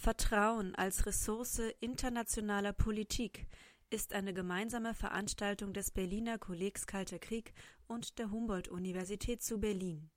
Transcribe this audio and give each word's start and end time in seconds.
Vertrauen 0.00 0.74
als 0.76 1.04
Ressource 1.04 1.60
internationaler 1.78 2.72
Politik 2.72 3.46
ist 3.90 4.14
eine 4.14 4.32
gemeinsame 4.32 4.94
Veranstaltung 4.94 5.74
des 5.74 5.90
Berliner 5.90 6.38
Kollegs 6.38 6.86
Kalter 6.86 7.18
Krieg 7.18 7.52
und 7.86 8.18
der 8.18 8.30
Humboldt-Universität 8.30 9.42
zu 9.42 9.60
Berlin. 9.60 10.08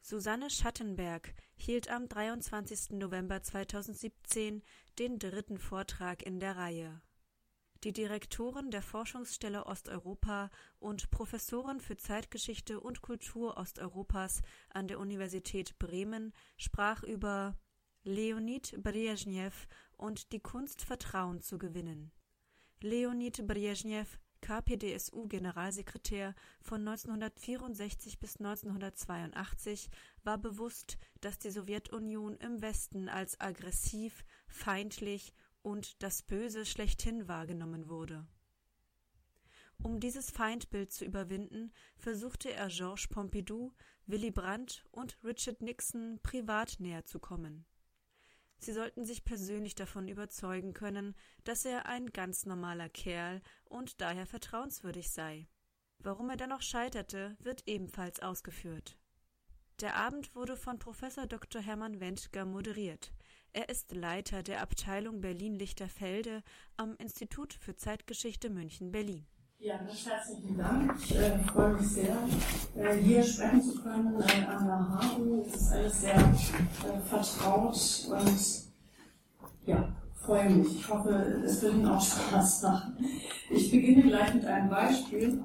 Susanne 0.00 0.48
Schattenberg 0.48 1.34
hielt 1.54 1.90
am 1.90 2.08
23. 2.08 2.92
November 2.92 3.42
2017 3.42 4.62
den 4.98 5.18
dritten 5.18 5.58
Vortrag 5.58 6.22
in 6.22 6.40
der 6.40 6.56
Reihe. 6.56 7.02
Die 7.84 7.92
Direktorin 7.92 8.70
der 8.70 8.80
Forschungsstelle 8.80 9.66
Osteuropa 9.66 10.48
und 10.78 11.10
Professorin 11.10 11.80
für 11.80 11.98
Zeitgeschichte 11.98 12.80
und 12.80 13.02
Kultur 13.02 13.58
Osteuropas 13.58 14.40
an 14.70 14.88
der 14.88 14.98
Universität 14.98 15.78
Bremen 15.78 16.32
sprach 16.56 17.02
über 17.02 17.54
Leonid 18.08 18.80
Brezhnev 18.84 19.66
und 19.96 20.30
die 20.30 20.38
Kunst 20.38 20.82
Vertrauen 20.82 21.40
zu 21.40 21.58
gewinnen. 21.58 22.12
Leonid 22.80 23.44
Brezhnev 23.48 24.20
KPDSU-Generalsekretär 24.42 26.36
von 26.62 26.86
1964 26.86 28.20
bis 28.20 28.36
1982, 28.36 29.90
war 30.22 30.38
bewusst, 30.38 30.98
dass 31.20 31.40
die 31.40 31.50
Sowjetunion 31.50 32.36
im 32.36 32.62
Westen 32.62 33.08
als 33.08 33.40
aggressiv, 33.40 34.24
feindlich 34.46 35.32
und 35.62 36.00
das 36.00 36.22
Böse 36.22 36.64
schlechthin 36.64 37.26
wahrgenommen 37.26 37.88
wurde. 37.88 38.24
Um 39.82 39.98
dieses 39.98 40.30
Feindbild 40.30 40.92
zu 40.92 41.04
überwinden, 41.04 41.72
versuchte 41.96 42.52
er 42.52 42.68
Georges 42.68 43.08
Pompidou, 43.08 43.72
Willy 44.06 44.30
Brandt 44.30 44.84
und 44.92 45.18
Richard 45.24 45.60
Nixon 45.60 46.20
privat 46.22 46.76
näher 46.78 47.04
zu 47.04 47.18
kommen. 47.18 47.66
Sie 48.58 48.72
sollten 48.72 49.04
sich 49.04 49.24
persönlich 49.24 49.74
davon 49.74 50.08
überzeugen 50.08 50.72
können, 50.72 51.14
dass 51.44 51.64
er 51.64 51.86
ein 51.86 52.06
ganz 52.06 52.46
normaler 52.46 52.88
Kerl 52.88 53.42
und 53.64 54.00
daher 54.00 54.26
vertrauenswürdig 54.26 55.10
sei. 55.10 55.46
Warum 55.98 56.30
er 56.30 56.36
dennoch 56.36 56.62
scheiterte, 56.62 57.36
wird 57.40 57.66
ebenfalls 57.66 58.20
ausgeführt. 58.20 58.98
Der 59.80 59.96
Abend 59.96 60.34
wurde 60.34 60.56
von 60.56 60.78
Professor 60.78 61.26
Dr. 61.26 61.60
Hermann 61.60 62.00
Wendger 62.00 62.46
moderiert. 62.46 63.12
Er 63.52 63.68
ist 63.68 63.92
Leiter 63.92 64.42
der 64.42 64.62
Abteilung 64.62 65.20
Berlin-Lichterfelde 65.20 66.42
am 66.76 66.96
Institut 66.96 67.52
für 67.54 67.76
Zeitgeschichte 67.76 68.50
München-Berlin. 68.50 69.26
Ja, 69.58 69.78
ganz 69.78 70.06
herzlichen 70.06 70.58
Dank. 70.58 70.94
Ich 70.98 71.16
äh, 71.16 71.38
freue 71.38 71.72
mich 71.72 71.88
sehr, 71.88 72.14
äh, 72.76 72.94
hier 72.98 73.22
sprechen 73.22 73.62
zu 73.62 73.82
können 73.82 74.20
äh, 74.20 74.44
an 74.44 74.66
der 74.66 74.86
HABU. 74.86 75.44
Es 75.46 75.54
ist 75.54 75.72
alles 75.72 76.00
sehr 76.02 76.14
äh, 76.14 77.00
vertraut 77.08 78.06
und 78.10 78.64
ja, 79.64 79.88
freue 80.14 80.50
mich. 80.50 80.80
Ich 80.80 80.88
hoffe, 80.90 81.10
es 81.42 81.62
wird 81.62 81.72
Ihnen 81.72 81.88
auch 81.88 82.02
Spaß 82.02 82.62
machen. 82.64 82.98
Ich 83.48 83.70
beginne 83.70 84.02
gleich 84.02 84.34
mit 84.34 84.44
einem 84.44 84.68
Beispiel. 84.68 85.42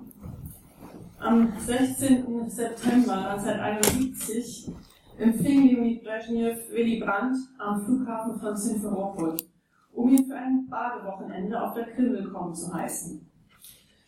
Am 1.19 1.53
16. 1.65 2.49
September 2.49 3.29
1971 3.29 4.71
empfing 5.19 5.69
Leonid 5.69 6.03
Brezhnev 6.03 6.69
Willy 6.69 6.99
Brandt 6.99 7.37
am 7.59 7.85
Flughafen 7.85 8.37
von 8.41 8.57
Simferopol, 8.57 9.37
um 9.93 10.09
ihn 10.09 10.25
für 10.25 10.35
ein 10.35 10.67
Badewochenende 10.69 11.61
auf 11.61 11.75
der 11.75 11.85
Krim 11.93 12.11
willkommen 12.11 12.53
zu 12.53 12.73
heißen. 12.73 13.30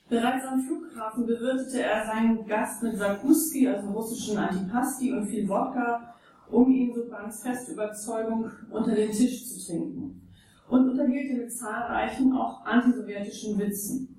Bereits 0.09 0.45
am 0.45 0.61
Flughafen 0.61 1.25
bewirtete 1.25 1.81
er 1.81 2.05
seinen 2.05 2.45
Gast 2.45 2.83
mit 2.83 2.97
Sakuski, 2.97 3.67
also 3.67 3.89
russischen 3.89 4.37
Antipasti 4.37 5.13
und 5.13 5.25
viel 5.27 5.47
Wodka, 5.47 6.13
um 6.51 6.69
ihn 6.71 6.93
so 6.93 7.07
ganz 7.07 7.41
fest 7.41 7.69
Überzeugung 7.69 8.51
unter 8.69 8.93
den 8.93 9.11
Tisch 9.11 9.47
zu 9.47 9.65
trinken. 9.65 10.21
Und 10.69 10.89
unterhielt 10.89 11.31
ihn 11.31 11.37
mit 11.37 11.51
zahlreichen, 11.51 12.33
auch 12.33 12.65
antisowjetischen 12.65 13.57
Witzen. 13.57 14.15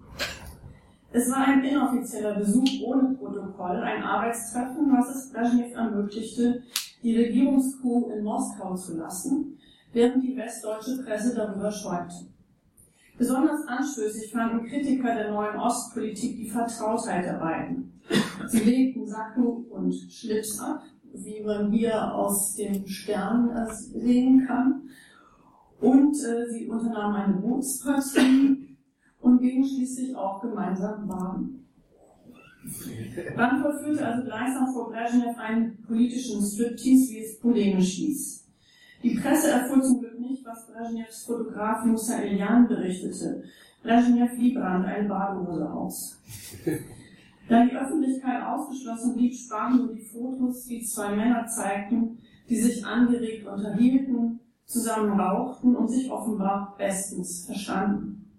Es 1.13 1.31
war 1.31 1.47
ein 1.47 1.63
inoffizieller 1.63 2.35
Besuch 2.35 2.83
ohne 2.83 3.15
Protokoll, 3.15 3.77
ein 3.77 4.03
Arbeitstreffen, 4.03 4.91
was 4.91 5.15
es 5.15 5.33
Brezhnev 5.33 5.73
ermöglichte, 5.75 6.63
die 7.03 7.17
Regierungskuh 7.17 8.11
in 8.11 8.25
Moskau 8.25 8.75
zu 8.75 8.97
lassen, 8.97 9.59
während 9.93 10.25
die 10.25 10.37
westdeutsche 10.37 11.05
Presse 11.05 11.37
darüber 11.37 11.71
schäumte. 11.71 12.34
Besonders 13.17 13.67
anstößig 13.69 14.33
fanden 14.33 14.67
Kritiker 14.67 15.15
der 15.15 15.31
neuen 15.31 15.57
Ostpolitik 15.57 16.37
die 16.37 16.51
Vertrautheit 16.51 17.25
der 17.25 17.35
beiden. 17.35 17.93
Sie 18.49 18.59
legten 18.59 19.07
Sakko 19.07 19.65
und 19.71 19.95
Schlips 19.95 20.59
ab, 20.59 20.83
wie 21.13 21.43
man 21.43 21.71
hier 21.71 22.13
aus 22.13 22.57
dem 22.57 22.87
Stern 22.87 23.51
sehen 23.69 24.45
kann. 24.47 24.89
Und 25.81 26.17
äh, 26.17 26.51
sie 26.51 26.67
unternahmen 26.67 27.15
eine 27.15 27.35
Bootspartie 27.35 28.77
und 29.21 29.41
gingen 29.41 29.65
schließlich 29.65 30.17
auch 30.17 30.41
gemeinsam 30.41 31.07
baden. 31.07 31.67
Dann 33.37 33.61
vollführte 33.61 34.07
also 34.07 34.25
gleichsam 34.25 34.73
vor 34.73 34.91
Brezhnev 34.91 35.39
einen 35.39 35.83
politischen 35.83 36.43
Striptease, 36.43 37.13
wie 37.13 37.25
es 37.25 37.39
polemisch 37.39 37.93
hieß. 37.93 38.49
Die 39.03 39.15
Presse 39.17 39.51
erfuhr 39.51 39.83
zum 39.83 40.01
Glück 40.01 40.14
Brezhnevs 40.75 41.25
Fotograf 41.25 41.85
Musa 41.85 42.19
Elian 42.19 42.67
berichtete. 42.67 43.45
Brezhnev 43.85 44.37
Liebrand 44.37 44.85
eine 44.87 45.09
Badehose 45.09 45.71
aus. 45.73 46.21
Da 47.47 47.63
die 47.63 47.77
Öffentlichkeit 47.77 48.43
ausgeschlossen 48.43 49.17
blieb, 49.17 49.35
sprachen 49.35 49.77
nur 49.77 49.95
die 49.95 50.01
Fotos, 50.01 50.65
die 50.65 50.83
zwei 50.83 51.15
Männer 51.15 51.47
zeigten, 51.47 52.17
die 52.49 52.57
sich 52.57 52.83
angeregt 52.87 53.47
unterhielten, 53.47 54.41
zusammen 54.65 55.21
rauchten 55.21 55.77
und 55.77 55.87
sich 55.89 56.11
offenbar 56.11 56.75
bestens 56.79 57.45
verstanden. 57.45 58.31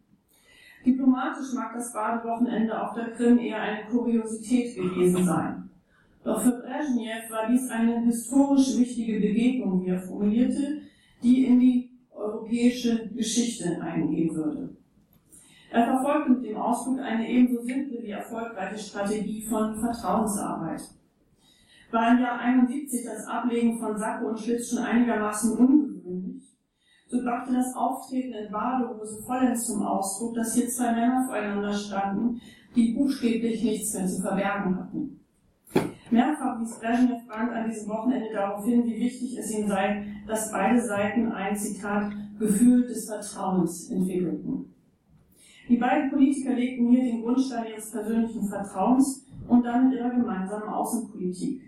Diplomatisch 0.84 1.54
mag 1.54 1.76
das 1.76 1.94
Badewochenende 1.94 2.82
auf 2.82 2.96
der 2.96 3.12
Krim 3.12 3.38
eher 3.38 3.62
eine 3.62 3.86
Kuriosität 3.86 4.76
gewesen 4.76 5.24
sein. 5.24 5.70
Doch 6.24 6.42
für 6.42 6.64
Brezhnev 6.64 7.30
war 7.30 7.48
dies 7.48 7.70
eine 7.70 8.02
historisch 8.06 8.76
wichtige 8.80 9.20
Begegnung, 9.20 9.86
wie 9.86 9.90
er 9.90 10.00
formulierte, 10.00 10.82
die 11.22 11.46
in 11.46 11.60
die 11.60 11.85
europäische 12.46 13.10
Geschichte 13.10 13.82
eingehen 13.82 14.36
würde. 14.36 14.70
Er 15.72 15.86
verfolgte 15.86 16.32
mit 16.32 16.46
dem 16.46 16.58
Ausflug 16.58 17.00
eine 17.00 17.28
ebenso 17.28 17.62
simple 17.62 18.02
wie 18.02 18.12
erfolgreiche 18.12 18.78
Strategie 18.78 19.42
von 19.42 19.76
Vertrauensarbeit. 19.76 20.82
War 21.92 22.12
im 22.12 22.20
Jahr 22.20 22.40
71 22.40 23.06
das 23.06 23.28
Ablegen 23.28 23.80
von 23.80 23.98
Sacko 23.98 24.30
und 24.30 24.40
Schlitz 24.40 24.70
schon 24.70 24.84
einigermaßen 24.84 25.58
ungewöhnlich, 25.58 26.44
so 27.08 27.22
brachte 27.22 27.54
das 27.54 27.76
Auftreten 27.76 28.34
in 28.34 28.52
Badehose 28.52 29.22
vollends 29.24 29.66
zum 29.66 29.84
Ausdruck, 29.84 30.36
dass 30.36 30.56
hier 30.56 30.68
zwei 30.68 30.92
Männer 30.94 31.26
voreinander 31.26 31.74
standen, 31.74 32.42
die 32.76 32.94
buchstäblich 32.94 33.64
nichts 33.64 33.94
mehr 33.94 34.08
zu 34.08 34.22
verbergen 34.22 34.78
hatten. 34.78 35.20
Mehrfach 36.12 36.60
wies 36.62 36.80
Brezhnev 36.80 37.28
Brandt 37.28 37.52
an 37.52 37.70
diesem 37.70 37.90
Wochenende 37.90 38.32
darauf 38.34 38.66
hin, 38.66 38.86
wie 38.86 39.00
wichtig 39.00 39.38
es 39.38 39.52
ihm 39.52 39.68
sei, 39.68 40.06
dass 40.28 40.52
beide 40.52 40.82
Seiten 40.82 41.32
ein 41.32 41.56
Zitat 41.56 42.12
Gefühl 42.38 42.88
des 42.88 43.08
Vertrauens 43.08 43.90
entwickelten. 43.90 44.74
Die 45.68 45.78
beiden 45.78 46.12
Politiker 46.12 46.54
legten 46.54 46.90
hier 46.90 47.04
den 47.04 47.24
Grundstein 47.24 47.66
ihres 47.72 47.92
persönlichen 47.92 48.48
Vertrauens 48.48 49.26
und 49.48 49.64
damit 49.64 49.94
ihrer 49.94 50.12
gemeinsamen 50.12 50.70
Außenpolitik. 50.70 51.62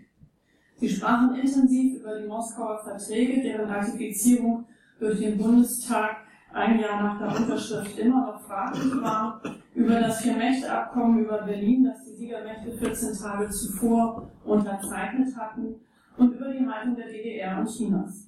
Sie 0.76 0.88
sprachen 0.88 1.34
intensiv 1.34 2.00
über 2.00 2.20
die 2.20 2.28
Moskauer 2.28 2.80
Verträge, 2.84 3.42
deren 3.42 3.68
Ratifizierung 3.68 4.66
durch 5.00 5.18
den 5.18 5.36
Bundestag 5.36 6.18
ein 6.52 6.78
Jahr 6.78 7.02
nach 7.02 7.18
der 7.18 7.40
Unterschrift 7.40 7.98
immer 7.98 8.26
noch 8.26 8.40
fraglich 8.40 8.94
war, 9.00 9.42
über 9.74 10.00
das 10.00 10.20
Vier-Mächte-Abkommen 10.20 11.24
über 11.24 11.42
Berlin, 11.42 11.84
das 11.84 12.04
die 12.04 12.16
Siegermächte 12.16 12.72
14 12.72 13.12
Tage 13.14 13.50
zuvor 13.50 14.30
unterzeichnet 14.44 15.36
hatten, 15.36 15.74
und 16.16 16.32
über 16.34 16.52
die 16.52 16.66
Haltung 16.66 16.96
der 16.96 17.08
DDR 17.08 17.60
und 17.60 17.68
Chinas. 17.68 18.27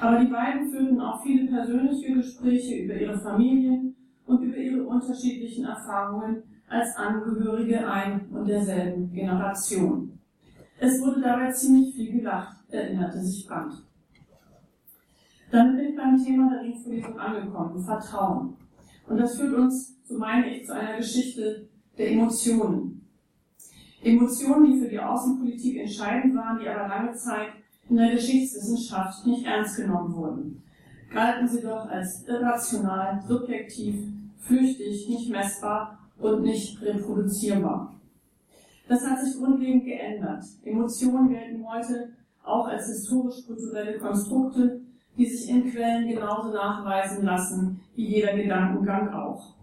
Aber 0.00 0.18
die 0.20 0.30
beiden 0.30 0.70
führten 0.70 1.00
auch 1.00 1.22
viele 1.22 1.50
persönliche 1.50 2.14
Gespräche 2.14 2.84
über 2.84 2.94
ihre 2.94 3.18
Familien 3.18 3.96
und 4.26 4.42
über 4.42 4.56
ihre 4.56 4.84
unterschiedlichen 4.84 5.64
Erfahrungen 5.64 6.42
als 6.68 6.94
Angehörige 6.96 7.88
ein 7.88 8.28
und 8.30 8.46
derselben 8.46 9.12
Generation. 9.12 10.18
Es 10.78 11.00
wurde 11.02 11.20
dabei 11.20 11.50
ziemlich 11.50 11.94
viel 11.94 12.12
gelacht, 12.12 12.56
erinnerte 12.70 13.20
sich 13.20 13.46
Brandt. 13.46 13.74
Damit 15.50 15.76
bin 15.76 15.88
ich 15.88 15.96
beim 15.96 16.22
Thema 16.22 16.50
der 16.50 16.62
Ringvorlesung 16.62 17.18
angekommen, 17.18 17.82
Vertrauen. 17.82 18.54
Und 19.08 19.16
das 19.16 19.36
führt 19.36 19.54
uns, 19.54 19.96
so 20.04 20.18
meine 20.18 20.54
ich, 20.54 20.66
zu 20.66 20.74
einer 20.74 20.98
Geschichte 20.98 21.66
der 21.96 22.12
Emotionen. 22.12 23.06
Emotionen, 24.02 24.72
die 24.72 24.78
für 24.78 24.88
die 24.88 25.00
Außenpolitik 25.00 25.78
entscheidend 25.78 26.36
waren, 26.36 26.60
die 26.60 26.68
aber 26.68 26.86
lange 26.86 27.12
Zeit 27.14 27.48
in 27.88 27.96
der 27.96 28.12
Geschichtswissenschaft 28.12 29.26
nicht 29.26 29.46
ernst 29.46 29.76
genommen 29.76 30.14
wurden, 30.14 30.62
galten 31.12 31.48
sie 31.48 31.62
doch 31.62 31.88
als 31.88 32.26
irrational, 32.26 33.22
subjektiv, 33.26 33.96
flüchtig, 34.38 35.08
nicht 35.08 35.30
messbar 35.30 35.98
und 36.18 36.42
nicht 36.42 36.80
reproduzierbar. 36.82 37.94
Das 38.88 39.06
hat 39.06 39.20
sich 39.20 39.38
grundlegend 39.38 39.84
geändert. 39.84 40.44
Emotionen 40.64 41.28
gelten 41.28 41.66
heute 41.68 42.10
auch 42.42 42.66
als 42.68 42.86
historisch-kulturelle 42.86 43.98
Konstrukte, 43.98 44.80
die 45.16 45.26
sich 45.26 45.50
in 45.50 45.70
Quellen 45.70 46.08
genauso 46.08 46.52
nachweisen 46.52 47.24
lassen 47.24 47.80
wie 47.94 48.06
jeder 48.06 48.34
Gedankengang 48.34 49.12
auch. 49.12 49.54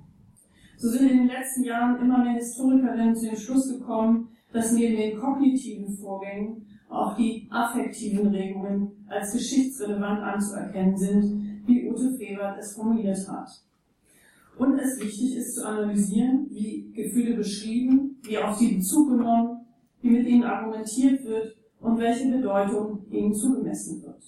So 0.78 0.90
sind 0.90 1.10
in 1.10 1.18
den 1.20 1.28
letzten 1.28 1.64
Jahren 1.64 2.00
immer 2.02 2.20
mehr 2.20 2.34
Historikerinnen 2.34 3.16
zu 3.16 3.28
dem 3.28 3.38
Schluss 3.38 3.70
gekommen, 3.70 4.30
dass 4.52 4.74
neben 4.74 4.98
den 4.98 5.20
kognitiven 5.20 5.90
Vorgängen 5.90 6.68
auch 6.90 7.16
die 7.16 7.48
affektiven 7.50 8.28
Regungen 8.28 9.06
als 9.08 9.34
geschichtsrelevant 9.34 10.22
anzuerkennen 10.22 10.98
sind, 10.98 11.64
wie 11.66 11.90
Ute 11.90 12.16
Frevert 12.16 12.58
es 12.60 12.74
formuliert 12.74 13.28
hat. 13.28 13.50
Und 14.58 14.80
es 14.80 15.00
wichtig 15.00 15.36
ist 15.36 15.56
zu 15.56 15.68
analysieren, 15.68 16.48
wie 16.50 16.92
Gefühle 16.94 17.36
beschrieben, 17.36 18.18
wie 18.24 18.38
auf 18.38 18.58
sie 18.58 18.76
Bezug 18.76 19.10
genommen, 19.10 19.66
wie 20.02 20.12
mit 20.12 20.28
ihnen 20.28 20.44
argumentiert 20.44 21.24
wird 21.26 21.58
und 21.82 21.98
welche 21.98 22.30
Bedeutung 22.30 23.06
ihnen 23.10 23.34
zugemessen 23.34 24.04
wird. 24.04 24.24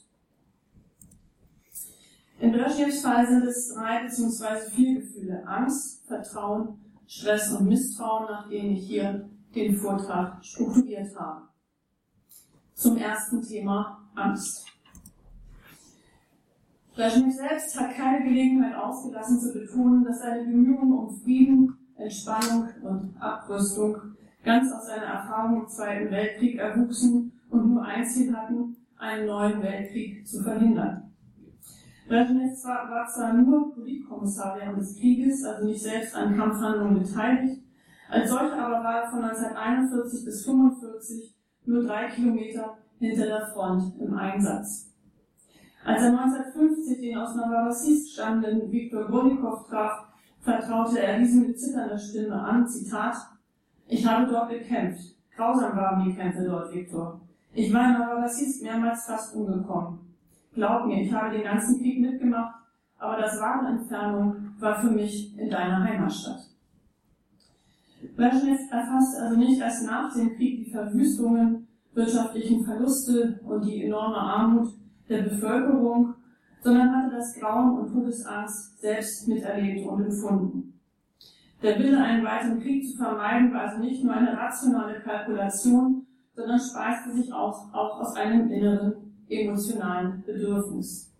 In 2.39 2.51
Brezhnevs 2.51 3.01
Fall 3.01 3.25
sind 3.25 3.43
es 3.45 3.73
drei 3.73 4.03
bzw. 4.03 4.69
vier 4.69 4.95
Gefühle. 4.99 5.47
Angst, 5.47 6.05
Vertrauen, 6.05 6.79
Stress 7.07 7.53
und 7.53 7.67
Misstrauen, 7.67 8.25
nach 8.25 8.49
denen 8.49 8.71
ich 8.71 8.85
hier 8.85 9.29
den 9.55 9.75
Vortrag 9.75 10.43
strukturiert 10.43 11.15
habe. 11.17 11.46
Zum 12.77 12.95
ersten 12.95 13.41
Thema 13.41 14.07
Angst. 14.13 14.67
Brezhnev 16.93 17.33
selbst 17.33 17.79
hat 17.79 17.95
keine 17.95 18.23
Gelegenheit 18.23 18.75
ausgelassen 18.75 19.39
zu 19.39 19.51
betonen, 19.51 20.03
dass 20.03 20.19
seine 20.19 20.43
Bemühungen 20.43 20.93
um 20.93 21.09
Frieden, 21.09 21.75
Entspannung 21.95 22.69
und 22.83 23.19
Abrüstung 23.19 23.97
ganz 24.43 24.71
aus 24.71 24.85
seiner 24.85 25.07
Erfahrung 25.07 25.63
im 25.63 25.67
Zweiten 25.67 26.11
Weltkrieg 26.11 26.59
erwuchsen 26.59 27.31
und 27.49 27.73
nur 27.73 27.83
ein 27.83 28.05
Ziel 28.05 28.31
hatten, 28.37 28.75
einen 28.99 29.25
neuen 29.25 29.59
Weltkrieg 29.63 30.27
zu 30.27 30.43
verhindern. 30.43 31.11
Brezhnev 32.07 32.63
war 32.63 33.07
zwar 33.07 33.33
nur 33.33 33.73
Politkommissar 33.73 34.55
während 34.59 34.77
des 34.77 34.95
Krieges, 34.95 35.43
also 35.43 35.65
nicht 35.65 35.81
selbst 35.81 36.13
an 36.15 36.37
Kampfhandlungen 36.37 37.01
beteiligt, 37.01 37.59
als 38.07 38.29
solcher 38.29 38.63
aber 38.63 38.83
war 38.83 39.01
er 39.01 39.09
von 39.09 39.23
1941 39.23 40.25
bis 40.25 40.47
1945 40.47 41.36
nur 41.67 41.83
drei 41.83 42.07
Kilometer 42.07 42.77
hinter 42.99 43.25
der 43.25 43.47
Front 43.47 43.93
im 43.99 44.13
Einsatz. 44.15 44.91
Als 45.85 46.01
er 46.01 46.19
1950 46.19 46.99
den 46.99 47.17
aus 47.17 47.35
Novorossiysk 47.35 48.13
stammenden 48.13 48.71
Viktor 48.71 49.07
Gornikow 49.07 49.67
traf, 49.67 50.07
vertraute 50.41 50.99
er 50.99 51.19
diesem 51.19 51.47
mit 51.47 51.59
zitternder 51.59 51.97
Stimme 51.97 52.41
an, 52.41 52.67
Zitat, 52.67 53.15
ich 53.87 54.05
habe 54.05 54.29
dort 54.29 54.49
gekämpft. 54.49 55.15
Grausam 55.35 55.77
waren 55.77 56.03
die 56.03 56.15
Kämpfe 56.15 56.43
dort, 56.43 56.73
Viktor. 56.73 57.21
Ich 57.53 57.73
war 57.73 57.87
in 57.87 57.99
Novorossiysk 57.99 58.63
mehrmals 58.63 59.05
fast 59.05 59.35
umgekommen. 59.35 59.99
Glaub 60.53 60.87
mir, 60.87 61.01
ich 61.01 61.13
habe 61.13 61.35
den 61.35 61.43
ganzen 61.43 61.79
Krieg 61.79 62.01
mitgemacht, 62.01 62.55
aber 62.97 63.17
das 63.21 63.39
wahre 63.39 63.67
Entfernung 63.67 64.55
war 64.59 64.81
für 64.81 64.89
mich 64.89 65.37
in 65.37 65.49
deiner 65.49 65.83
Heimatstadt. 65.83 66.49
Brezhnev 68.17 68.59
erfasste 68.71 69.21
also 69.21 69.37
nicht 69.37 69.61
erst 69.61 69.85
nach 69.85 70.11
dem 70.11 70.35
Krieg 70.35 70.65
die 70.65 70.71
Verwüstungen, 70.71 71.67
wirtschaftlichen 71.93 72.65
Verluste 72.65 73.39
und 73.45 73.63
die 73.63 73.85
enorme 73.85 74.17
Armut 74.17 74.73
der 75.07 75.21
Bevölkerung, 75.21 76.15
sondern 76.63 76.95
hatte 76.95 77.15
das 77.15 77.35
Grauen 77.35 77.77
und 77.77 77.93
Todesangst 77.93 78.81
selbst 78.81 79.27
miterlebt 79.27 79.87
und 79.87 80.03
empfunden. 80.03 80.79
Der 81.61 81.77
Wille, 81.77 82.03
einen 82.03 82.25
weiteren 82.25 82.59
Krieg 82.59 82.87
zu 82.87 82.97
vermeiden, 82.97 83.53
war 83.53 83.69
also 83.69 83.81
nicht 83.81 84.03
nur 84.03 84.13
eine 84.13 84.35
rationale 84.35 84.99
Kalkulation, 84.99 86.07
sondern 86.35 86.59
speiste 86.59 87.13
sich 87.13 87.31
auch, 87.31 87.71
auch 87.71 87.99
aus 87.99 88.15
einem 88.15 88.51
inneren 88.51 88.93
emotionalen 89.29 90.23
Bedürfnis. 90.25 91.13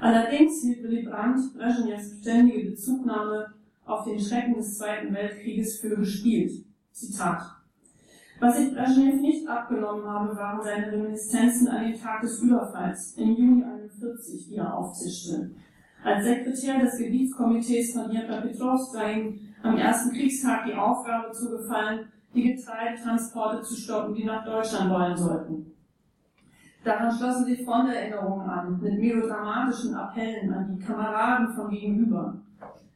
Allerdings 0.00 0.62
hielt 0.62 0.82
Willy 0.84 1.02
Brandt 1.02 1.40
Brezhnevs 1.54 2.18
ständige 2.20 2.70
Bezugnahme 2.70 3.54
auf 3.86 4.04
den 4.04 4.20
Schrecken 4.20 4.54
des 4.54 4.78
Zweiten 4.78 5.14
Weltkrieges 5.14 5.78
für 5.78 5.96
gespielt. 5.96 6.64
Zitat. 6.92 7.42
Was 8.38 8.58
ich 8.58 8.74
Brezhnev 8.74 9.20
nicht 9.20 9.48
abgenommen 9.48 10.06
habe, 10.06 10.36
waren 10.36 10.62
seine 10.62 10.92
Reminiszenzen 10.92 11.68
an 11.68 11.84
den 11.84 11.98
Tag 11.98 12.20
des 12.20 12.40
Überfalls 12.40 13.14
im 13.16 13.34
Juni 13.34 13.62
1941, 13.64 14.48
die 14.48 14.56
er 14.56 14.76
aufzischte. 14.76 15.50
Als 16.04 16.24
Sekretär 16.24 16.78
des 16.80 16.98
Gebietskomitees 16.98 17.94
von 17.94 18.10
Dnipropetrovsk 18.10 18.94
war 18.94 19.10
ihm 19.10 19.40
am 19.62 19.78
ersten 19.78 20.14
Kriegstag 20.14 20.66
die 20.66 20.74
Aufgabe 20.74 21.32
zugefallen, 21.32 22.12
die 22.34 22.54
Getreidetransporte 22.54 23.62
zu 23.62 23.74
stoppen, 23.74 24.14
die 24.14 24.24
nach 24.24 24.44
Deutschland 24.44 24.92
wollen 24.92 25.16
sollten. 25.16 25.72
Daran 26.84 27.10
schlossen 27.16 27.46
sich 27.46 27.64
Fronterinnerungen 27.64 28.48
an, 28.48 28.78
mit 28.80 29.00
melodramatischen 29.00 29.94
Appellen 29.94 30.52
an 30.52 30.76
die 30.76 30.84
Kameraden 30.84 31.52
von 31.54 31.70
gegenüber. 31.70 32.34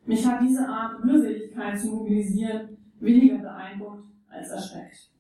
Mich 0.07 0.27
hat 0.27 0.41
diese 0.43 0.67
Art 0.69 1.03
Rührseligkeit 1.05 1.79
zu 1.79 1.89
mobilisieren 1.89 2.77
weniger 3.01 3.39
beeindruckt 3.39 4.05
als 4.29 4.51
erschreckt. 4.51 5.11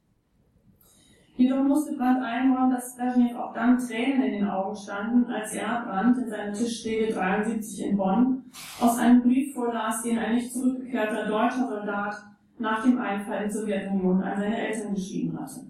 Jedoch 1.36 1.64
musste 1.64 1.96
Brandt 1.96 2.22
einräumen, 2.22 2.70
dass 2.70 2.94
Brezhnev 2.96 3.34
auch 3.34 3.54
dann 3.54 3.78
Tränen 3.78 4.22
in 4.24 4.32
den 4.32 4.48
Augen 4.48 4.76
standen, 4.76 5.24
als 5.24 5.54
er 5.54 5.86
Brandt 5.86 6.18
in 6.18 6.28
seiner 6.28 6.52
Tischrede 6.52 7.14
73 7.14 7.86
in 7.86 7.96
Bonn 7.96 8.44
aus 8.78 8.98
einem 8.98 9.22
Brief 9.22 9.54
vorlas, 9.54 10.02
den 10.02 10.18
ein 10.18 10.34
nicht 10.34 10.52
zurückgekehrter 10.52 11.26
deutscher 11.26 11.66
Soldat 11.66 12.14
nach 12.58 12.84
dem 12.84 12.98
Einfall 12.98 13.44
in 13.44 13.50
Sowjetunion 13.50 14.22
an 14.22 14.38
seine 14.38 14.68
Eltern 14.68 14.94
geschrieben 14.94 15.40
hatte. 15.40 15.60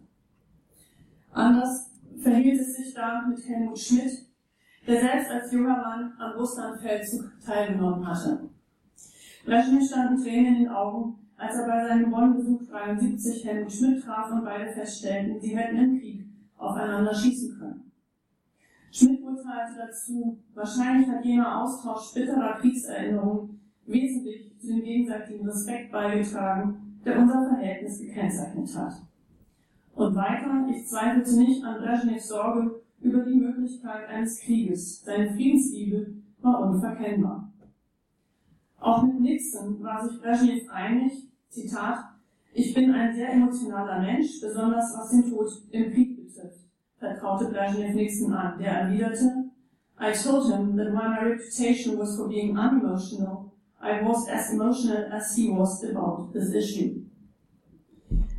Anders 1.32 1.92
verhielt 2.20 2.60
es 2.60 2.74
sich 2.74 2.92
da 2.92 3.24
mit 3.28 3.38
Helmut 3.48 3.78
Schmidt, 3.78 4.26
der 4.88 5.00
selbst 5.00 5.30
als 5.30 5.52
junger 5.52 5.76
Mann 5.76 6.12
am 6.18 6.32
Russlandfeldzug 6.32 7.30
teilgenommen 7.46 8.04
hatte. 8.08 8.49
Brezhnev 9.44 9.86
standen 9.86 10.22
Tränen 10.22 10.54
in 10.54 10.62
den 10.64 10.68
Augen, 10.68 11.16
als 11.36 11.56
er 11.56 11.66
bei 11.66 11.88
seinem 11.88 12.10
Bonn-Besuch 12.10 12.62
73 12.68 13.44
Helmut 13.44 13.72
Schmidt 13.72 14.04
traf 14.04 14.30
und 14.30 14.44
beide 14.44 14.70
feststellten, 14.70 15.40
sie 15.40 15.56
hätten 15.56 15.76
im 15.76 15.98
Krieg 15.98 16.26
aufeinander 16.56 17.14
schießen 17.14 17.58
können. 17.58 17.90
Schmidt 18.90 19.22
urteilte 19.22 19.78
dazu, 19.78 20.38
wahrscheinlich 20.54 21.08
hat 21.08 21.24
jener 21.24 21.62
Austausch 21.62 22.12
bitterer 22.12 22.58
Kriegserinnerungen 22.60 23.60
wesentlich 23.86 24.58
zu 24.60 24.66
dem 24.68 24.82
gegenseitigen 24.82 25.46
Respekt 25.46 25.90
beigetragen, 25.90 27.00
der 27.04 27.18
unser 27.18 27.48
Verhältnis 27.48 27.98
gekennzeichnet 27.98 28.76
hat. 28.76 29.02
Und 29.94 30.14
weiter, 30.14 30.66
ich 30.70 30.86
zweifelte 30.86 31.38
nicht 31.38 31.64
an 31.64 31.80
Brezhnevs 31.80 32.28
Sorge 32.28 32.82
über 33.00 33.24
die 33.24 33.36
Möglichkeit 33.36 34.08
eines 34.08 34.40
Krieges. 34.40 35.02
Seine 35.02 35.30
Friedensliebe 35.32 36.14
war 36.42 36.60
unverkennbar. 36.60 37.49
Auch 38.80 39.02
mit 39.02 39.20
Nixon 39.20 39.82
war 39.82 40.08
sich 40.08 40.20
Brezhnev 40.20 40.68
einig, 40.70 41.12
Zitat, 41.50 41.98
ich 42.52 42.74
bin 42.74 42.92
ein 42.92 43.14
sehr 43.14 43.32
emotionaler 43.32 44.00
Mensch, 44.00 44.40
besonders 44.40 44.96
was 44.96 45.10
den 45.10 45.30
Tod 45.30 45.48
im 45.70 45.92
Krieg 45.92 46.16
betrifft, 46.16 46.64
vertraute 46.98 47.46
Brezhnev 47.46 47.94
Nixon 47.94 48.32
an, 48.32 48.58
der 48.58 48.72
erwiderte, 48.72 49.50
I 50.02 50.12
told 50.12 50.50
him 50.50 50.76
that 50.76 50.94
while 50.94 51.10
my 51.10 51.22
reputation 51.22 51.98
was 51.98 52.16
for 52.16 52.26
being 52.26 52.56
unemotional, 52.56 53.52
I 53.82 54.00
was 54.02 54.26
as 54.28 54.50
emotional 54.50 55.12
as 55.12 55.36
he 55.36 55.50
was 55.50 55.84
about 55.84 56.32
this 56.32 56.54
issue. 56.54 57.02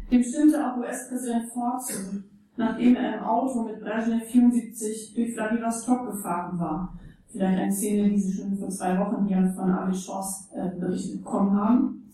Dem 0.09 0.23
stimmte 0.23 0.57
auch 0.57 0.77
US-Präsident 0.77 1.51
Ford 1.53 1.85
zu, 1.85 2.23
nachdem 2.57 2.95
er 2.95 3.19
im 3.19 3.23
Auto 3.23 3.63
mit 3.63 3.79
Brezhnev 3.79 4.25
74 4.25 5.13
durch 5.13 5.33
Vladivostok 5.35 6.11
gefahren 6.11 6.59
war. 6.59 6.99
Vielleicht 7.31 7.59
eine 7.59 7.71
Szene, 7.71 8.09
die 8.09 8.19
Sie 8.19 8.33
schon 8.33 8.57
vor 8.57 8.69
zwei 8.69 8.97
Wochen 8.99 9.25
hier 9.25 9.53
von 9.55 9.71
Avi 9.71 9.95
Shors 9.95 10.49
äh, 10.53 10.69
berichtet 10.77 11.23
bekommen 11.23 11.55
haben. 11.55 12.09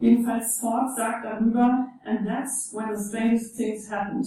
Jedenfalls 0.00 0.60
Ford 0.60 0.94
sagt 0.94 1.24
darüber, 1.24 1.88
and 2.04 2.26
that's 2.26 2.72
when 2.72 2.94
the 2.94 3.02
strangest 3.02 3.56
things 3.56 3.90
happened. 3.90 4.26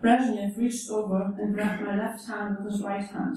Brezhnev 0.00 0.56
reached 0.56 0.90
over 0.90 1.34
and 1.38 1.54
grabbed 1.54 1.82
my 1.82 1.96
left 1.96 2.26
hand 2.26 2.58
with 2.58 2.72
his 2.72 2.82
right 2.82 3.04
hand. 3.12 3.36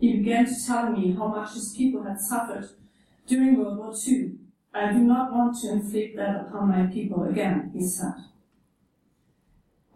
He 0.00 0.16
began 0.16 0.46
to 0.46 0.54
tell 0.66 0.90
me 0.90 1.14
how 1.14 1.28
much 1.28 1.54
his 1.54 1.74
people 1.76 2.02
had 2.02 2.18
suffered 2.20 2.68
during 3.26 3.56
World 3.56 3.78
War 3.78 3.94
II 3.94 4.40
I 4.72 4.92
do 4.92 5.00
not 5.00 5.32
want 5.32 5.60
to 5.60 5.72
inflict 5.72 6.16
that 6.16 6.46
upon 6.46 6.68
my 6.68 6.86
people 6.86 7.24
again, 7.24 7.70
he 7.74 7.84
said. 7.84 8.14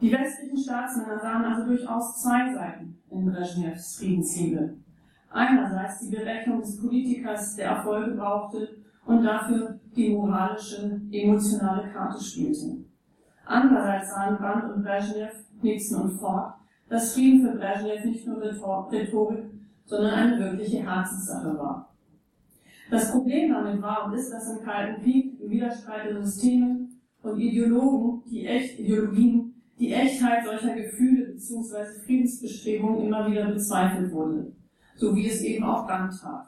Die 0.00 0.10
westlichen 0.10 0.58
Staatsmänner 0.58 1.20
sahen 1.20 1.44
also 1.44 1.66
durchaus 1.66 2.20
zwei 2.20 2.52
Seiten 2.52 2.98
in 3.10 3.24
Brezhnevs 3.24 3.96
Friedensliebe. 3.96 4.76
Einerseits 5.34 6.00
die 6.00 6.14
Berechnung 6.14 6.60
des 6.60 6.80
Politikers, 6.80 7.56
der 7.56 7.70
Erfolge 7.70 8.12
brauchte 8.12 8.68
und 9.04 9.22
dafür 9.24 9.80
die 9.94 10.10
moralische, 10.10 11.00
emotionale 11.10 11.90
Karte 11.90 12.22
spielte. 12.22 12.84
Andererseits 13.44 14.10
sahen 14.10 14.38
Brandt 14.38 14.72
und 14.72 14.82
Brezhnev, 14.82 15.32
Nixon 15.60 16.02
und 16.02 16.18
Ford, 16.18 16.54
dass 16.88 17.14
Frieden 17.14 17.42
für 17.42 17.58
Brezhnev 17.58 18.04
nicht 18.04 18.26
nur 18.26 18.40
Rhetorik, 18.40 19.44
sondern 19.84 20.14
eine 20.14 20.38
wirkliche 20.38 20.82
Herzenssache 20.82 21.58
war. 21.58 21.94
Das 22.90 23.10
Problem 23.10 23.52
damit 23.52 23.82
war 23.82 24.06
und 24.06 24.14
ist, 24.14 24.30
dass 24.30 24.56
im 24.56 24.64
Kalten 24.64 25.02
Krieg 25.02 25.40
im 25.40 25.50
Widerstreit 25.50 26.06
der 26.06 26.22
Systeme 26.22 26.88
und 27.22 27.38
Ideologen, 27.38 28.22
die 28.30 28.46
echt, 28.46 28.78
Ideologien, 28.78 29.54
die 29.78 29.92
Echtheit 29.92 30.44
solcher 30.44 30.74
Gefühle 30.74 31.32
bzw. 31.32 32.04
Friedensbestrebungen 32.04 33.06
immer 33.06 33.30
wieder 33.30 33.46
bezweifelt 33.46 34.12
wurde, 34.12 34.52
so 34.96 35.14
wie 35.14 35.28
es 35.28 35.42
eben 35.42 35.64
auch 35.64 35.86
Brandt 35.86 36.20
tat. 36.20 36.46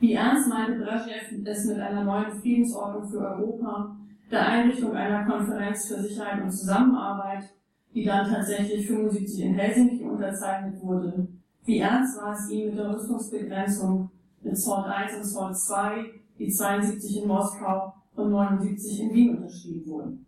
Wie 0.00 0.12
ernst 0.12 0.48
meinte 0.48 0.78
Brezhnev 0.78 1.44
es 1.44 1.64
mit 1.64 1.80
einer 1.80 2.04
neuen 2.04 2.32
Friedensordnung 2.40 3.08
für 3.08 3.18
Europa, 3.18 3.96
der 4.30 4.46
Einrichtung 4.46 4.94
einer 4.94 5.24
Konferenz 5.24 5.88
für 5.88 6.00
Sicherheit 6.00 6.42
und 6.42 6.50
Zusammenarbeit, 6.50 7.44
die 7.94 8.04
dann 8.04 8.30
tatsächlich 8.30 8.86
75 8.86 9.44
in 9.44 9.54
Helsinki 9.54 10.04
unterzeichnet 10.04 10.80
wurde? 10.80 11.26
Wie 11.64 11.78
ernst 11.78 12.20
war 12.20 12.32
es 12.32 12.48
ihm 12.48 12.68
mit 12.68 12.78
der 12.78 12.94
Rüstungsbegrenzung 12.94 14.10
mit 14.42 14.56
SALT 14.56 14.86
1 14.86 15.16
und 15.16 15.24
SALT 15.24 15.58
2, 15.58 16.04
die 16.38 16.48
72 16.48 17.22
in 17.22 17.28
Moskau 17.28 17.94
und 18.14 18.30
79 18.30 19.00
in 19.00 19.12
Wien 19.12 19.36
unterschrieben 19.36 19.86
wurden? 19.86 20.26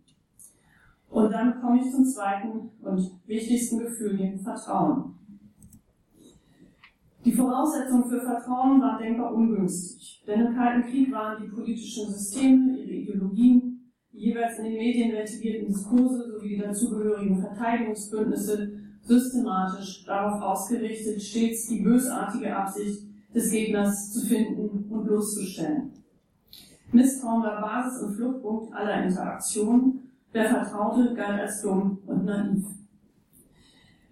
Und 1.09 1.31
dann 1.31 1.61
komme 1.61 1.79
ich 1.79 1.91
zum 1.91 2.05
zweiten 2.05 2.69
und 2.81 3.11
wichtigsten 3.25 3.79
Gefühl, 3.79 4.17
dem 4.17 4.39
Vertrauen. 4.39 5.15
Die 7.23 7.33
Voraussetzungen 7.33 8.09
für 8.09 8.19
Vertrauen 8.19 8.81
waren 8.81 8.99
denkbar 8.99 9.33
ungünstig, 9.33 10.23
denn 10.25 10.47
im 10.47 10.55
Kalten 10.55 10.89
Krieg 10.89 11.11
waren 11.11 11.43
die 11.43 11.49
politischen 11.49 12.11
Systeme, 12.11 12.79
ihre 12.79 12.89
Ideologien, 12.89 13.93
die 14.11 14.17
jeweils 14.17 14.57
in 14.57 14.65
den 14.65 14.77
Medien 14.77 15.11
ventilierten 15.11 15.67
Diskurse 15.67 16.31
sowie 16.31 16.55
die 16.55 16.61
dazugehörigen 16.61 17.39
Verteidigungsbündnisse 17.39 18.71
systematisch 19.03 20.03
darauf 20.05 20.41
ausgerichtet, 20.41 21.21
stets 21.21 21.67
die 21.67 21.81
bösartige 21.81 22.55
Absicht 22.55 23.03
des 23.35 23.51
Gegners 23.51 24.11
zu 24.13 24.25
finden 24.25 24.85
und 24.89 25.03
bloßzustellen. 25.03 25.91
Misstrauen 26.91 27.43
war 27.43 27.61
Basis 27.61 28.01
und 28.01 28.15
Fluchtpunkt 28.15 28.73
aller 28.73 29.03
Interaktionen. 29.03 30.11
Wer 30.31 30.49
vertraute, 30.49 31.13
galt 31.13 31.39
als 31.39 31.61
dumm 31.61 31.99
und 32.07 32.25
naiv. 32.25 32.65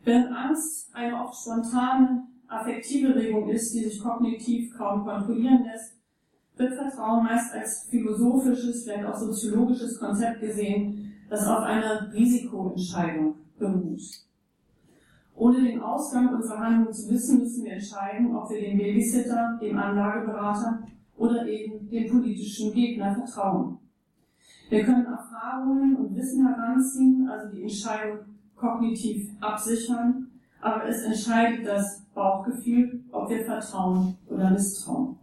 Während 0.03 0.31
Angst 0.31 0.89
eine 0.93 1.21
oft 1.21 1.35
spontane, 1.35 2.28
affektive 2.49 3.15
Regung 3.15 3.47
ist, 3.49 3.73
die 3.73 3.83
sich 3.83 4.01
kognitiv 4.01 4.75
kaum 4.75 5.05
kontrollieren 5.05 5.63
lässt, 5.63 5.93
wird 6.57 6.73
Vertrauen 6.73 7.23
meist 7.23 7.53
als 7.53 7.87
philosophisches, 7.89 8.83
vielleicht 8.83 9.05
auch 9.05 9.15
soziologisches 9.15 9.99
Konzept 9.99 10.41
gesehen, 10.41 11.13
das 11.29 11.47
auf 11.47 11.63
einer 11.63 12.11
Risikoentscheidung 12.11 13.35
beruht. 13.57 14.01
Ohne 15.35 15.61
den 15.61 15.81
Ausgang 15.81 16.33
unserer 16.33 16.59
Handlung 16.59 16.91
zu 16.91 17.09
wissen, 17.11 17.39
müssen 17.39 17.63
wir 17.63 17.73
entscheiden, 17.73 18.35
ob 18.35 18.49
wir 18.49 18.59
dem 18.59 18.77
Babysitter, 18.77 19.57
dem 19.61 19.77
Anlageberater 19.77 20.83
oder 21.15 21.47
eben 21.47 21.89
dem 21.89 22.11
politischen 22.11 22.73
Gegner 22.73 23.13
vertrauen. 23.15 23.77
Wir 24.69 24.83
können 24.83 25.05
Erfahrungen 25.05 25.95
und 25.95 26.15
Wissen 26.15 26.45
heranziehen, 26.45 27.29
also 27.29 27.55
die 27.55 27.61
Entscheidung 27.61 28.19
kognitiv 28.55 29.29
absichern 29.39 30.29
aber 30.61 30.85
es 30.87 31.03
entscheidet 31.03 31.65
das 31.65 32.03
Bauchgefühl, 32.19 33.05
ob 33.11 33.29
wir 33.29 33.45
vertrauen 33.45 34.17
oder 34.27 34.51
misstrauen. 34.51 35.17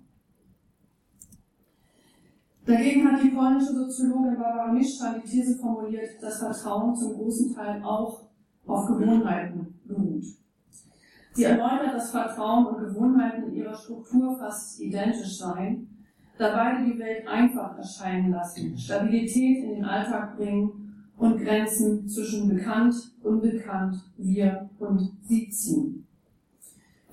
Dagegen 2.64 3.06
hat 3.06 3.22
die 3.22 3.28
polnische 3.28 3.74
Soziologin 3.74 4.38
Barbara 4.38 4.72
Mischka 4.72 5.14
die 5.18 5.28
These 5.28 5.58
formuliert, 5.58 6.20
dass 6.20 6.38
Vertrauen 6.38 6.96
zum 6.96 7.12
großen 7.14 7.54
Teil 7.54 7.82
auch 7.84 8.22
auf 8.66 8.86
Gewohnheiten 8.86 9.78
beruht. 9.84 10.24
Sie 11.34 11.44
erläutert, 11.44 11.94
dass 11.94 12.10
Vertrauen 12.10 12.66
und 12.66 12.78
Gewohnheiten 12.78 13.50
in 13.50 13.56
ihrer 13.56 13.76
Struktur 13.76 14.36
fast 14.38 14.80
identisch 14.80 15.38
seien, 15.38 15.86
da 16.38 16.56
beide 16.56 16.90
die 16.90 16.98
Welt 16.98 17.28
einfach 17.28 17.76
erscheinen 17.76 18.30
lassen, 18.30 18.76
Stabilität 18.76 19.62
in 19.62 19.74
den 19.76 19.84
Alltag 19.84 20.36
bringen 20.36 21.04
und 21.18 21.38
Grenzen 21.38 22.08
zwischen 22.08 22.48
bekannt, 22.48 22.94
unbekannt, 23.22 23.96
wir 24.16 24.68
und 24.78 25.12
sie 25.22 25.48
ziehen. 25.50 26.05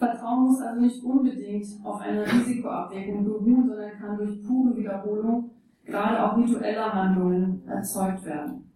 Vertrauen 0.03 0.45
muss 0.45 0.61
also 0.61 0.81
nicht 0.81 1.03
unbedingt 1.03 1.65
auf 1.83 2.01
einer 2.01 2.25
Risikoabwägung 2.25 3.23
beruhen, 3.23 3.67
sondern 3.67 3.91
kann 3.91 4.17
durch 4.17 4.43
pure 4.43 4.75
Wiederholung, 4.75 5.51
gerade 5.85 6.23
auch 6.23 6.37
ritueller 6.37 6.93
Handlungen, 6.93 7.65
erzeugt 7.67 8.25
werden. 8.25 8.69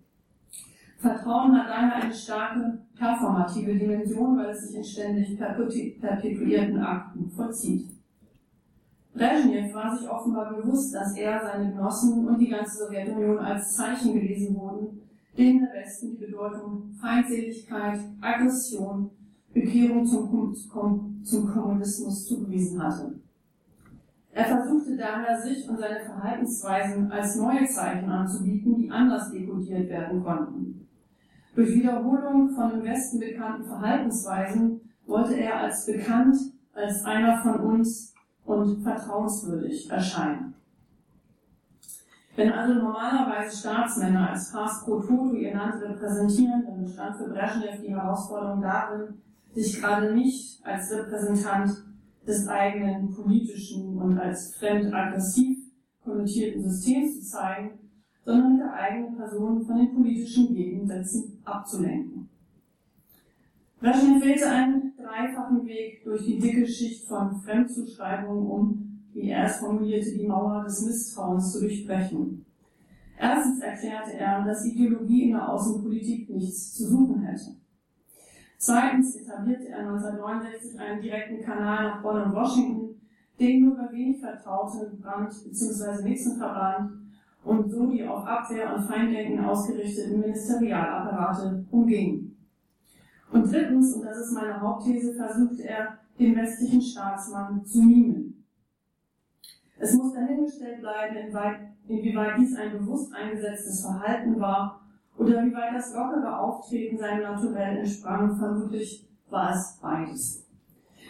Vertrauen 0.98 1.56
hat 1.56 1.70
daher 1.70 2.04
eine 2.04 2.14
starke 2.14 2.80
performative 2.98 3.76
Dimension, 3.76 4.38
weil 4.38 4.50
es 4.50 4.68
sich 4.68 4.78
in 4.78 4.84
ständig 4.84 5.38
perpetuierten 5.38 6.80
Akten 6.80 7.30
vollzieht. 7.30 7.90
Brezhnev 9.14 9.74
war 9.74 9.98
sich 9.98 10.10
offenbar 10.10 10.54
bewusst, 10.54 10.94
dass 10.94 11.16
er, 11.18 11.42
seine 11.42 11.72
Genossen 11.72 12.28
und 12.28 12.40
die 12.40 12.50
ganze 12.50 12.86
Sowjetunion 12.86 13.40
als 13.40 13.76
Zeichen 13.76 14.14
gelesen 14.14 14.56
wurden, 14.56 15.02
denen 15.38 15.60
der 15.60 15.82
Westen 15.82 16.12
die 16.12 16.26
Bedeutung 16.26 16.96
Feindseligkeit, 17.00 18.00
Aggression, 18.22 19.12
Bekehrung 19.62 20.06
zum, 20.06 20.56
zum 21.24 21.54
Kommunismus 21.54 22.26
zugewiesen 22.26 22.82
hatte. 22.84 23.20
Er 24.32 24.46
versuchte 24.46 24.96
daher, 24.96 25.42
sich 25.42 25.68
und 25.68 25.80
seine 25.80 26.00
Verhaltensweisen 26.06 27.12
als 27.12 27.36
neue 27.38 27.66
Zeichen 27.66 28.08
anzubieten, 28.10 28.76
die 28.76 28.92
anders 28.92 29.32
dekodiert 29.32 29.90
werden 29.90 30.24
konnten. 30.24 30.88
Durch 31.56 31.74
Wiederholung 31.74 32.52
von 32.52 32.72
im 32.72 32.84
Westen 32.84 33.20
bekannten 33.20 33.66
Verhaltensweisen 33.66 34.80
wollte 35.08 35.36
er 35.38 35.62
als 35.62 35.88
bekannt, 35.88 36.38
als 36.74 37.04
einer 37.04 37.42
von 37.42 37.60
uns 37.62 38.14
und 38.46 38.84
vertrauenswürdig 38.84 39.90
erscheinen. 39.90 40.54
Wenn 42.36 42.52
also 42.52 42.76
normalerweise 42.76 43.58
Staatsmänner 43.58 44.30
als 44.30 44.52
Fars 44.52 44.86
pro 44.86 45.00
Toto 45.00 45.34
ihr 45.34 45.56
Land 45.56 45.82
repräsentieren, 45.82 46.64
dann 46.68 46.84
bestand 46.84 47.18
für 47.18 47.30
Brezhnev 47.30 47.82
die 47.82 47.96
Herausforderung 47.96 48.62
darin, 48.62 49.16
sich 49.58 49.82
gerade 49.82 50.14
nicht 50.14 50.64
als 50.64 50.92
Repräsentant 50.92 51.72
des 52.28 52.48
eigenen 52.48 53.10
politischen 53.10 53.98
und 53.98 54.20
als 54.20 54.56
fremd 54.56 54.94
aggressiv 54.94 55.58
konnotierten 56.04 56.70
Systems 56.70 57.20
zu 57.20 57.32
zeigen, 57.32 57.80
sondern 58.24 58.54
mit 58.54 58.62
der 58.62 58.74
eigenen 58.74 59.16
Person 59.16 59.66
von 59.66 59.78
den 59.78 59.94
politischen 59.94 60.54
Gegensätzen 60.54 61.40
abzulenken. 61.44 62.30
Brezhnev 63.80 64.24
wählte 64.24 64.50
einen 64.50 64.94
dreifachen 64.98 65.66
Weg 65.66 66.04
durch 66.04 66.26
die 66.26 66.40
dicke 66.40 66.68
Schicht 66.68 67.08
von 67.08 67.40
Fremdzuschreibungen 67.42 68.48
um, 68.48 69.00
wie 69.14 69.30
er 69.30 69.46
es 69.46 69.58
formulierte, 69.58 70.18
die 70.18 70.28
Mauer 70.28 70.64
des 70.64 70.86
Misstrauens 70.86 71.54
zu 71.54 71.62
durchbrechen. 71.62 72.46
Erstens 73.20 73.62
erklärte 73.62 74.14
er, 74.14 74.44
dass 74.44 74.66
Ideologie 74.66 75.30
in 75.30 75.32
der 75.32 75.50
Außenpolitik 75.50 76.30
nichts 76.30 76.76
zu 76.76 76.88
suchen 76.88 77.22
hätte. 77.22 77.56
Zweitens 78.58 79.16
etablierte 79.16 79.70
er 79.70 79.80
1969 79.80 80.80
einen 80.80 81.02
direkten 81.02 81.44
Kanal 81.44 81.90
nach 81.90 82.02
Bonn 82.02 82.24
und 82.24 82.34
Washington, 82.34 83.00
den 83.40 83.66
nur 83.66 83.78
bei 83.78 83.92
wenig 83.92 84.20
Vertrauten 84.20 85.00
Brandt 85.00 85.32
bzw. 85.44 86.04
Nixon 86.04 86.38
verband 86.38 86.92
und 87.44 87.70
so 87.70 87.86
die 87.86 88.04
auf 88.04 88.26
Abwehr 88.26 88.76
und 88.76 88.84
Feinddenken 88.84 89.46
ausgerichteten 89.46 90.20
Ministerialapparate 90.22 91.66
umging. 91.70 92.36
Und 93.32 93.52
drittens, 93.52 93.94
und 93.94 94.06
das 94.06 94.18
ist 94.18 94.34
meine 94.34 94.60
Hauptthese, 94.60 95.14
versuchte 95.14 95.64
er, 95.64 96.00
den 96.18 96.36
westlichen 96.36 96.82
Staatsmann 96.82 97.64
zu 97.64 97.84
mimen. 97.84 98.44
Es 99.78 99.94
muss 99.94 100.14
dahingestellt 100.14 100.82
bleiben, 100.82 101.16
inwieweit 101.88 102.40
dies 102.40 102.56
ein 102.56 102.72
bewusst 102.72 103.14
eingesetztes 103.14 103.82
Verhalten 103.82 104.40
war 104.40 104.87
oder 105.18 105.44
wie 105.46 105.54
weit 105.54 105.76
das 105.76 105.94
lockere 105.94 106.40
Auftreten 106.40 106.98
seinem 106.98 107.24
Naturell 107.24 107.78
entsprang. 107.78 108.38
Vermutlich 108.38 109.08
war 109.30 109.52
es 109.52 109.78
beides. 109.82 110.46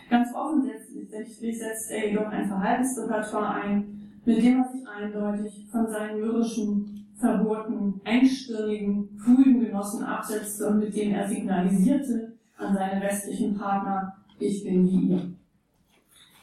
Ganz 0.09 0.33
offensichtlich 0.33 1.59
setzt 1.59 1.91
er 1.91 2.09
jedoch 2.09 2.27
ein 2.27 2.47
Verhaltensrepertoire 2.47 3.55
ein, 3.61 4.19
mit 4.25 4.41
dem 4.41 4.61
er 4.61 4.69
sich 4.69 4.87
eindeutig 4.87 5.67
von 5.69 5.87
seinen 5.87 6.21
mürrischen, 6.21 7.07
verbohrten, 7.19 7.99
engstirnigen, 8.03 9.19
coolen 9.23 9.59
Genossen 9.59 10.03
absetzte 10.03 10.67
und 10.67 10.79
mit 10.79 10.95
dem 10.95 11.13
er 11.13 11.27
signalisierte 11.27 12.37
an 12.57 12.73
seine 12.73 13.01
westlichen 13.01 13.57
Partner, 13.57 14.15
ich 14.39 14.63
bin 14.63 14.85
wie 14.87 15.07
ihr. 15.07 15.31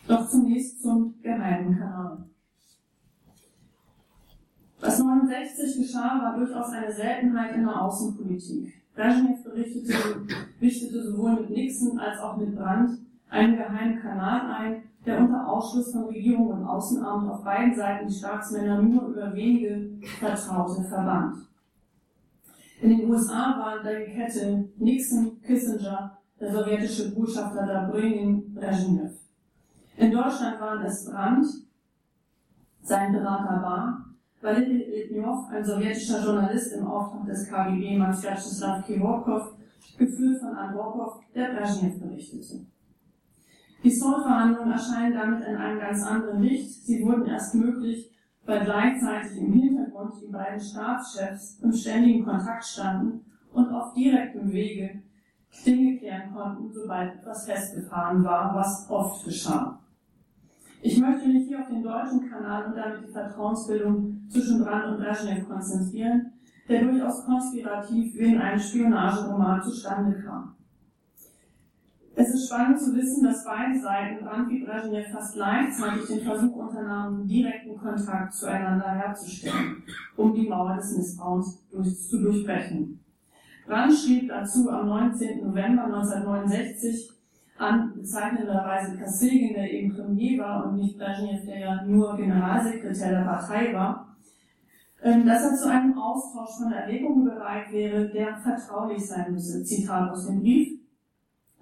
Doch 0.07 0.29
zunächst 0.29 0.83
zum 0.83 1.15
geheimen 1.23 1.79
Kanal. 1.79 2.25
Was 4.85 4.99
69 4.99 5.79
geschah, 5.79 6.21
war 6.21 6.37
durchaus 6.37 6.69
eine 6.69 6.93
Seltenheit 6.93 7.55
in 7.55 7.65
der 7.65 7.81
Außenpolitik. 7.81 8.75
Brezhnev 8.95 9.43
berichtete, 9.43 9.95
richtete 10.61 11.03
sowohl 11.03 11.41
mit 11.41 11.51
Nixon 11.51 11.99
als 11.99 12.21
auch 12.21 12.37
mit 12.37 12.55
Brandt 12.55 12.99
einen 13.31 13.57
geheimen 13.57 13.99
Kanal 13.99 14.43
ein, 14.51 14.83
der 15.07 15.21
unter 15.21 15.49
Ausschluss 15.49 15.91
von 15.91 16.05
Regierung 16.05 16.49
und 16.49 16.65
Außenamt 16.65 17.31
auf 17.31 17.43
beiden 17.43 17.75
Seiten 17.75 18.09
die 18.09 18.15
Staatsmänner 18.15 18.83
nur 18.83 19.09
über 19.09 19.35
wenige 19.35 19.91
Vertraute 20.21 20.83
verband. 20.85 21.37
In 22.83 22.91
den 22.91 23.09
USA 23.09 23.59
waren 23.59 23.83
der 23.85 24.05
Kette 24.05 24.69
Nixon, 24.77 25.41
Kissinger, 25.41 26.19
der 26.39 26.53
sowjetische 26.53 27.15
Botschafter 27.15 27.67
Dobrynin, 27.67 28.55
Brezhnev. 28.55 29.15
In 29.97 30.13
Deutschland 30.13 30.61
waren 30.61 30.85
es 30.85 31.07
Brandt, 31.07 31.47
sein 32.83 33.13
Berater 33.15 33.63
war, 33.63 34.04
Valery 34.45 34.85
Litvinov, 34.91 35.49
ein 35.51 35.65
sowjetischer 35.65 36.23
Journalist 36.23 36.75
im 36.75 36.87
Auftrag 36.87 37.25
des 37.25 37.49
KGB-Manns 37.49 38.23
Vyacheslav 38.23 38.87
Kevorkov, 38.87 39.55
geführt 39.97 40.39
von 40.39 40.55
Andropov, 40.55 41.23
der 41.35 41.55
Brezhnev 41.55 41.99
berichtete. 41.99 42.67
Die 43.83 43.91
Zollverhandlungen 43.91 44.73
erscheinen 44.73 45.15
damit 45.15 45.47
in 45.47 45.57
einem 45.57 45.81
ganz 45.81 46.03
anderen 46.03 46.43
Licht. 46.43 46.85
Sie 46.85 47.03
wurden 47.03 47.25
erst 47.25 47.55
möglich, 47.55 48.11
weil 48.45 48.67
gleichzeitig 48.67 49.39
im 49.39 49.53
Hintergrund 49.55 50.13
die 50.21 50.31
beiden 50.31 50.61
Staatschefs 50.61 51.61
im 51.63 51.73
ständigen 51.73 52.27
Kontakt 52.27 52.67
standen 52.67 53.25
und 53.51 53.73
auf 53.73 53.95
direktem 53.95 54.53
Wege 54.53 55.03
Dinge 55.65 55.97
klären 55.97 56.35
konnten, 56.35 56.71
sobald 56.71 57.15
etwas 57.15 57.47
festgefahren 57.47 58.23
war, 58.23 58.55
was 58.55 58.91
oft 58.91 59.25
geschah. 59.25 59.81
Ich 60.87 61.01
möchte 61.01 61.27
mich 61.29 61.49
hier 61.49 61.61
auf 61.61 61.69
den 61.69 61.83
deutschen 61.83 62.29
Kanal 62.29 62.67
und 62.67 62.77
damit 62.77 63.09
die 63.09 63.11
Vertrauensbildung 63.11 64.21
zwischen 64.29 64.63
Brand 64.63 64.85
und 64.85 64.99
Brezhnev 64.99 65.49
konzentrieren, 65.49 66.33
der 66.69 66.85
durchaus 66.85 67.25
konspirativ 67.25 68.15
wie 68.15 68.35
in 68.35 68.39
einem 68.39 68.61
Spionageroman 68.61 69.63
zustande 69.63 70.23
kam. 70.23 70.55
Es 72.15 72.35
ist 72.35 72.49
spannend 72.49 72.79
zu 72.79 72.95
wissen, 72.95 73.25
dass 73.25 73.47
beide 73.47 73.81
Seiten, 73.81 74.23
Brand 74.23 74.51
wie 74.51 74.63
Brezhnev, 74.63 75.11
fast 75.11 75.33
gleichzeitig 75.33 76.07
den 76.07 76.21
Versuch 76.21 76.55
unternahmen, 76.55 77.27
direkten 77.27 77.79
Kontakt 77.79 78.35
zueinander 78.35 78.91
herzustellen, 78.91 79.83
um 80.19 80.35
die 80.35 80.47
Mauer 80.47 80.77
des 80.77 80.99
Misstrauens 80.99 81.67
durch, 81.73 81.99
zu 81.99 82.21
durchbrechen. 82.21 83.01
Brand 83.67 83.95
schrieb 83.95 84.29
dazu 84.29 84.69
am 84.69 84.87
19. 84.87 85.47
November 85.47 85.85
1969 85.85 87.14
an 87.57 87.95
bezeichnenderweise 87.95 88.97
Kassilgin, 88.97 89.55
der 89.55 89.73
eben 89.73 89.95
Premier 89.95 90.43
war 90.43 90.67
und 90.67 90.77
nicht 90.77 90.99
Brezhnev, 90.99 91.45
der 91.45 91.59
ja 91.59 91.85
nur 91.85 92.17
Generalsekretär 92.17 93.11
der 93.11 93.25
Partei 93.25 93.73
war, 93.73 94.17
ähm, 95.03 95.27
dass 95.27 95.45
er 95.45 95.57
zu 95.57 95.71
einem 95.71 95.97
Austausch 95.99 96.57
von 96.59 96.73
Erwägungen 96.73 97.25
bereit 97.25 97.71
wäre, 97.71 98.09
der 98.09 98.37
vertraulich 98.39 99.07
sein 99.07 99.33
müsse. 99.33 99.63
Zitat 99.63 100.11
aus 100.11 100.27
dem 100.27 100.41
Brief. 100.41 100.81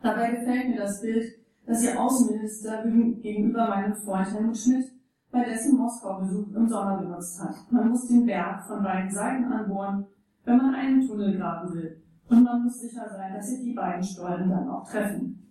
Dabei 0.01 0.31
gefällt 0.31 0.69
mir 0.69 0.79
das 0.79 1.01
Bild, 1.01 1.25
das 1.67 1.85
Ihr 1.85 2.01
Außenminister 2.01 2.85
gegenüber 3.21 3.69
meinem 3.69 3.95
Freund 3.95 4.33
Helmut 4.33 4.57
Schmidt 4.57 4.93
bei 5.31 5.45
dessen 5.45 5.79
Moskau-Besuch 5.79 6.55
im 6.55 6.69
Sommer 6.69 6.99
benutzt 6.99 7.43
hat. 7.43 7.55
Man 7.71 7.89
muss 7.89 8.07
den 8.07 8.27
Berg 8.27 8.67
von 8.67 8.83
beiden 8.83 9.11
Seiten 9.11 9.45
anbohren, 9.45 10.07
wenn 10.45 10.57
man 10.59 10.75
einen 10.75 11.07
Tunnel 11.07 11.37
graben 11.39 11.73
will. 11.73 12.03
Und 12.29 12.45
man 12.45 12.65
muss 12.65 12.81
sicher 12.81 13.09
sein, 13.09 13.35
dass 13.35 13.49
sich 13.49 13.63
die 13.63 13.75
beiden 13.75 14.03
Stollen 14.03 14.51
dann 14.51 14.69
auch 14.69 14.89
treffen. 14.89 15.42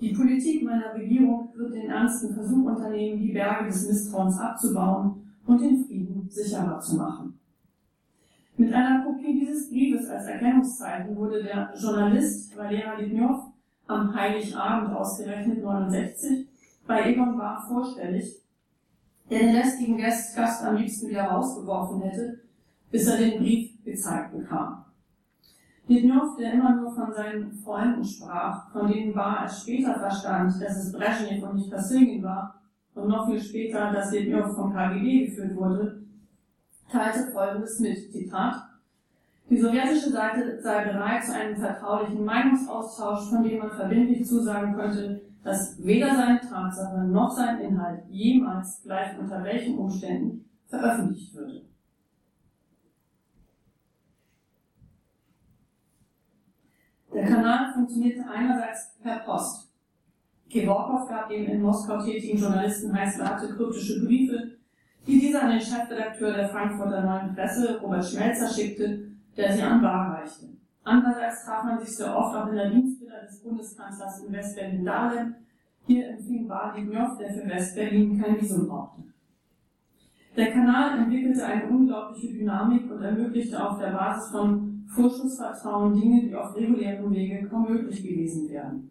Die 0.00 0.12
Politik 0.12 0.62
meiner 0.62 0.94
Regierung 0.94 1.50
wird 1.56 1.74
den 1.74 1.90
ernsten 1.90 2.32
Versuch 2.32 2.66
unternehmen, 2.66 3.20
die 3.20 3.32
Berge 3.32 3.66
des 3.66 3.88
Misstrauens 3.88 4.38
abzubauen 4.38 5.32
und 5.44 5.60
den 5.60 5.84
Frieden 5.84 6.28
sicherer 6.30 6.78
zu 6.78 6.96
machen. 6.96 7.38
Mit 8.56 8.72
einer 8.72 9.04
Kopie 9.04 9.40
dieses 9.40 9.70
Briefes 9.70 10.08
als 10.08 10.26
Erkennungszeichen 10.26 11.16
wurde 11.16 11.42
der 11.42 11.72
Journalist 11.80 12.56
Valera 12.56 12.98
Litnov 12.98 13.52
am 13.88 14.14
Heiligabend 14.14 14.94
ausgerechnet 14.94 15.62
69 15.62 16.46
bei 16.86 17.10
Egon 17.10 17.36
Bach 17.36 17.66
vorstellig, 17.66 18.40
der 19.30 19.38
den 19.40 19.52
lästigen 19.52 19.98
Gast 19.98 20.64
am 20.64 20.76
liebsten 20.76 21.08
wieder 21.08 21.24
rausgeworfen 21.24 22.02
hätte, 22.02 22.40
bis 22.90 23.06
er 23.06 23.18
den 23.18 23.38
Brief 23.40 23.84
gezeigt 23.84 24.32
bekam. 24.32 24.84
Litnov, 25.88 26.36
der 26.36 26.52
immer 26.52 26.76
nur 26.76 26.92
von 26.92 27.12
seinen 27.12 27.50
Freunden 27.50 28.04
sprach, 28.04 28.70
von 28.70 28.88
denen 28.88 29.14
Bar 29.14 29.42
erst 29.42 29.62
später 29.62 29.98
verstand, 29.98 30.52
dass 30.62 30.76
es 30.76 30.92
Brezhnev 30.92 31.42
und 31.42 31.56
nicht 31.56 31.72
Kosygin 31.72 32.22
war, 32.22 32.54
und 32.94 33.08
noch 33.08 33.26
viel 33.26 33.40
später, 33.40 33.92
dass 33.92 34.12
Litnov 34.12 34.54
vom 34.54 34.72
KGB 34.72 35.26
geführt 35.26 35.56
wurde, 35.56 36.02
teilte 36.90 37.30
Folgendes 37.32 37.78
mit, 37.80 38.12
Zitat, 38.12 38.68
die 39.48 39.58
sowjetische 39.58 40.10
Seite 40.10 40.60
sei 40.60 40.84
bereit 40.84 41.24
zu 41.24 41.34
einem 41.34 41.56
vertraulichen 41.56 42.22
Meinungsaustausch, 42.22 43.30
von 43.30 43.42
dem 43.42 43.58
man 43.58 43.70
verbindlich 43.70 44.26
zusagen 44.26 44.74
könnte, 44.74 45.22
dass 45.42 45.82
weder 45.82 46.14
seine 46.14 46.40
Tatsache 46.40 47.04
noch 47.04 47.30
sein 47.30 47.60
Inhalt 47.60 48.02
jemals, 48.10 48.82
gleich 48.82 49.18
unter 49.18 49.42
welchen 49.42 49.78
Umständen, 49.78 50.44
veröffentlicht 50.66 51.34
würde. 51.34 51.62
Der 57.18 57.26
Kanal 57.26 57.72
funktionierte 57.72 58.24
einerseits 58.30 58.96
per 59.02 59.18
Post. 59.18 59.72
Kevorkov 60.48 61.08
gab 61.08 61.28
dem 61.28 61.46
in 61.46 61.60
Moskau 61.60 62.00
tätigen 62.00 62.38
Journalisten 62.38 62.94
Heißlate 62.94 63.56
kryptische 63.56 64.04
Briefe, 64.04 64.52
die 65.04 65.18
dieser 65.18 65.42
an 65.42 65.50
den 65.50 65.60
Chefredakteur 65.60 66.32
der 66.32 66.48
Frankfurter 66.48 67.02
Neuen 67.02 67.34
Presse, 67.34 67.80
Robert 67.82 68.04
Schmelzer, 68.04 68.48
schickte, 68.48 69.08
der 69.36 69.52
sie 69.52 69.62
an 69.62 69.82
Bar 69.82 70.14
reichte. 70.14 70.46
Andererseits 70.84 71.44
traf 71.44 71.64
man 71.64 71.80
sich 71.80 71.96
sehr 71.96 72.16
oft 72.16 72.36
auch 72.36 72.46
in 72.50 72.54
der 72.54 72.70
Dienstvilla 72.70 73.20
des 73.22 73.42
Bundeskanzlers 73.42 74.20
in 74.20 74.32
Westberlin-Dahlem. 74.32 75.34
Hier 75.88 76.10
empfing 76.10 76.46
Bar 76.46 76.76
Lignow, 76.76 77.18
der 77.18 77.32
für 77.32 77.48
Westberlin 77.48 78.22
kein 78.22 78.40
Visum 78.40 78.68
brauchte. 78.68 79.02
Der 80.36 80.52
Kanal 80.52 81.00
entwickelte 81.00 81.44
eine 81.44 81.66
unglaubliche 81.66 82.32
Dynamik 82.32 82.88
und 82.88 83.02
ermöglichte 83.02 83.60
auf 83.60 83.76
der 83.80 83.90
Basis 83.90 84.30
von 84.30 84.67
Vorschussvertrauen 84.94 85.94
Dinge, 85.94 86.22
die 86.22 86.34
auf 86.34 86.56
regulärem 86.56 87.10
Wege 87.12 87.46
kaum 87.48 87.68
möglich 87.68 88.02
gewesen 88.02 88.48
wären. 88.48 88.90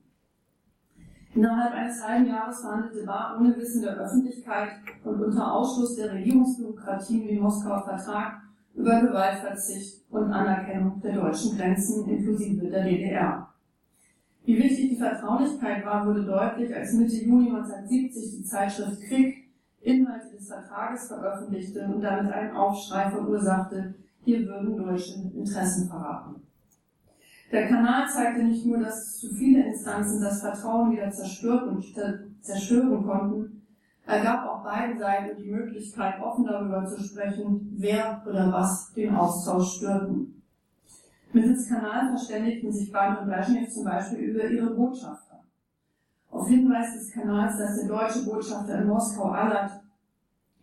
Innerhalb 1.34 1.74
eines 1.74 2.04
halben 2.04 2.28
Jahres 2.28 2.62
verhandelte 2.62 3.06
Bar 3.06 3.38
ohne 3.40 3.56
Wissen 3.58 3.82
der 3.82 3.98
Öffentlichkeit 3.98 4.70
und 5.04 5.22
unter 5.22 5.54
Ausschluss 5.54 5.96
der 5.96 6.14
Regierungsbürokratien 6.14 7.28
wie 7.28 7.40
Moskauer 7.40 7.84
Vertrag 7.84 8.42
über 8.74 9.02
Gewaltverzicht 9.02 10.04
und 10.10 10.32
Anerkennung 10.32 11.02
der 11.02 11.16
deutschen 11.16 11.58
Grenzen 11.58 12.08
inklusive 12.08 12.68
der 12.68 12.84
DDR. 12.84 13.54
Wie 14.46 14.58
wichtig 14.58 14.92
die 14.92 14.96
Vertraulichkeit 14.96 15.86
war, 15.86 16.08
wurde 16.08 16.24
deutlich, 16.24 16.74
als 16.74 16.94
Mitte 16.94 17.16
Juni 17.18 17.50
1970 17.50 18.38
die 18.38 18.44
Zeitschrift 18.44 19.02
Krieg 19.02 19.48
Inhalte 19.82 20.36
des 20.36 20.48
Vertrages 20.48 21.08
veröffentlichte 21.08 21.86
und 21.86 22.02
damit 22.02 22.32
einen 22.32 22.56
Aufschrei 22.56 23.10
verursachte, 23.10 23.94
hier 24.28 24.46
würden 24.46 24.76
deutsche 24.76 25.22
Interessen 25.34 25.88
verraten. 25.88 26.42
Der 27.50 27.70
Kanal 27.70 28.10
zeigte 28.10 28.44
nicht 28.44 28.66
nur, 28.66 28.80
dass 28.80 29.18
zu 29.18 29.34
viele 29.34 29.66
Instanzen 29.66 30.22
das 30.22 30.42
Vertrauen 30.42 30.92
wieder 30.92 31.10
zerstören, 31.10 31.82
zerstören 32.42 33.06
konnten, 33.06 33.62
er 34.06 34.22
gab 34.22 34.46
auch 34.46 34.64
beiden 34.64 34.98
Seiten 34.98 35.38
die 35.38 35.50
Möglichkeit, 35.50 36.22
offen 36.22 36.46
darüber 36.46 36.86
zu 36.86 37.02
sprechen, 37.02 37.74
wer 37.78 38.22
oder 38.26 38.52
was 38.52 38.94
den 38.94 39.16
Austausch 39.16 39.78
störten. 39.78 40.42
Mittels 41.32 41.70
Kanal 41.70 42.10
verständigten 42.10 42.72
sich 42.72 42.92
Band 42.92 43.20
und 43.20 43.28
Brezhnev 43.28 43.70
zum 43.70 43.86
Beispiel 43.86 44.20
über 44.20 44.46
ihre 44.46 44.74
Botschafter. 44.76 45.44
Auf 46.32 46.48
Hinweis 46.48 46.94
des 46.94 47.12
Kanals, 47.12 47.58
dass 47.58 47.80
der 47.80 47.88
deutsche 47.88 48.26
Botschafter 48.26 48.82
in 48.82 48.88
Moskau 48.88 49.30
Alat 49.30 49.72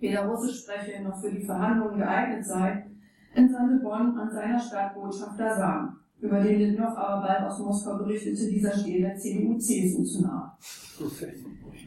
weder 0.00 0.26
Russisch 0.26 0.62
spreche 0.62 1.02
noch 1.02 1.18
für 1.18 1.30
die 1.30 1.44
Verhandlungen 1.44 1.98
geeignet 1.98 2.44
sei, 2.44 2.86
entsandte 3.34 3.82
Bonn 3.82 4.16
an 4.16 4.30
seiner 4.30 4.58
Stadtbotschafter 4.58 5.56
Sam, 5.56 5.96
über 6.20 6.40
den 6.40 6.58
Lindnow 6.58 6.96
aber 6.96 7.26
bald 7.26 7.42
aus 7.42 7.58
Moskau 7.58 7.98
berichtete, 7.98 8.48
dieser 8.48 8.72
stehe 8.72 9.00
der 9.00 9.16
CDU-CSU 9.16 10.04
zu 10.04 10.22
nah. 10.22 10.56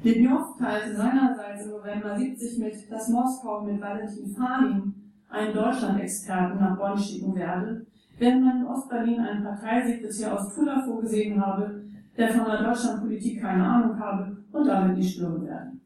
Lindnow 0.04 0.58
teilte 0.60 0.96
seinerseits 0.96 1.66
im 1.66 1.72
November 1.72 2.18
70 2.18 2.60
mit, 2.60 2.92
dass 2.92 3.10
Moskau 3.10 3.64
mit 3.64 3.82
Valentin 3.82 4.36
Falin 4.36 4.94
einen 5.30 5.54
Deutschland-Experten 5.54 6.60
nach 6.60 6.78
Bonn 6.78 6.98
schicken 6.98 7.36
werde, 7.36 7.86
während 8.18 8.46
man 8.46 8.62
in 8.62 8.68
Ostberlin 8.68 9.20
einen 9.20 9.44
Parteisekretär 9.44 10.34
aus 10.34 10.54
Tula 10.54 10.84
vorgesehen 10.86 11.44
habe, 11.44 11.84
der 12.18 12.30
von 12.30 12.46
der 12.46 12.64
Deutschlandpolitik 12.64 13.42
keine 13.42 13.64
Ahnung 13.64 14.00
habe 14.00 14.38
und 14.52 14.66
damit 14.66 14.98
nicht 14.98 15.16
stören 15.16 15.46
werde. 15.46 15.77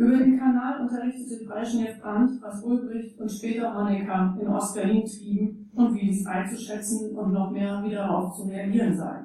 Über 0.00 0.16
den 0.16 0.38
Kanal 0.38 0.80
unterrichtete 0.80 1.44
Brezhnev 1.44 2.00
Brandt, 2.00 2.40
was 2.40 2.64
Ulbricht 2.64 3.20
und 3.20 3.30
später 3.30 3.76
Honecker 3.76 4.34
in 4.40 4.48
Ostberlin 4.48 5.04
trieben 5.04 5.70
und 5.74 5.94
wie 5.94 6.06
dies 6.06 6.24
einzuschätzen 6.24 7.14
und 7.14 7.34
noch 7.34 7.50
mehr 7.50 7.82
wie 7.84 7.90
darauf 7.90 8.34
zu 8.34 8.44
reagieren 8.44 8.96
sei. 8.96 9.24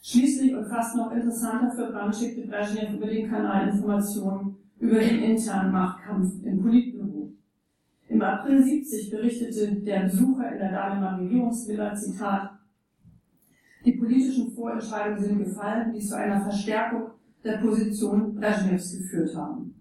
Schließlich 0.00 0.54
und 0.54 0.64
fast 0.66 0.94
noch 0.94 1.10
interessanter 1.10 1.72
für 1.72 1.90
Brandt 1.90 2.14
schickte 2.14 2.46
Brezhnev 2.46 2.94
über 2.94 3.08
den 3.08 3.28
Kanal 3.28 3.70
Informationen 3.70 4.58
über 4.78 5.00
den 5.00 5.24
internen 5.24 5.72
Machtkampf 5.72 6.34
im 6.44 6.62
Politbüro. 6.62 7.32
Im 8.08 8.22
April 8.22 8.62
70 8.62 9.10
berichtete 9.10 9.74
der 9.80 10.02
Besucher 10.02 10.52
in 10.52 10.58
der 10.58 10.70
Dahlemer 10.70 11.18
Regierungsvilla, 11.18 11.96
Zitat, 11.96 12.60
Die 13.84 13.96
politischen 13.96 14.52
Vorentscheidungen 14.52 15.18
sind 15.20 15.38
gefallen, 15.38 15.92
die 15.92 15.98
zu 15.98 16.16
einer 16.16 16.42
Verstärkung 16.42 17.17
der 17.44 17.58
Position 17.58 18.34
Brezhnevs 18.34 18.98
geführt 18.98 19.34
haben. 19.36 19.74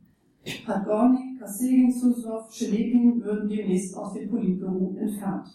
Podgorny, 0.65 1.37
Kosygin, 1.39 1.91
Suslov, 1.91 2.51
Schelepin 2.51 3.21
würden 3.23 3.49
demnächst 3.49 3.95
aus 3.95 4.13
dem 4.13 4.29
Politbüro 4.29 4.95
entfernt. 4.99 5.47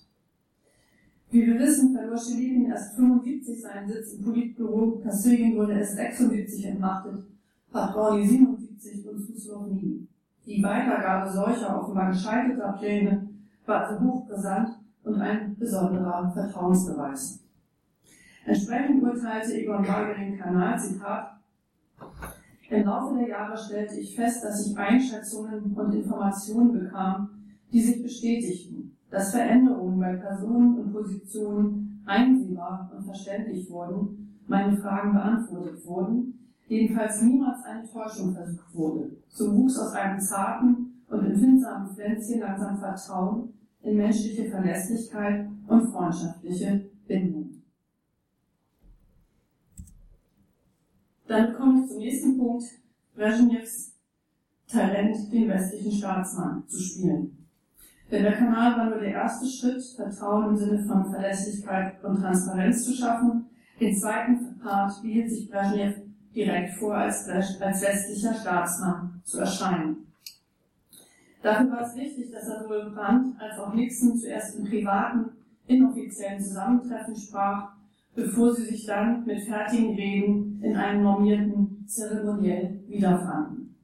Wie 1.31 1.47
wir 1.47 1.59
wissen, 1.59 1.95
verlor 1.95 2.19
Schelepin 2.19 2.67
erst 2.67 2.95
75 2.97 3.63
seinen 3.63 3.89
Sitz 3.89 4.15
im 4.15 4.25
Politbüro, 4.25 5.01
Kosygin 5.03 5.57
wurde 5.57 5.75
erst 5.75 5.97
76 5.97 6.67
entmachtet, 6.67 7.25
Podgorny 7.73 8.27
77 8.27 9.09
und 9.09 9.19
Suslov 9.19 9.67
nie. 9.69 10.07
Die 10.45 10.63
Weitergabe 10.63 11.31
solcher 11.31 11.81
offenbar 11.81 12.11
gescheiterter 12.11 12.73
Pläne 12.79 13.29
war 13.65 13.87
also 13.87 14.05
hochbrisant 14.05 14.69
und 15.05 15.21
ein 15.21 15.57
besonderer 15.57 16.31
Vertrauensbeweis. 16.33 17.41
Entsprechend 18.45 19.03
urteilte 19.03 19.55
Egon 19.55 19.85
Bargering 19.85 20.37
Kanal, 20.37 20.79
Zitat, 20.79 21.42
im 22.73 22.87
Laufe 22.87 23.17
der 23.17 23.29
Jahre 23.29 23.57
stellte 23.57 24.01
ich 24.01 24.17
fest, 24.17 24.43
dass 24.43 24.67
ich 24.67 24.77
Einschätzungen 24.77 25.73
und 25.75 25.95
Informationen 25.95 26.73
bekam, 26.73 27.29
die 27.73 27.81
sich 27.81 28.03
bestätigten, 28.03 28.97
dass 29.11 29.33
Veränderungen 29.33 30.01
bei 30.01 30.17
Personen 30.17 30.79
und 30.79 30.93
Positionen 30.93 32.03
einsehbar 32.07 32.91
und 32.97 33.05
verständlich 33.05 33.71
wurden, 33.71 34.41
meine 34.47 34.77
Fragen 34.77 35.13
beantwortet 35.13 35.87
wurden, 35.87 36.51
jedenfalls 36.67 37.23
niemals 37.23 37.63
eine 37.65 37.89
Täuschung 37.89 38.35
versucht 38.35 38.75
wurde. 38.75 39.17
So 39.29 39.55
wuchs 39.55 39.79
aus 39.79 39.93
einem 39.93 40.21
zarten 40.21 41.03
und 41.09 41.25
empfindsamen 41.25 41.95
Pflänzchen 41.95 42.41
langsam 42.41 42.79
Vertrauen 42.79 43.53
in 43.83 43.97
menschliche 43.97 44.51
Verlässlichkeit 44.51 45.47
und 45.67 45.87
freundschaftliche 45.89 46.91
Bindung. 47.07 47.62
Dann 51.33 51.55
komme 51.55 51.81
ich 51.81 51.89
zum 51.89 51.99
nächsten 51.99 52.37
Punkt, 52.37 52.65
Brezhnevs 53.17 53.95
Talent, 54.69 55.33
den 55.33 55.49
westlichen 55.49 55.93
Staatsmann 55.93 56.63
zu 56.69 56.79
spielen. 56.79 57.49
Denn 58.11 58.25
der 58.25 58.35
Kanal 58.35 58.77
war 58.77 58.91
nur 58.91 58.99
der 58.99 59.13
erste 59.13 59.47
Schritt, 59.47 59.83
Vertrauen 59.97 60.51
im 60.51 60.57
Sinne 60.59 60.85
von 60.85 61.11
Verlässlichkeit 61.11 62.05
und 62.05 62.21
Transparenz 62.21 62.85
zu 62.85 62.93
schaffen. 62.93 63.47
Den 63.81 63.97
zweiten 63.97 64.59
Part 64.59 65.01
behielt 65.01 65.31
sich 65.31 65.51
Brezhnev 65.51 66.03
direkt 66.35 66.75
vor, 66.75 66.95
als, 66.95 67.27
als 67.27 67.59
westlicher 67.81 68.35
Staatsmann 68.35 69.23
zu 69.25 69.39
erscheinen. 69.39 70.13
Dafür 71.41 71.71
war 71.71 71.81
es 71.81 71.97
wichtig, 71.97 72.31
dass 72.31 72.47
er 72.47 72.63
sowohl 72.63 72.91
Brandt 72.91 73.41
als 73.41 73.59
auch 73.59 73.73
Nixon 73.73 74.19
zuerst 74.19 74.59
im 74.59 74.67
privaten, 74.67 75.31
inoffiziellen 75.67 76.45
Zusammentreffen 76.45 77.17
sprach 77.17 77.73
bevor 78.15 78.55
sie 78.55 78.65
sich 78.65 78.87
dann 78.87 79.25
mit 79.25 79.43
fertigen 79.43 79.95
Reden 79.95 80.61
in 80.63 80.77
einem 80.77 81.03
normierten 81.03 81.85
Zeremoniell 81.87 82.81
wiederfanden. 82.87 83.75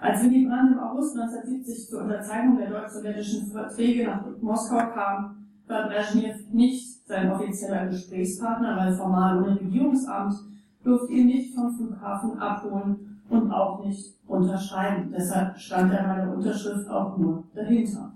Als 0.00 0.22
Willy 0.22 0.46
Brandt 0.46 0.72
im 0.72 0.78
August 0.80 1.16
1970 1.16 1.88
zur 1.88 2.02
Unterzeichnung 2.02 2.58
der 2.58 2.70
deutsch-sowjetischen 2.70 3.46
Verträge 3.50 4.04
nach 4.04 4.24
Moskau 4.40 4.78
kam, 4.92 5.46
war 5.66 5.88
Brezhnev 5.88 6.36
nicht 6.52 7.06
sein 7.06 7.30
offizieller 7.30 7.86
Gesprächspartner, 7.86 8.76
weil 8.76 8.94
formal 8.94 9.42
ohne 9.42 9.60
Regierungsamt 9.60 10.34
durfte 10.82 11.12
ihn 11.12 11.26
nicht 11.26 11.54
vom 11.54 11.74
Flughafen 11.74 12.38
abholen 12.38 13.22
und 13.30 13.50
auch 13.50 13.84
nicht 13.84 14.14
unterschreiben. 14.26 15.10
Deshalb 15.10 15.58
stand 15.58 15.92
er 15.92 16.04
bei 16.06 16.16
der 16.16 16.34
Unterschrift 16.34 16.88
auch 16.88 17.16
nur 17.16 17.44
dahinter. 17.54 18.13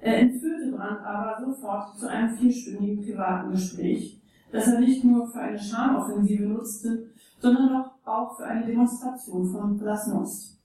Er 0.00 0.18
entführte 0.18 0.72
Brandt 0.72 1.04
aber 1.04 1.44
sofort 1.44 1.98
zu 1.98 2.08
einem 2.08 2.34
vierstündigen 2.34 3.04
privaten 3.04 3.50
Gespräch, 3.50 4.20
das 4.50 4.68
er 4.68 4.80
nicht 4.80 5.04
nur 5.04 5.26
für 5.26 5.40
eine 5.40 5.58
Charmoffensive 5.58 6.44
nutzte, 6.44 7.10
sondern 7.38 7.84
auch 8.04 8.36
für 8.36 8.44
eine 8.44 8.66
Demonstration 8.66 9.46
von 9.46 9.78
Glasnost. 9.78 10.58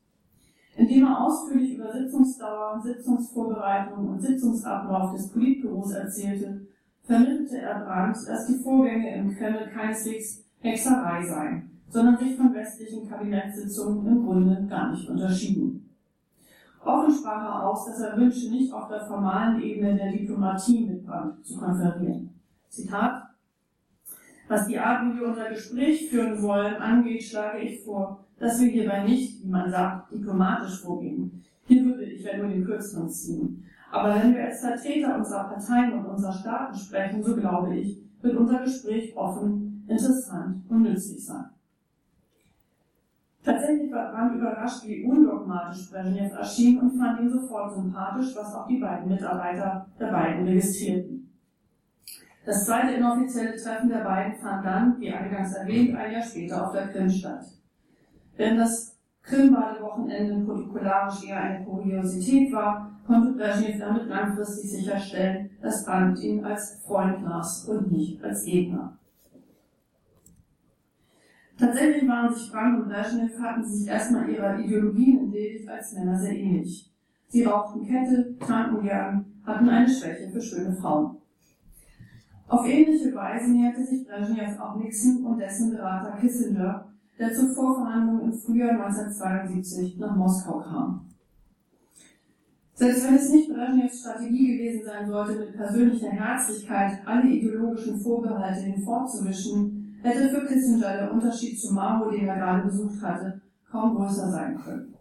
Indem 0.78 1.06
er 1.06 1.22
ausführlich 1.26 1.76
über 1.76 1.92
Sitzungsdauer, 1.92 2.82
Sitzungsvorbereitung 2.84 4.10
und 4.10 4.22
Sitzungsablauf 4.22 5.14
des 5.14 5.30
Politbüros 5.30 5.92
erzählte, 5.92 6.68
vermittelte 7.04 7.58
er 7.58 7.86
Brandt, 7.86 8.18
dass 8.28 8.48
die 8.48 8.62
Vorgänge 8.62 9.16
im 9.16 9.36
Kreml 9.36 9.70
keineswegs 9.74 10.44
Hexerei 10.60 11.24
seien, 11.26 11.82
sondern 11.90 12.18
sich 12.18 12.36
von 12.36 12.54
westlichen 12.54 13.08
Kabinettssitzungen 13.08 14.08
im 14.08 14.26
Grunde 14.26 14.66
gar 14.68 14.92
nicht 14.92 15.08
unterschieden. 15.10 15.85
Offen 16.86 17.12
sprach 17.12 17.44
er 17.44 17.68
aus, 17.68 17.86
dass 17.88 18.00
er 18.00 18.16
wünsche, 18.16 18.52
nicht 18.52 18.72
auf 18.72 18.88
der 18.88 19.06
formalen 19.06 19.60
Ebene 19.60 19.96
der 19.96 20.12
Diplomatie 20.12 20.86
mit 20.86 21.06
Brandt 21.06 21.44
zu 21.44 21.58
konferieren. 21.58 22.30
Zitat 22.70 23.24
Was 24.48 24.68
die 24.68 24.78
Art, 24.78 25.04
wie 25.04 25.20
wir 25.20 25.28
unser 25.28 25.50
Gespräch 25.50 26.10
führen 26.10 26.40
wollen, 26.44 26.76
angeht, 26.76 27.24
schlage 27.24 27.60
ich 27.60 27.84
vor, 27.84 28.24
dass 28.38 28.62
wir 28.62 28.68
hierbei 28.68 29.04
nicht, 29.04 29.44
wie 29.44 29.50
man 29.50 29.72
sagt, 29.72 30.12
diplomatisch 30.12 30.82
vorgehen. 30.82 31.44
Hier 31.66 31.84
würde 31.84 32.04
ich 32.04 32.24
ja 32.24 32.38
nur 32.38 32.50
den 32.50 32.64
Kürzeren 32.64 33.10
ziehen. 33.10 33.66
Aber 33.92 34.14
wenn 34.14 34.36
wir 34.36 34.44
als 34.44 34.62
Vertreter 34.62 35.18
unserer 35.18 35.46
Parteien 35.46 35.94
und 35.94 36.06
unserer 36.06 36.34
Staaten 36.34 36.78
sprechen, 36.78 37.24
so 37.24 37.36
glaube 37.36 37.76
ich, 37.76 38.00
wird 38.22 38.36
unser 38.36 38.60
Gespräch 38.60 39.16
offen, 39.16 39.84
interessant 39.88 40.70
und 40.70 40.84
nützlich 40.84 41.26
sein. 41.26 41.46
Tatsächlich 43.46 43.92
war 43.92 44.12
Brandt 44.12 44.36
überrascht, 44.36 44.88
wie 44.88 45.04
undogmatisch 45.04 45.92
Brezhnev 45.92 46.34
erschien 46.36 46.80
und 46.80 46.98
fand 46.98 47.20
ihn 47.22 47.30
sofort 47.30 47.76
sympathisch, 47.76 48.36
was 48.36 48.56
auch 48.56 48.68
die 48.68 48.80
beiden 48.80 49.08
Mitarbeiter 49.08 49.86
der 50.00 50.08
beiden 50.08 50.48
registrierten. 50.48 51.32
Das 52.44 52.66
zweite 52.66 52.96
inoffizielle 52.96 53.56
Treffen 53.56 53.90
der 53.90 54.04
beiden 54.04 54.36
fand 54.36 54.66
dann, 54.66 55.00
wie 55.00 55.12
eingangs 55.12 55.54
erwähnt, 55.54 55.96
ein 55.96 56.12
Jahr 56.12 56.24
später 56.24 56.66
auf 56.66 56.74
der 56.74 56.88
Krim 56.88 57.10
statt. 57.10 57.46
Wenn 58.36 58.58
das 58.58 58.98
Krim-Badewochenende 59.22 60.46
protokollarisch 60.46 61.28
eher 61.28 61.42
eine 61.42 61.66
Kuriosität 61.66 62.52
war, 62.52 63.00
konnte 63.06 63.34
Brezhnev 63.34 63.80
damit 63.80 64.08
langfristig 64.08 64.72
sicherstellen, 64.72 65.52
dass 65.62 65.86
Brandt 65.86 66.20
ihn 66.20 66.44
als 66.44 66.82
Freund 66.86 67.22
las 67.22 67.66
und 67.66 67.92
nicht 67.92 68.24
als 68.24 68.44
Gegner. 68.44 68.98
Tatsächlich 71.58 72.08
waren 72.08 72.34
sich 72.34 72.52
Frank 72.52 72.84
und 72.84 72.90
Brezhnev 72.90 73.40
hatten 73.40 73.64
sich 73.64 73.88
erstmal 73.88 74.30
ihrer 74.30 74.60
Ideologien 74.60 75.20
entledigt 75.26 75.70
als 75.70 75.94
Männer 75.94 76.20
sehr 76.20 76.36
ähnlich. 76.36 76.92
Sie 77.30 77.44
rauchten 77.44 77.86
Kette, 77.86 78.38
tranken 78.40 78.84
gern, 78.84 79.26
hatten 79.46 79.70
eine 79.70 79.88
Schwäche 79.88 80.30
für 80.30 80.42
schöne 80.42 80.76
Frauen. 80.76 81.18
Auf 82.48 82.68
ähnliche 82.68 83.16
Weise 83.16 83.52
näherte 83.52 83.84
sich 83.84 84.06
Brezhnev 84.06 84.60
auch 84.60 84.76
Nixon 84.76 85.26
und 85.26 85.40
dessen 85.40 85.72
Berater 85.72 86.18
Kissinger, 86.18 86.92
der 87.18 87.34
zur 87.34 87.50
Vorverhandlung 87.56 88.22
im 88.22 88.34
Frühjahr 88.34 88.72
1972 88.72 89.98
nach 89.98 90.16
Moskau 90.16 90.60
kam. 90.60 91.06
Selbst 92.74 93.08
wenn 93.08 93.16
es 93.16 93.32
nicht 93.32 93.50
Brezhnevs 93.50 94.02
Strategie 94.02 94.58
gewesen 94.58 94.86
sein 94.86 95.08
sollte, 95.08 95.40
mit 95.40 95.56
persönlicher 95.56 96.10
Herzlichkeit 96.10 97.00
alle 97.06 97.30
ideologischen 97.30 97.98
Vorbehalte 97.98 98.60
hinfortzumischen, 98.60 99.75
hätte 100.06 100.30
für 100.30 100.46
Kissinger 100.46 100.94
der 100.94 101.12
Unterschied 101.12 101.60
zu 101.60 101.74
Mao, 101.74 102.10
den 102.10 102.28
er 102.28 102.38
gerade 102.38 102.68
besucht 102.68 103.02
hatte, 103.02 103.42
kaum 103.70 103.96
größer 103.96 104.30
sein 104.32 104.58
können. 104.58 104.94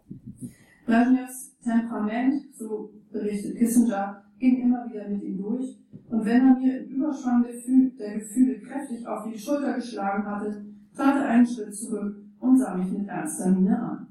Brezhnevs 0.85 1.55
Temperament, 1.63 2.53
so 2.53 2.91
berichtet 3.11 3.57
Kissinger, 3.57 4.23
ging 4.39 4.61
immer 4.61 4.89
wieder 4.89 5.07
mit 5.07 5.23
ihm 5.23 5.37
durch, 5.37 5.79
und 6.09 6.25
wenn 6.25 6.47
er 6.47 6.55
mir 6.55 6.81
im 6.81 6.89
Überschwang 6.89 7.43
der 7.43 8.19
Gefühle 8.19 8.59
kräftig 8.59 9.07
auf 9.07 9.25
die 9.27 9.37
Schulter 9.37 9.73
geschlagen 9.73 10.25
hatte, 10.25 10.65
trat 10.95 11.15
er 11.15 11.29
einen 11.29 11.47
Schritt 11.47 11.75
zurück 11.75 12.15
und 12.39 12.57
sah 12.57 12.75
mich 12.75 12.91
mit 12.91 13.07
ernster 13.07 13.49
Miene 13.49 13.79
an. 13.79 14.07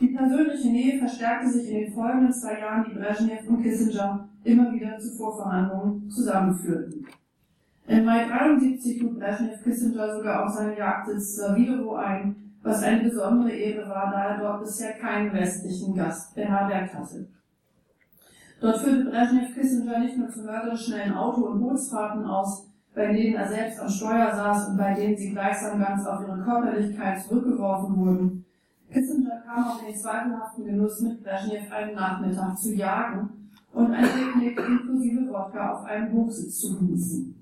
Die 0.00 0.08
persönliche 0.08 0.68
Nähe 0.68 0.98
verstärkte 0.98 1.48
sich 1.50 1.70
in 1.70 1.80
den 1.80 1.92
folgenden 1.92 2.32
zwei 2.32 2.60
Jahren, 2.60 2.84
die 2.88 2.98
Brezhnev 2.98 3.48
und 3.48 3.62
Kissinger 3.62 4.28
immer 4.44 4.72
wieder 4.72 4.98
zu 4.98 5.16
Vorverhandlungen 5.16 6.08
zusammenführten. 6.10 7.06
Im 7.88 8.04
Mai 8.04 8.24
73 8.24 9.00
lud 9.00 9.20
Brezhnev 9.20 9.62
Kissinger 9.62 10.16
sogar 10.16 10.44
auf 10.44 10.52
seinen 10.52 10.76
Jagdsitz 10.76 11.36
Savidovo 11.36 11.94
ein, 11.94 12.34
was 12.62 12.82
eine 12.82 13.04
besondere 13.04 13.52
Ehre 13.52 13.88
war, 13.88 14.10
da 14.10 14.24
er 14.24 14.38
dort 14.40 14.64
bisher 14.64 14.94
keinen 14.94 15.32
westlichen 15.32 15.94
Gast 15.94 16.34
beherbergt 16.34 16.94
hatte. 16.94 17.28
Dort 18.60 18.78
führte 18.78 19.08
Brezhnev 19.08 19.54
Kissinger 19.54 20.00
nicht 20.00 20.18
nur 20.18 20.28
zu 20.28 20.42
mörderisch 20.42 20.86
schnellen 20.86 21.14
Auto- 21.14 21.46
und 21.46 21.60
Bootsfahrten 21.60 22.24
aus, 22.24 22.68
bei 22.92 23.12
denen 23.12 23.36
er 23.36 23.46
selbst 23.46 23.78
am 23.78 23.88
Steuer 23.88 24.34
saß 24.34 24.70
und 24.70 24.78
bei 24.78 24.92
denen 24.92 25.16
sie 25.16 25.30
gleichsam 25.30 25.78
ganz 25.78 26.04
auf 26.06 26.26
ihre 26.26 26.42
Körperlichkeit 26.42 27.22
zurückgeworfen 27.22 27.96
wurden. 27.98 28.44
Kissinger 28.90 29.42
kam 29.46 29.64
auf 29.64 29.84
den 29.86 29.94
zweifelhaften 29.94 30.64
Genuss, 30.64 31.00
mit 31.02 31.22
Brezhnev 31.22 31.70
einen 31.70 31.94
Nachmittag 31.94 32.58
zu 32.58 32.74
jagen 32.74 33.28
und 33.72 33.92
ein 33.92 34.04
Picknick 34.04 34.58
inklusive 34.58 35.28
Wodka 35.28 35.74
auf 35.74 35.84
einem 35.84 36.12
Hochsitz 36.12 36.58
zu 36.58 36.76
genießen. 36.76 37.35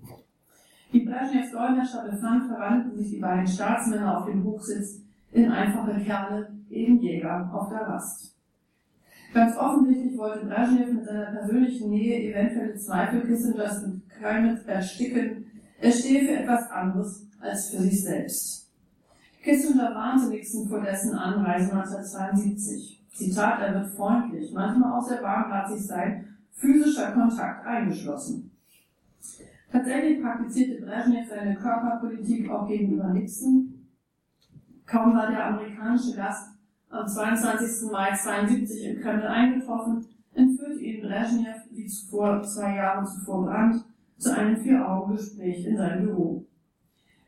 Wie 0.94 1.04
Brezhnevs 1.04 1.50
Dolmetscher 1.50 2.09
befand, 2.09 2.46
verwandelten 2.46 2.96
sich 2.96 3.14
die 3.14 3.18
beiden 3.18 3.48
Staatsmänner 3.48 4.16
auf 4.16 4.26
dem 4.26 4.44
Hochsitz 4.44 5.00
in 5.33 5.50
einfache 5.50 5.98
Kerle, 6.04 6.52
eben 6.70 7.00
Jäger 7.00 7.50
auf 7.52 7.68
der 7.68 7.80
Rast. 7.80 8.37
Ganz 9.33 9.57
offensichtlich 9.57 10.16
wollte 10.16 10.46
Brezhnev 10.46 10.92
mit 10.92 11.04
seiner 11.04 11.33
persönlichen 11.33 11.90
Nähe 11.90 12.30
eventuelle 12.30 12.76
Zweifel 12.76 13.22
Kissingers 13.22 13.85
mit 13.85 14.09
Keimit 14.09 14.64
ersticken, 14.68 15.46
Er 15.80 15.90
stehe 15.90 16.26
für 16.26 16.37
etwas 16.37 16.70
anderes 16.70 17.26
als 17.40 17.70
für 17.70 17.83
sich 17.83 18.04
selbst. 18.04 18.70
Kissinger 19.42 19.92
warnte 19.96 20.28
Nixon 20.28 20.68
vor 20.68 20.80
dessen 20.80 21.12
Anreise 21.14 21.72
1972. 21.72 23.04
Zitat, 23.12 23.61
er 23.61 23.74
wird 23.74 23.90
freundlich, 23.96 24.52
manchmal 24.54 24.92
auch 24.92 25.09
sehr 25.09 25.24
warmherzig 25.24 25.85
sein, 25.85 26.37
physischer 26.52 27.11
Kontakt 27.11 27.66
eingeschlossen. 27.66 28.52
Tatsächlich 29.75 30.23
praktizierte 30.23 30.87
Brezhnev 30.87 31.29
seine 31.29 31.57
Körperpolitik 31.57 32.49
auch 32.49 32.69
gegenüber 32.69 33.09
Nixon. 33.09 33.89
Kaum 34.87 35.17
war 35.17 35.29
der 35.29 35.47
amerikanische 35.47 36.15
Gast 36.15 36.57
am 36.91 37.05
22. 37.05 37.91
Mai 37.91 38.11
1972 38.11 38.85
im 38.85 39.01
Kreml 39.01 39.27
eingetroffen, 39.27 40.07
entführte 40.33 40.79
ihn 40.79 41.03
Brezhnev, 41.03 41.57
wie 41.73 41.87
zuvor 41.87 42.41
zwei 42.45 42.77
Jahre 42.77 43.05
zuvor 43.05 43.47
Brandt, 43.47 43.85
zu 44.17 44.33
einem 44.33 44.57
Vier-Augen-Gespräch 44.59 45.67
in 45.67 45.77
sein 45.77 46.05
Büro. 46.05 46.47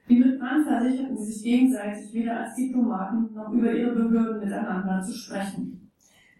Wie 0.06 0.20
mit 0.20 0.38
Brandt 0.38 0.68
versicherten 0.68 1.18
sie 1.18 1.32
sich 1.32 1.42
gegenseitig 1.42 2.14
weder 2.14 2.44
als 2.44 2.54
Diplomaten 2.54 3.34
noch 3.34 3.50
über 3.52 3.72
ihre 3.72 3.92
Behörden 3.92 4.38
miteinander 4.38 5.02
zu 5.02 5.12
sprechen. 5.12 5.90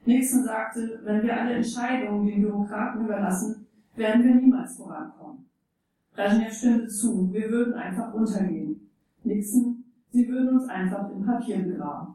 Nixon 0.05 0.45
sagte, 0.45 1.01
wenn 1.03 1.25
wir 1.25 1.37
alle 1.37 1.55
Entscheidungen 1.55 2.29
den 2.29 2.43
Bürokraten 2.43 3.07
überlassen, 3.07 3.67
werden 3.97 4.23
wir 4.23 4.37
niemals 4.37 4.77
vorankommen. 4.77 5.46
Brezhnev 6.17 6.53
stimmte 6.53 6.89
zu, 6.89 7.31
wir 7.31 7.51
würden 7.51 7.75
einfach 7.75 8.15
untergehen. 8.15 8.89
Nixon, 9.23 9.85
sie 10.11 10.27
würden 10.27 10.57
uns 10.57 10.69
einfach 10.69 11.11
im 11.11 11.23
Papier 11.23 11.59
begraben. 11.59 12.15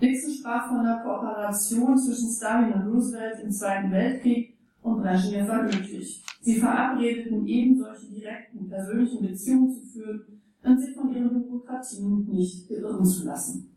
Nixon 0.00 0.32
sprach 0.32 0.68
von 0.68 0.82
der 0.82 1.02
Kooperation 1.04 1.98
zwischen 1.98 2.30
Stalin 2.30 2.72
und 2.72 2.92
Roosevelt 2.92 3.40
im 3.44 3.50
Zweiten 3.50 3.90
Weltkrieg 3.90 4.56
und 4.80 5.02
Brezhnev 5.02 5.46
war 5.48 5.66
glücklich. 5.66 6.24
Sie 6.40 6.56
verabredeten 6.56 7.46
eben 7.46 7.78
solche 7.78 8.06
direkten 8.06 8.68
persönlichen 8.68 9.26
Beziehungen 9.26 9.70
zu 9.70 9.80
führen 9.82 10.42
und 10.64 10.80
sich 10.80 10.94
von 10.94 11.14
ihren 11.14 11.28
Bürokratien 11.28 12.26
nicht 12.28 12.68
beirren 12.68 13.04
zu 13.04 13.26
lassen. 13.26 13.76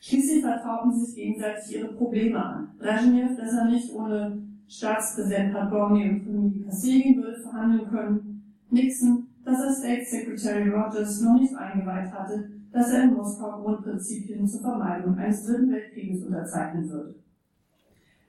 Schließlich 0.00 0.42
vertrauten 0.42 0.92
sie 0.92 1.06
sich 1.06 1.14
gegenseitig 1.16 1.76
ihre 1.76 1.92
Probleme 1.94 2.42
an. 2.42 2.74
Brezhnev, 2.78 3.36
dass 3.36 3.54
er 3.54 3.64
nicht 3.64 3.92
ohne 3.92 4.53
Staatspräsident 4.68 5.52
Padgorny 5.52 6.08
und 6.08 6.24
Premier 6.24 6.64
Kosygin 6.64 7.22
würde 7.22 7.40
verhandeln 7.40 7.88
können. 7.90 8.54
Nixon, 8.70 9.26
dass 9.44 9.60
er 9.60 9.72
State 9.72 10.04
Secretary 10.04 10.68
Rogers 10.68 11.20
noch 11.20 11.38
nicht 11.38 11.54
eingeweiht 11.54 12.12
hatte, 12.12 12.50
dass 12.72 12.90
er 12.90 13.04
in 13.04 13.14
Moskau 13.14 13.62
Grundprinzipien 13.62 14.48
zur 14.48 14.60
Vermeidung 14.60 15.16
eines 15.16 15.46
Dritten 15.46 15.70
Weltkrieges 15.70 16.24
unterzeichnen 16.24 16.90
würde. 16.90 17.14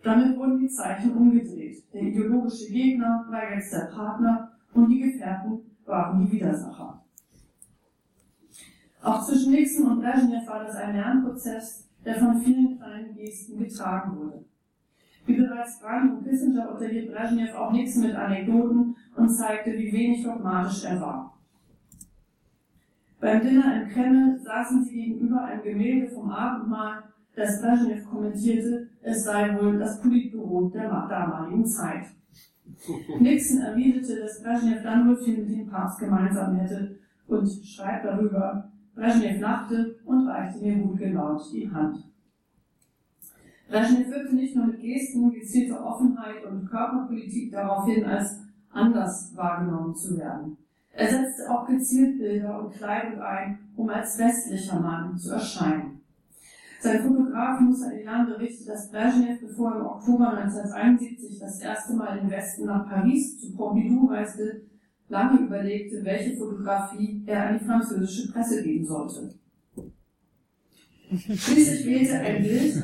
Damit 0.03 0.37
wurden 0.37 0.59
die 0.59 0.69
Zeichen 0.69 1.15
umgedreht. 1.15 1.83
Der 1.91 2.01
ideologische 2.03 2.71
Gegner 2.71 3.25
war 3.29 3.55
jetzt 3.55 3.73
der 3.73 3.91
Partner 3.91 4.51
und 4.73 4.89
die 4.89 4.99
Gefährten 4.99 5.61
waren 5.85 6.25
die 6.25 6.31
Widersacher. 6.31 7.01
Auch 9.01 9.25
zwischen 9.25 9.51
Nixon 9.51 9.87
und 9.87 10.01
Brezhnev 10.01 10.47
war 10.47 10.63
das 10.63 10.75
ein 10.75 10.95
Lernprozess, 10.95 11.87
der 12.03 12.19
von 12.19 12.39
vielen 12.39 12.77
kleinen 12.77 13.15
Gesten 13.15 13.57
getragen 13.57 14.17
wurde. 14.17 14.45
Wie 15.25 15.37
bereits 15.37 15.81
und 15.83 16.23
Kissinger 16.23 16.71
unterhielt 16.71 17.11
Brezhnev 17.11 17.55
auch 17.55 17.71
Nixon 17.71 18.03
mit 18.03 18.15
Anekdoten 18.15 18.95
und 19.15 19.29
zeigte, 19.29 19.73
wie 19.73 19.91
wenig 19.91 20.23
dogmatisch 20.23 20.83
er 20.85 21.01
war. 21.01 21.37
Beim 23.19 23.41
Dinner 23.41 23.81
im 23.81 23.89
Kreml 23.89 24.39
saßen 24.39 24.83
sie 24.83 24.93
gegenüber 24.93 25.43
einem 25.43 25.63
Gemälde 25.63 26.11
vom 26.11 26.29
Abendmahl, 26.29 27.03
das 27.35 27.59
Brezhnev 27.59 28.05
kommentierte, 28.05 28.87
es 29.01 29.23
sei 29.23 29.59
wohl 29.59 29.79
das 29.79 29.99
Politbüro 29.99 30.69
der 30.69 30.89
damaligen 30.89 31.65
Zeit. 31.65 32.05
Nixon 33.19 33.61
erwiderte, 33.61 34.19
dass 34.19 34.43
Brezhnev 34.43 34.83
dann 34.83 35.07
wohl 35.07 35.17
viel 35.17 35.39
mit 35.39 35.49
dem 35.49 35.67
Papst 35.67 35.99
gemeinsam 35.99 36.55
hätte 36.55 36.99
und 37.27 37.47
schreibt 37.47 38.05
darüber, 38.05 38.71
Brezhnev 38.93 39.41
lachte 39.41 39.95
und 40.05 40.27
reichte 40.27 40.63
mir 40.63 40.77
gut 40.77 40.99
gelaunt 40.99 41.41
die 41.51 41.69
Hand. 41.69 41.97
Brezhnev 43.67 44.09
wirkte 44.09 44.35
nicht 44.35 44.55
nur 44.55 44.67
mit 44.67 44.79
Gesten, 44.79 45.31
gezielter 45.31 45.85
Offenheit 45.85 46.43
und 46.45 46.69
Körperpolitik 46.69 47.51
darauf 47.51 47.85
hin, 47.85 48.05
als 48.05 48.39
anders 48.71 49.31
wahrgenommen 49.35 49.95
zu 49.95 50.17
werden. 50.17 50.57
Er 50.91 51.09
setzte 51.09 51.49
auch 51.49 51.67
gezielt 51.67 52.19
Bilder 52.19 52.59
und 52.59 52.73
Kleidung 52.73 53.21
ein, 53.21 53.59
um 53.75 53.89
als 53.89 54.17
westlicher 54.17 54.79
Mann 54.79 55.17
zu 55.17 55.31
erscheinen. 55.31 56.01
Sein 56.79 57.01
Fotograf 57.01 57.59
Musa 57.61 57.91
Ilan 57.91 58.27
berichtet, 58.27 58.69
dass 58.69 58.91
Brezhnev, 58.91 59.41
bevor 59.41 59.71
er 59.71 59.79
im 59.79 59.85
Oktober 59.87 60.29
1971 60.37 61.39
das 61.39 61.59
erste 61.59 61.95
Mal 61.95 62.17
in 62.17 62.25
den 62.25 62.31
Westen 62.31 62.65
nach 62.65 62.87
Paris 62.87 63.39
zu 63.39 63.55
Pompidou 63.55 64.05
reiste, 64.05 64.61
lange 65.09 65.39
überlegte, 65.41 66.03
welche 66.05 66.37
Fotografie 66.37 67.23
er 67.25 67.47
an 67.47 67.59
die 67.59 67.65
französische 67.65 68.31
Presse 68.31 68.63
geben 68.63 68.85
sollte. 68.85 69.33
Schließlich 71.09 71.85
wählte 71.85 72.19
ein 72.19 72.43
Bild, 72.43 72.83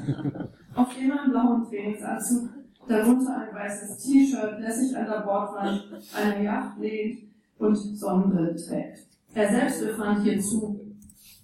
auf 0.76 0.96
dem 0.96 1.12
einen 1.12 1.32
blauen 1.32 1.64
Trainingsanzug, 1.68 2.50
darunter 2.88 3.38
ein 3.38 3.56
weißes 3.56 3.98
T-Shirt, 3.98 4.60
lässig 4.60 4.96
an 4.98 5.06
der 5.06 5.22
Bordwand 5.22 5.88
einer 6.16 6.42
Yacht 6.42 6.78
lehnt 6.80 7.20
und 7.58 7.76
Sonnenbrille 7.76 8.56
trägt. 8.56 9.08
Er 9.34 9.50
selbst 9.50 9.86
befand 9.86 10.24
hierzu, 10.24 10.80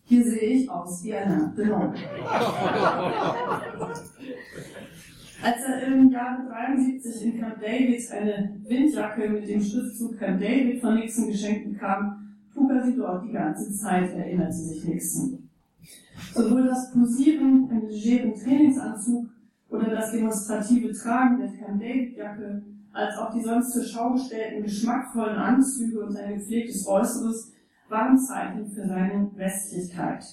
hier 0.03 0.23
sehe 0.23 0.49
ich 0.49 0.69
aus 0.69 1.03
wie 1.03 1.13
eine 1.13 1.53
Ballon. 1.55 1.93
Als 5.43 5.63
er 5.63 5.83
im 5.87 6.09
Jahre 6.09 6.47
73 6.47 7.25
in 7.25 7.39
Camp 7.39 7.61
David 7.61 8.11
eine 8.11 8.59
Windjacke 8.67 9.29
mit 9.29 9.47
dem 9.47 9.61
Schriftzug 9.61 10.17
Camp 10.17 10.41
David 10.41 10.81
von 10.81 10.95
Nixon 10.95 11.27
geschenkt 11.27 11.71
bekam, 11.71 12.35
trug 12.53 12.71
er 12.71 12.83
sie 12.83 12.95
dort 12.95 13.23
die 13.25 13.33
ganze 13.33 13.71
Zeit, 13.71 14.11
erinnerte 14.13 14.53
sich 14.53 14.83
Nixon. 14.83 15.46
Sowohl 16.33 16.65
das 16.65 16.91
Posieren 16.91 17.69
im 17.69 17.87
legeren 17.87 18.33
Trainingsanzug 18.35 19.29
oder 19.69 19.89
das 19.89 20.11
demonstrative 20.11 20.93
Tragen 20.93 21.39
der 21.39 21.53
Camp 21.53 21.79
David 21.79 22.17
Jacke 22.17 22.63
als 22.93 23.17
auch 23.17 23.31
die 23.31 23.43
sonst 23.43 23.73
zur 23.73 23.83
Schau 23.83 24.13
gestellten 24.13 24.63
geschmackvollen 24.63 25.37
Anzüge 25.37 26.03
und 26.03 26.11
sein 26.11 26.33
gepflegtes 26.33 26.87
Äußeres 26.87 27.53
waren 27.89 28.17
Zeichen 28.17 28.67
für 28.67 28.87
seine 28.87 29.29
Westlichkeit. 29.35 30.25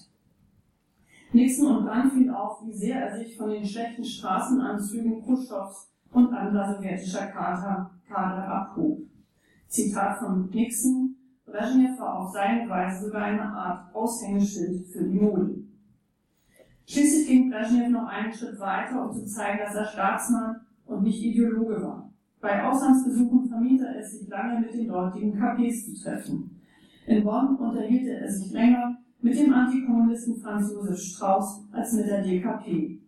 Nixon 1.33 1.77
und 1.77 1.85
Brandt 1.85 2.13
fiel 2.15 2.31
auf, 2.31 2.65
wie 2.65 2.73
sehr 2.73 3.07
er 3.07 3.19
sich 3.19 3.37
von 3.37 3.51
den 3.51 3.67
schlechten 3.67 4.05
Straßenanzügen 4.05 5.23
Khrushchevs 5.23 5.91
und 6.13 6.33
anderer 6.33 6.77
sowjetischer 6.77 7.27
Kader, 7.27 7.91
Kader 8.09 8.47
abhob. 8.47 9.01
Zitat 9.67 10.19
von 10.19 10.49
Nixon, 10.51 11.04
Brezhnev 11.55 11.97
war 12.01 12.19
auf 12.19 12.33
seine 12.33 12.69
Weise 12.69 13.07
sogar 13.07 13.27
eine 13.27 13.45
Art 13.45 13.95
Aushängeschild 13.95 14.89
für 14.89 15.05
die 15.05 15.21
Mode. 15.21 15.55
Schließlich 16.85 17.29
ging 17.29 17.49
Brezhnev 17.49 17.91
noch 17.91 18.09
einen 18.09 18.33
Schritt 18.33 18.59
weiter, 18.59 19.09
um 19.09 19.15
zu 19.15 19.25
zeigen, 19.25 19.61
dass 19.65 19.77
er 19.77 19.85
Staatsmann 19.85 20.57
und 20.87 21.05
nicht 21.05 21.23
Ideologe 21.23 21.81
war. 21.81 22.13
Bei 22.41 22.65
Auslandsbesuchen 22.65 23.49
vermied 23.49 23.83
er 23.83 24.01
es 24.01 24.19
sich 24.19 24.29
lange 24.29 24.61
mit 24.61 24.75
den 24.75 24.89
dortigen 24.89 25.39
KPs 25.39 25.87
zu 25.87 26.03
treffen. 26.03 26.61
In 27.07 27.23
Bonn 27.23 27.55
unterhielt 27.55 28.09
er 28.09 28.29
sich 28.29 28.51
länger 28.53 28.99
mit 29.21 29.39
dem 29.39 29.55
Antikommunisten 29.55 30.41
Franz 30.41 30.73
Josef 30.73 30.99
Strauß 30.99 31.69
als 31.71 31.93
mit 31.93 32.09
der 32.09 32.25
DKP. 32.25 32.99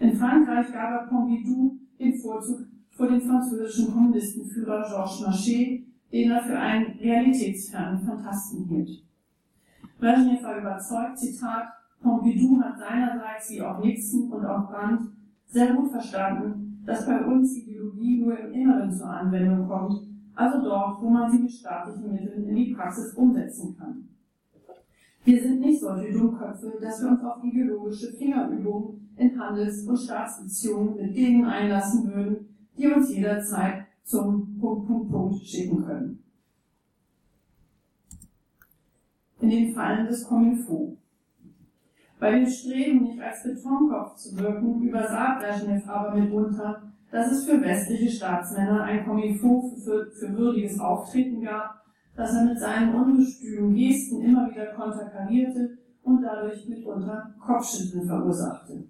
In 0.00 0.16
Frankreich 0.16 0.72
gab 0.72 0.90
er 0.90 1.06
Pompidou 1.06 1.78
den 2.00 2.14
Vorzug 2.18 2.66
vor 2.90 3.06
dem 3.06 3.20
französischen 3.20 3.92
Kommunistenführer 3.92 4.84
Georges 4.88 5.20
Marchais, 5.20 5.79
den 6.12 6.30
er 6.30 6.42
für 6.42 6.58
einen 6.58 6.98
realitätsfernen 6.98 8.00
Fantasten 8.00 8.64
hielt. 8.64 9.04
Brezhnev 9.98 10.42
war 10.42 10.58
überzeugt, 10.58 11.18
Zitat, 11.18 11.68
Pompidou 12.02 12.60
hat 12.62 12.78
seinerseits 12.78 13.50
wie 13.50 13.62
auch 13.62 13.78
Nixon 13.78 14.32
und 14.32 14.44
auch 14.44 14.70
Brandt 14.70 15.10
sehr 15.46 15.74
gut 15.74 15.90
verstanden, 15.90 16.82
dass 16.86 17.06
bei 17.06 17.24
uns 17.24 17.56
Ideologie 17.56 18.22
nur 18.22 18.38
im 18.38 18.52
Inneren 18.52 18.92
zur 18.92 19.08
Anwendung 19.08 19.68
kommt, 19.68 20.00
also 20.34 20.62
dort, 20.62 21.02
wo 21.02 21.10
man 21.10 21.30
sie 21.30 21.40
mit 21.40 21.52
staatlichen 21.52 22.12
Mitteln 22.12 22.48
in 22.48 22.54
die 22.54 22.72
Praxis 22.72 23.12
umsetzen 23.14 23.76
kann. 23.76 24.08
Wir 25.22 25.42
sind 25.42 25.60
nicht 25.60 25.80
solche 25.80 26.12
Dummköpfe, 26.12 26.78
dass 26.80 27.02
wir 27.02 27.10
uns 27.10 27.22
auf 27.22 27.44
ideologische 27.44 28.12
Fingerübungen 28.14 29.10
in 29.16 29.38
Handels- 29.38 29.86
und 29.86 29.98
Staatsbeziehungen 29.98 30.96
mit 30.96 31.14
denen 31.14 31.44
einlassen 31.44 32.10
würden, 32.10 32.48
die 32.78 32.86
uns 32.86 33.14
jederzeit 33.14 33.84
zum 34.02 34.49
Punkt, 34.60 34.86
Punkt, 34.86 35.10
Punkt 35.10 35.44
schicken 35.44 35.84
können. 35.84 36.22
In 39.40 39.50
den 39.50 39.74
Fallen 39.74 40.06
des 40.06 40.26
Kominfo. 40.26 40.96
Bei 42.18 42.32
dem 42.32 42.46
Streben, 42.46 43.02
nicht 43.02 43.20
als 43.20 43.42
Betonkopf 43.42 44.16
zu 44.16 44.36
wirken, 44.36 44.82
übersah 44.82 45.38
Brezhnev 45.38 45.88
aber 45.88 46.14
mitunter, 46.14 46.82
dass 47.10 47.32
es 47.32 47.46
für 47.46 47.60
westliche 47.60 48.10
Staatsmänner 48.10 48.82
ein 48.82 49.06
Kommifo 49.06 49.74
für, 49.82 50.10
für 50.12 50.36
würdiges 50.36 50.78
Auftreten 50.78 51.42
gab, 51.42 51.82
das 52.14 52.34
er 52.34 52.44
mit 52.44 52.58
seinen 52.58 52.94
ungestümen 52.94 53.74
Gesten 53.74 54.20
immer 54.20 54.50
wieder 54.50 54.66
konterkarierte 54.66 55.78
und 56.02 56.22
dadurch 56.22 56.68
mitunter 56.68 57.34
Kopfschütteln 57.40 58.06
verursachte. 58.06 58.84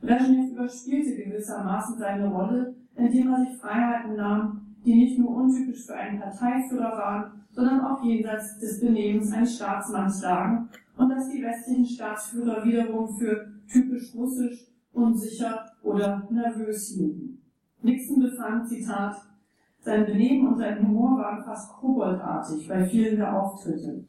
Brezhnev 0.00 0.52
überspielte 0.52 1.22
gewissermaßen 1.22 1.98
seine 1.98 2.28
Rolle, 2.28 2.74
indem 2.96 3.32
er 3.32 3.40
sich 3.40 3.58
Freiheiten 3.58 4.16
nahm, 4.16 4.67
die 4.84 4.94
nicht 4.94 5.18
nur 5.18 5.36
untypisch 5.36 5.86
für 5.86 5.94
einen 5.94 6.20
Parteiführer 6.20 6.92
waren, 6.96 7.32
sondern 7.50 7.80
auch 7.80 8.02
jenseits 8.02 8.58
des 8.58 8.80
Benehmens 8.80 9.32
eines 9.32 9.56
Staatsmanns 9.56 10.22
lagen 10.22 10.68
und 10.96 11.08
dass 11.08 11.28
die 11.28 11.42
westlichen 11.42 11.86
Staatsführer 11.86 12.64
wiederum 12.64 13.08
für 13.16 13.52
typisch 13.70 14.14
russisch, 14.14 14.66
unsicher 14.92 15.66
oder 15.82 16.26
nervös 16.30 16.88
hielten. 16.88 17.42
Nixon 17.82 18.20
befand, 18.20 18.68
Zitat, 18.68 19.16
sein 19.80 20.06
Benehmen 20.06 20.48
und 20.48 20.58
sein 20.58 20.86
Humor 20.86 21.18
waren 21.18 21.44
fast 21.44 21.72
koboldartig 21.74 22.66
bei 22.68 22.84
vielen 22.84 23.16
der 23.16 23.40
Auftritte. 23.40 24.04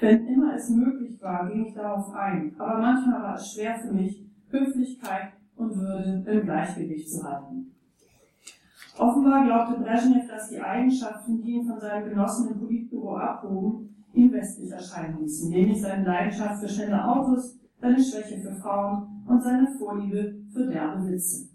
Wenn 0.00 0.26
immer 0.26 0.54
es 0.54 0.70
möglich 0.70 1.20
war, 1.20 1.48
ging 1.48 1.66
ich 1.66 1.74
darauf 1.74 2.14
ein, 2.14 2.54
aber 2.58 2.78
manchmal 2.78 3.22
war 3.22 3.34
es 3.34 3.52
schwer 3.52 3.78
für 3.78 3.92
mich, 3.92 4.24
Höflichkeit 4.50 5.32
und 5.56 5.76
Würde 5.76 6.24
im 6.30 6.42
Gleichgewicht 6.44 7.10
zu 7.10 7.24
halten. 7.24 7.74
Offenbar 8.98 9.44
glaubte 9.44 9.80
Brezhnev, 9.80 10.26
dass 10.26 10.50
die 10.50 10.60
Eigenschaften, 10.60 11.40
die 11.40 11.52
ihn 11.52 11.66
von 11.66 11.78
seinen 11.78 12.08
Genossen 12.08 12.50
im 12.50 12.58
Politbüro 12.58 13.16
abhoben, 13.16 14.04
ihn 14.12 14.32
westlich 14.32 14.72
erscheinen 14.72 15.20
ließen, 15.20 15.50
nämlich 15.50 15.80
seine 15.80 16.04
Leidenschaft 16.04 16.60
für 16.60 16.68
schnelle 16.68 17.04
Autos, 17.04 17.58
seine 17.80 18.02
Schwäche 18.02 18.40
für 18.40 18.56
Frauen 18.56 19.22
und 19.26 19.40
seine 19.40 19.68
Vorliebe 19.78 20.34
für 20.52 20.66
derbe 20.66 21.06
Witze. 21.06 21.48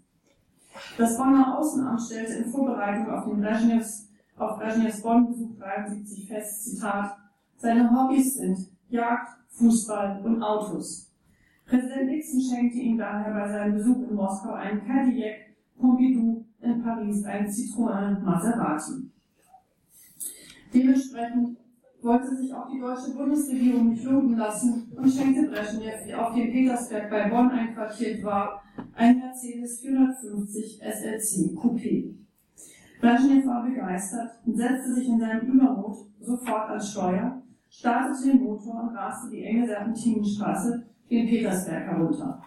Das 0.96 1.18
Bonner 1.18 1.58
Außenamt 1.58 2.00
stellte 2.00 2.32
in 2.32 2.50
Vorbereitung 2.50 3.10
auf 3.10 3.26
den 3.26 3.40
Brezhnevs, 3.40 4.08
auf 4.38 4.58
Brezhnevs 4.58 5.02
Bonn-Besuch 5.02 5.58
73 5.58 6.26
fest, 6.26 6.64
Zitat, 6.64 7.16
seine 7.56 7.90
Hobbys 7.90 8.36
sind 8.36 8.58
Jagd, 8.88 9.28
Fußball 9.50 10.22
und 10.24 10.42
Autos. 10.42 11.12
Präsident 11.66 12.06
Nixon 12.06 12.40
schenkte 12.40 12.78
ihm 12.78 12.98
daher 12.98 13.32
bei 13.32 13.48
seinem 13.48 13.74
Besuch 13.74 14.08
in 14.08 14.14
Moskau 14.14 14.52
einen 14.52 14.84
Cadillac, 14.84 15.36
Pompidou, 15.78 16.33
in 16.64 16.82
Paris 16.82 17.24
ein 17.24 17.46
Citroën 17.46 18.20
Maserati. 18.20 19.10
Dementsprechend 20.72 21.58
wollte 22.02 22.36
sich 22.36 22.52
auch 22.52 22.68
die 22.70 22.80
deutsche 22.80 23.14
Bundesregierung 23.14 23.90
nicht 23.90 24.04
lumpen 24.04 24.36
lassen 24.36 24.92
und 24.96 25.10
schenkte 25.10 25.48
Brezhnev, 25.48 26.04
der 26.06 26.26
auf 26.26 26.34
dem 26.34 26.50
Petersberg 26.52 27.10
bei 27.10 27.28
Bonn 27.28 27.50
einquartiert 27.50 28.22
war, 28.24 28.62
ein 28.94 29.18
Mercedes 29.18 29.80
450 29.80 30.80
SLC 30.80 31.56
Coupé. 31.56 32.14
Brezhnev 33.00 33.46
war 33.46 33.64
begeistert 33.64 34.30
und 34.44 34.56
setzte 34.56 34.94
sich 34.94 35.08
in 35.08 35.20
seinem 35.20 35.46
Übermut 35.46 35.96
sofort 36.20 36.70
ans 36.70 36.90
Steuer, 36.90 37.42
startete 37.70 38.28
den 38.28 38.42
Motor 38.42 38.84
und 38.84 38.96
raste 38.96 39.30
die 39.30 39.44
enge 39.44 39.66
Serpentinenstraße 39.66 40.86
den 41.10 41.28
Petersberg 41.28 41.86
herunter. 41.86 42.42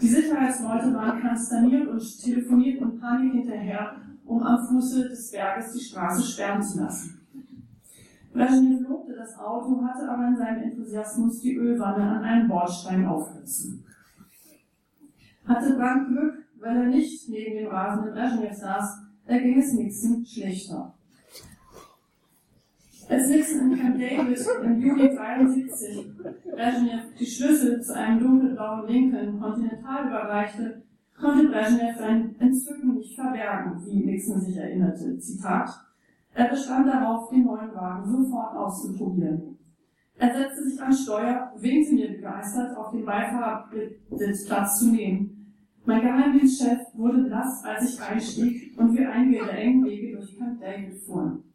Die 0.00 0.08
Sicherheitsleute 0.08 0.94
waren 0.94 1.20
konsterniert 1.20 1.88
und 1.88 2.22
telefonierten 2.22 2.92
in 2.92 3.00
Panik 3.00 3.32
hinterher, 3.32 3.96
um 4.24 4.42
am 4.42 4.66
Fuße 4.66 5.08
des 5.08 5.30
Berges 5.30 5.72
die 5.72 5.80
Straße 5.80 6.22
sperren 6.22 6.62
zu 6.62 6.80
lassen. 6.80 7.20
Brezhnev 8.32 8.80
lobte 8.88 9.14
das 9.14 9.38
Auto, 9.38 9.82
hatte 9.82 10.08
aber 10.08 10.28
in 10.28 10.36
seinem 10.36 10.62
Enthusiasmus 10.62 11.40
die 11.40 11.54
Ölwanne 11.54 12.02
an 12.02 12.24
einen 12.24 12.48
Bordstein 12.48 13.06
aufgerissen. 13.06 13.84
Hatte 15.44 15.74
Brandt 15.74 16.08
Glück, 16.08 16.34
weil 16.60 16.76
er 16.76 16.86
nicht 16.86 17.28
neben 17.28 17.56
dem 17.56 17.68
rasenden 17.68 18.14
Brezhnev 18.14 18.54
saß, 18.54 19.02
da 19.26 19.38
ging 19.38 19.58
es 19.58 19.72
Nixon 19.72 20.24
schlechter. 20.24 20.91
Als 23.12 23.28
Nixon 23.28 23.72
in 23.72 23.78
Camp 23.78 23.98
David 23.98 24.38
im 24.64 24.80
Juli 24.80 25.14
73 25.14 26.16
Brezhnev 26.50 27.14
die 27.20 27.26
Schlüssel 27.26 27.82
zu 27.82 27.94
einem 27.94 28.20
dunkelblauen 28.20 28.88
Lincoln 28.88 29.38
Continental 29.38 30.06
überreichte, 30.06 30.82
konnte 31.20 31.48
Brezhnev 31.48 31.98
sein 31.98 32.34
Entzücken 32.38 32.94
nicht 32.94 33.14
verbergen, 33.14 33.84
wie 33.84 34.06
Nixon 34.06 34.40
sich 34.40 34.56
erinnerte. 34.56 35.18
Zitat. 35.18 35.68
Er 36.32 36.48
bestand 36.48 36.86
darauf, 36.86 37.28
den 37.28 37.44
neuen 37.44 37.74
Wagen 37.74 38.10
sofort 38.10 38.56
auszuprobieren. 38.56 39.58
Er 40.16 40.34
setzte 40.34 40.64
sich 40.64 40.80
an 40.80 40.94
Steuer, 40.94 41.52
winkte 41.58 41.94
mir 41.94 42.12
begeistert, 42.12 42.74
auf 42.78 42.92
den 42.92 43.04
Beifahrersitz 43.04 44.46
Platz 44.46 44.78
zu 44.78 44.90
nehmen. 44.90 45.54
Mein 45.84 46.00
Geheimdienstchef 46.00 46.80
wurde 46.94 47.24
blass, 47.24 47.62
als 47.62 47.92
ich 47.92 48.00
einstieg 48.00 48.78
und 48.78 48.96
wir 48.96 49.10
einige 49.10 49.44
der 49.44 49.58
engen 49.58 49.84
Wege 49.84 50.16
durch 50.16 50.38
Camp 50.38 50.58
David 50.62 50.94
fuhren. 50.94 51.51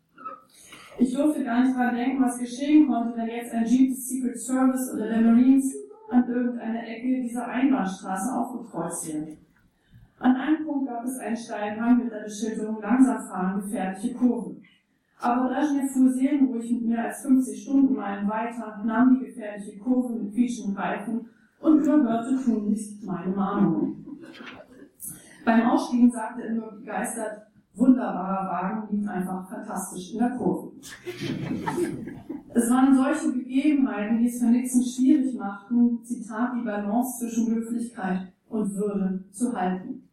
Ich 1.00 1.14
durfte 1.14 1.44
gar 1.44 1.64
nicht 1.64 1.76
daran 1.76 1.96
denken, 1.96 2.24
was 2.24 2.40
geschehen 2.40 2.88
konnte, 2.88 3.16
wenn 3.18 3.28
jetzt 3.28 3.54
ein 3.54 3.66
Jeep 3.66 3.90
des 3.90 4.10
Secret 4.10 4.40
Service 4.40 4.94
oder 4.94 5.08
der 5.08 5.22
Marines 5.22 5.76
an 6.10 6.28
irgendeiner 6.28 6.88
Ecke 6.88 7.22
dieser 7.22 7.48
Einbahnstraße 7.48 8.34
aufgekreuzt 8.34 9.08
wäre. 9.14 9.38
An 10.20 10.36
einem 10.36 10.66
Punkt 10.66 10.88
gab 10.88 11.04
es 11.04 11.20
einen 11.20 11.38
steilen 11.38 11.98
mit 11.98 12.12
der 12.12 12.24
Beschilderung 12.24 12.82
langsam 12.82 13.22
fahren, 13.28 13.62
gefährliche 13.62 14.16
Kurven. 14.16 14.64
Aber 15.20 15.50
Brezhnev 15.50 15.92
fuhr 15.92 16.12
seelenruhig 16.12 16.72
mit 16.72 16.88
mehr 16.88 17.06
als 17.06 17.22
50 17.22 17.64
Stundenmeilen 17.64 18.28
weiter, 18.28 18.82
nahm 18.84 19.20
die 19.20 19.26
gefährliche 19.26 19.78
Kurve 19.78 20.16
mit 20.16 20.34
quietschenden 20.34 20.78
Reifen 20.78 21.30
und 21.60 21.80
überhörte 21.80 22.44
tunlichst 22.44 23.04
meine 23.04 23.36
Mahnungen. 23.36 24.06
Beim 25.46 25.62
Ausstiegen 25.62 26.12
sagte 26.12 26.44
er 26.44 26.54
nur 26.54 26.72
begeistert, 26.72 27.47
wunderbarer 27.78 28.50
Wagen 28.50 28.96
liegt 28.96 29.08
einfach 29.08 29.48
fantastisch 29.50 30.14
in 30.14 30.20
der 30.20 30.32
Kurve. 30.32 30.72
Es 32.54 32.70
waren 32.72 32.96
solche 32.96 33.32
Begebenheiten, 33.34 34.18
die 34.18 34.28
es 34.28 34.40
für 34.40 34.48
Nixon 34.48 34.84
schwierig 34.84 35.38
machten, 35.38 36.04
Zitat, 36.04 36.54
die 36.56 36.66
Balance 36.66 37.20
zwischen 37.20 37.54
Höflichkeit 37.54 38.34
und 38.50 38.74
Würde 38.76 39.24
zu 39.32 39.54
halten. 39.54 40.10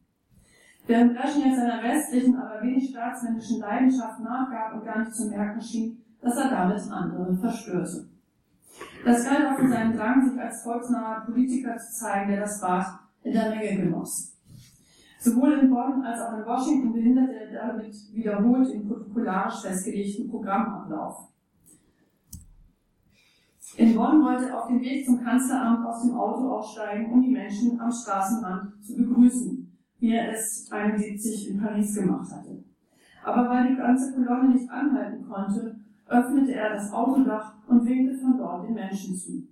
Während 0.87 1.14
Brezhnev 1.14 1.57
seiner 1.57 1.83
westlichen, 1.83 2.37
aber 2.37 2.62
wenig 2.62 2.90
staatsmännischen 2.90 3.61
Leidenschaft 3.61 4.20
nachgab 4.20 4.74
und 4.74 4.85
gar 4.85 4.98
nicht 4.98 5.14
zu 5.14 5.29
merken 5.31 5.61
schien, 5.62 6.05
dass 6.20 6.37
er 6.37 6.50
damit 6.50 6.83
andere 6.90 7.35
verstörte. 7.37 8.09
Das 9.05 9.24
galt 9.24 9.46
auch 9.46 9.59
für 9.59 9.68
seinen 9.68 9.96
Drang, 9.96 10.29
sich 10.29 10.40
als 10.40 10.62
volksnaher 10.62 11.22
Politiker 11.24 11.77
zu 11.79 11.92
zeigen, 11.92 12.33
der 12.33 12.40
das 12.40 12.61
Bad 12.61 12.87
in 13.22 13.33
der 13.33 13.50
Menge 13.50 13.83
genoss. 13.85 14.34
Sowohl 15.24 15.54
in 15.54 15.70
Bonn 15.70 16.04
als 16.04 16.20
auch 16.20 16.37
in 16.37 16.44
Washington 16.44 16.92
behinderte 16.92 17.32
er 17.32 17.68
damit 17.68 17.94
wiederholt 18.12 18.70
den 18.70 18.87
protokollarisch 18.87 19.62
festgelegten 19.62 20.28
Programmablauf. 20.28 21.30
In 23.78 23.94
Bonn 23.94 24.22
wollte 24.22 24.50
er 24.50 24.60
auf 24.60 24.66
dem 24.66 24.82
Weg 24.82 25.06
zum 25.06 25.24
Kanzleramt 25.24 25.87
aus 25.87 26.02
dem 26.02 26.14
Auto 26.14 26.50
aussteigen, 26.50 27.10
um 27.10 27.22
die 27.22 27.30
Menschen 27.30 27.80
am 27.80 27.90
Straßenrand 27.90 28.84
zu 28.84 28.96
begrüßen, 28.96 29.78
wie 29.98 30.12
er 30.12 30.30
es 30.30 30.70
71 30.70 31.52
in 31.52 31.58
Paris 31.62 31.94
gemacht 31.94 32.30
hatte. 32.30 32.62
Aber 33.24 33.48
weil 33.48 33.68
die 33.68 33.76
ganze 33.76 34.12
Kolonne 34.12 34.50
nicht 34.50 34.70
anhalten 34.70 35.26
konnte, 35.26 35.80
öffnete 36.06 36.52
er 36.52 36.74
das 36.74 36.92
Autodach 36.92 37.54
und 37.66 37.87
winkte 37.87 38.18
von 38.18 38.37
dort 38.37 38.68
den 38.68 38.74
Menschen 38.74 39.16
zu. 39.16 39.48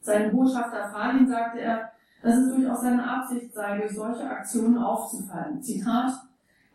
Seinem 0.00 0.32
Botschafter 0.32 0.90
Falin 0.90 1.28
sagte 1.28 1.60
er, 1.60 1.91
dass 2.22 2.36
es 2.36 2.54
durchaus 2.54 2.80
seine 2.80 3.04
Absicht 3.04 3.52
sei, 3.52 3.78
durch 3.78 3.94
solche 3.94 4.28
Aktionen 4.28 4.78
aufzufallen. 4.78 5.60
Zitat, 5.60 6.12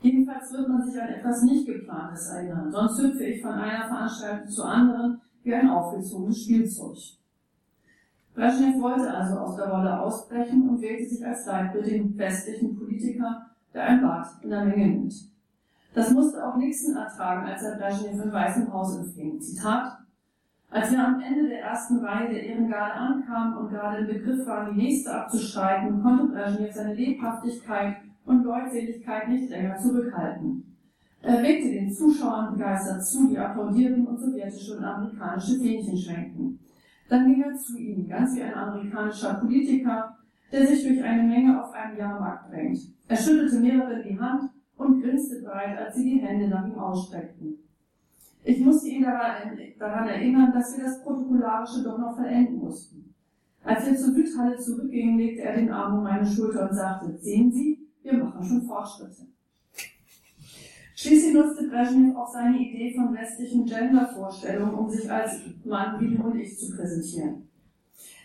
jedenfalls 0.01 0.51
wird 0.51 0.67
man 0.67 0.86
sich 0.86 1.01
an 1.01 1.07
etwas 1.07 1.43
nicht 1.43 1.65
geplantes 1.65 2.27
erinnern, 2.27 2.71
sonst 2.71 3.01
hüpfe 3.01 3.23
ich 3.23 3.41
von 3.41 3.53
einer 3.53 3.88
Veranstaltung 3.88 4.49
zur 4.49 4.69
anderen 4.69 5.21
wie 5.43 5.55
ein 5.55 5.69
aufgezogenes 5.69 6.43
Spielzeug. 6.43 6.97
Brezhnev 8.36 8.79
wollte 8.81 9.12
also 9.12 9.39
aus 9.39 9.55
der 9.55 9.69
Rolle 9.69 9.99
ausbrechen 9.99 10.69
und 10.69 10.81
wählte 10.81 11.10
sich 11.10 11.25
als 11.25 11.45
Leitbild 11.47 11.88
den 11.88 12.17
westlichen 12.17 12.77
Politiker, 12.77 13.47
der 13.73 13.83
ein 13.83 14.01
Bad 14.01 14.27
in 14.43 14.49
der 14.49 14.65
Menge 14.65 14.88
nimmt. 14.88 15.13
Das 15.95 16.12
musste 16.12 16.45
auch 16.45 16.55
Nixon 16.57 16.95
ertragen, 16.95 17.47
als 17.47 17.63
er 17.63 17.77
Brezhnev 17.77 18.21
im 18.21 18.31
Weißen 18.31 18.71
Haus 18.71 18.95
empfing. 18.97 19.41
Zitat, 19.41 19.97
als 20.69 20.91
wir 20.91 21.06
am 21.06 21.21
Ende 21.21 21.49
der 21.49 21.62
ersten 21.62 21.99
Reihe 21.99 22.30
der 22.30 22.43
Ehrengarde 22.43 22.93
ankamen 22.93 23.58
und 23.58 23.69
gerade 23.69 23.99
im 23.99 24.08
Begriff 24.08 24.45
waren, 24.45 24.73
die 24.73 24.82
nächste 24.82 25.13
abzustreiten, 25.13 26.01
konnte 26.01 26.27
Brezhnev 26.27 26.73
seine 26.73 26.93
Lebhaftigkeit 26.93 27.97
und 28.25 28.43
Leutseligkeit 28.43 29.30
nicht 29.30 29.49
länger 29.49 29.77
zurückhalten. 29.77 30.63
Er 31.21 31.41
winkte 31.41 31.69
den 31.69 31.91
Zuschauern 31.91 32.54
begeistert 32.54 33.06
zu, 33.06 33.29
die 33.29 33.37
applaudierten 33.37 34.06
und 34.06 34.19
sowjetische 34.19 34.77
und 34.77 34.83
amerikanische 34.83 35.60
Fähnchen 35.60 35.98
schwenkten. 35.98 36.60
Dann 37.10 37.25
ging 37.25 37.41
er 37.41 37.56
zu 37.56 37.77
ihnen, 37.77 38.08
ganz 38.08 38.35
wie 38.35 38.44
ein 38.44 38.54
amerikanischer 38.54 39.35
Politiker, 39.35 40.17
der 40.52 40.67
sich 40.67 40.85
durch 40.85 41.04
eine 41.04 41.23
Menge 41.23 41.63
auf 41.63 41.73
einem 41.73 41.98
Jahrmarkt 41.98 42.52
drängt. 42.52 42.79
Er 43.08 43.17
schüttelte 43.17 43.60
mehrere 43.60 44.04
die 44.04 44.19
Hand 44.19 44.52
und 44.77 45.02
grinste 45.02 45.41
breit, 45.41 45.77
als 45.77 45.96
sie 45.96 46.04
die 46.04 46.19
Hände 46.19 46.50
nach 46.50 46.67
ihm 46.67 46.77
ausstreckten. 46.77 47.58
Ich 48.48 48.62
musste 48.62 48.87
ihn 48.87 49.04
daran 49.04 50.08
erinnern, 50.08 50.54
dass 50.54 50.77
wir 50.77 50.85
das 50.85 51.04
Protokollarische 51.04 51.83
doch 51.83 51.98
noch 51.98 52.15
vollenden 52.15 52.60
mussten. 52.60 53.13
Als 53.62 53.85
wir 53.85 53.98
zur 53.98 54.13
Südhalle 54.13 54.58
zurückgingen, 54.58 55.17
legte 55.17 55.41
er 55.41 55.58
den 55.58 55.69
Arm 55.69 55.98
um 55.98 56.04
meine 56.04 56.25
Schulter 56.25 56.69
und 56.69 56.73
sagte, 56.73 57.17
sehen 57.17 57.52
Sie, 57.52 57.85
wir 58.04 58.13
machen 58.13 58.41
schon 58.41 58.62
Fortschritte. 58.62 59.27
Schließlich 60.95 61.33
nutzte 61.33 61.67
Brezhnev 61.67 62.15
auch 62.15 62.31
seine 62.31 62.58
Idee 62.58 62.95
von 62.95 63.13
westlichen 63.13 63.65
Gender-Vorstellungen, 63.65 64.75
um 64.75 64.89
sich 64.89 65.12
als 65.12 65.41
Mann 65.65 66.00
wie 66.00 66.15
du 66.15 66.23
und 66.23 66.39
ich 66.39 66.58
zu 66.58 66.73
präsentieren. 66.73 67.50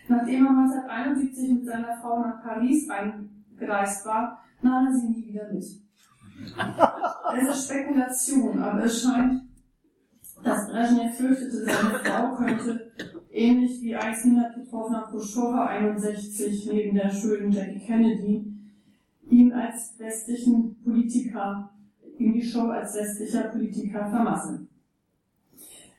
Nachdem 0.07 0.45
er 0.45 0.51
1971 0.51 1.49
mit 1.49 1.65
seiner 1.65 1.97
Frau 1.97 2.21
nach 2.21 2.41
Paris 2.41 2.89
eingereist 2.89 4.05
war, 4.05 4.41
nahm 4.61 4.87
er 4.87 4.93
sie 4.93 5.07
nie 5.09 5.27
wieder 5.27 5.51
mit. 5.51 5.65
Es 7.37 7.49
ist 7.49 7.65
Spekulation, 7.65 8.59
aber 8.59 8.85
es 8.85 9.03
scheint, 9.03 9.42
dass 10.43 10.67
Brezhnev 10.67 11.15
fürchtete, 11.15 11.65
seine 11.65 11.99
Frau 12.03 12.35
könnte, 12.35 12.91
ähnlich 13.31 13.81
wie 13.81 13.95
Eisenhard 13.95 14.55
Petrowna 14.55 15.01
Khrushcheva 15.09 15.65
61 15.67 16.69
neben 16.71 16.95
der 16.95 17.09
schönen 17.09 17.51
Jackie 17.51 17.79
Kennedy, 17.79 18.45
ihn 19.29 19.53
als 19.53 19.95
westlichen 19.97 20.75
Politiker, 20.83 21.69
ihm 22.17 22.33
die 22.33 22.43
Show 22.43 22.67
als 22.67 22.95
westlicher 22.95 23.43
Politiker 23.43 24.07
vermasseln. 24.09 24.67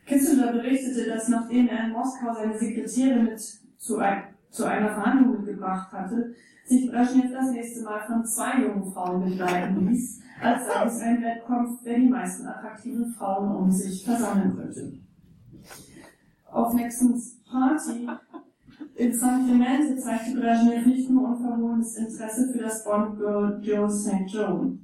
Kissinger 0.06 0.52
berichtete, 0.52 1.06
dass 1.08 1.28
nachdem 1.28 1.68
er 1.68 1.86
in 1.86 1.92
Moskau 1.92 2.34
seine 2.34 2.58
Sekretärin 2.58 3.24
mit 3.24 3.40
zu, 3.78 3.98
ein, 3.98 4.24
zu 4.50 4.64
einer 4.64 4.90
Verhandlung 4.90 5.38
mitgebracht 5.38 5.90
hatte, 5.92 6.34
sich 6.64 6.90
Brezhnev 6.90 7.32
das 7.32 7.50
nächste 7.50 7.84
Mal 7.84 8.00
von 8.06 8.24
zwei 8.24 8.62
jungen 8.62 8.90
Frauen 8.92 9.24
begleiten 9.24 9.86
ließ, 9.88 10.20
als 10.40 10.66
sei 10.66 10.84
es 10.84 11.00
ein 11.00 11.22
Wettkampf, 11.22 11.80
wer 11.82 11.98
die 11.98 12.08
meisten 12.08 12.46
attraktiven 12.46 13.12
Frauen 13.12 13.54
um 13.54 13.70
sich 13.70 14.04
versammeln 14.04 14.56
könnte. 14.56 14.92
Auf 16.50 16.72
Nixons 16.74 17.40
Party 17.50 18.08
in 18.96 19.12
San 19.12 19.44
Clemente 19.46 19.96
zeigte 19.96 20.40
Brezhnev 20.40 20.86
nicht 20.86 21.10
nur 21.10 21.28
unverhohlenes 21.28 21.96
Interesse 21.96 22.52
für 22.52 22.60
das 22.60 22.84
Bond-Girl 22.84 23.60
Joe 23.62 23.90
St. 23.90 24.26
Joan. 24.26 24.80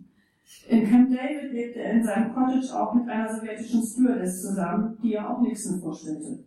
In 0.68 0.88
Camp 0.88 1.10
David 1.10 1.52
lebte 1.52 1.80
er 1.80 1.92
in 1.92 2.04
seinem 2.04 2.34
Cottage 2.34 2.74
auch 2.74 2.92
mit 2.94 3.08
einer 3.08 3.32
sowjetischen 3.32 3.82
Stewardess 3.82 4.42
zusammen, 4.42 4.98
die 5.02 5.14
er 5.14 5.30
auch 5.30 5.40
Nixon 5.40 5.80
vorstellte. 5.80 6.44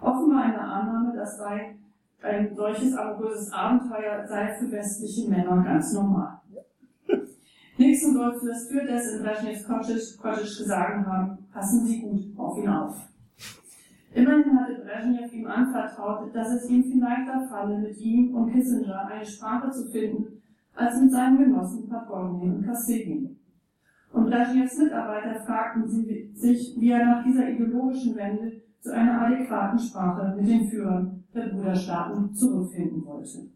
Offenbar 0.00 0.44
eine 0.44 0.60
Annahme, 0.60 1.12
das 1.14 1.36
sei 1.36 1.76
ein 2.22 2.54
solches 2.54 2.94
amoröses 2.94 3.52
Abenteuer 3.52 4.26
sei 4.26 4.54
für 4.58 4.70
westliche 4.70 5.28
Männer 5.28 5.62
ganz 5.64 5.92
normal. 5.92 6.40
Nixon 7.78 8.12
soll 8.12 8.38
für 8.38 8.84
das 8.86 9.12
in 9.12 9.22
Brezhnevs 9.22 9.66
Cottage 9.66 10.58
gesagt 10.58 11.06
haben, 11.06 11.38
passen 11.50 11.86
Sie 11.86 12.02
gut 12.02 12.38
auf 12.38 12.58
ihn 12.58 12.68
auf. 12.68 12.94
Immerhin 14.12 14.58
hatte 14.58 14.82
Brezhnev 14.84 15.32
ihm 15.32 15.46
anvertraut, 15.46 16.34
dass 16.34 16.52
es 16.52 16.68
ihm 16.68 16.82
viel 16.82 17.00
leichter 17.00 17.46
falle, 17.48 17.78
mit 17.78 17.96
ihm 17.98 18.34
und 18.34 18.52
Kissinger 18.52 19.06
eine 19.06 19.24
Sprache 19.24 19.70
zu 19.70 19.90
finden, 19.90 20.42
als 20.74 21.00
mit 21.00 21.10
seinen 21.10 21.38
Genossen 21.38 21.88
Podgorny 21.88 22.50
und 22.50 22.66
Kosygin. 22.66 23.38
Und 24.12 24.26
Brezhnevs 24.26 24.76
Mitarbeiter 24.78 25.40
fragten 25.40 25.88
sie, 25.88 26.30
sich, 26.34 26.74
wie 26.78 26.90
er 26.90 27.06
nach 27.06 27.24
dieser 27.24 27.48
ideologischen 27.48 28.16
Wende 28.16 28.60
zu 28.80 28.92
einer 28.92 29.22
adäquaten 29.22 29.78
Sprache 29.78 30.34
mit 30.36 30.48
den 30.48 30.68
Führern 30.68 31.19
der 31.34 31.48
Bruderstaaten 31.48 32.34
zurückfinden 32.34 33.04
wollte. 33.04 33.48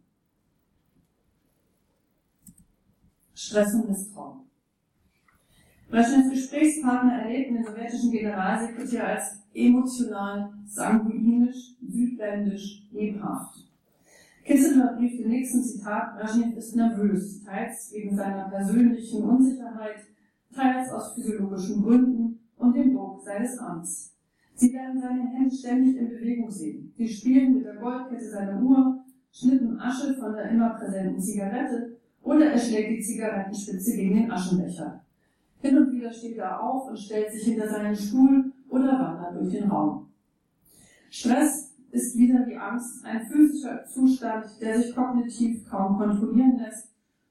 Stress 3.35 3.75
und 3.75 3.89
Misstrauen. 3.89 4.41
Brezhnevs 5.91 6.31
Gesprächspartner 6.31 7.23
erlebten 7.23 7.55
den 7.55 7.65
sowjetischen 7.65 8.11
Generalsekretär 8.11 9.07
als 9.07 9.39
emotional, 9.53 10.53
sanguinisch, 10.67 11.77
südländisch, 11.87 12.89
lebhaft. 12.91 13.69
Kissinger 14.45 14.95
briefte 14.95 15.29
Nixon, 15.29 15.63
Zitat, 15.63 16.17
Brezhnev 16.17 16.57
ist 16.57 16.77
nervös, 16.77 17.43
teils 17.45 17.93
wegen 17.93 18.17
seiner 18.17 18.49
persönlichen 18.49 19.25
Unsicherheit, 19.25 20.01
teils 20.55 20.91
aus 20.91 21.15
physiologischen 21.15 21.83
Gründen 21.83 22.41
und 22.57 22.75
dem 22.75 22.95
Druck 22.95 23.23
seines 23.23 23.59
Amts. 23.59 24.14
Sie 24.57 24.73
werden 24.73 25.01
seine 25.01 25.29
Hände 25.29 25.55
ständig 25.55 25.97
in 25.97 26.11
Bewegung 26.11 26.51
sehen. 26.51 26.93
Sie 26.97 27.09
spielen 27.09 27.55
mit 27.55 27.65
der 27.65 27.77
Goldkette 27.77 28.31
seiner 28.31 28.63
Uhr, 28.63 29.05
schnippen 29.33 29.79
Asche 29.81 30.15
von 30.15 30.33
der 30.33 30.51
immer 30.51 30.71
präsenten 30.71 31.21
Zigarette 31.21 31.97
oder 32.23 32.53
er 32.53 32.59
schlägt 32.59 32.91
die 32.91 33.03
Zigarettenspitze 33.03 33.97
gegen 33.97 34.15
den 34.15 34.31
Aschenbecher. 34.31 35.05
Hin 35.61 35.79
und 35.79 35.93
wieder 35.93 36.13
steht 36.13 36.37
er 36.37 36.63
auf 36.63 36.89
und 36.89 36.99
stellt 36.99 37.33
sich 37.33 37.45
hinter 37.45 37.69
seinen 37.69 37.97
Stuhl 37.97 38.53
oder 38.69 38.93
wandert 38.99 39.37
durch 39.37 39.53
den 39.53 39.71
Raum. 39.71 40.09
Stress 41.11 41.75
ist 41.91 42.17
wieder 42.17 42.47
wie 42.47 42.57
Angst 42.57 43.05
ein 43.05 43.27
physischer 43.27 43.85
Zustand, 43.87 44.47
der 44.61 44.81
sich 44.81 44.95
kognitiv 44.95 45.69
kaum 45.69 45.97
kontrollieren 45.97 46.59
lässt 46.59 46.89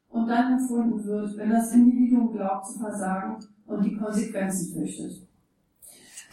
und 0.10 0.28
dann 0.28 0.60
empfunden 0.60 1.04
wird, 1.04 1.38
wenn 1.38 1.50
das 1.50 1.74
Individuum 1.74 2.32
glaubt 2.32 2.68
zu 2.68 2.80
versagen 2.80 3.38
und 3.66 3.84
die 3.86 3.96
Konsequenzen 3.96 4.74
fürchtet. 4.74 5.23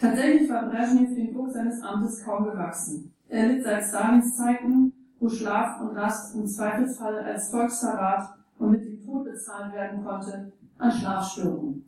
Tatsächlich 0.01 0.49
war 0.49 0.67
Brezhnev 0.67 1.13
dem 1.13 1.31
Druck 1.31 1.51
seines 1.51 1.79
Amtes 1.83 2.23
kaum 2.23 2.45
gewachsen. 2.45 3.13
Er 3.29 3.49
litt 3.49 3.63
seit 3.63 3.83
Stalins 3.83 4.35
Zeiten, 4.35 4.91
wo 5.19 5.29
Schlaf 5.29 5.79
und 5.79 5.95
Rast 5.95 6.35
im 6.35 6.47
Zweifelsfall 6.47 7.19
als 7.19 7.51
Volksverrat 7.51 8.33
und 8.57 8.71
mit 8.71 8.83
dem 8.83 9.05
Tod 9.05 9.25
bezahlt 9.25 9.71
werden 9.75 10.03
konnte, 10.03 10.51
an 10.79 10.91
Schlafstörungen. 10.91 11.85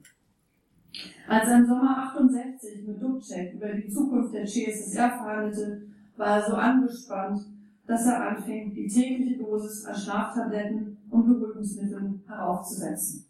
Als 1.28 1.48
er 1.48 1.58
im 1.58 1.66
Sommer 1.66 2.14
68 2.16 2.86
mit 2.86 3.02
Dubček 3.02 3.56
über 3.56 3.70
die 3.70 3.90
Zukunft 3.90 4.36
der 4.36 4.46
CSSR 4.46 5.10
verhandelte, 5.18 5.88
war 6.16 6.38
er 6.38 6.46
so 6.48 6.54
angespannt, 6.54 7.42
dass 7.88 8.06
er 8.06 8.30
anfing, 8.30 8.76
die 8.76 8.88
tägliche 8.88 9.40
Dosis 9.40 9.86
an 9.86 9.96
Schlaftabletten 9.96 10.98
und 11.10 11.26
Beruhigungsmitteln 11.26 12.22
heraufzusetzen. 12.28 13.26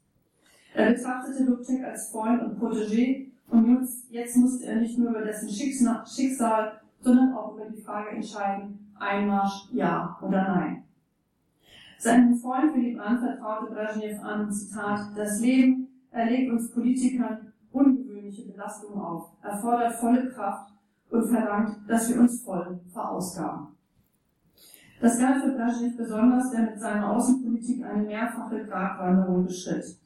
Er 0.74 0.92
betrachtete 0.92 1.46
Dubček 1.46 1.86
als 1.86 2.10
Freund 2.10 2.44
und 2.44 2.60
Protégé 2.60 3.33
und 3.50 3.88
jetzt 4.10 4.38
musste 4.38 4.66
er 4.66 4.78
nicht 4.78 4.98
nur 4.98 5.12
über 5.12 5.22
dessen 5.22 5.50
Schicksal, 5.50 6.82
sondern 7.02 7.34
auch 7.34 7.56
über 7.56 7.66
die 7.66 7.82
Frage 7.82 8.16
entscheiden, 8.16 8.92
Einmarsch, 8.98 9.70
ja 9.72 10.18
oder 10.22 10.42
nein. 10.48 10.84
Seinem 12.00 12.36
Freund 12.36 12.76
Willy 12.76 12.96
Brandt 12.96 13.22
vertraute 13.22 13.74
Brezhnev 13.74 14.22
an, 14.22 14.52
Zitat, 14.52 15.16
das 15.16 15.40
Leben 15.40 15.88
erlegt 16.12 16.52
uns 16.52 16.72
Politikern 16.72 17.54
ungewöhnliche 17.72 18.52
Belastungen 18.52 19.00
auf, 19.00 19.32
erfordert 19.42 19.96
volle 19.96 20.30
Kraft 20.30 20.74
und 21.10 21.28
verlangt, 21.28 21.78
dass 21.88 22.10
wir 22.10 22.20
uns 22.20 22.42
voll 22.44 22.80
verausgaben. 22.92 23.68
Das 25.00 25.20
galt 25.20 25.44
für 25.44 25.52
Brezhnev 25.52 25.98
besonders, 25.98 26.52
der 26.52 26.62
mit 26.62 26.80
seiner 26.80 27.10
Außenpolitik 27.10 27.84
eine 27.84 28.04
mehrfache 28.04 28.66
Gratwanderung 28.66 29.46
beschritt. 29.46 29.98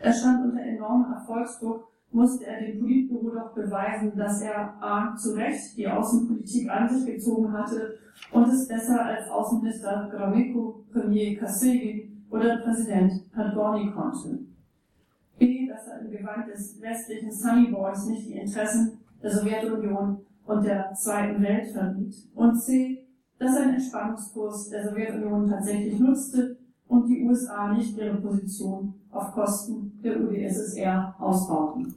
Er 0.00 0.12
stand 0.12 0.44
unter 0.44 0.60
enormem 0.60 1.12
Erfolgsdruck, 1.12 1.88
musste 2.10 2.46
er 2.46 2.60
dem 2.60 2.80
Politbüro 2.80 3.30
doch 3.30 3.54
beweisen, 3.54 4.16
dass 4.16 4.40
er 4.40 4.82
A. 4.82 5.14
zu 5.16 5.34
Recht 5.34 5.76
die 5.76 5.86
Außenpolitik 5.86 6.70
an 6.70 6.88
sich 6.88 7.14
gezogen 7.14 7.52
hatte 7.52 7.98
und 8.32 8.48
es 8.48 8.66
besser 8.66 9.04
als 9.04 9.28
Außenminister 9.28 10.10
Gromyko, 10.10 10.84
Premier 10.92 11.38
Kosygin 11.38 12.24
oder 12.30 12.58
Präsident 12.58 13.30
Podgorny 13.32 13.90
konnte. 13.92 14.40
B. 15.38 15.68
dass 15.68 15.86
er 15.86 16.00
im 16.00 16.10
Gewand 16.10 16.48
des 16.48 16.80
westlichen 16.80 17.30
Sunny 17.30 17.70
Boys 17.70 18.06
nicht 18.06 18.26
die 18.26 18.38
Interessen 18.38 18.98
der 19.22 19.30
Sowjetunion 19.30 20.18
und 20.46 20.64
der 20.64 20.92
Zweiten 20.94 21.42
Welt 21.42 21.70
verriet. 21.70 22.14
Und 22.34 22.56
C. 22.56 23.06
dass 23.38 23.56
er 23.56 23.66
den 23.66 23.74
Entspannungskurs 23.74 24.70
der 24.70 24.88
Sowjetunion 24.88 25.48
tatsächlich 25.48 25.98
nutzte 26.00 26.56
und 26.88 27.06
die 27.06 27.22
USA 27.22 27.72
nicht 27.72 27.96
ihre 27.96 28.16
Position 28.16 28.94
auf 29.10 29.32
Kosten 29.32 30.00
der 30.02 30.20
UdSSR 30.20 31.14
ausbauten. 31.18 31.94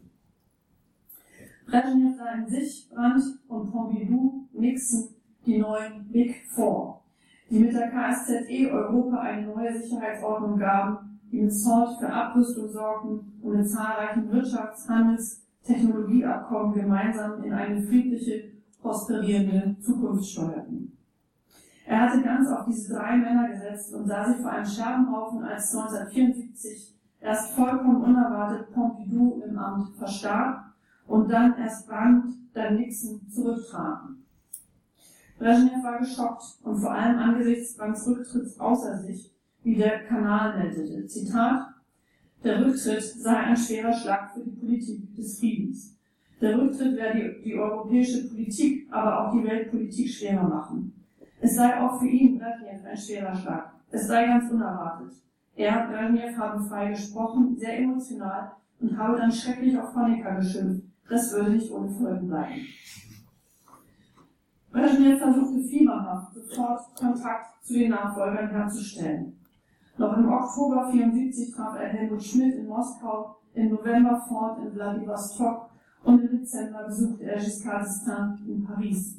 Brezhnev 1.66 2.18
sah 2.18 2.34
in 2.34 2.48
sich, 2.48 2.90
Brandt 2.90 3.24
und 3.48 3.72
Pompidou, 3.72 4.48
Nixon 4.54 5.10
die 5.46 5.58
neuen 5.58 6.08
Big 6.12 6.36
Four, 6.50 7.02
die 7.50 7.60
mit 7.60 7.74
der 7.74 7.90
KSZE 7.90 8.70
Europa 8.72 9.20
eine 9.20 9.48
neue 9.48 9.82
Sicherheitsordnung 9.82 10.58
gaben, 10.58 11.20
die 11.32 11.42
mit 11.42 11.54
SALT 11.54 11.98
für 12.00 12.12
Abrüstung 12.12 12.70
sorgten 12.70 13.40
und 13.42 13.58
mit 13.58 13.70
zahlreichen 13.70 14.30
Wirtschafts-, 14.32 14.88
Handels-, 14.88 15.42
Technologieabkommen 15.64 16.74
gemeinsam 16.74 17.44
in 17.44 17.54
eine 17.54 17.82
friedliche, 17.84 18.52
prosperierende 18.82 19.76
Zukunft 19.80 20.26
steuerten. 20.26 20.98
Er 21.86 22.02
hatte 22.02 22.22
ganz 22.24 22.50
auf 22.50 22.66
diese 22.66 22.94
drei 22.94 23.18
Männer 23.18 23.48
gesetzt 23.50 23.94
und 23.94 24.08
sah 24.08 24.26
sie 24.26 24.42
vor 24.42 24.52
einem 24.52 24.66
Scherbenhaufen, 24.66 25.44
als 25.44 25.76
1974 25.76 26.96
erst 27.22 27.54
vollkommen 27.54 28.02
unerwartet 28.02 28.72
Pompidou 28.74 29.42
im 29.48 29.58
Amt 29.58 29.96
verstarb 29.96 30.66
und 31.08 31.30
dann 31.30 31.58
erst 31.58 31.88
Brandt, 31.88 32.34
dann 32.54 32.76
Nixon 32.76 33.22
zurücktraten. 33.30 34.26
Brezhnev 35.38 35.84
war 35.84 36.00
geschockt 36.00 36.44
und 36.64 36.78
vor 36.78 36.92
allem 36.92 37.18
angesichts 37.18 37.76
Brandts 37.76 38.08
Rücktritts 38.08 38.60
außer 38.60 38.98
sich, 38.98 39.32
wie 39.64 39.76
der 39.76 40.06
Kanal 40.06 40.58
meldete. 40.58 41.08
Zitat, 41.08 41.68
der 42.44 42.64
Rücktritt 42.64 43.04
sei 43.04 43.36
ein 43.36 43.58
schwerer 43.58 43.94
Schlag 43.94 44.34
für 44.34 44.42
die 44.42 44.52
Politik 44.52 45.16
des 45.16 45.40
Friedens. 45.40 45.98
Der 46.40 46.58
Rücktritt 46.58 46.96
werde 46.96 47.20
die, 47.20 47.44
die 47.44 47.56
europäische 47.56 48.28
Politik, 48.28 48.88
aber 48.92 49.20
auch 49.20 49.32
die 49.32 49.44
Weltpolitik 49.44 50.10
schwerer 50.10 50.48
machen. 50.48 50.94
Es 51.40 51.56
sei 51.56 51.80
auch 51.80 52.00
für 52.00 52.08
ihn, 52.08 52.38
Brezhnev, 52.38 52.86
ein 52.86 52.98
schwerer 52.98 53.36
Schlag. 53.36 53.74
Es 53.90 54.08
sei 54.08 54.26
ganz 54.26 54.52
unerwartet. 54.52 55.12
Er, 55.56 55.88
Brezhnev, 55.88 56.38
habe 56.38 56.64
frei 56.64 56.90
gesprochen, 56.90 57.56
sehr 57.58 57.80
emotional 57.80 58.54
und 58.80 58.98
habe 58.98 59.18
dann 59.18 59.32
schrecklich 59.32 59.78
auf 59.78 59.94
Honecker 59.96 60.36
geschimpft. 60.36 60.86
Das 61.10 61.34
würde 61.34 61.52
nicht 61.52 61.72
ohne 61.72 61.90
Folgen 61.90 62.28
bleiben. 62.28 62.62
Brezhnev 64.72 65.20
versuchte 65.20 65.64
fieberhaft, 65.64 66.34
sofort 66.34 66.96
Kontakt 66.96 67.64
zu 67.64 67.74
den 67.74 67.92
Nachfolgern 67.92 68.50
herzustellen. 68.50 69.38
Noch 69.98 70.18
im 70.18 70.30
Oktober 70.30 70.90
74 70.90 71.54
traf 71.54 71.78
er 71.78 71.90
Helmut 71.90 72.24
Schmidt 72.24 72.56
in 72.56 72.68
Moskau, 72.68 73.36
im 73.54 73.70
November 73.70 74.20
Ford 74.28 74.60
in 74.60 74.72
Vladivostok 74.72 75.70
und 76.04 76.22
im 76.22 76.40
Dezember 76.40 76.86
besuchte 76.86 77.26
er 77.26 77.38
Giscard 77.38 77.86
d'Estaing 77.86 78.48
in 78.48 78.64
Paris. 78.64 79.18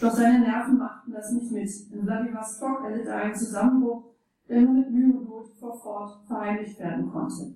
Doch 0.00 0.12
seine 0.12 0.40
Nerven 0.40 0.78
machten 0.78 1.12
das 1.12 1.32
nicht 1.32 1.50
mit. 1.50 1.70
In 1.92 2.02
Vladivostok 2.02 2.84
erlitt 2.84 3.06
er 3.06 3.16
einen 3.16 3.34
Zusammenbruch, 3.34 4.13
der 4.48 4.60
nur 4.62 4.74
mit 4.74 4.90
Mühe 4.90 5.16
und 5.16 5.28
Not 5.28 5.48
vor 5.58 5.78
Ford 5.80 6.26
verheimlicht 6.26 6.78
werden 6.78 7.10
konnte. 7.10 7.54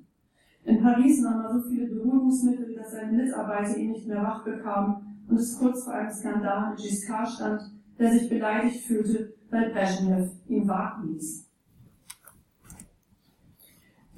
In 0.65 0.83
Paris 0.83 1.21
nahm 1.23 1.41
er 1.41 1.53
so 1.53 1.69
viele 1.69 1.87
Beruhigungsmittel, 1.87 2.75
dass 2.75 2.93
seine 2.93 3.13
Mitarbeiter 3.13 3.77
ihn 3.77 3.93
nicht 3.93 4.07
mehr 4.07 4.23
wach 4.23 4.45
bekamen 4.45 5.25
und 5.29 5.37
es 5.37 5.59
kurz 5.59 5.85
vor 5.85 5.95
einem 5.95 6.11
Skandal 6.11 6.71
mit 6.71 6.79
Giscard 6.79 7.29
stand, 7.29 7.63
der 7.99 8.13
sich 8.13 8.29
beleidigt 8.29 8.85
fühlte, 8.85 9.35
weil 9.51 9.71
Brezhnev 9.71 10.31
ihn 10.47 10.69
warten 10.69 11.09
ließ. 11.09 11.49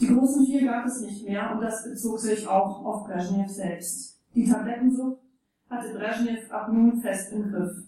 Die 0.01 0.07
großen 0.07 0.47
vier 0.47 0.64
gab 0.64 0.87
es 0.87 1.03
nicht 1.03 1.29
mehr 1.29 1.53
und 1.53 1.61
das 1.61 1.85
bezog 1.85 2.18
sich 2.18 2.49
auch 2.49 2.85
auf 2.85 3.07
Brezhnev 3.07 3.49
selbst. 3.49 4.18
Die 4.35 4.49
Tablettensucht 4.49 5.21
hatte 5.68 5.95
Brezhnev 5.95 6.51
ab 6.51 6.73
nun 6.73 7.01
fest 7.01 7.33
im 7.33 7.51
Griff. 7.51 7.85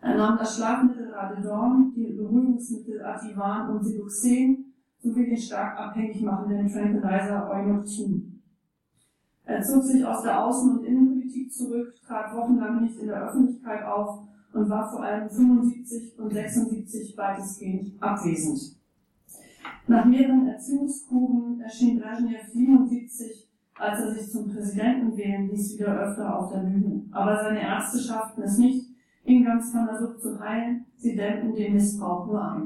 Er 0.00 0.16
nahm 0.16 0.36
das 0.36 0.56
Schlafmittel 0.56 1.03
Radedorn, 1.14 1.92
die 1.94 2.12
Beruhigungsmittel 2.12 3.04
Ativan 3.04 3.70
und 3.70 3.84
Siloxen 3.84 4.74
sowie 4.98 5.26
den 5.26 5.36
stark 5.36 5.78
abhängig 5.78 6.22
machenden 6.22 6.68
Tranquilizer 6.68 7.50
Eunotin. 7.50 8.42
Er 9.44 9.62
zog 9.62 9.82
sich 9.84 10.04
aus 10.04 10.22
der 10.22 10.38
Außen- 10.38 10.78
und 10.78 10.84
Innenpolitik 10.84 11.52
zurück, 11.52 11.94
trat 12.06 12.34
wochenlang 12.34 12.82
nicht 12.82 12.98
in 12.98 13.08
der 13.08 13.28
Öffentlichkeit 13.28 13.84
auf 13.84 14.26
und 14.54 14.70
war 14.70 14.90
vor 14.90 15.02
allem 15.02 15.28
75 15.28 16.18
und 16.18 16.32
76 16.32 17.16
weitestgehend 17.16 18.02
abwesend. 18.02 18.76
Nach 19.86 20.06
mehreren 20.06 20.48
Erziehungskuren 20.48 21.60
erschien 21.60 22.00
Brezhnev 22.00 22.42
77, 22.50 23.48
als 23.74 24.00
er 24.00 24.14
sich 24.14 24.30
zum 24.30 24.50
Präsidenten 24.50 25.16
wählen 25.16 25.50
ließ, 25.50 25.78
wieder 25.78 25.98
öfter 25.98 26.38
auf 26.38 26.52
der 26.52 26.60
Bühne. 26.60 27.02
Aber 27.10 27.42
seine 27.42 27.60
Ärzte 27.60 27.98
schafften 27.98 28.42
es 28.42 28.56
nicht, 28.56 28.83
ihn 29.24 29.44
ganz 29.44 29.72
von 29.72 29.86
der 29.86 29.98
Sucht 29.98 30.20
zu 30.20 30.38
heilen, 30.38 30.84
sie 30.96 31.16
dämmten 31.16 31.54
den 31.54 31.74
Missbrauch 31.74 32.26
nur 32.26 32.42
ein. 32.42 32.62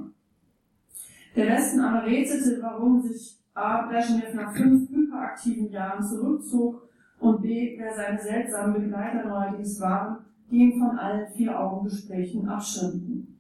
Der 1.36 1.46
Westen 1.46 1.80
aber 1.80 2.04
rätselte, 2.04 2.60
warum 2.62 3.00
sich 3.00 3.38
A. 3.54 3.86
Brezhnev 3.86 4.34
nach 4.34 4.54
fünf 4.54 4.88
hyperaktiven 4.90 5.70
Jahren 5.70 6.04
zurückzog 6.04 6.88
und 7.20 7.42
B. 7.42 7.76
wer 7.78 7.94
seine 7.94 8.20
seltsamen 8.20 8.74
Begleiter 8.74 9.28
neuerdings 9.28 9.80
waren, 9.80 10.18
die 10.50 10.58
ihn 10.58 10.78
von 10.78 10.98
allen 10.98 11.26
vier 11.32 11.58
Augengesprächen 11.58 12.48
abschirmten. 12.48 13.38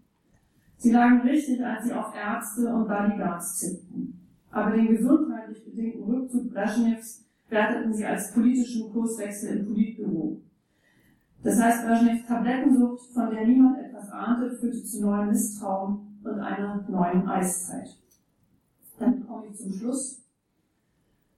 Sie 0.76 0.92
lagen 0.92 1.20
richtig, 1.22 1.64
als 1.64 1.84
sie 1.84 1.92
auf 1.92 2.14
Ärzte 2.14 2.72
und 2.72 2.88
Bodyguards 2.88 3.60
tippten. 3.60 4.20
Aber 4.50 4.70
den 4.70 4.88
gesundheitlich 4.88 5.64
bedingten 5.64 6.04
Rückzug 6.04 6.52
Brezhnevs 6.52 7.24
werteten 7.48 7.92
sie 7.92 8.04
als 8.04 8.32
politischen 8.32 8.92
Kurswechsel 8.92 9.58
im 9.58 9.66
Politbüro. 9.66 10.40
Das 11.42 11.60
heißt, 11.60 11.86
Brezhnevs 11.86 12.26
Tablettensucht, 12.26 13.12
von 13.12 13.30
der 13.30 13.46
niemand 13.46 13.78
etwas 13.78 14.10
ahnte, 14.10 14.50
führte 14.56 14.82
zu 14.82 15.02
neuem 15.02 15.28
Misstrauen 15.28 16.18
und 16.24 16.40
einer 16.40 16.84
neuen 16.88 17.28
Eiszeit. 17.28 17.96
Dann 18.98 19.26
komme 19.26 19.46
ich 19.46 19.56
zum 19.56 19.72
Schluss. 19.72 20.22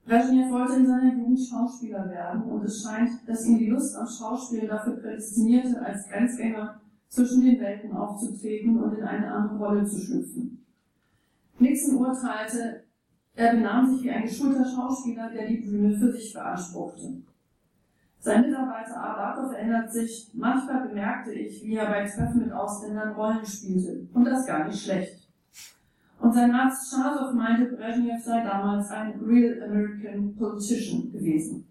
Brezhnev 0.05 0.51
wollte 0.51 0.77
in 0.77 0.87
seiner 0.87 1.13
Jugend 1.13 1.39
Schauspieler 1.39 2.09
werden 2.09 2.43
und 2.43 2.63
es 2.65 2.83
scheint, 2.83 3.11
dass 3.27 3.45
ihn 3.45 3.59
die 3.59 3.69
Lust 3.69 3.95
am 3.95 4.07
Schauspiel 4.07 4.67
dafür 4.67 4.97
prädestinierte, 4.97 5.79
als 5.85 6.09
Grenzgänger 6.09 6.81
zwischen 7.07 7.41
den 7.41 7.59
Welten 7.59 7.91
aufzutreten 7.91 8.81
und 8.81 8.97
in 8.97 9.03
eine 9.03 9.31
andere 9.31 9.59
Rolle 9.59 9.85
zu 9.85 9.99
schlüpfen. 9.99 10.65
Nixon 11.59 11.97
urteilte, 11.97 12.83
er 13.35 13.53
benahm 13.53 13.93
sich 13.93 14.03
wie 14.03 14.11
ein 14.11 14.23
geschulter 14.23 14.65
Schauspieler, 14.65 15.29
der 15.29 15.47
die 15.47 15.57
Bühne 15.57 15.95
für 15.97 16.11
sich 16.11 16.33
beanspruchte. 16.33 17.21
Sein 18.23 18.41
Mitarbeiter 18.43 18.97
Arbatov 18.97 19.51
erinnert 19.51 19.91
sich, 19.91 20.29
manchmal 20.35 20.87
bemerkte 20.87 21.31
ich, 21.31 21.63
wie 21.63 21.75
er 21.75 21.87
bei 21.87 22.05
Treffen 22.05 22.41
mit 22.43 22.51
Ausländern 22.51 23.13
Rollen 23.13 23.43
spielte. 23.43 24.07
Und 24.13 24.25
das 24.25 24.45
gar 24.45 24.67
nicht 24.67 24.79
schlecht. 24.79 25.27
Und 26.19 26.31
sein 26.31 26.53
Arzt 26.53 26.93
Schasow 26.93 27.33
meinte, 27.33 27.75
Brezhnev 27.75 28.23
sei 28.23 28.43
damals 28.43 28.91
ein 28.91 29.19
Real 29.21 29.63
American 29.63 30.35
Politician 30.35 31.11
gewesen. 31.11 31.65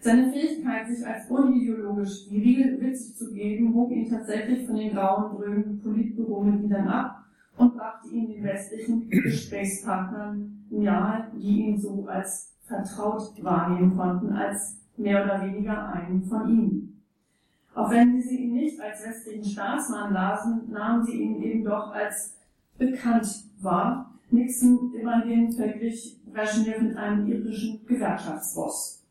Seine 0.00 0.30
Fähigkeit, 0.30 0.86
sich 0.88 1.06
als 1.06 1.30
unideologisch 1.30 2.30
viril 2.30 2.78
witzig 2.82 3.16
zu 3.16 3.32
geben, 3.32 3.72
hob 3.72 3.92
ihn 3.92 4.10
tatsächlich 4.10 4.66
von 4.66 4.76
den 4.76 4.92
grauen, 4.92 5.34
dröhnen 5.34 5.80
Politbüromitgliedern 5.80 6.86
ab 6.86 7.24
und 7.56 7.74
brachte 7.74 8.10
ihn 8.10 8.28
den 8.28 8.44
westlichen 8.44 9.08
Gesprächspartnern 9.08 10.66
nahe, 10.68 11.30
die 11.34 11.62
ihn 11.62 11.80
so 11.80 12.06
als 12.06 12.52
vertraut 12.66 13.42
wahrnehmen 13.42 13.96
konnten, 13.96 14.30
als 14.30 14.83
mehr 14.96 15.24
oder 15.24 15.42
weniger 15.42 15.88
einen 15.92 16.22
von 16.24 16.48
ihnen. 16.48 17.02
Auch 17.74 17.90
wenn 17.90 18.22
sie 18.22 18.44
ihn 18.44 18.54
nicht 18.54 18.80
als 18.80 19.04
westlichen 19.04 19.44
Staatsmann 19.44 20.12
lasen, 20.12 20.70
nahmen 20.70 21.04
sie 21.04 21.20
ihn 21.20 21.42
eben 21.42 21.64
doch 21.64 21.92
als 21.92 22.36
bekannt 22.78 23.26
wahr. 23.60 24.10
Nixon 24.30 24.92
immerhin 24.94 25.52
verglich 25.52 26.20
Brezhnev 26.32 26.80
mit 26.80 26.96
einem 26.96 27.26
irischen 27.26 27.84
Gewerkschaftsboss. 27.86 29.02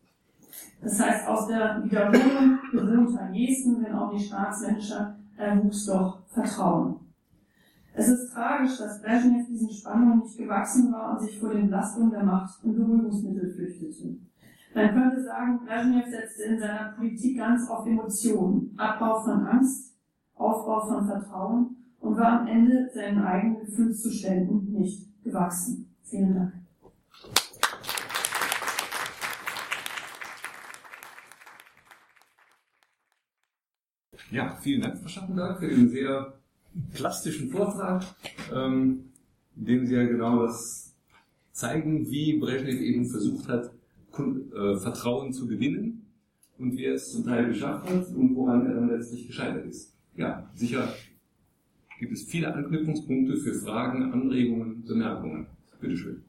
Das 0.81 0.99
heißt, 0.99 1.27
aus 1.27 1.47
der 1.47 1.81
Wiederholung 1.83 2.59
bewohnter 2.71 3.29
Gesten, 3.31 3.83
wenn 3.83 3.93
auch 3.93 4.11
nicht 4.11 4.27
staatsmännischer, 4.27 5.15
erwuchs 5.37 5.85
doch 5.85 6.19
Vertrauen. 6.27 6.95
Es 7.93 8.07
ist 8.07 8.33
tragisch, 8.33 8.77
dass 8.77 9.01
Brezhnev 9.01 9.45
diesen 9.47 9.69
Spannungen 9.69 10.19
nicht 10.19 10.37
gewachsen 10.37 10.91
war 10.91 11.13
und 11.13 11.21
sich 11.21 11.39
vor 11.39 11.49
den 11.49 11.67
Belastungen 11.67 12.11
der 12.11 12.23
Macht 12.23 12.63
und 12.63 12.75
Beruhigungsmittel 12.75 13.53
flüchtete. 13.53 14.17
Man 14.75 14.91
könnte 14.91 15.23
sagen, 15.23 15.59
Brezhnev 15.65 16.09
setzte 16.09 16.43
in 16.43 16.59
seiner 16.59 16.93
Politik 16.97 17.37
ganz 17.37 17.69
auf 17.69 17.85
Emotionen, 17.85 18.73
Abbau 18.75 19.21
von 19.21 19.45
Angst, 19.45 19.93
Aufbau 20.33 20.87
von 20.87 21.05
Vertrauen 21.05 21.75
und 21.99 22.17
war 22.17 22.41
am 22.41 22.47
Ende 22.47 22.89
seinen 22.91 23.21
eigenen 23.23 23.59
Gefühlszuständen 23.59 24.71
nicht 24.73 25.07
gewachsen. 25.23 25.93
Vielen 26.03 26.33
Dank. 26.33 26.53
Ja, 34.31 34.57
vielen 34.59 34.81
Dank, 34.81 34.97
Frau 34.97 35.07
Schattenberg, 35.07 35.59
für 35.59 35.67
den 35.67 35.89
sehr 35.89 36.33
plastischen 36.95 37.51
Vortrag, 37.51 38.03
ähm, 38.51 39.11
in 39.55 39.65
dem 39.65 39.85
Sie 39.85 39.93
ja 39.93 40.03
genau 40.03 40.47
das 40.47 40.95
zeigen, 41.51 42.09
wie 42.09 42.39
Brezhnev 42.39 42.81
eben 42.81 43.05
versucht 43.05 43.47
hat, 43.47 43.72
äh, 44.17 44.77
Vertrauen 44.77 45.33
zu 45.33 45.47
gewinnen 45.47 46.05
und 46.57 46.77
wie 46.77 46.85
er 46.85 46.93
es 46.93 47.11
zum 47.11 47.25
Teil 47.25 47.47
geschafft 47.47 47.89
hat 47.89 48.07
und 48.09 48.35
woran 48.35 48.65
er 48.65 48.75
dann 48.75 48.89
letztlich 48.89 49.27
gescheitert 49.27 49.65
ist. 49.65 49.93
Ja, 50.15 50.49
sicher 50.53 50.87
gibt 51.99 52.13
es 52.13 52.23
viele 52.23 52.53
Anknüpfungspunkte 52.53 53.37
für 53.37 53.53
Fragen, 53.53 54.11
Anregungen, 54.11 54.83
Bemerkungen. 54.83 55.47
Bitte 55.79 55.97
schön. 55.97 56.23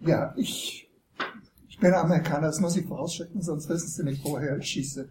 Ja, 0.00 0.34
ich, 0.36 0.90
ich 1.68 1.78
bin 1.78 1.94
Amerikaner, 1.94 2.48
das 2.48 2.60
muss 2.60 2.76
ich 2.76 2.86
vorausschicken, 2.86 3.40
sonst 3.40 3.68
wissen 3.68 3.88
Sie 3.88 4.04
nicht, 4.04 4.24
woher 4.24 4.58
ich 4.58 4.66
schieße. 4.66 5.08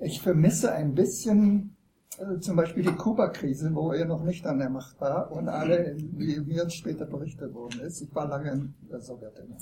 Ich 0.00 0.22
vermisse 0.22 0.72
ein 0.72 0.94
bisschen 0.94 1.76
äh, 2.18 2.40
zum 2.40 2.56
Beispiel 2.56 2.82
die 2.82 2.94
Kuba-Krise, 2.94 3.74
wo 3.74 3.92
er 3.92 4.06
noch 4.06 4.24
nicht 4.24 4.46
an 4.46 4.58
der 4.58 4.70
Macht 4.70 5.00
war 5.00 5.30
und 5.30 5.48
alle, 5.48 5.96
wie 5.96 6.40
mir 6.40 6.68
später 6.70 7.04
berichtet 7.04 7.52
worden 7.52 7.80
ist, 7.80 8.00
ich 8.00 8.14
war 8.14 8.28
lange 8.28 8.50
in 8.52 8.74
der 8.90 9.00
Sowjetunion, 9.00 9.58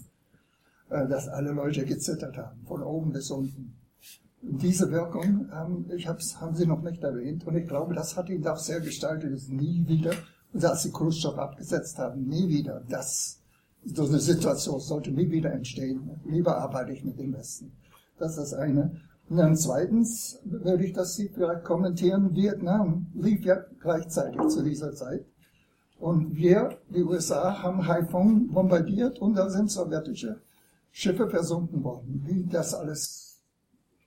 dass 0.88 1.28
alle 1.28 1.52
Leute 1.52 1.84
gezittert 1.84 2.36
haben, 2.36 2.62
von 2.64 2.82
oben 2.82 3.12
bis 3.12 3.30
unten. 3.30 3.76
Und 4.42 4.62
diese 4.62 4.90
Wirkung, 4.92 5.48
ähm, 5.52 5.86
ich 5.94 6.06
hab's, 6.06 6.40
haben 6.40 6.54
Sie 6.54 6.66
noch 6.66 6.82
nicht 6.82 7.02
erwähnt, 7.02 7.46
und 7.46 7.56
ich 7.56 7.66
glaube, 7.66 7.94
das 7.94 8.16
hat 8.16 8.28
ihn 8.28 8.46
auch 8.46 8.58
sehr 8.58 8.80
gestaltet, 8.80 9.32
ist 9.32 9.50
nie 9.50 9.86
wieder, 9.86 10.12
und 10.52 10.64
als 10.64 10.84
sie 10.84 10.92
Khrushchev 10.92 11.38
abgesetzt 11.38 11.98
haben, 11.98 12.26
nie 12.28 12.48
wieder, 12.48 12.82
das, 12.88 13.42
so 13.84 14.06
eine 14.06 14.20
Situation 14.20 14.80
sollte 14.80 15.10
nie 15.10 15.30
wieder 15.30 15.52
entstehen. 15.52 16.18
Lieber 16.24 16.56
arbeite 16.56 16.92
ich 16.92 17.04
mit 17.04 17.18
dem 17.18 17.34
Westen. 17.34 17.72
Das 18.18 18.30
ist 18.30 18.38
das 18.38 18.54
eine. 18.54 19.00
Und 19.28 19.36
dann 19.36 19.56
zweitens 19.56 20.40
würde 20.44 20.86
ich 20.86 20.92
das 20.92 21.14
Sie 21.14 21.28
vielleicht 21.28 21.64
kommentieren, 21.64 22.34
Vietnam 22.34 23.08
lief 23.14 23.44
ja 23.44 23.64
gleichzeitig 23.80 24.40
zu 24.48 24.62
dieser 24.62 24.94
Zeit. 24.94 25.26
Und 25.98 26.36
wir, 26.36 26.78
die 26.88 27.02
USA, 27.02 27.62
haben 27.62 27.86
Haiphong 27.86 28.48
bombardiert 28.48 29.18
und 29.18 29.34
da 29.34 29.50
sind 29.50 29.70
sowjetische 29.70 30.40
Schiffe 30.98 31.28
versunken 31.28 31.84
worden. 31.84 32.22
Wie 32.24 32.46
das 32.46 32.72
alles 32.72 33.42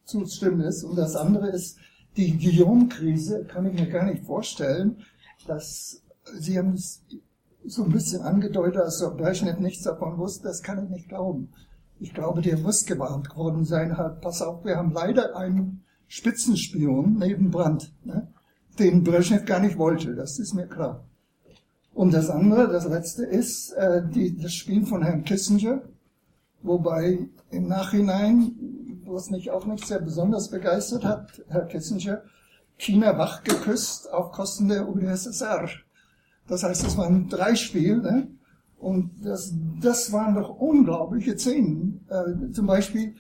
zu 0.05 0.23
ist. 0.23 0.83
Und 0.83 0.95
das 0.95 1.15
andere 1.15 1.49
ist, 1.49 1.77
die 2.17 2.35
Guillaume-Krise 2.35 3.45
kann 3.45 3.67
ich 3.67 3.79
mir 3.79 3.87
gar 3.87 4.05
nicht 4.05 4.25
vorstellen, 4.25 4.97
dass 5.45 6.01
Sie 6.39 6.57
haben 6.57 6.73
es 6.73 7.03
so 7.63 7.83
ein 7.83 7.91
bisschen 7.91 8.23
angedeutet, 8.23 8.81
als 8.81 9.03
ob 9.03 9.19
Brezhnev 9.19 9.59
nichts 9.59 9.83
davon 9.83 10.17
wusste, 10.17 10.47
das 10.47 10.63
kann 10.63 10.83
ich 10.83 10.89
nicht 10.89 11.09
glauben. 11.09 11.49
Ich 11.99 12.15
glaube, 12.15 12.41
der 12.41 12.57
muss 12.57 12.87
gewarnt 12.87 13.35
worden 13.35 13.65
sein, 13.65 13.95
halt, 13.95 14.21
pass 14.21 14.41
auf, 14.41 14.65
wir 14.65 14.75
haben 14.75 14.91
leider 14.91 15.35
einen 15.35 15.83
Spitzenspion 16.07 17.19
neben 17.19 17.51
Brandt, 17.51 17.93
ne, 18.03 18.33
den 18.79 19.03
Brezhnev 19.03 19.45
gar 19.45 19.59
nicht 19.59 19.77
wollte, 19.77 20.15
das 20.15 20.39
ist 20.39 20.55
mir 20.55 20.65
klar. 20.65 21.03
Und 21.93 22.13
das 22.15 22.31
andere, 22.31 22.67
das 22.67 22.87
letzte 22.87 23.25
ist 23.25 23.73
äh, 23.73 24.01
die, 24.07 24.37
das 24.37 24.53
Spiel 24.53 24.85
von 24.87 25.03
Herrn 25.03 25.23
Kissinger, 25.23 25.83
wobei 26.61 27.29
im 27.51 27.67
Nachhinein, 27.67 29.01
was 29.05 29.29
mich 29.29 29.51
auch 29.51 29.65
nicht 29.65 29.85
sehr 29.85 29.99
besonders 29.99 30.49
begeistert 30.49 31.05
hat, 31.05 31.43
Herr 31.47 31.65
Kissinger 31.65 32.21
China 32.79 33.17
wach 33.17 33.43
geküsst 33.43 34.11
auf 34.11 34.31
Kosten 34.31 34.69
der 34.69 34.87
UdSSR. 34.87 35.67
Das 36.47 36.63
heißt, 36.63 36.87
es 36.87 36.97
waren 36.97 37.27
drei 37.27 37.55
Spiele, 37.55 37.97
ne? 37.97 38.27
Und 38.79 39.11
das, 39.21 39.53
das 39.81 40.13
waren 40.13 40.35
doch 40.35 40.57
unglaubliche 40.57 41.37
Szenen. 41.37 42.07
Äh, 42.07 42.51
zum 42.53 42.65
Beispiel, 42.65 43.15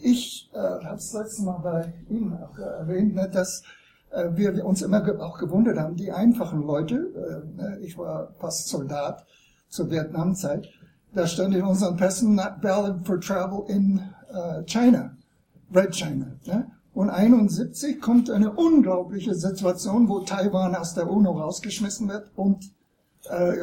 ich 0.00 0.50
äh, 0.52 0.58
habe 0.58 0.96
es 0.96 1.12
letztes 1.12 1.44
Mal 1.44 1.58
bei 1.58 1.94
Ihnen 2.10 2.36
auch 2.36 2.58
erwähnt, 2.58 3.14
ne, 3.14 3.30
dass 3.32 3.62
äh, 4.10 4.30
wir 4.34 4.64
uns 4.64 4.82
immer 4.82 5.00
ge 5.02 5.16
auch 5.18 5.38
gewundert 5.38 5.78
haben, 5.78 5.94
die 5.94 6.10
einfachen 6.10 6.62
Leute, 6.62 6.96
äh, 6.96 7.56
ne, 7.56 7.78
ich 7.82 7.96
war 7.96 8.34
fast 8.38 8.68
Soldat 8.68 9.24
zur 9.68 9.88
Vietnamzeit, 9.88 10.68
da 11.16 11.26
stand 11.26 11.54
in 11.54 11.64
unseren 11.64 11.96
Pässen 11.96 12.34
not 12.34 12.62
valid 12.62 13.06
for 13.06 13.18
travel 13.18 13.64
in 13.68 14.02
uh, 14.30 14.62
China, 14.66 15.16
Red 15.74 15.94
China. 15.94 16.26
Ne? 16.44 16.70
Und 16.92 17.10
71 17.10 18.00
kommt 18.00 18.30
eine 18.30 18.52
unglaubliche 18.52 19.34
Situation, 19.34 20.08
wo 20.08 20.20
Taiwan 20.20 20.74
aus 20.74 20.94
der 20.94 21.10
UNO 21.10 21.32
rausgeschmissen 21.32 22.08
wird 22.08 22.30
und 22.36 22.70
äh. 23.30 23.54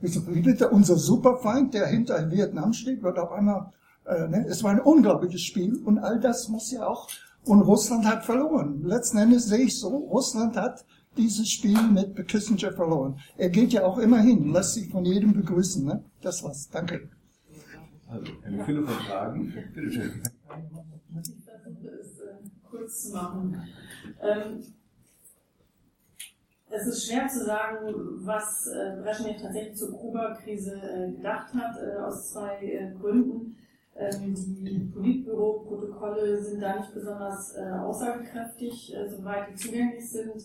Ich 0.00 0.14
so, 0.14 0.26
wie 0.28 0.40
bitte, 0.40 0.68
unser 0.70 0.96
Superfeind, 0.96 1.74
der 1.74 1.88
hinter 1.88 2.30
Vietnam 2.30 2.72
steht, 2.72 3.02
wird 3.02 3.18
auf 3.18 3.32
einmal, 3.32 3.72
äh, 4.06 4.28
ne? 4.28 4.46
es 4.48 4.62
war 4.62 4.70
ein 4.70 4.80
unglaubliches 4.80 5.42
Spiel 5.42 5.76
und 5.84 5.98
all 5.98 6.20
das 6.20 6.48
muss 6.48 6.70
ja 6.70 6.86
auch, 6.86 7.08
und 7.44 7.62
Russland 7.62 8.06
hat 8.06 8.24
verloren. 8.24 8.82
Letzten 8.84 9.18
Endes 9.18 9.46
sehe 9.46 9.64
ich 9.64 9.78
so, 9.78 9.88
Russland 9.88 10.56
hat 10.56 10.84
dieses 11.16 11.50
Spiel 11.50 11.80
mit 11.90 12.28
Kissinger 12.28 12.72
verloren. 12.72 13.18
Er 13.36 13.50
geht 13.50 13.72
ja 13.72 13.84
auch 13.84 13.98
immer 13.98 14.20
hin, 14.20 14.52
lässt 14.52 14.74
sich 14.74 14.88
von 14.88 15.04
jedem 15.04 15.32
begrüßen. 15.32 15.84
Ne? 15.84 16.04
Das 16.20 16.42
war's. 16.42 16.68
Danke. 16.70 17.08
Also, 18.06 18.32
eine 18.44 18.64
Fülle 18.64 18.82
von 18.84 18.94
Fragen. 19.04 19.52
Bitte 19.74 19.92
schön. 19.92 20.22
Ich 21.20 21.52
versuche 21.62 21.88
es 22.00 22.22
kurz 22.70 23.02
zu 23.08 23.12
machen. 23.12 23.62
Ähm, 24.22 24.62
es 26.70 26.86
ist 26.86 27.06
schwer 27.06 27.26
zu 27.28 27.44
sagen, 27.44 27.94
was 28.24 28.66
äh, 28.66 29.00
Brezhnev 29.02 29.40
tatsächlich 29.40 29.76
zur 29.76 29.92
Kuba-Krise 29.92 30.74
äh, 30.74 31.12
gedacht 31.12 31.52
hat, 31.54 31.76
äh, 31.82 31.96
aus 31.96 32.32
zwei 32.32 32.94
Gründen. 33.00 33.56
Ähm, 33.96 34.34
die 34.34 34.90
Politbüro-Protokolle 34.92 36.42
sind 36.42 36.60
da 36.60 36.76
nicht 36.76 36.94
besonders 36.94 37.56
aussagekräftig, 37.56 38.94
soweit 39.08 39.50
die 39.50 39.54
zugänglich 39.56 40.08
sind. 40.08 40.44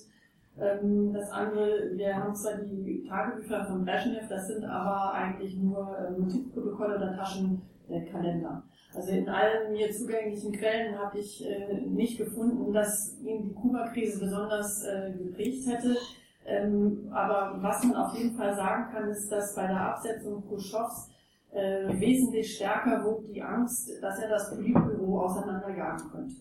Ähm, 0.60 1.14
das 1.14 1.32
andere, 1.32 1.92
wir 1.94 2.16
haben 2.16 2.36
zwar 2.36 2.58
die 2.58 3.04
Tagebücher 3.08 3.66
von 3.66 3.84
Brezhnev, 3.84 4.28
das 4.30 4.48
sind 4.48 4.64
aber 4.66 5.14
eigentlich 5.14 5.58
nur 5.58 5.98
äh, 5.98 6.12
Notizprotokolle 6.12 6.98
oder 6.98 7.16
Taschenkalender. 7.16 8.64
Also 8.96 9.12
in 9.12 9.28
allen 9.28 9.72
mir 9.72 9.92
zugänglichen 9.92 10.52
Quellen 10.54 10.98
habe 11.00 11.18
ich 11.18 11.44
äh, 11.44 11.82
nicht 11.82 12.18
gefunden, 12.18 12.72
dass 12.72 13.18
ihn 13.24 13.44
die 13.44 13.54
Kuba-Krise 13.54 14.20
besonders 14.20 14.84
äh, 14.84 15.12
geprägt 15.12 15.68
hätte. 15.68 15.98
Ähm, 16.46 17.10
aber 17.12 17.58
was 17.62 17.84
man 17.84 17.96
auf 17.96 18.16
jeden 18.16 18.36
Fall 18.36 18.54
sagen 18.54 18.92
kann, 18.94 19.10
ist, 19.10 19.32
dass 19.32 19.56
bei 19.56 19.66
der 19.66 19.80
Absetzung 19.80 20.44
Khrushchevs 20.48 21.10
äh, 21.52 21.88
wesentlich 22.00 22.56
stärker 22.56 23.04
wog 23.04 23.26
die 23.34 23.42
Angst, 23.42 23.90
dass 24.02 24.20
er 24.20 24.30
das 24.30 24.54
Politbüro 24.54 25.22
auseinanderjagen 25.22 26.10
könnte. 26.12 26.36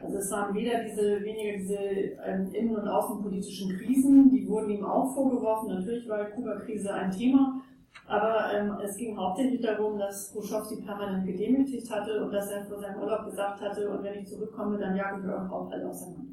Also 0.00 0.18
es 0.18 0.30
waren 0.30 0.54
weder 0.54 0.84
diese, 0.84 1.20
weniger 1.22 1.58
diese 1.58 1.76
ähm, 2.24 2.52
innen- 2.52 2.76
und 2.76 2.88
außenpolitischen 2.88 3.76
Krisen, 3.76 4.30
die 4.30 4.48
wurden 4.48 4.70
ihm 4.70 4.84
auch 4.84 5.12
vorgeworfen. 5.12 5.70
Natürlich 5.70 6.08
war 6.08 6.24
die 6.24 6.32
Kuba-Krise 6.32 6.94
ein 6.94 7.10
Thema, 7.10 7.60
aber 8.06 8.52
ähm, 8.54 8.78
es 8.82 8.96
ging 8.96 9.16
hauptsächlich 9.16 9.60
darum, 9.60 9.98
dass 9.98 10.32
Khrushchev 10.32 10.64
sie 10.64 10.82
permanent 10.82 11.26
gedemütigt 11.26 11.90
hatte 11.90 12.24
und 12.24 12.32
dass 12.32 12.50
er 12.50 12.64
vor 12.64 12.78
seinem 12.78 13.00
Urlaub 13.00 13.26
gesagt 13.26 13.60
hatte, 13.60 13.90
und 13.90 14.02
wenn 14.04 14.20
ich 14.20 14.28
zurückkomme, 14.28 14.78
dann 14.78 14.96
jagen 14.96 15.26
wir 15.26 15.50
auch 15.50 15.70
alle 15.70 15.88
auseinander. 15.88 16.32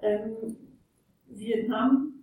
Ähm, 0.00 0.56
Vietnam, 1.28 2.14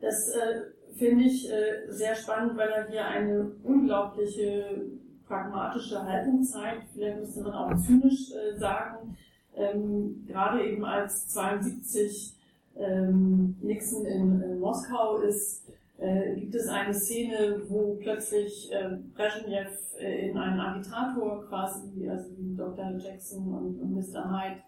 das 0.00 0.28
äh, 0.28 0.94
finde 0.96 1.24
ich 1.24 1.50
äh, 1.50 1.90
sehr 1.90 2.14
spannend, 2.14 2.56
weil 2.56 2.68
er 2.68 2.88
hier 2.88 3.04
eine 3.04 3.50
unglaubliche 3.64 4.86
pragmatische 5.28 6.02
Haltung 6.02 6.42
zeigt. 6.42 6.90
Vielleicht 6.92 7.20
müsste 7.20 7.42
man 7.42 7.52
auch 7.52 7.76
zynisch 7.76 8.32
äh, 8.32 8.58
sagen, 8.58 9.16
ähm, 9.54 10.24
gerade 10.26 10.64
eben 10.64 10.84
als 10.84 11.28
72 11.28 12.34
ähm, 12.76 13.56
Nixon 13.60 14.06
in, 14.06 14.40
in 14.42 14.60
Moskau 14.60 15.18
ist, 15.18 15.68
äh, 15.98 16.34
gibt 16.36 16.54
es 16.54 16.68
eine 16.68 16.94
Szene, 16.94 17.62
wo 17.68 17.96
plötzlich 18.00 18.72
äh, 18.72 18.96
Brezhnev 19.14 19.70
äh, 19.98 20.30
in 20.30 20.38
einen 20.38 20.60
Agitator 20.60 21.44
quasi, 21.48 22.08
also 22.08 22.30
wie 22.38 22.54
Dr. 22.54 22.96
Jackson 22.98 23.52
und, 23.52 23.80
und 23.80 23.94
Mr. 23.94 24.30
Hyde, 24.30 24.62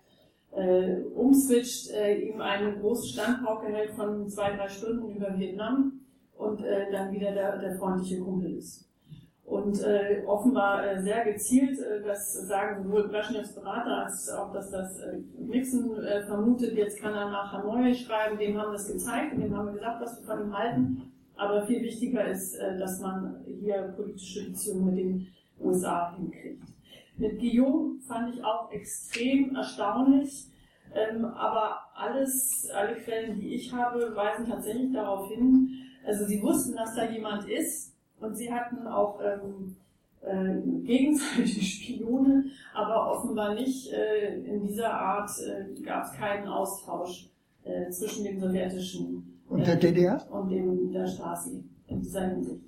äh, 0.53 1.03
umswitcht, 1.15 1.91
äh, 1.91 2.31
ihm 2.31 2.41
eine 2.41 2.77
große 2.79 3.07
Standpauke 3.07 3.69
hält 3.69 3.93
von 3.93 4.29
zwei, 4.29 4.57
drei 4.57 4.69
Stunden 4.69 5.15
über 5.15 5.39
Vietnam 5.39 6.01
und 6.37 6.65
äh, 6.65 6.91
dann 6.91 7.13
wieder 7.13 7.33
der, 7.33 7.59
der 7.59 7.77
freundliche 7.77 8.19
Kumpel 8.19 8.57
ist. 8.57 8.90
Und 9.51 9.83
äh, 9.83 10.23
offenbar 10.27 10.87
äh, 10.87 11.03
sehr 11.03 11.25
gezielt, 11.25 11.77
äh, 11.81 12.01
das 12.05 12.35
sagen 12.47 12.85
sowohl 12.85 13.09
Brezhnevs 13.09 13.53
Berater 13.53 14.05
als 14.05 14.31
auch, 14.31 14.53
dass 14.53 14.71
das 14.71 15.01
äh, 15.01 15.19
Nixon 15.41 16.05
äh, 16.05 16.23
vermutet, 16.25 16.77
jetzt 16.77 17.01
kann 17.01 17.15
er 17.15 17.31
nach 17.31 17.53
Hanoi 17.53 17.93
schreiben, 17.93 18.39
dem 18.39 18.57
haben 18.57 18.73
es 18.75 18.87
gezeigt 18.87 19.35
und 19.35 19.41
dem 19.41 19.57
haben 19.57 19.67
wir 19.67 19.73
gesagt, 19.73 20.03
was 20.03 20.21
wir 20.21 20.25
von 20.25 20.47
ihm 20.47 20.57
halten. 20.57 21.13
Aber 21.35 21.67
viel 21.67 21.83
wichtiger 21.83 22.27
ist, 22.27 22.55
äh, 22.55 22.79
dass 22.79 23.01
man 23.01 23.45
hier 23.61 23.93
politische 23.97 24.51
Beziehungen 24.51 24.85
mit 24.85 24.99
den 24.99 25.27
USA 25.59 26.15
hinkriegt. 26.17 26.63
Mit 27.17 27.41
Guillaume 27.41 27.99
fand 28.07 28.33
ich 28.33 28.45
auch 28.45 28.71
extrem 28.71 29.57
erstaunlich, 29.57 30.47
ähm, 30.95 31.25
aber 31.25 31.77
alles, 31.97 32.69
alle 32.73 32.95
Quellen, 32.95 33.41
die 33.41 33.57
ich 33.57 33.73
habe, 33.73 34.15
weisen 34.15 34.47
tatsächlich 34.47 34.93
darauf 34.93 35.29
hin, 35.29 35.71
also 36.07 36.25
sie 36.25 36.41
wussten, 36.41 36.77
dass 36.77 36.95
da 36.95 37.11
jemand 37.11 37.49
ist 37.49 37.91
und 38.21 38.35
sie 38.37 38.53
hatten 38.53 38.87
auch 38.87 39.21
ähm, 39.23 39.77
äh, 40.23 40.61
gegenseitig 40.83 41.83
Spione, 41.85 42.45
aber 42.75 43.13
offenbar 43.13 43.55
nicht 43.55 43.93
äh, 43.93 44.43
in 44.45 44.67
dieser 44.67 44.93
Art 44.93 45.31
äh, 45.41 45.81
gab 45.83 46.05
es 46.05 46.13
keinen 46.13 46.49
Austausch 46.49 47.31
äh, 47.65 47.89
zwischen 47.91 48.25
dem 48.25 48.41
sowjetischen 48.41 49.41
Und 49.49 49.67
der 49.67 49.77
DDR? 49.77 50.23
und 50.31 50.51
dem 50.51 50.93
der 50.93 51.07
Stasi 51.07 51.65
in 51.87 52.01
dieser 52.01 52.29
Hinsicht. 52.29 52.65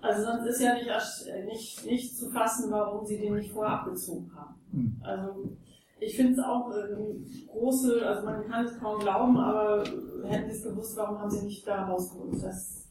Also 0.00 0.22
sonst 0.22 0.46
ist 0.46 0.60
ja 0.60 0.74
nicht, 0.74 0.88
äh, 1.26 1.44
nicht, 1.44 1.84
nicht 1.84 2.16
zu 2.16 2.30
fassen, 2.30 2.70
warum 2.70 3.04
sie 3.04 3.18
den 3.18 3.34
nicht 3.34 3.52
vorher 3.52 3.80
abgezogen 3.80 4.30
haben. 4.34 4.54
Hm. 4.70 4.96
Also 5.02 5.56
ich 6.00 6.16
finde 6.16 6.34
es 6.34 6.38
auch 6.38 6.70
ähm, 6.70 7.24
große, 7.50 8.06
also 8.06 8.24
man 8.24 8.46
kann 8.48 8.64
es 8.64 8.78
kaum 8.78 9.00
glauben, 9.00 9.36
aber 9.36 9.82
hätten 10.24 10.50
sie 10.50 10.56
es 10.56 10.62
gewusst, 10.62 10.96
warum 10.96 11.18
haben 11.18 11.30
sie 11.30 11.44
nicht 11.44 11.66
da 11.66 11.86
rausgeholt? 11.86 12.42
Das, 12.42 12.87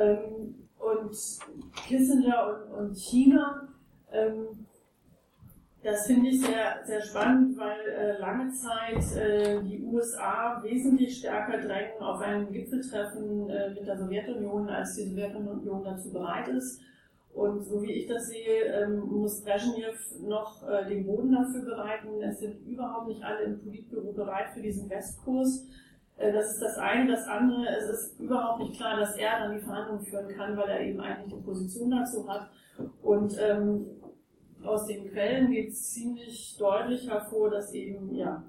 ähm, 0.00 0.54
und 0.78 1.16
Kissinger 1.86 2.66
und, 2.72 2.78
und 2.78 2.96
China, 2.96 3.68
ähm, 4.12 4.66
das 5.82 6.06
finde 6.06 6.28
ich 6.28 6.42
sehr, 6.42 6.80
sehr 6.84 7.00
spannend, 7.00 7.56
weil 7.56 7.80
äh, 7.88 8.18
lange 8.18 8.50
Zeit 8.52 9.16
äh, 9.16 9.62
die 9.62 9.82
USA 9.82 10.62
wesentlich 10.62 11.18
stärker 11.18 11.58
drängen 11.58 12.00
auf 12.00 12.20
ein 12.20 12.52
Gipfeltreffen 12.52 13.48
äh, 13.48 13.70
mit 13.70 13.86
der 13.86 13.96
Sowjetunion, 13.96 14.68
als 14.68 14.94
die 14.96 15.04
Sowjetunion 15.04 15.82
dazu 15.82 16.12
bereit 16.12 16.48
ist. 16.48 16.82
Und 17.32 17.62
so 17.62 17.82
wie 17.82 17.92
ich 17.92 18.08
das 18.08 18.28
sehe, 18.28 18.64
ähm, 18.64 19.00
muss 19.08 19.42
Brezhnev 19.42 19.96
noch 20.20 20.68
äh, 20.68 20.86
den 20.86 21.06
Boden 21.06 21.32
dafür 21.32 21.64
bereiten. 21.64 22.20
Es 22.22 22.40
sind 22.40 22.66
überhaupt 22.66 23.08
nicht 23.08 23.22
alle 23.22 23.44
im 23.44 23.60
Politbüro 23.60 24.12
bereit 24.12 24.50
für 24.52 24.60
diesen 24.60 24.90
Westkurs. 24.90 25.66
Äh, 26.20 26.32
das 26.32 26.52
ist 26.52 26.62
das 26.62 26.78
eine. 26.78 27.10
Das 27.10 27.26
andere, 27.26 27.66
es 27.68 27.88
ist 27.88 28.20
überhaupt 28.20 28.60
nicht 28.60 28.76
klar, 28.76 28.98
dass 28.98 29.16
er 29.16 29.40
dann 29.40 29.54
die 29.54 29.64
Verhandlungen 29.64 30.04
führen 30.04 30.28
kann, 30.36 30.56
weil 30.56 30.68
er 30.68 30.80
eben 30.80 31.00
eigentlich 31.00 31.34
die 31.34 31.44
Position 31.44 31.90
dazu 31.90 32.28
hat. 32.28 32.50
Und 33.02 33.36
ähm, 33.40 33.86
aus 34.62 34.86
den 34.86 35.10
Quellen 35.10 35.50
geht 35.50 35.74
ziemlich 35.74 36.56
deutlich 36.58 37.08
hervor, 37.08 37.50
dass 37.50 37.72
eben 37.72 38.14
ja 38.14 38.44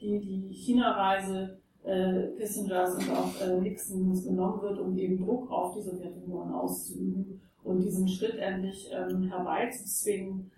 die, 0.00 0.18
die 0.18 0.52
China-Reise 0.52 1.58
äh, 1.84 2.28
Kissingers 2.36 2.96
und 2.96 3.10
auch 3.10 3.40
äh, 3.40 3.60
Nixons 3.60 4.24
genommen 4.24 4.62
wird, 4.62 4.78
um 4.78 4.96
eben 4.98 5.24
Druck 5.24 5.50
auf 5.50 5.74
die 5.74 5.82
Sowjetunion 5.82 6.52
auszuüben 6.52 7.40
und 7.62 7.80
diesen 7.80 8.08
Schritt 8.08 8.36
endlich 8.36 8.90
ähm, 8.92 9.30
herbeizuzwingen. 9.30 10.50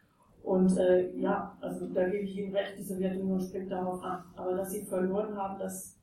Und 0.43 0.77
äh, 0.77 1.11
ja, 1.17 1.57
also 1.61 1.87
da 1.89 2.07
gebe 2.09 2.25
ich 2.25 2.37
Ihnen 2.37 2.55
recht, 2.55 2.79
die 2.79 2.85
Sowjetunion 2.85 3.41
springt 3.41 3.73
darauf 3.73 4.03
an. 4.03 4.25
Aber 4.37 4.55
dass 4.55 4.71
sie 4.71 4.85
verloren 4.85 5.35
haben, 5.37 5.59
das 5.59 5.94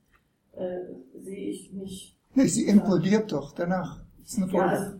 äh, 0.53 0.79
sehe 1.19 1.49
ich 1.51 1.71
nicht. 1.73 2.17
Nee, 2.33 2.45
sie 2.47 2.67
implodiert 2.67 3.31
doch 3.31 3.53
danach. 3.53 4.03
Das 4.19 4.29
ist 4.33 4.37
eine 4.37 4.45
Ja, 4.45 4.51
Folge. 4.51 4.69
also 4.77 4.99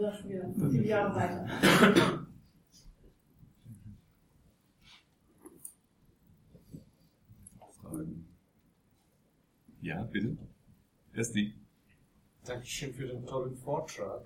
das 0.00 0.24
wieder 0.28 0.70
viele 0.70 0.86
Jahre 0.86 1.14
weiter. 1.16 2.26
Fragen? 7.80 8.26
Ja, 9.80 10.02
bitte. 10.02 10.36
Erst 11.14 11.34
die. 11.34 11.54
Dankeschön 12.44 12.92
für 12.94 13.06
den 13.06 13.26
tollen 13.26 13.56
Vortrag. 13.56 14.22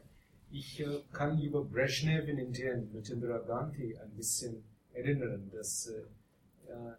Ich 0.50 0.80
äh, 0.80 1.00
kann 1.12 1.40
über 1.40 1.64
Brezhnev 1.64 2.28
in 2.28 2.38
Indien 2.38 2.92
mit 2.92 3.08
Indira 3.08 3.38
Gandhi 3.38 3.96
ein 3.96 4.10
bisschen 4.10 4.62
erinnern, 4.92 5.50
dass 5.52 5.88
äh 5.88 6.92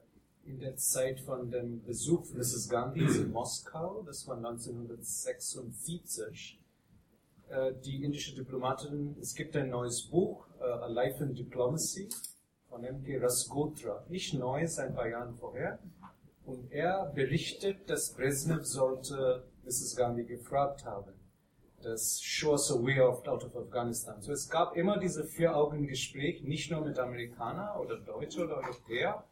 in 0.46 0.60
der 0.60 0.76
Zeit 0.76 1.22
von 1.22 1.50
dem 1.50 1.82
Besuch 1.84 2.32
Mrs. 2.34 2.70
Gandhis 2.70 3.18
in 3.18 3.32
Moskau, 3.32 4.04
das 4.04 4.28
war 4.28 4.38
1946, 4.38 6.60
äh, 7.50 7.74
die 7.84 8.04
indische 8.04 8.36
Diplomatin, 8.36 9.16
es 9.22 9.34
gibt 9.36 9.56
ein 9.56 9.70
neues 9.70 10.04
Buch, 10.04 10.46
äh, 10.60 10.64
A 10.64 10.88
Life 10.88 11.24
in 11.24 11.34
Diplomacy, 11.34 12.10
von 12.70 12.84
M.K. 12.84 13.20
Rasgotra, 13.20 14.04
nicht 14.10 14.34
neu, 14.34 14.64
ist 14.64 14.80
ein 14.80 14.94
paar 14.94 15.08
Jahre 15.08 15.34
vorher, 15.34 15.80
und 16.46 16.72
er 16.72 17.06
berichtet, 17.14 17.90
dass 17.90 18.14
Brezhnev 18.14 18.66
sollte 18.66 19.46
Mrs. 19.64 19.96
Gandhi 19.96 20.26
gefragt 20.26 20.84
haben, 20.84 21.14
das 21.82 22.22
Show 22.22 22.52
us 22.52 22.70
a 22.72 22.76
way 22.76 23.00
out 23.00 23.28
of 23.28 23.56
Afghanistan. 23.56 24.22
So 24.22 24.32
es 24.32 24.50
gab 24.50 24.76
immer 24.76 24.98
diese 24.98 25.26
Vier-Augen-Gespräch, 25.26 26.44
nicht 26.44 26.72
nur 26.72 26.82
mit 26.82 27.00
Amerikanern 27.00 27.80
oder 27.80 27.98
Deutschen 27.98 28.44
oder 28.44 28.58
Europäern, 28.58 29.24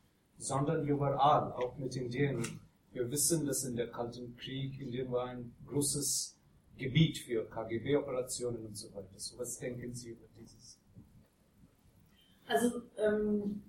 sondern 0.42 0.88
überall, 0.88 1.52
auch 1.54 1.78
mit 1.78 1.96
Indien. 1.96 2.60
Wir 2.92 3.10
wissen, 3.10 3.46
dass 3.46 3.64
in 3.64 3.76
der 3.76 3.89
Kalten 3.89 4.36
Krieg 4.36 4.80
Indien 4.82 5.12
war 5.12 5.28
ein 5.28 5.54
großes 5.68 6.36
Gebiet 6.78 7.20
für 7.20 7.48
KGB-Operationen 7.48 8.66
und 8.66 8.76
so 8.76 8.94
weiter. 8.94 9.18
So 9.18 9.38
was 9.38 9.60
denken 9.60 9.94
Sie 9.94 10.10
über 10.10 10.26
dieses? 10.38 10.80
Also 12.48 12.82
ähm, 12.98 13.62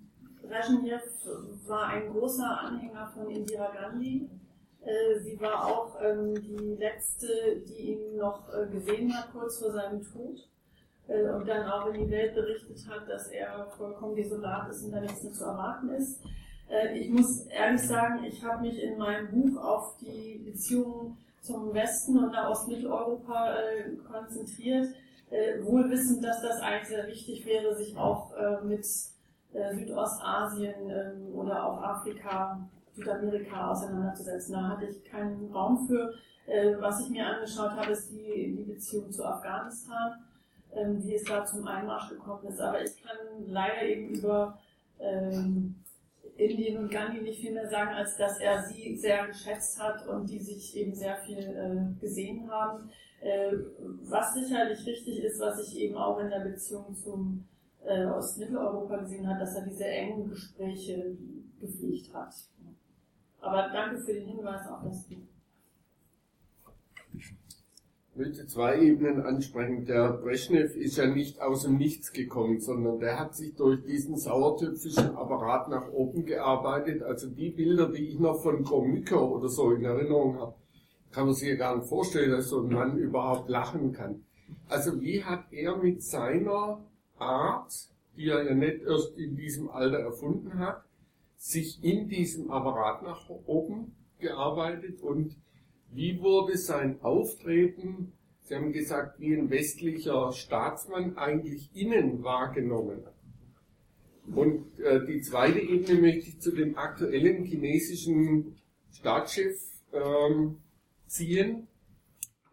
Brezhnev 0.43 1.03
war 1.67 1.89
ein 1.89 2.11
großer 2.11 2.61
Anhänger 2.61 3.07
von 3.15 3.31
Indira 3.31 3.71
Gandhi. 3.71 4.29
Äh, 4.81 5.21
sie 5.21 5.41
war 5.41 5.67
auch 5.67 5.97
ähm, 6.03 6.35
die 6.35 6.77
letzte, 6.79 7.63
die 7.69 7.93
ihn 7.93 8.17
noch 8.17 8.49
äh, 8.53 8.67
gesehen 8.67 9.15
hat 9.15 9.31
kurz 9.33 9.59
vor 9.59 9.71
seinem 9.73 10.03
Tod 10.03 10.49
äh, 11.07 11.31
und 11.31 11.47
dann 11.47 11.71
auch 11.71 11.87
in 11.93 12.05
die 12.05 12.11
Welt 12.11 12.35
berichtet 12.35 12.85
hat, 12.89 13.09
dass 13.09 13.29
er 13.29 13.71
vollkommen 13.77 14.17
desolat 14.17 14.71
ist 14.71 14.85
und 14.85 14.91
da 14.91 15.01
nichts 15.01 15.23
mehr 15.23 15.33
zu 15.33 15.45
erwarten 15.45 15.91
ist. 15.91 16.21
Äh, 16.73 16.99
ich 16.99 17.11
muss 17.11 17.47
ehrlich 17.47 17.83
sagen, 17.83 18.25
ich 18.25 18.43
habe 18.43 18.63
mich 18.63 18.83
in 18.83 18.99
meinem 18.99 19.31
Buch 19.31 19.63
auf 19.63 19.97
die 19.99 20.43
Beziehungen 20.45 21.19
zum 21.43 21.75
Westen 21.75 22.19
und 22.19 22.33
nach 22.33 22.51
Ostmitteleuropa 22.51 23.57
äh, 23.57 23.97
konzentriert, 23.97 24.95
äh, 25.31 25.63
wohl 25.65 25.91
wissend, 25.91 26.25
dass 26.25 26.41
das 26.41 26.61
eigentlich 26.61 26.89
sehr 26.89 27.07
wichtig 27.07 27.45
wäre, 27.45 27.77
sich 27.77 27.97
auch 27.97 28.33
mit 28.65 28.87
Südostasien 29.75 30.75
ähm, 30.89 31.35
oder 31.35 31.67
auch 31.67 31.83
Afrika, 31.83 32.59
Südamerika 32.95 33.71
auseinanderzusetzen. 33.71 34.55
Da 34.55 34.69
hatte 34.69 34.87
ich 34.87 35.05
keinen 35.05 35.53
Raum 35.53 35.87
für. 35.87 36.15
Was 36.81 37.01
ich 37.01 37.11
mir 37.11 37.25
angeschaut 37.25 37.71
habe, 37.71 37.93
ist 37.93 38.11
die, 38.11 38.57
die 38.57 38.65
Beziehung 38.65 39.13
zu 39.13 39.25
Afghanistan, 39.25 40.25
ähm, 40.75 41.03
wie 41.05 41.15
es 41.15 41.25
da 41.25 41.45
zum 41.45 41.67
Einmarsch 41.67 42.09
gekommen 42.09 42.49
ist. 42.49 42.61
Aber 42.61 42.83
ich 42.83 43.01
kann 43.03 43.17
leider 43.47 43.83
eben 43.83 44.15
über 44.15 44.59
ähm, 44.99 45.82
Indien 46.43 46.79
und 46.79 46.91
Gandhi 46.91 47.21
nicht 47.21 47.41
viel 47.41 47.53
mehr 47.53 47.69
sagen, 47.69 47.91
als 47.95 48.17
dass 48.17 48.39
er 48.39 48.63
sie 48.63 48.97
sehr 48.97 49.27
geschätzt 49.27 49.81
hat 49.81 50.07
und 50.07 50.29
die 50.29 50.41
sich 50.41 50.77
eben 50.77 50.95
sehr 50.95 51.17
viel 51.19 51.39
äh, 51.39 52.01
gesehen 52.01 52.51
haben. 52.51 52.91
Äh, 53.21 53.53
was 54.03 54.35
sicherlich 54.35 54.85
richtig 54.87 55.23
ist, 55.23 55.41
was 55.41 55.61
ich 55.61 55.79
eben 55.79 55.97
auch 55.97 56.19
in 56.19 56.31
der 56.31 56.41
Beziehung 56.41 56.95
zum 56.95 57.47
äh, 57.85 58.07
Ostmitteleuropa 58.07 58.97
gesehen 58.99 59.29
hat, 59.29 59.41
dass 59.41 59.55
er 59.55 59.65
diese 59.65 59.85
engen 59.85 60.29
Gespräche 60.29 61.17
gepflegt 61.61 62.13
hat. 62.13 62.35
Aber 63.41 63.71
danke 63.73 64.01
für 64.01 64.15
den 64.15 64.27
Hinweis 64.27 64.67
auf 64.69 64.83
das 64.85 65.09
Buch. 65.09 65.32
Ich 68.15 68.19
möchte 68.19 68.47
zwei 68.47 68.79
Ebenen 68.79 69.23
ansprechen. 69.23 69.87
Der 69.87 70.13
Brezhnev 70.13 70.77
ist 70.77 70.99
ja 70.99 71.07
nicht 71.07 71.41
aus 71.41 71.63
dem 71.63 71.79
Nichts 71.79 72.13
gekommen, 72.13 72.61
sondern 72.61 72.99
der 72.99 73.19
hat 73.19 73.35
sich 73.35 73.55
durch 73.55 73.83
diesen 73.87 74.19
sauertöpfischen 74.19 75.17
Apparat 75.17 75.71
nach 75.71 75.91
oben 75.91 76.27
gearbeitet. 76.27 77.03
Also 77.03 77.31
die 77.31 77.49
Bilder, 77.49 77.91
die 77.91 78.11
ich 78.11 78.19
noch 78.19 78.43
von 78.43 78.65
Gromyko 78.65 79.37
oder 79.37 79.49
so 79.49 79.71
in 79.71 79.87
Erinnerung 79.87 80.39
habe, 80.39 80.55
kann 81.11 81.25
man 81.25 81.35
sich 81.35 81.49
ja 81.49 81.55
gar 81.55 81.75
nicht 81.75 81.89
vorstellen, 81.89 82.33
dass 82.33 82.51
so 82.51 82.61
ein 82.61 82.69
Mann 82.69 82.99
überhaupt 82.99 83.49
lachen 83.49 83.95
kann. 83.95 84.27
Also 84.69 85.01
wie 85.01 85.25
hat 85.25 85.51
er 85.51 85.79
mit 85.79 86.03
seiner 86.03 86.85
Art, 87.17 87.73
die 88.19 88.29
er 88.29 88.45
ja 88.45 88.55
nicht 88.55 88.83
erst 88.83 89.17
in 89.17 89.37
diesem 89.37 89.71
Alter 89.71 90.01
erfunden 90.01 90.59
hat, 90.59 90.85
sich 91.39 91.83
in 91.83 92.11
diesem 92.11 92.51
Apparat 92.51 93.03
nach 93.05 93.31
oben 93.47 93.97
gearbeitet 94.19 95.01
und 95.01 95.35
wie 95.93 96.21
wurde 96.21 96.57
sein 96.57 97.01
Auftreten, 97.03 98.13
Sie 98.45 98.57
haben 98.57 98.73
gesagt, 98.73 99.21
wie 99.21 99.35
ein 99.35 99.51
westlicher 99.51 100.33
Staatsmann 100.33 101.17
eigentlich 101.17 101.71
innen 101.75 102.23
wahrgenommen? 102.23 103.05
Und 104.35 104.79
äh, 104.81 105.05
die 105.07 105.21
zweite 105.21 105.61
Ebene 105.61 106.01
möchte 106.01 106.29
ich 106.29 106.41
zu 106.41 106.53
dem 106.53 106.77
aktuellen 106.77 107.45
chinesischen 107.45 108.57
Staatschef 108.93 109.61
ähm, 109.93 110.59
ziehen, 111.07 111.69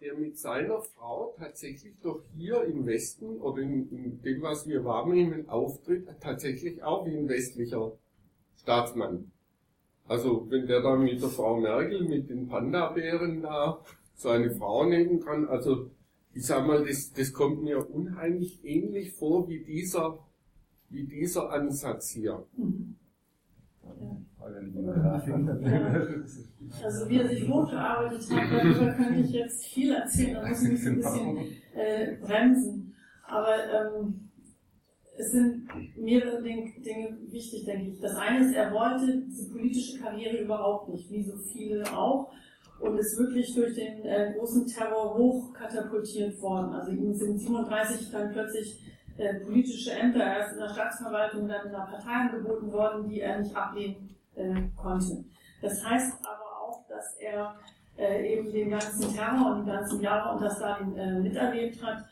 der 0.02 0.16
mit 0.16 0.38
seiner 0.38 0.82
Frau 0.82 1.36
tatsächlich 1.38 1.96
doch 2.02 2.24
hier 2.36 2.64
im 2.64 2.86
Westen 2.86 3.40
oder 3.40 3.62
in, 3.62 3.90
in 3.90 4.22
dem, 4.22 4.42
was 4.42 4.68
wir 4.68 4.84
wahrnehmen, 4.86 5.50
auftritt, 5.50 6.08
tatsächlich 6.22 6.82
auch 6.84 7.06
wie 7.06 7.18
ein 7.18 7.28
westlicher 7.28 7.98
Staatsmann. 8.58 9.32
Also 10.10 10.48
wenn 10.50 10.66
der 10.66 10.82
da 10.82 10.96
mit 10.96 11.22
der 11.22 11.30
Frau 11.30 11.60
Merkel, 11.60 12.04
mit 12.04 12.32
den 12.32 12.48
Panda-Bären 12.48 13.44
da 13.44 13.80
so 14.16 14.30
eine 14.30 14.50
Frau 14.50 14.84
nehmen 14.84 15.20
kann, 15.20 15.48
also 15.48 15.92
ich 16.34 16.48
sag 16.48 16.66
mal, 16.66 16.84
das, 16.84 17.14
das 17.14 17.32
kommt 17.32 17.64
mir 17.64 17.88
unheimlich 17.94 18.60
ähnlich 18.66 19.14
vor 19.14 19.48
wie 19.48 19.64
dieser, 19.64 20.18
wie 20.90 21.06
dieser 21.06 21.52
Ansatz 21.52 22.10
hier. 22.10 22.44
Also 26.84 27.10
wie 27.10 27.20
er 27.20 27.28
sich 27.28 27.48
hochgearbeitet 27.48 28.32
hat, 28.32 28.52
darüber 28.52 28.94
könnte 28.94 29.20
ich 29.20 29.32
jetzt 29.32 29.66
viel 29.66 29.94
erzählen, 29.94 30.36
da 30.36 30.48
muss 30.48 30.64
ich 30.64 30.72
mich 30.72 30.88
ein 30.88 30.96
bisschen 30.96 31.38
äh, 31.76 32.16
bremsen. 32.22 32.96
Aber 33.24 33.56
ähm, 33.56 34.29
es 35.20 35.32
sind 35.34 35.68
mehrere 35.98 36.42
Dinge 36.42 37.18
wichtig, 37.28 37.66
denke 37.66 37.92
ich. 37.92 38.00
Das 38.00 38.16
eine 38.16 38.46
ist, 38.46 38.56
er 38.56 38.72
wollte 38.72 39.22
diese 39.28 39.52
politische 39.52 40.00
Karriere 40.00 40.38
überhaupt 40.38 40.88
nicht, 40.90 41.12
wie 41.12 41.24
so 41.24 41.36
viele 41.36 41.84
auch, 41.92 42.32
und 42.80 42.98
ist 42.98 43.20
wirklich 43.20 43.54
durch 43.54 43.76
den 43.76 44.06
äh, 44.06 44.34
großen 44.38 44.66
Terror 44.66 45.18
hochkatapultiert 45.18 46.42
worden. 46.42 46.74
Also 46.74 46.92
ihm 46.92 47.14
sind 47.14 47.38
37 47.38 48.12
dann 48.12 48.32
plötzlich 48.32 48.82
äh, 49.18 49.42
politische 49.42 49.92
Ämter, 49.92 50.24
erst 50.24 50.54
in 50.54 50.60
der 50.60 50.70
Staatsverwaltung, 50.70 51.50
dann 51.50 51.66
in 51.66 51.74
der 51.74 51.80
Partei 51.80 52.12
angeboten 52.12 52.72
worden, 52.72 53.10
die 53.10 53.20
er 53.20 53.40
nicht 53.40 53.54
ablehnen 53.54 54.16
äh, 54.36 54.54
konnte. 54.78 55.26
Das 55.62 55.84
heißt 55.84 56.14
aber 56.22 56.62
auch, 56.64 56.88
dass 56.88 57.18
er 57.18 57.56
äh, 57.98 58.38
eben 58.38 58.50
den 58.54 58.70
ganzen 58.70 59.14
Terror 59.14 59.52
und 59.52 59.66
die 59.66 59.72
ganzen 59.72 60.00
Jahre 60.00 60.34
unter 60.34 60.50
Stalin 60.50 60.96
äh, 60.96 61.20
miterlebt 61.20 61.84
hat 61.84 62.06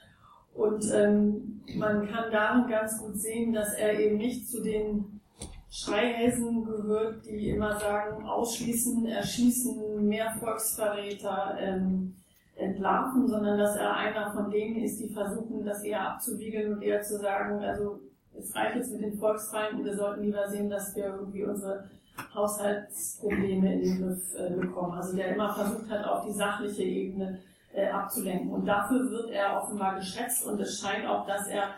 und 0.57 0.91
ähm, 0.91 1.61
man 1.75 2.07
kann 2.07 2.31
darin 2.31 2.67
ganz 2.67 2.99
gut 2.99 3.15
sehen, 3.15 3.53
dass 3.53 3.73
er 3.75 3.99
eben 3.99 4.17
nicht 4.17 4.49
zu 4.49 4.63
den 4.63 5.21
Schreihälsen 5.69 6.65
gehört, 6.65 7.25
die 7.27 7.49
immer 7.49 7.79
sagen, 7.79 8.25
ausschließen, 8.25 9.05
erschießen, 9.05 10.07
mehr 10.07 10.35
Volksverräter 10.39 11.57
ähm, 11.59 12.15
entlarven, 12.55 13.27
sondern 13.27 13.59
dass 13.59 13.75
er 13.75 13.95
einer 13.95 14.33
von 14.33 14.49
denen 14.49 14.77
ist, 14.77 14.99
die 14.99 15.09
versuchen, 15.09 15.63
das 15.63 15.83
eher 15.83 16.09
abzuwiegeln 16.13 16.73
und 16.73 16.81
eher 16.81 17.03
zu 17.03 17.19
sagen, 17.19 17.63
also 17.63 17.99
es 18.33 18.55
reicht 18.55 18.77
jetzt 18.77 18.91
mit 18.93 19.03
den 19.03 19.19
Volksfeinden, 19.19 19.85
wir 19.85 19.95
sollten 19.95 20.23
lieber 20.23 20.47
sehen, 20.47 20.71
dass 20.71 20.95
wir 20.95 21.05
irgendwie 21.05 21.43
unsere 21.43 21.87
Haushaltsprobleme 22.33 23.73
in 23.73 23.81
den 23.81 24.01
Griff 24.01 24.33
äh, 24.33 24.55
bekommen. 24.55 24.93
Also 24.93 25.15
der 25.15 25.35
immer 25.35 25.53
versucht 25.53 25.87
hat, 25.91 26.03
auf 26.05 26.25
die 26.25 26.33
sachliche 26.33 26.83
Ebene 26.83 27.39
äh, 27.77 27.89
abzulenken. 27.89 28.51
Und 28.51 28.65
dafür 28.65 29.09
wird 29.11 29.29
er 29.29 29.61
offenbar 29.61 29.95
geschätzt 29.95 30.45
und 30.45 30.59
es 30.59 30.79
scheint 30.79 31.05
auch, 31.05 31.27
dass 31.27 31.47
er 31.47 31.75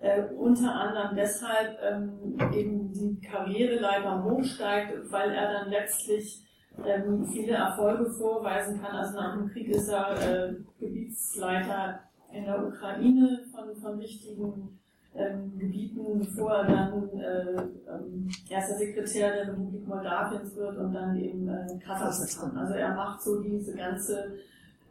äh, 0.00 0.22
unter 0.36 0.72
anderem 0.72 1.16
deshalb 1.16 1.76
ähm, 1.82 2.38
eben 2.52 2.92
die 2.92 3.20
Karriereleiter 3.20 4.22
hochsteigt, 4.22 5.10
weil 5.10 5.32
er 5.32 5.52
dann 5.52 5.70
letztlich 5.70 6.44
ähm, 6.84 7.26
viele 7.26 7.54
Erfolge 7.54 8.08
vorweisen 8.10 8.80
kann. 8.80 8.94
Also 8.94 9.16
nach 9.16 9.36
dem 9.36 9.48
Krieg 9.48 9.68
ist 9.70 9.88
er 9.88 10.12
äh, 10.20 10.54
Gebietsleiter 10.78 12.00
in 12.32 12.44
der 12.44 12.66
Ukraine 12.66 13.40
von, 13.52 13.74
von 13.74 13.98
wichtigen 13.98 14.78
ähm, 15.16 15.58
Gebieten, 15.58 16.18
bevor 16.18 16.58
er 16.58 16.64
dann 16.64 17.08
äh, 17.18 17.62
ähm, 17.90 18.28
erster 18.48 18.74
Sekretär 18.74 19.32
der 19.32 19.48
Republik 19.48 19.86
Moldawiens 19.86 20.54
wird 20.54 20.76
und 20.76 20.92
dann 20.92 21.16
eben 21.16 21.48
äh, 21.48 21.78
Kasachstan. 21.84 22.56
Also 22.56 22.74
er 22.74 22.94
macht 22.94 23.20
so 23.22 23.40
diese 23.40 23.74
ganze 23.74 24.34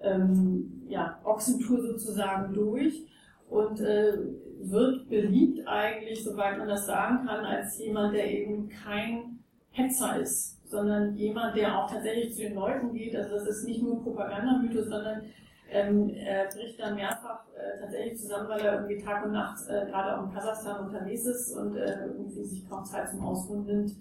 ähm, 0.04 0.84
ja, 0.88 1.20
Ochsentour 1.24 1.82
sozusagen 1.82 2.54
durch 2.54 3.06
und 3.50 3.80
äh, 3.82 4.14
wird 4.62 5.10
beliebt 5.10 5.68
eigentlich, 5.68 6.24
soweit 6.24 6.58
man 6.58 6.68
das 6.68 6.86
sagen 6.86 7.26
kann, 7.26 7.46
als 7.46 7.80
jemand, 7.80 8.14
der 8.14 8.32
eben 8.32 8.70
kein 8.70 9.40
Hetzer 9.72 10.20
ist, 10.20 10.62
sondern 10.70 11.16
jemand, 11.16 11.56
der 11.58 11.78
auch 11.78 11.90
tatsächlich 11.90 12.34
zu 12.34 12.42
den 12.42 12.56
Leuten 12.56 12.94
geht. 12.94 13.16
Also 13.16 13.36
das 13.36 13.48
ist 13.48 13.66
nicht 13.66 13.82
nur 13.82 14.04
Propagandamythos, 14.04 14.88
sondern 14.88 15.24
ähm, 15.70 16.10
er 16.10 16.48
bricht 16.50 16.80
dann 16.80 16.96
mehrfach 16.96 17.46
äh, 17.56 17.80
tatsächlich 17.82 18.20
zusammen, 18.20 18.50
weil 18.50 18.62
er 18.62 18.76
irgendwie 18.76 19.04
Tag 19.04 19.26
und 19.26 19.32
Nacht 19.32 19.58
äh, 19.68 19.86
gerade 19.88 20.18
auch 20.18 20.26
in 20.26 20.34
Kasachstan 20.34 20.86
unterwegs 20.86 21.26
ist 21.26 21.58
und 21.58 21.76
äh, 21.76 22.06
irgendwie 22.06 22.44
sich 22.44 22.70
kaum 22.70 22.86
Zeit 22.86 23.10
zum 23.10 23.24
Ausruhen 23.24 23.66
nimmt 23.66 23.92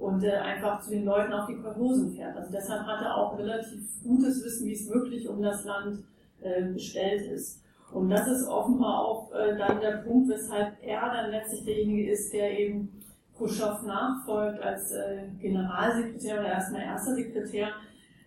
und 0.00 0.24
äh, 0.24 0.32
einfach 0.32 0.80
zu 0.80 0.90
den 0.90 1.04
Leuten 1.04 1.32
auf 1.32 1.46
die 1.46 1.56
Kolhosen 1.56 2.10
fährt. 2.10 2.34
Also 2.34 2.50
deshalb 2.50 2.86
hat 2.86 3.02
er 3.02 3.16
auch 3.16 3.38
relativ 3.38 3.80
gutes 4.02 4.42
Wissen, 4.42 4.66
wie 4.66 4.72
es 4.72 4.88
wirklich 4.88 5.28
um 5.28 5.42
das 5.42 5.64
Land 5.64 6.02
äh, 6.40 6.64
bestellt 6.72 7.30
ist. 7.30 7.62
Und 7.92 8.08
das 8.08 8.26
ist 8.26 8.48
offenbar 8.48 9.04
auch 9.04 9.30
äh, 9.32 9.56
dann 9.58 9.78
der 9.78 9.98
Punkt, 9.98 10.30
weshalb 10.30 10.72
er 10.80 11.02
dann 11.12 11.30
letztlich 11.30 11.64
derjenige 11.64 12.12
ist, 12.12 12.32
der 12.32 12.58
eben 12.58 13.02
Khrushchev 13.36 13.86
nachfolgt 13.86 14.62
als 14.62 14.90
äh, 14.92 15.28
Generalsekretär 15.38 16.40
oder 16.40 16.48
erstmal 16.48 16.82
erster 16.82 17.14
Sekretär. 17.14 17.68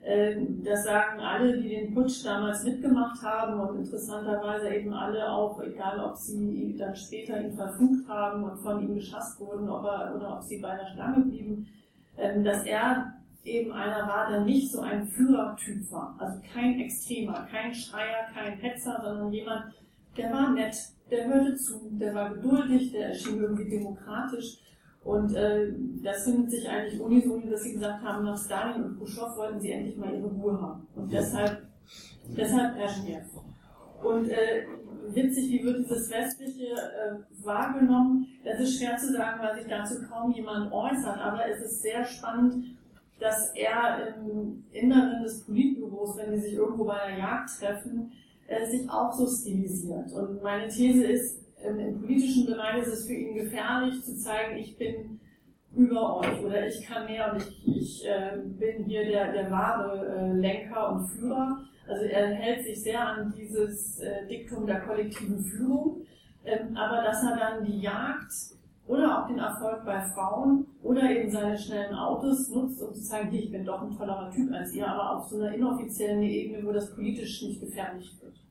Äh, 0.04 0.36
das 0.64 0.84
sagen 0.84 1.20
alle, 1.22 1.58
die 1.58 1.70
den 1.70 1.93
Putsch 1.93 2.26
damals 2.26 2.64
mitgemacht 2.64 3.22
haben 3.24 3.60
und 3.60 3.80
interessanterweise 3.80 4.74
eben 4.76 4.93
alle 4.93 5.32
auch, 5.32 5.62
egal 5.62 5.99
ob 5.99 6.18
sie 6.18 6.76
dann 6.78 6.95
später 6.95 7.39
ihn 7.41 7.54
verflucht 7.54 8.08
haben 8.10 8.43
und 8.43 8.58
von 8.58 8.82
ihm 8.82 8.95
geschasst 8.95 9.39
wurden 9.39 9.70
oder, 9.70 10.14
oder 10.16 10.38
ob 10.38 10.43
sie 10.43 10.60
bei 10.60 10.76
der 10.76 10.88
Stange 10.88 11.24
blieben, 11.26 11.68
äh, 12.18 12.41
dass 12.43 12.66
er 12.66 13.14
eben 13.45 13.72
einer 13.72 14.08
war, 14.08 14.30
der 14.30 14.41
nicht 14.41 14.72
so 14.72 14.82
ein 14.82 15.08
Führertyp 15.08 15.89
war. 15.91 16.16
Also 16.20 16.41
kein 16.54 16.80
Extremer, 16.82 17.47
kein 17.49 17.74
Schreier, 17.74 18.28
kein 18.34 18.58
Hetzer, 18.58 18.99
sondern 19.01 19.32
jemand, 19.32 19.74
der 20.18 20.32
war 20.34 20.51
nett, 20.51 20.76
der 21.10 21.28
hörte 21.28 21.56
zu, 21.56 21.80
der 21.91 22.14
war 22.14 22.34
geduldig, 22.34 22.91
der 22.91 23.10
erschien 23.10 23.39
irgendwie 23.39 23.70
demokratisch. 23.70 24.60
Und 25.04 25.34
äh, 25.36 25.74
das 26.01 26.24
findet 26.24 26.51
sich 26.51 26.68
eigentlich 26.70 26.99
unisono, 26.99 27.49
dass 27.49 27.64
sie 27.64 27.74
gesagt 27.74 28.04
haben, 28.04 28.24
nach 28.24 28.38
Stalin 28.38 28.84
und 28.84 28.97
Khrushchev 28.97 29.36
wollten 29.36 29.60
sie 29.60 29.72
endlich 29.72 29.97
mal 29.97 30.14
ihre 30.14 30.28
Ruhe 30.28 30.62
haben. 30.62 30.88
Und 30.95 31.12
deshalb, 31.12 31.64
deshalb 32.38 32.76
Brezhnev. 32.76 33.26
Und 34.01 34.30
äh, 34.30 34.66
witzig, 35.10 35.49
wie 35.51 35.64
wird 35.64 35.80
dieses 35.80 36.10
Westliche 36.10 36.68
äh, 36.68 37.45
wahrgenommen? 37.45 38.28
Das 38.45 38.60
ist 38.62 38.78
schwer 38.78 38.97
zu 38.97 39.12
sagen, 39.12 39.41
weil 39.41 39.56
sich 39.56 39.68
dazu 39.68 39.95
kaum 40.10 40.32
jemand 40.32 40.72
äußert, 40.72 41.18
aber 41.18 41.49
es 41.49 41.62
ist 41.62 41.82
sehr 41.82 42.04
spannend, 42.06 42.78
dass 43.20 43.54
er 43.56 44.16
im 44.18 44.64
Inneren 44.72 45.24
des 45.24 45.45
Politbüros, 45.45 46.18
wenn 46.18 46.32
die 46.32 46.39
sich 46.39 46.54
irgendwo 46.54 46.86
bei 46.86 46.97
der 47.08 47.18
Jagd 47.18 47.49
treffen, 47.60 48.12
äh, 48.47 48.66
sich 48.70 48.89
auch 48.89 49.12
so 49.14 49.28
stilisiert. 49.28 50.12
Und 50.14 50.41
meine 50.41 50.68
These 50.68 51.04
ist, 51.06 51.43
im, 51.66 51.80
im 51.80 52.01
politischen 52.01 52.45
Bereich 52.45 52.82
ist 52.82 52.93
es 52.93 53.07
für 53.07 53.14
ihn 53.14 53.36
gefährlich 53.36 54.03
zu 54.03 54.16
zeigen, 54.18 54.57
ich 54.57 54.78
bin 54.78 55.20
über 55.76 56.18
euch 56.18 56.43
oder 56.43 56.68
ich 56.68 56.86
kann 56.86 57.05
mehr 57.05 57.34
und 57.34 57.41
ich, 57.41 57.68
ich 57.68 58.07
äh, 58.07 58.38
bin 58.43 58.86
hier 58.86 59.05
der, 59.05 59.32
der 59.32 59.49
wahre 59.49 60.05
äh, 60.07 60.34
Lenker 60.34 60.93
und 60.93 61.07
Führer. 61.07 61.64
Also 61.88 62.05
er 62.05 62.28
hält 62.28 62.64
sich 62.64 62.84
sehr 62.84 63.05
an 63.05 63.34
dieses 63.36 63.99
äh, 63.99 64.28
Diktum 64.28 64.66
der 64.66 64.82
kollektiven 64.82 65.43
Führung, 65.43 66.05
ähm, 66.45 66.78
aber 66.78 67.03
dass 67.03 67.24
er 67.24 67.38
dann 67.38 67.66
die 67.66 67.82
Jagd 67.82 68.32
oder 68.86 69.24
auch 69.24 69.28
den 69.28 69.39
Erfolg 69.39 69.84
bei 69.86 69.99
Frauen 70.01 70.68
oder 70.84 71.09
eben 71.09 71.32
seine 71.32 71.57
schnellen 71.57 71.95
Autos 71.95 72.49
nutzt, 72.49 72.82
um 72.82 72.93
zu 72.93 73.01
zeigen, 73.01 73.32
hier, 73.32 73.43
ich 73.43 73.51
bin 73.51 73.66
doch 73.66 73.82
ein 73.82 73.97
tollerer 73.97 74.30
Typ 74.30 74.51
als 74.53 74.74
ihr, 74.74 74.88
aber 74.88 75.18
auf 75.18 75.28
so 75.28 75.38
einer 75.38 75.55
inoffiziellen 75.55 76.22
Ebene, 76.22 76.66
wo 76.66 76.72
das 76.72 76.93
politisch 76.93 77.41
nicht 77.43 77.61
gefährlich 77.61 78.11
wird. 78.22 78.43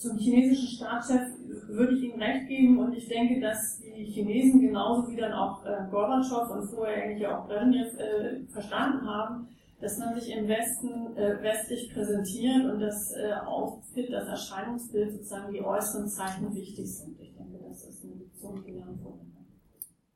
Zum 0.00 0.16
chinesischen 0.16 0.66
Staatschef 0.66 1.20
würde 1.68 1.94
ich 1.94 2.04
Ihnen 2.04 2.22
recht 2.22 2.48
geben 2.48 2.78
und 2.78 2.94
ich 2.94 3.06
denke, 3.06 3.38
dass 3.38 3.80
die 3.80 4.06
Chinesen 4.06 4.62
genauso 4.62 5.06
wie 5.10 5.16
dann 5.16 5.34
auch 5.34 5.62
äh, 5.66 5.90
Gorbatschow 5.90 6.48
und 6.48 6.70
vorher 6.70 7.04
eigentlich 7.04 7.26
auch 7.26 7.46
Brezhnev 7.46 7.98
äh, 7.98 8.46
verstanden 8.46 9.06
haben, 9.06 9.48
dass 9.78 9.98
man 9.98 10.18
sich 10.18 10.34
im 10.34 10.48
Westen 10.48 11.14
äh, 11.18 11.42
westlich 11.42 11.92
präsentiert 11.92 12.64
und 12.64 12.80
das 12.80 13.12
äh, 13.12 13.34
Outfit, 13.44 14.10
das 14.10 14.26
Erscheinungsbild 14.26 15.12
sozusagen 15.12 15.52
die 15.52 15.60
äußeren 15.60 16.08
Zeichen 16.08 16.54
wichtig 16.54 16.96
sind. 16.96 17.20
Ich 17.20 17.34
denke, 17.34 17.58
das 17.68 17.84
ist 17.84 18.02
eine 18.02 18.14
Lektion, 18.14 18.64
die 18.66 18.72
wir 18.72 18.86
vornehmen. 19.02 19.36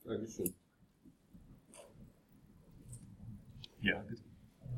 Dankeschön. 0.03 0.55
Ja, 3.83 4.01
bitte. 4.09 4.23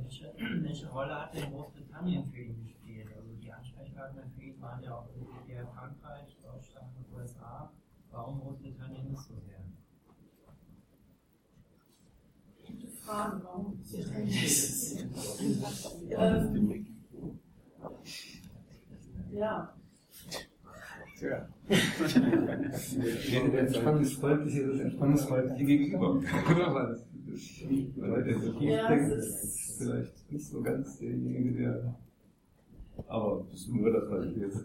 Welche, 0.03 0.35
welche 0.63 0.89
Rolle 0.89 1.15
hat 1.15 1.35
denn 1.35 1.53
Großbritannien 1.53 2.29
für 2.29 2.41
ihn 2.41 2.65
gespielt? 2.65 3.09
Also 3.17 3.33
die 3.35 3.53
Ansprechpartner 3.53 4.23
für 4.35 4.43
ihn 4.43 4.61
waren 4.61 4.83
ja 4.83 4.95
auch 4.95 5.09
eher 5.49 5.67
Frankreich, 5.67 6.37
Deutschland 6.43 6.89
und 6.97 7.17
USA. 7.17 7.73
Warum 8.11 8.41
Großbritannien 8.41 9.11
nicht 9.11 9.23
so 9.23 9.35
sehr? 9.35 9.65
Gute 12.67 12.89
Frage, 12.89 13.43
warum 16.11 16.57
ähm, 16.57 16.87
Ja. 19.33 19.74
Tja. 21.18 21.49
Entspannungsfreundliche, 23.59 24.66
das 24.66 24.81
entspannungsfreundliche 24.81 25.64
Gegenüber. 25.64 26.16
Oder? 26.16 26.74
Weil 27.97 28.24
der 28.24 28.39
so 28.39 28.53
tief 28.53 28.70
Ja, 28.70 28.89
denkt, 28.89 29.12
ist 29.12 29.79
vielleicht 29.79 30.33
nicht 30.33 30.47
so 30.47 30.62
ganz 30.62 30.99
derjenige, 30.99 31.53
der. 31.53 31.95
Aber 33.09 33.45
das 33.51 33.61
ist 33.61 33.68
nur 33.68 33.93
das, 33.93 34.11
was 34.11 34.27
ich 34.27 34.37
jetzt 34.37 34.59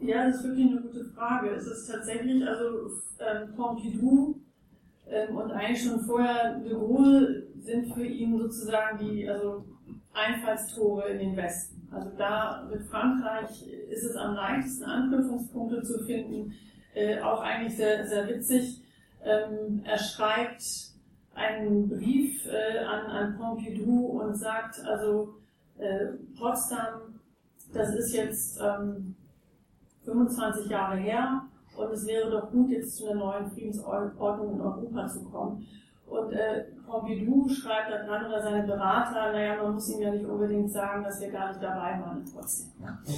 Ja, 0.00 0.26
das 0.26 0.36
ist 0.36 0.44
wirklich 0.44 0.70
eine 0.70 0.80
gute 0.80 1.04
Frage. 1.04 1.50
Es 1.50 1.66
ist 1.66 1.90
tatsächlich, 1.90 2.46
also 2.46 2.90
ähm, 3.18 3.54
Pompidou 3.54 4.36
ähm, 5.10 5.36
und 5.36 5.50
eigentlich 5.50 5.82
schon 5.82 6.00
vorher 6.00 6.58
de 6.60 6.72
Gaulle 6.72 7.47
sind 7.62 7.94
für 7.94 8.04
ihn 8.04 8.38
sozusagen 8.38 8.98
die 8.98 9.28
also 9.28 9.64
Einfallstore 10.12 11.08
in 11.08 11.18
den 11.18 11.36
Westen. 11.36 11.88
Also 11.90 12.10
da 12.16 12.68
mit 12.70 12.82
Frankreich 12.86 13.66
ist 13.90 14.04
es 14.04 14.16
am 14.16 14.34
leichtesten 14.34 14.84
Anknüpfungspunkte 14.84 15.82
zu 15.82 16.04
finden. 16.04 16.52
Äh, 16.94 17.20
auch 17.20 17.40
eigentlich 17.40 17.76
sehr, 17.76 18.06
sehr 18.06 18.28
witzig. 18.28 18.82
Ähm, 19.24 19.82
er 19.84 19.98
schreibt 19.98 20.62
einen 21.34 21.88
Brief 21.88 22.44
äh, 22.46 22.78
an, 22.78 23.06
an 23.06 23.38
Pompidou 23.38 24.20
und 24.20 24.36
sagt, 24.36 24.80
also 24.84 25.34
äh, 25.78 26.06
Potsdam, 26.38 27.20
das 27.72 27.94
ist 27.94 28.14
jetzt 28.14 28.60
ähm, 28.60 29.14
25 30.04 30.70
Jahre 30.70 30.96
her 30.96 31.42
und 31.76 31.92
es 31.92 32.06
wäre 32.06 32.30
doch 32.30 32.50
gut, 32.50 32.70
jetzt 32.70 32.96
zu 32.96 33.08
einer 33.08 33.20
neuen 33.20 33.50
Friedensordnung 33.50 34.54
in 34.54 34.60
Europa 34.60 35.06
zu 35.06 35.24
kommen. 35.24 35.66
Und 36.06 36.32
äh, 36.32 36.64
Pompidou 36.88 37.48
schreibt 37.48 37.90
da 37.90 38.04
dran 38.04 38.26
oder 38.26 38.42
seine 38.42 38.66
Berater, 38.66 39.32
naja, 39.32 39.62
man 39.62 39.74
muss 39.74 39.88
ihm 39.90 40.02
ja 40.02 40.10
nicht 40.10 40.24
unbedingt 40.24 40.72
sagen, 40.72 41.04
dass 41.04 41.20
wir 41.20 41.30
gar 41.30 41.48
nicht 41.48 41.62
dabei 41.62 42.00
waren 42.00 42.24
trotzdem. 42.24 42.72
Also, 42.80 43.12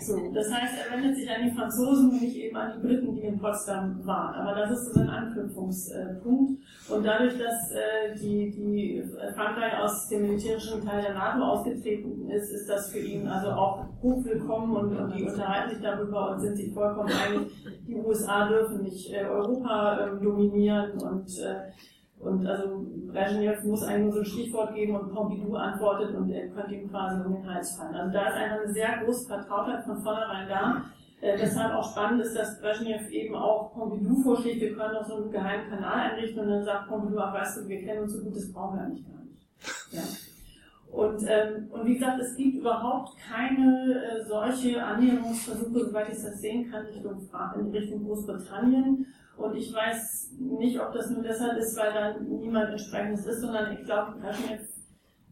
so, 0.00 0.32
das 0.32 0.52
heißt, 0.52 0.74
er 0.84 0.96
wendet 0.96 1.16
sich 1.16 1.30
an 1.30 1.44
die 1.44 1.50
Franzosen 1.50 2.10
und 2.10 2.20
nicht 2.20 2.36
eben 2.36 2.56
an 2.56 2.72
die 2.74 2.86
Briten, 2.86 3.14
die 3.14 3.22
in 3.22 3.38
Potsdam 3.38 4.04
waren. 4.04 4.34
Aber 4.34 4.58
das 4.58 4.70
ist 4.70 4.94
so 4.94 5.00
ein 5.00 5.08
Anknüpfungspunkt. 5.08 6.60
Und 6.88 7.04
dadurch, 7.04 7.34
dass 7.38 7.72
äh, 7.72 8.14
die, 8.14 8.50
die 8.50 9.04
Frankreich 9.34 9.78
aus 9.78 10.08
dem 10.08 10.22
militärischen 10.22 10.84
Teil 10.84 11.02
der 11.02 11.14
NATO 11.14 11.44
ausgetreten 11.44 12.30
ist, 12.30 12.50
ist 12.50 12.68
das 12.68 12.90
für 12.90 13.00
ihn 13.00 13.26
also 13.26 13.50
auch 13.50 13.84
hochwillkommen 14.02 14.76
und, 14.76 14.96
und 14.96 15.16
die 15.16 15.24
unterhalten 15.24 15.70
sich 15.70 15.82
darüber 15.82 16.30
und 16.30 16.40
sind 16.40 16.56
sich 16.56 16.72
vollkommen 16.72 17.12
einig, 17.12 17.52
die 17.86 17.94
USA 17.94 18.48
dürfen 18.48 18.82
nicht 18.82 19.12
äh, 19.12 19.24
Europa 19.24 19.98
äh, 19.98 20.22
dominieren 20.22 20.92
und 21.00 21.38
äh, 21.38 21.72
und 22.18 22.46
also 22.46 22.86
Brezhnev 23.12 23.62
muss 23.64 23.82
eigentlich 23.82 24.04
nur 24.04 24.12
so 24.12 24.18
ein 24.20 24.24
Stichwort 24.24 24.74
geben 24.74 24.96
und 24.96 25.12
Pompidou 25.12 25.54
antwortet 25.54 26.14
und 26.14 26.30
er 26.30 26.48
könnte 26.48 26.74
ihm 26.74 26.90
quasi 26.90 27.20
um 27.24 27.34
den 27.34 27.54
Hals 27.54 27.76
fallen. 27.76 27.94
Also 27.94 28.12
da 28.12 28.28
ist 28.28 28.34
einfach 28.34 28.64
eine 28.64 28.72
sehr 28.72 29.04
große 29.04 29.26
Vertrautheit 29.26 29.84
von 29.84 30.02
vornherein 30.02 30.48
da. 30.48 30.82
Äh, 31.20 31.36
deshalb 31.38 31.74
auch 31.74 31.90
spannend 31.90 32.22
ist, 32.22 32.36
dass 32.36 32.60
Brezhnev 32.60 33.08
eben 33.10 33.34
auch 33.34 33.72
Pompidou 33.72 34.22
vorschlägt, 34.22 34.60
wir 34.60 34.74
können 34.74 34.94
doch 34.94 35.06
so 35.06 35.16
einen 35.16 35.30
geheimen 35.30 35.68
Kanal 35.68 36.10
einrichten 36.10 36.40
und 36.40 36.50
dann 36.50 36.64
sagt 36.64 36.88
Pompidou, 36.88 37.18
ach 37.18 37.34
weißt 37.34 37.58
du, 37.58 37.68
wir 37.68 37.84
kennen 37.84 38.02
uns 38.02 38.12
so 38.14 38.24
gut, 38.24 38.36
das 38.36 38.52
brauchen 38.52 38.78
wir 38.78 38.84
eigentlich 38.84 39.06
gar 39.06 39.22
nicht. 39.22 39.92
Ja. 39.92 40.02
Und, 40.90 41.22
ähm, 41.28 41.68
und 41.70 41.84
wie 41.84 41.94
gesagt, 41.94 42.20
es 42.20 42.36
gibt 42.36 42.56
überhaupt 42.56 43.18
keine 43.18 44.02
äh, 44.02 44.24
solche 44.24 44.82
Annäherungsversuche, 44.82 45.86
soweit 45.86 46.08
ich 46.08 46.22
das 46.22 46.40
sehen 46.40 46.70
kann, 46.70 46.86
Richtung, 46.86 47.28
in 47.58 47.70
Richtung 47.70 48.04
Großbritannien. 48.04 49.06
Und 49.36 49.54
ich 49.54 49.72
weiß 49.72 50.30
nicht, 50.38 50.80
ob 50.80 50.92
das 50.92 51.10
nur 51.10 51.22
deshalb 51.22 51.58
ist, 51.58 51.76
weil 51.76 51.92
da 51.92 52.18
niemand 52.18 52.70
entsprechendes 52.70 53.26
ist, 53.26 53.40
sondern 53.40 53.76
ich 53.76 53.84
glaube, 53.84 54.18
Brezhnev, 54.18 54.62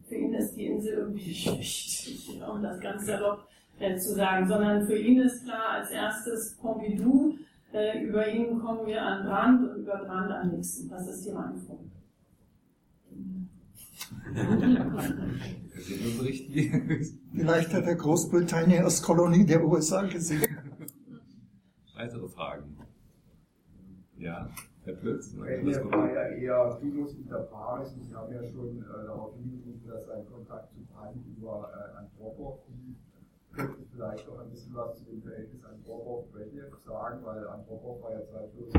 für 0.07 0.15
ihn 0.15 0.33
ist 0.33 0.55
die 0.55 0.67
Insel 0.67 0.93
irgendwie 0.93 1.27
nicht 1.27 1.47
wichtig, 1.59 2.41
um 2.47 2.61
das 2.61 2.79
ganz 2.79 3.05
salopp 3.05 3.47
äh, 3.79 3.97
zu 3.97 4.13
sagen, 4.13 4.47
sondern 4.47 4.85
für 4.85 4.97
ihn 4.97 5.21
ist 5.21 5.43
klar, 5.43 5.69
als 5.71 5.89
erstes 5.89 6.55
Pompidou, 6.57 7.35
äh, 7.73 8.03
über 8.03 8.27
ihn 8.27 8.59
kommen 8.59 8.85
wir 8.85 9.01
an 9.01 9.25
Brand 9.25 9.69
und 9.69 9.81
über 9.81 9.97
Brand 9.97 10.31
an 10.31 10.51
Nixon. 10.51 10.89
Das 10.89 11.07
ist 11.07 11.25
die 11.25 11.31
Reihenfolge. 11.31 11.83
Vielleicht 17.33 17.73
hat 17.73 17.85
er 17.85 17.95
Großbritannien 17.95 18.83
als 18.83 19.01
Kolonie 19.01 19.45
der 19.45 19.65
USA 19.65 20.03
gesehen. 20.03 20.45
Weitere 21.95 22.27
Fragen? 22.27 22.74
Ja. 24.25 24.49
Herr 24.85 24.93
Plötz, 24.95 25.35
ja 25.35 26.27
eher 26.29 26.77
Figus 26.81 27.13
inter 27.13 27.41
pares 27.43 27.93
und 27.93 28.05
Sie 28.05 28.15
haben 28.15 28.33
ja 28.33 28.43
schon 28.43 28.81
äh, 28.81 29.05
darauf 29.05 29.35
hingewiesen, 29.35 29.87
dass 29.87 30.09
ein 30.09 30.25
Kontakt 30.25 30.73
zu 30.73 30.79
Kant 30.93 31.23
über 31.37 31.69
äh, 31.71 31.97
Sie 32.67 32.95
vielleicht 33.93 34.27
noch 34.27 34.39
ein 34.39 34.49
bisschen 34.49 34.73
was 34.73 34.97
zu 34.97 35.05
dem 35.05 35.21
Verhältnis 35.21 35.63
Andropov-Brezhnev 35.63 36.75
sagen, 36.83 37.19
weil 37.23 37.47
Andropov 37.47 38.01
war 38.01 38.13
ja 38.13 38.25
zweifellos 38.25 38.73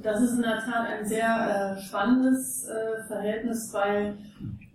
Das 0.00 0.22
ist 0.22 0.36
in 0.36 0.42
der 0.42 0.58
Tat 0.58 0.86
ein 0.86 1.06
sehr 1.06 1.76
äh, 1.76 1.80
spannendes 1.80 2.68
äh, 2.68 3.02
Verhältnis, 3.08 3.72
weil, 3.72 4.16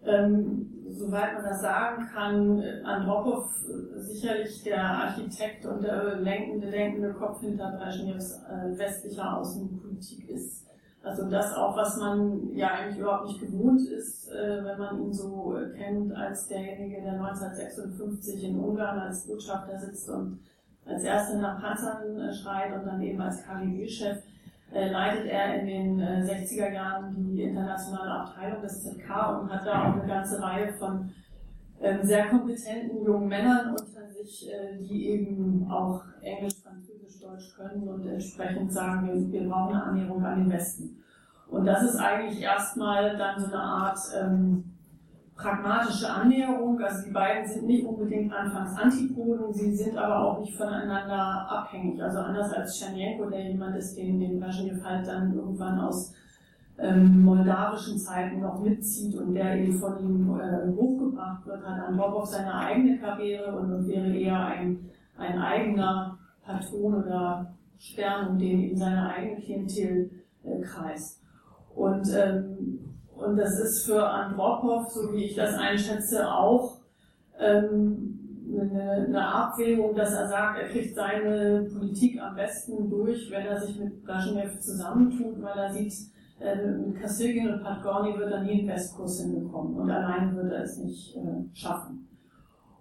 ähm, 0.04 0.75
soweit 0.96 1.34
man 1.34 1.44
das 1.44 1.62
sagen 1.62 2.08
kann, 2.14 2.64
Andropov 2.84 3.50
sicherlich 3.98 4.64
der 4.64 4.82
Architekt 4.82 5.66
und 5.66 5.84
der 5.84 6.16
lenkende, 6.18 6.72
denkende 6.72 7.14
Kopf 7.14 7.42
hinter 7.42 7.72
Brezhnevs 7.72 8.42
äh, 8.44 8.78
westlicher 8.78 9.38
Außenpolitik 9.38 10.30
ist. 10.30 10.66
Also 11.04 11.30
das 11.30 11.54
auch, 11.54 11.78
was 11.78 11.98
man 11.98 12.52
ja 12.56 12.70
eigentlich 12.70 12.98
überhaupt 12.98 13.28
nicht 13.28 13.40
gewohnt 13.40 13.82
ist, 13.88 14.28
äh, 14.32 14.64
wenn 14.64 14.80
man 14.80 15.00
ihn 15.00 15.14
so 15.14 15.56
äh, 15.56 15.70
kennt 15.78 16.12
als 16.16 16.48
derjenige, 16.48 17.02
der 17.02 17.14
1956 17.14 18.44
in 18.44 18.60
Ungarn 18.60 19.00
als 19.00 19.28
Botschafter 19.28 19.78
sitzt 19.78 20.10
und 20.10 20.40
als 20.86 21.04
erster 21.04 21.38
nach 21.38 21.62
Panzern 21.62 22.20
äh, 22.20 22.34
schreit 22.34 22.74
und 22.74 22.86
dann 22.86 23.02
eben 23.02 23.22
als 23.22 23.44
KGB-Chef 23.44 24.18
äh, 24.18 24.35
leitet 24.76 25.28
er 25.28 25.60
in 25.60 25.66
den 25.66 26.00
äh, 26.00 26.22
60er 26.22 26.72
Jahren 26.72 27.16
die 27.16 27.44
internationale 27.44 28.12
Abteilung 28.12 28.62
des 28.62 28.84
ZK 28.84 29.42
und 29.42 29.50
hat 29.50 29.66
da 29.66 29.84
auch 29.84 29.94
eine 29.94 30.08
ganze 30.08 30.42
Reihe 30.42 30.74
von 30.74 31.10
ähm, 31.82 32.00
sehr 32.04 32.28
kompetenten 32.28 33.04
jungen 33.04 33.28
Männern 33.28 33.72
unter 33.72 34.10
sich, 34.10 34.50
äh, 34.52 34.78
die 34.78 35.10
eben 35.10 35.68
auch 35.70 36.04
Englisch, 36.22 36.56
Französisch, 36.64 37.20
Deutsch 37.22 37.56
können 37.56 37.88
und 37.88 38.06
entsprechend 38.08 38.72
sagen, 38.72 39.08
wir, 39.08 39.32
wir 39.32 39.50
brauchen 39.50 39.76
eine 39.76 39.84
Annäherung 39.84 40.24
an 40.24 40.40
den 40.40 40.52
Westen. 40.52 40.98
Und 41.48 41.66
das 41.66 41.84
ist 41.84 41.96
eigentlich 41.98 42.42
erstmal 42.42 43.18
dann 43.18 43.40
so 43.40 43.48
eine 43.48 43.62
Art 43.62 44.00
ähm, 44.20 44.75
pragmatische 45.36 46.10
Annäherung. 46.10 46.80
Also 46.80 47.06
die 47.06 47.12
beiden 47.12 47.46
sind 47.46 47.68
nicht 47.68 47.86
unbedingt 47.86 48.32
anfangs 48.34 48.78
Antipoden, 48.78 49.54
sie 49.54 49.76
sind 49.76 49.98
aber 49.98 50.20
auch 50.20 50.40
nicht 50.40 50.56
voneinander 50.56 51.48
abhängig. 51.50 52.02
Also 52.02 52.20
anders 52.20 52.52
als 52.54 52.78
Tschernjenko, 52.78 53.30
der 53.30 53.52
jemand 53.52 53.76
ist, 53.76 53.96
den, 53.98 54.20
den 54.20 54.40
Brezhnev 54.40 54.84
halt 54.84 55.08
dann 55.08 55.34
irgendwann 55.34 55.80
aus 55.80 56.14
ähm, 56.78 57.24
moldawischen 57.24 57.98
Zeiten 57.98 58.42
noch 58.42 58.62
mitzieht 58.62 59.16
und 59.16 59.34
der 59.34 59.58
eben 59.58 59.78
von 59.78 59.98
ihm 60.00 60.40
äh, 60.40 60.72
hochgebracht 60.76 61.46
wird, 61.46 61.66
hat 61.66 61.88
Andropov 61.88 62.26
seine 62.26 62.54
eigene 62.54 62.98
Karriere 62.98 63.58
und, 63.58 63.74
und 63.74 63.88
wäre 63.88 64.14
eher 64.14 64.46
ein, 64.46 64.90
ein 65.18 65.40
eigener 65.40 66.18
Patron 66.46 66.96
oder 67.04 67.54
Stern, 67.78 68.30
um 68.30 68.40
den 68.40 68.62
eben 68.62 68.78
seine 68.78 69.10
eigene 69.10 69.42
Klientel 69.42 70.12
äh, 70.44 70.62
kreist. 70.62 71.22
Und 71.74 72.08
ähm, 72.14 72.75
und 73.18 73.38
das 73.38 73.60
ist 73.60 73.86
für 73.86 74.06
Andropov, 74.08 74.90
so 74.90 75.14
wie 75.14 75.26
ich 75.26 75.36
das 75.36 75.56
einschätze, 75.56 76.30
auch 76.30 76.78
ähm, 77.40 78.20
eine, 78.48 79.06
eine 79.08 79.28
Abwägung, 79.28 79.96
dass 79.96 80.14
er 80.14 80.28
sagt, 80.28 80.60
er 80.60 80.70
kriegt 80.70 80.96
seine 80.96 81.64
Politik 81.64 82.22
am 82.22 82.36
besten 82.36 82.90
durch, 82.90 83.30
wenn 83.32 83.46
er 83.46 83.60
sich 83.60 83.80
mit 83.80 84.04
Brezhnev 84.04 84.60
zusammentut, 84.60 85.42
weil 85.42 85.58
er 85.58 85.72
sieht, 85.72 85.94
äh, 86.40 86.56
mit 86.56 87.00
Kassilgin 87.00 87.54
und 87.54 87.64
Patgorny 87.64 88.18
wird 88.18 88.32
er 88.32 88.44
nie 88.44 88.60
einen 88.60 88.68
Westkurs 88.68 89.22
hinbekommen 89.22 89.76
und 89.76 89.90
allein 89.90 90.36
wird 90.36 90.52
er 90.52 90.64
es 90.64 90.78
nicht 90.78 91.16
äh, 91.16 91.22
schaffen. 91.54 92.08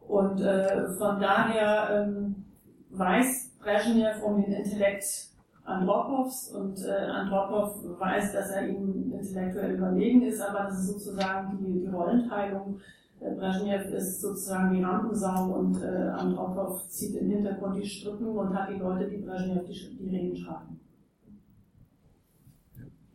Und 0.06 0.40
äh, 0.40 0.88
von 0.98 1.20
daher 1.20 2.06
ähm, 2.06 2.44
weiß 2.90 3.52
Brezhnev 3.60 4.22
um 4.22 4.42
den 4.42 4.52
Intellekt 4.52 5.33
Andropovs 5.64 6.50
und 6.50 6.78
äh, 6.84 6.90
Andropov 6.90 7.98
weiß, 7.98 8.32
dass 8.32 8.50
er 8.50 8.68
ihm 8.68 9.12
intellektuell 9.12 9.76
überlegen 9.76 10.22
ist, 10.22 10.40
aber 10.40 10.64
das 10.64 10.80
ist 10.80 10.88
sozusagen 10.88 11.58
die, 11.58 11.80
die 11.80 11.86
Rollenteilung. 11.86 12.80
Äh, 13.20 13.34
Brezhnev 13.34 13.90
ist 13.94 14.20
sozusagen 14.20 14.74
die 14.74 14.82
Rampensau 14.82 15.54
und 15.58 15.82
äh, 15.82 15.86
Andropov 15.86 16.86
zieht 16.88 17.16
im 17.16 17.30
Hintergrund 17.30 17.76
die 17.76 17.86
Strippen 17.86 18.26
und 18.26 18.54
hat 18.54 18.68
die 18.68 18.78
Leute, 18.78 19.08
die 19.08 19.16
Brezhnev 19.16 19.64
die, 19.66 19.96
die 19.96 20.08
Reden 20.10 20.36
schreiben. 20.36 20.80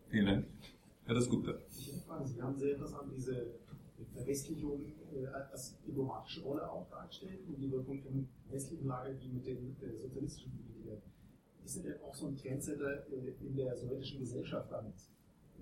Vielen 0.08 0.26
Dank. 0.26 0.46
Herr 1.06 1.16
das 1.16 1.30
Gupta. 1.30 1.54
Sie 1.70 2.42
haben 2.42 2.58
sehr 2.58 2.74
interessant 2.74 3.12
diese 3.16 3.46
Verwestlichung 4.16 4.82
äh, 5.14 5.28
als 5.28 5.78
diplomatische 5.86 6.42
Rolle 6.42 6.68
auch 6.68 6.90
dargestellt 6.90 7.42
und 7.48 7.60
die 7.62 7.72
Wirkung 7.72 8.02
im 8.06 8.28
westlichen 8.50 8.88
Lager, 8.88 9.14
die 9.14 9.30
mit 9.30 9.46
den 9.46 9.76
äh, 9.82 9.96
sozialistischen 9.96 10.69
Ist 11.70 11.78
er 11.78 11.84
denn 11.84 12.02
auch 12.02 12.16
so 12.16 12.26
ein 12.26 12.36
Trendsetter 12.36 13.06
in 13.12 13.56
der 13.56 13.78
sowjetischen 13.78 14.22
Gesellschaft 14.22 14.72
damit? 14.72 14.96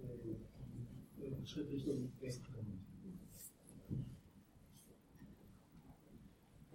Äh, 0.01 1.25
einen 1.25 1.45
Schritt 1.45 1.69
Richtung 1.69 2.13
Westen? 2.21 2.45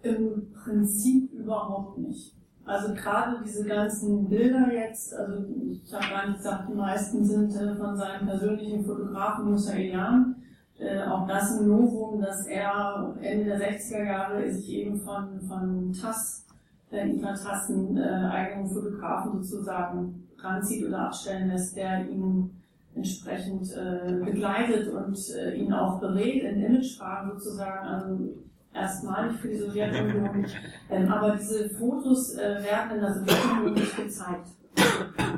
Im 0.03 0.51
Prinzip 0.51 1.31
überhaupt 1.31 1.97
nicht. 1.97 2.35
Also 2.63 2.93
gerade 2.93 3.43
diese 3.43 3.65
ganzen 3.65 4.29
Bilder 4.29 4.71
jetzt, 4.71 5.15
also 5.15 5.43
ich 5.67 5.91
habe 5.91 6.09
gar 6.13 6.27
nicht 6.27 6.37
gesagt, 6.37 6.69
die 6.69 6.75
meisten 6.75 7.25
sind 7.25 7.55
äh, 7.55 7.75
von 7.75 7.97
seinem 7.97 8.27
persönlichen 8.27 8.85
Fotografen 8.85 9.49
Musailian. 9.49 10.43
Äh, 10.77 11.01
auch 11.05 11.27
das 11.27 11.57
ein 11.57 11.67
Novum, 11.67 12.21
dass 12.21 12.45
er 12.45 13.17
Ende 13.19 13.45
der 13.45 13.59
60er 13.59 14.05
Jahre 14.05 14.53
sich 14.53 14.69
eben 14.69 15.01
von, 15.01 15.41
von 15.41 15.91
TASS 15.91 16.43
äh, 16.93 17.09
Infantasten 17.09 17.97
äh, 17.97 18.01
eigenen 18.01 18.69
Fotografen 18.69 19.43
sozusagen 19.43 20.27
ranzieht 20.37 20.85
oder 20.87 21.07
abstellen 21.07 21.49
lässt, 21.49 21.75
der 21.75 22.07
ihn 22.09 22.51
entsprechend 22.95 23.71
äh, 23.73 24.19
begleitet 24.23 24.93
und 24.93 25.17
äh, 25.35 25.55
ihn 25.55 25.73
auch 25.73 25.99
berät 25.99 26.43
in 26.43 26.61
Imagefragen 26.61 27.31
sozusagen. 27.31 27.87
Also 27.87 28.29
erstmalig 28.73 29.37
für 29.37 29.47
die 29.47 29.57
Sowjetunion. 29.57 30.45
Ähm, 30.89 31.11
aber 31.11 31.35
diese 31.35 31.69
Fotos 31.69 32.35
äh, 32.35 32.63
werden 32.63 32.95
in 32.95 33.01
der 33.01 33.13
Sowjetunion 33.13 33.73
nicht 33.73 33.97
gezeigt. 33.97 34.47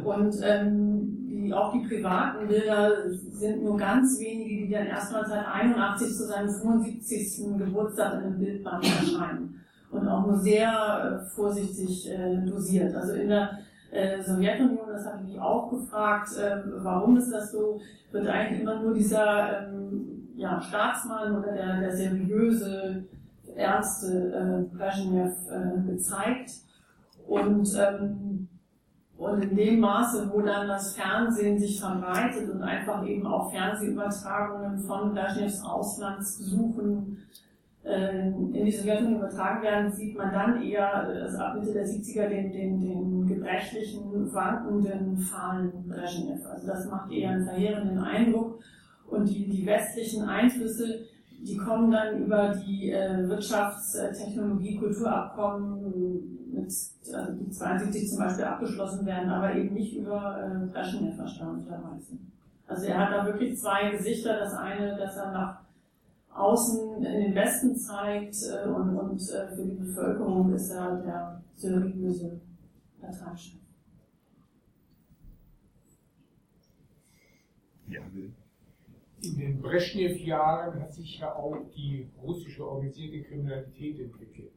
Und 0.04 0.36
ähm, 0.44 1.28
die, 1.30 1.54
auch 1.54 1.74
die 1.74 1.88
privaten 1.88 2.48
Bilder 2.48 3.10
sind 3.12 3.64
nur 3.64 3.78
ganz 3.78 4.20
wenige, 4.20 4.66
die 4.66 4.72
dann 4.72 4.88
erstmal 4.88 5.26
seit 5.26 5.46
81 5.46 6.08
zu 6.08 6.28
seinem 6.28 6.50
75. 6.50 7.58
Geburtstag 7.58 8.14
in 8.14 8.20
einem 8.20 8.40
Bildband 8.40 8.86
erscheinen 8.86 9.65
und 9.96 10.08
auch 10.08 10.26
nur 10.26 10.38
sehr 10.38 11.22
äh, 11.24 11.26
vorsichtig 11.30 12.10
äh, 12.10 12.38
dosiert. 12.46 12.96
Also 12.96 13.14
in 13.14 13.30
der 13.30 13.60
äh, 13.92 14.22
Sowjetunion, 14.22 14.88
das 14.92 15.06
habe 15.06 15.22
ich 15.22 15.34
mich 15.34 15.42
auch 15.42 15.70
gefragt, 15.70 16.30
äh, 16.38 16.62
warum 16.78 17.18
ist 17.18 17.32
das 17.32 17.52
so, 17.52 17.80
wird 18.12 18.28
eigentlich 18.28 18.62
immer 18.62 18.82
nur 18.82 18.94
dieser 18.94 19.68
ähm, 19.68 20.30
ja, 20.36 20.62
Staatsmann 20.62 21.38
oder 21.38 21.54
der, 21.54 21.80
der 21.80 21.96
seriöse, 21.96 23.06
ernste 23.56 24.68
äh, 24.72 24.76
Brezhnev 24.76 25.34
gezeigt. 25.86 26.52
Und, 27.26 27.74
ähm, 27.80 28.50
und 29.18 29.42
in 29.42 29.56
dem 29.56 29.80
Maße, 29.80 30.30
wo 30.32 30.42
dann 30.42 30.68
das 30.68 30.94
Fernsehen 30.94 31.58
sich 31.58 31.80
verbreitet 31.80 32.50
und 32.50 32.62
einfach 32.62 33.06
eben 33.08 33.26
auch 33.26 33.50
Fernsehübertragungen 33.50 34.80
von 34.80 35.14
Brezhnevs 35.14 35.64
Auslandsbesuchen 35.64 37.18
in 37.86 38.66
die 38.66 38.72
Sowjetunion 38.72 39.18
übertragen 39.18 39.62
werden, 39.62 39.92
sieht 39.92 40.18
man 40.18 40.34
dann 40.34 40.62
eher 40.62 40.92
also 40.92 41.38
ab 41.38 41.56
Mitte 41.56 41.74
der 41.74 41.86
70er 41.86 42.28
den, 42.28 42.52
den, 42.52 42.82
den 42.82 43.28
gebrechlichen, 43.28 44.34
wankenden, 44.34 45.18
fahlen 45.18 45.72
Brezhnev. 45.88 46.44
Also 46.48 46.66
das 46.66 46.90
macht 46.90 47.12
eher 47.12 47.30
einen 47.32 47.46
verheerenden 47.46 48.00
Eindruck. 48.00 48.60
Und 49.08 49.30
die, 49.30 49.48
die 49.48 49.66
westlichen 49.68 50.24
Einflüsse, 50.28 51.06
die 51.42 51.58
kommen 51.58 51.92
dann 51.92 52.24
über 52.24 52.56
die 52.56 52.90
äh, 52.90 53.24
Wirtschafts-, 53.28 53.96
Technologie-, 54.18 54.78
Kulturabkommen, 54.78 56.36
mit, 56.52 56.74
also 57.14 57.34
die 57.34 57.52
72 57.52 58.10
zum 58.10 58.18
Beispiel 58.18 58.46
abgeschlossen 58.46 59.06
werden, 59.06 59.30
aber 59.30 59.54
eben 59.54 59.76
nicht 59.76 59.96
über 59.96 60.40
äh, 60.42 60.66
Brezhnev 60.72 61.20
erstaunlicherweise. 61.20 62.18
Also 62.68 62.88
er 62.88 62.98
hat 62.98 63.14
da 63.14 63.26
wirklich 63.28 63.60
zwei 63.60 63.92
Gesichter. 63.92 64.40
Das 64.40 64.56
eine, 64.56 64.98
dass 64.98 65.16
er 65.18 65.32
nach 65.32 65.65
außen 66.36 66.98
in 66.98 67.22
den 67.22 67.36
Westen 67.36 67.76
zeigt 67.76 68.36
äh, 68.44 68.68
und, 68.68 68.98
und 68.98 69.22
äh, 69.30 69.48
für 69.56 69.64
die 69.64 69.76
Bevölkerung 69.76 70.54
ist 70.54 70.70
er 70.70 70.98
der 70.98 71.44
seriöse 71.56 72.42
Parteichef. 73.00 73.62
Ja, 77.88 78.02
In 79.22 79.38
den 79.38 79.62
Brezhnev-Jahren 79.62 80.82
hat 80.82 80.94
sich 80.94 81.20
ja 81.20 81.34
auch 81.34 81.58
die 81.76 82.10
russische 82.22 82.68
organisierte 82.68 83.24
Kriminalität 83.24 84.00
entwickelt. 84.00 84.52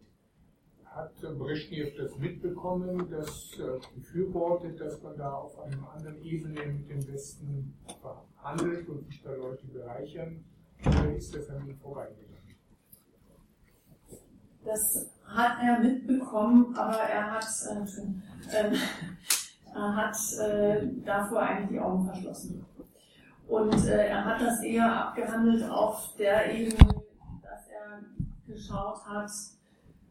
Hat 0.84 1.14
Brezhnev 1.20 1.94
das 1.96 2.18
mitbekommen, 2.18 3.08
das 3.10 3.56
äh, 3.60 3.78
befürwortet, 3.94 4.80
dass 4.80 5.00
man 5.02 5.16
da 5.16 5.32
auf 5.32 5.60
einer 5.60 5.92
anderen 5.92 6.20
Ebene 6.24 6.66
mit 6.66 6.90
dem 6.90 7.06
Westen 7.06 7.74
verhandelt 8.00 8.88
und 8.88 9.06
sich 9.06 9.22
da 9.22 9.32
Leute 9.32 9.66
bereichern? 9.68 10.44
Ist 11.16 11.34
das 11.34 11.46
vorbeigegangen? 11.82 12.28
Das 14.64 15.10
hat 15.24 15.62
er 15.62 15.80
mitbekommen, 15.80 16.76
aber 16.76 16.98
er 16.98 17.32
hat, 17.32 17.46
äh, 18.52 18.72
er 19.74 19.96
hat 19.96 20.16
äh, 20.40 20.88
davor 21.04 21.40
eigentlich 21.40 21.70
die 21.70 21.80
Augen 21.80 22.04
verschlossen. 22.06 22.64
Und 23.48 23.86
äh, 23.86 24.08
er 24.08 24.24
hat 24.24 24.40
das 24.40 24.62
eher 24.62 24.92
abgehandelt 24.92 25.68
auf 25.68 26.14
der 26.18 26.52
Ebene, 26.52 27.02
dass 27.42 27.68
er 27.68 28.02
geschaut 28.46 29.04
hat, 29.06 29.30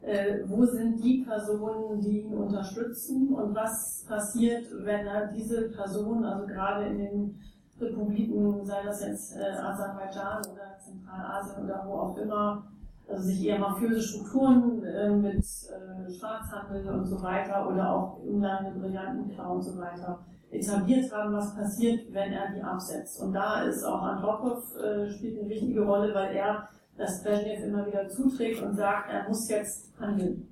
äh, 0.01 0.39
wo 0.45 0.65
sind 0.65 1.03
die 1.03 1.23
Personen, 1.23 2.01
die 2.01 2.21
ihn 2.21 2.33
unterstützen 2.33 3.33
und 3.33 3.53
was 3.53 4.05
passiert, 4.07 4.65
wenn 4.83 5.05
er 5.05 5.27
diese 5.27 5.69
Personen, 5.69 6.23
also 6.25 6.47
gerade 6.47 6.87
in 6.87 6.97
den 6.97 7.41
Republiken, 7.79 8.65
sei 8.65 8.83
das 8.83 9.05
jetzt 9.05 9.35
äh, 9.37 9.51
Aserbaidschan 9.51 10.41
oder 10.51 10.77
Zentralasien 10.79 11.65
oder 11.65 11.83
wo 11.85 11.93
auch 11.93 12.17
immer, 12.17 12.67
also 13.07 13.23
sich 13.23 13.45
eher 13.45 13.59
mafiöse 13.59 14.01
Strukturen 14.01 14.83
äh, 14.83 15.09
mit 15.09 15.37
äh, 15.37 16.11
Schwarzhandel 16.11 16.89
und 16.89 17.05
so 17.05 17.21
weiter 17.21 17.67
oder 17.69 17.93
auch 17.93 18.19
Umland 18.23 18.73
mit 18.73 18.81
Brillantenklau 18.81 19.55
und 19.55 19.61
so 19.61 19.77
weiter 19.77 20.19
etabliert 20.51 21.11
haben, 21.11 21.33
was 21.33 21.55
passiert, 21.55 22.13
wenn 22.13 22.31
er 22.33 22.53
die 22.53 22.61
absetzt. 22.61 23.21
Und 23.21 23.33
da 23.33 23.61
ist 23.63 23.83
auch 23.83 24.01
Andropov 24.01 24.75
äh, 24.77 25.09
spielt 25.09 25.39
eine 25.39 25.49
wichtige 25.49 25.83
Rolle, 25.83 26.13
weil 26.13 26.35
er 26.35 26.67
das 26.97 27.21
Brezhnev 27.21 27.63
immer 27.63 27.85
wieder 27.85 28.07
zuträgt 28.09 28.61
und 28.61 28.75
sagt, 28.75 29.11
er 29.11 29.27
muss 29.27 29.49
jetzt 29.49 29.93
handeln. 29.99 30.47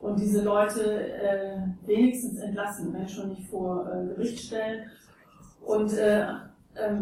Und 0.00 0.20
diese 0.20 0.44
Leute 0.44 1.12
äh, 1.14 1.60
wenigstens 1.86 2.38
entlassen, 2.38 2.92
wenn 2.92 3.08
schon 3.08 3.30
nicht 3.30 3.48
vor 3.48 3.88
äh, 3.90 4.06
Gericht 4.06 4.38
stellen. 4.38 4.84
Und 5.64 5.92
äh, 5.94 6.26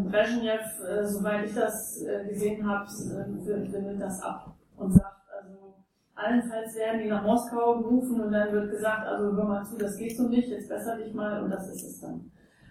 Brezhnev, 0.04 0.80
äh, 0.88 1.04
soweit 1.06 1.44
ich 1.46 1.54
das 1.54 2.02
äh, 2.02 2.28
gesehen 2.28 2.66
habe, 2.68 2.86
äh, 2.86 3.72
windet 3.72 4.00
das 4.00 4.22
ab 4.22 4.54
und 4.76 4.92
sagt, 4.92 5.22
also 5.38 5.74
allenfalls 6.14 6.74
werden 6.76 7.02
die 7.02 7.08
nach 7.08 7.22
Moskau 7.22 7.78
gerufen 7.78 8.20
und 8.20 8.32
dann 8.32 8.52
wird 8.52 8.70
gesagt, 8.70 9.06
also 9.06 9.36
hör 9.36 9.44
mal 9.44 9.64
zu, 9.64 9.76
das 9.76 9.96
geht 9.96 10.16
so 10.16 10.28
nicht, 10.28 10.48
jetzt 10.48 10.68
besser 10.68 10.96
dich 10.96 11.12
mal 11.14 11.42
und 11.42 11.50
das 11.50 11.68
ist 11.68 11.84
es 11.84 12.00
dann. 12.00 12.30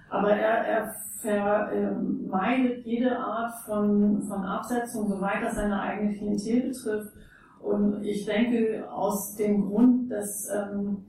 Aber 0.09 0.31
er, 0.31 0.65
er 0.65 0.95
vermeidet 1.21 2.85
jede 2.85 3.17
Art 3.17 3.53
von, 3.65 4.21
von 4.21 4.43
Absetzung, 4.43 5.07
soweit 5.07 5.43
das 5.43 5.55
seine 5.55 5.79
eigene 5.79 6.13
Klientel 6.13 6.69
betrifft. 6.69 7.13
Und 7.59 8.03
ich 8.03 8.25
denke, 8.25 8.87
aus 8.91 9.35
dem 9.35 9.67
Grund, 9.67 10.11
dass 10.11 10.47
ähm, 10.53 11.03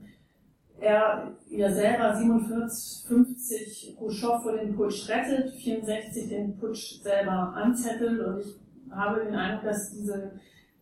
er 0.81 1.33
ja 1.49 1.73
selber 1.73 2.15
47, 2.15 3.07
50 3.09 3.97
Khrushchev 3.99 4.43
vor 4.43 4.53
den 4.53 4.75
Putsch 4.77 5.09
rettet, 5.09 5.53
64 5.53 6.29
den 6.29 6.57
Putsch 6.59 7.01
selber 7.03 7.55
anzettelt. 7.55 8.21
Und 8.21 8.41
ich 8.41 8.57
habe 8.91 9.25
den 9.25 9.35
Eindruck, 9.35 9.65
dass 9.65 9.91
diese, 9.93 10.33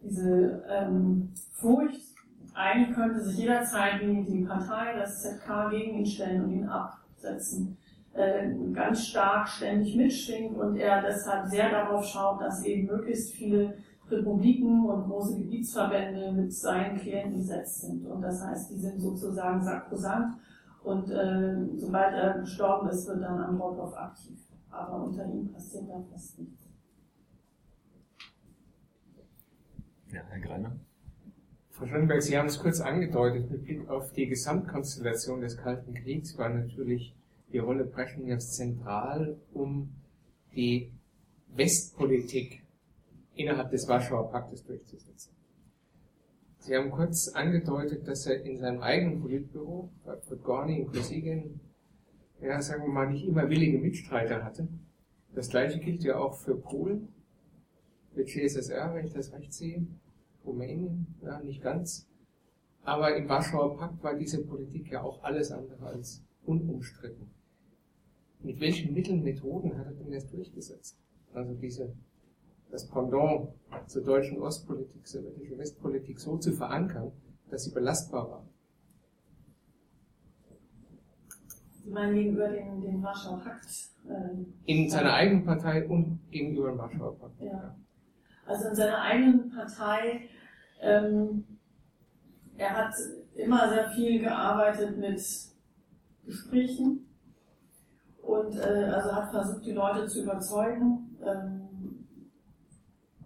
diese 0.02 0.64
ähm, 0.68 1.30
Furcht, 1.52 2.00
eigentlich 2.54 2.94
könnte 2.94 3.20
sich 3.20 3.38
jederzeit 3.38 4.00
die, 4.00 4.24
die 4.24 4.44
Partei, 4.44 4.96
das 4.96 5.22
ZK 5.22 5.70
gegen 5.70 5.98
ihn 5.98 6.06
stellen 6.06 6.44
und 6.44 6.52
ihn 6.52 6.68
absetzen, 6.68 7.76
äh, 8.14 8.48
ganz 8.72 9.06
stark 9.06 9.48
ständig 9.48 9.96
mitschwingt 9.96 10.56
und 10.56 10.76
er 10.76 11.02
deshalb 11.02 11.48
sehr 11.48 11.70
darauf 11.70 12.04
schaut, 12.04 12.40
dass 12.40 12.64
eben 12.64 12.86
möglichst 12.86 13.32
viele 13.32 13.74
Republiken 14.10 14.84
und 14.84 15.04
große 15.04 15.38
Gebietsverbände 15.38 16.32
mit 16.32 16.52
seinen 16.52 16.98
Klienten 16.98 17.38
besetzt 17.38 17.82
sind. 17.82 18.06
Und 18.06 18.22
das 18.22 18.44
heißt, 18.44 18.70
die 18.70 18.78
sind 18.78 19.00
sozusagen 19.00 19.62
sakrosant 19.62 20.36
und 20.82 21.10
äh, 21.10 21.66
sobald 21.76 22.14
er 22.14 22.40
gestorben 22.40 22.88
ist, 22.90 23.08
wird 23.08 23.22
dann 23.22 23.40
Andropov 23.40 23.96
aktiv. 23.96 24.38
Aber 24.70 25.04
unter 25.04 25.24
ihm 25.24 25.50
passiert 25.50 25.88
da 25.88 26.04
fast 26.10 26.38
nichts. 26.38 26.68
Ja, 30.12 30.20
Herr 30.28 30.40
Greiner. 30.40 30.72
Frau 31.70 31.86
Schönberg, 31.86 32.22
Sie 32.22 32.38
haben 32.38 32.46
es 32.46 32.60
kurz 32.60 32.80
angedeutet, 32.80 33.50
mit 33.50 33.64
Blick 33.64 33.88
auf 33.88 34.12
die 34.12 34.26
Gesamtkonstellation 34.26 35.40
des 35.40 35.56
Kalten 35.56 35.94
Kriegs 35.94 36.38
war 36.38 36.48
natürlich 36.48 37.16
die 37.52 37.58
Rolle 37.58 37.84
Brezhnevs 37.84 38.52
zentral, 38.52 39.36
um 39.52 39.88
die 40.54 40.92
Westpolitik 41.54 42.63
innerhalb 43.34 43.70
des 43.70 43.88
Warschauer 43.88 44.30
Paktes 44.30 44.64
durchzusetzen. 44.64 45.34
Sie 46.58 46.74
haben 46.74 46.90
kurz 46.90 47.28
angedeutet, 47.28 48.08
dass 48.08 48.26
er 48.26 48.42
in 48.42 48.56
seinem 48.56 48.80
eigenen 48.80 49.20
Politbüro, 49.20 49.90
bei 50.04 50.16
Podgorny 50.16 50.80
in 50.80 50.86
Kosygin, 50.86 51.60
ja, 52.40 52.60
sagen 52.62 52.84
wir 52.84 52.92
mal, 52.92 53.10
nicht 53.10 53.26
immer 53.26 53.48
willige 53.50 53.78
Mitstreiter 53.78 54.42
hatte. 54.42 54.68
Das 55.34 55.50
gleiche 55.50 55.78
gilt 55.78 56.02
ja 56.04 56.16
auch 56.16 56.34
für 56.34 56.56
Polen, 56.56 57.08
für 58.14 58.24
CSSR, 58.24 58.94
wenn 58.94 59.06
ich 59.06 59.12
das 59.12 59.32
recht 59.32 59.52
sehe, 59.52 59.86
Rumänien, 60.46 61.14
ja, 61.22 61.40
nicht 61.40 61.62
ganz. 61.62 62.08
Aber 62.82 63.16
im 63.16 63.28
Warschauer 63.28 63.76
Pakt 63.76 64.02
war 64.02 64.14
diese 64.14 64.44
Politik 64.44 64.90
ja 64.90 65.02
auch 65.02 65.22
alles 65.22 65.50
andere 65.50 65.86
als 65.86 66.22
unumstritten. 66.44 67.30
Mit 68.40 68.60
welchen 68.60 68.92
Mitteln, 68.92 69.22
Methoden 69.22 69.76
hat 69.78 69.86
er 69.86 69.92
denn 69.92 70.12
das 70.12 70.30
durchgesetzt? 70.30 70.98
Also 71.32 71.54
diese 71.54 71.94
das 72.74 72.88
Pendant 72.88 73.50
zur 73.86 74.02
deutschen 74.02 74.42
Ostpolitik, 74.42 75.06
sowjetische 75.06 75.56
Westpolitik 75.56 76.18
so 76.18 76.36
zu 76.38 76.52
verankern, 76.52 77.12
dass 77.48 77.64
sie 77.64 77.72
belastbar 77.72 78.28
war. 78.28 78.48
Sie 81.84 81.90
meinen 81.90 82.14
gegenüber 82.16 82.48
dem, 82.48 82.82
dem 82.82 83.00
Warschauer 83.00 83.40
Pakt? 83.44 83.90
Äh, 84.08 84.72
in 84.72 84.90
seiner 84.90 85.14
eigenen 85.14 85.44
Partei 85.44 85.86
und 85.86 86.18
gegenüber 86.32 86.70
dem 86.70 86.78
Warschauer 86.78 87.16
Pakt. 87.16 87.40
Ja. 87.40 87.76
Also 88.44 88.68
in 88.70 88.74
seiner 88.74 89.00
eigenen 89.00 89.50
Partei, 89.50 90.28
ähm, 90.80 91.44
er 92.56 92.70
hat 92.70 92.94
immer 93.36 93.68
sehr 93.68 93.90
viel 93.90 94.20
gearbeitet 94.20 94.98
mit 94.98 95.22
Gesprächen 96.24 97.06
und 98.20 98.56
äh, 98.56 98.90
also 98.92 99.12
hat 99.12 99.30
versucht, 99.30 99.64
die 99.64 99.72
Leute 99.72 100.08
zu 100.08 100.24
überzeugen. 100.24 101.16
Ähm, 101.24 101.63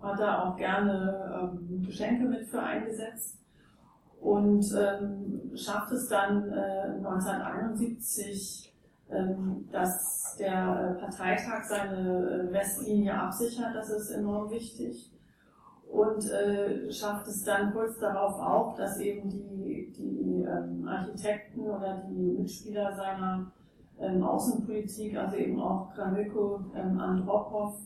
hat 0.01 0.21
er 0.21 0.45
auch 0.45 0.57
gerne 0.57 1.51
ähm, 1.61 1.83
Geschenke 1.85 2.25
mit 2.27 2.47
für 2.47 2.63
eingesetzt 2.63 3.39
und 4.21 4.65
ähm, 4.77 5.51
schafft 5.55 5.93
es 5.93 6.09
dann 6.09 6.51
äh, 6.51 6.97
1971, 6.97 8.75
ähm, 9.11 9.69
dass 9.71 10.37
der 10.39 10.97
äh, 10.97 11.01
Parteitag 11.01 11.65
seine 11.65 12.49
äh, 12.49 12.53
Westlinie 12.53 13.15
absichert, 13.15 13.75
das 13.75 13.91
ist 13.91 14.11
enorm 14.11 14.51
wichtig. 14.51 15.13
Und 15.91 16.31
äh, 16.31 16.93
schafft 16.93 17.29
es 17.29 17.45
dann 17.45 17.73
kurz 17.73 17.99
darauf 17.99 18.39
auch, 18.39 18.77
dass 18.77 18.99
eben 19.01 19.31
die, 19.31 19.91
die 19.97 20.43
ähm, 20.43 20.87
Architekten 20.87 21.63
oder 21.63 22.05
die 22.11 22.37
Mitspieler 22.39 22.95
seiner 22.95 23.51
ähm, 23.99 24.23
Außenpolitik, 24.23 25.17
also 25.17 25.37
eben 25.37 25.59
auch 25.61 25.95
Kramilko, 25.95 26.61
ähm, 26.75 27.01
Andropov, 27.01 27.81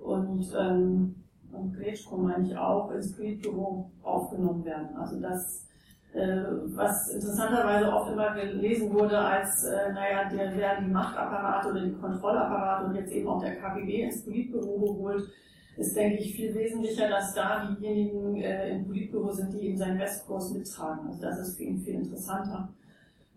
und, 0.00 0.46
ähm, 0.58 1.14
und 1.52 1.74
Gretschko 1.74 2.16
meine 2.16 2.46
ich 2.46 2.56
auch, 2.56 2.90
ins 2.90 3.14
Politbüro 3.16 3.90
aufgenommen 4.02 4.64
werden. 4.64 4.96
Also 4.96 5.20
das, 5.20 5.66
äh, 6.12 6.44
was 6.74 7.10
interessanterweise 7.10 7.92
oft 7.92 8.12
immer 8.12 8.34
gelesen 8.34 8.92
wurde 8.92 9.18
als, 9.18 9.64
äh, 9.64 9.92
naja, 9.92 10.28
der 10.28 10.56
werden 10.56 10.86
die 10.86 10.92
Machtapparate 10.92 11.70
oder 11.70 11.84
die 11.84 11.94
Kontrollapparate 11.94 12.86
und 12.86 12.94
jetzt 12.94 13.12
eben 13.12 13.28
auch 13.28 13.40
der 13.40 13.56
KGB 13.56 14.02
ins 14.02 14.24
Politbüro 14.24 14.78
geholt, 14.78 15.28
ist, 15.76 15.96
denke 15.96 16.18
ich, 16.18 16.34
viel 16.34 16.54
wesentlicher, 16.54 17.08
dass 17.08 17.34
da 17.34 17.64
diejenigen 17.70 18.36
äh, 18.36 18.70
im 18.70 18.86
Politbüro 18.86 19.30
sind, 19.30 19.52
die 19.52 19.68
eben 19.68 19.78
seinen 19.78 19.98
Westkurs 19.98 20.52
mittragen. 20.52 21.06
Also 21.06 21.22
das 21.22 21.38
ist 21.38 21.56
für 21.56 21.62
ihn 21.64 21.78
viel 21.78 21.94
interessanter. 21.94 22.68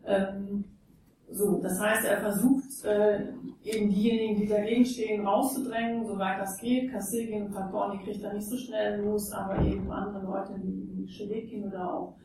Ähm, 0.05 0.65
so, 1.31 1.61
das 1.61 1.79
heißt, 1.79 2.05
er 2.05 2.17
versucht 2.17 2.83
äh, 2.83 3.29
eben 3.63 3.89
diejenigen, 3.89 4.41
die 4.41 4.47
dagegen 4.47 4.85
stehen, 4.85 5.25
rauszudrängen, 5.25 6.05
soweit 6.05 6.39
das 6.39 6.57
geht. 6.57 6.91
Kassilgin 6.91 7.43
und 7.43 7.53
Padborny 7.53 8.03
kriegt 8.03 8.23
er 8.23 8.33
nicht 8.33 8.47
so 8.47 8.57
schnell 8.57 9.01
los, 9.01 9.31
aber 9.31 9.61
eben 9.63 9.89
andere 9.91 10.25
Leute 10.25 10.55
wie, 10.61 10.89
wie 10.93 11.07
Schelekin 11.07 11.67
oder 11.67 11.93
auch 11.93 12.15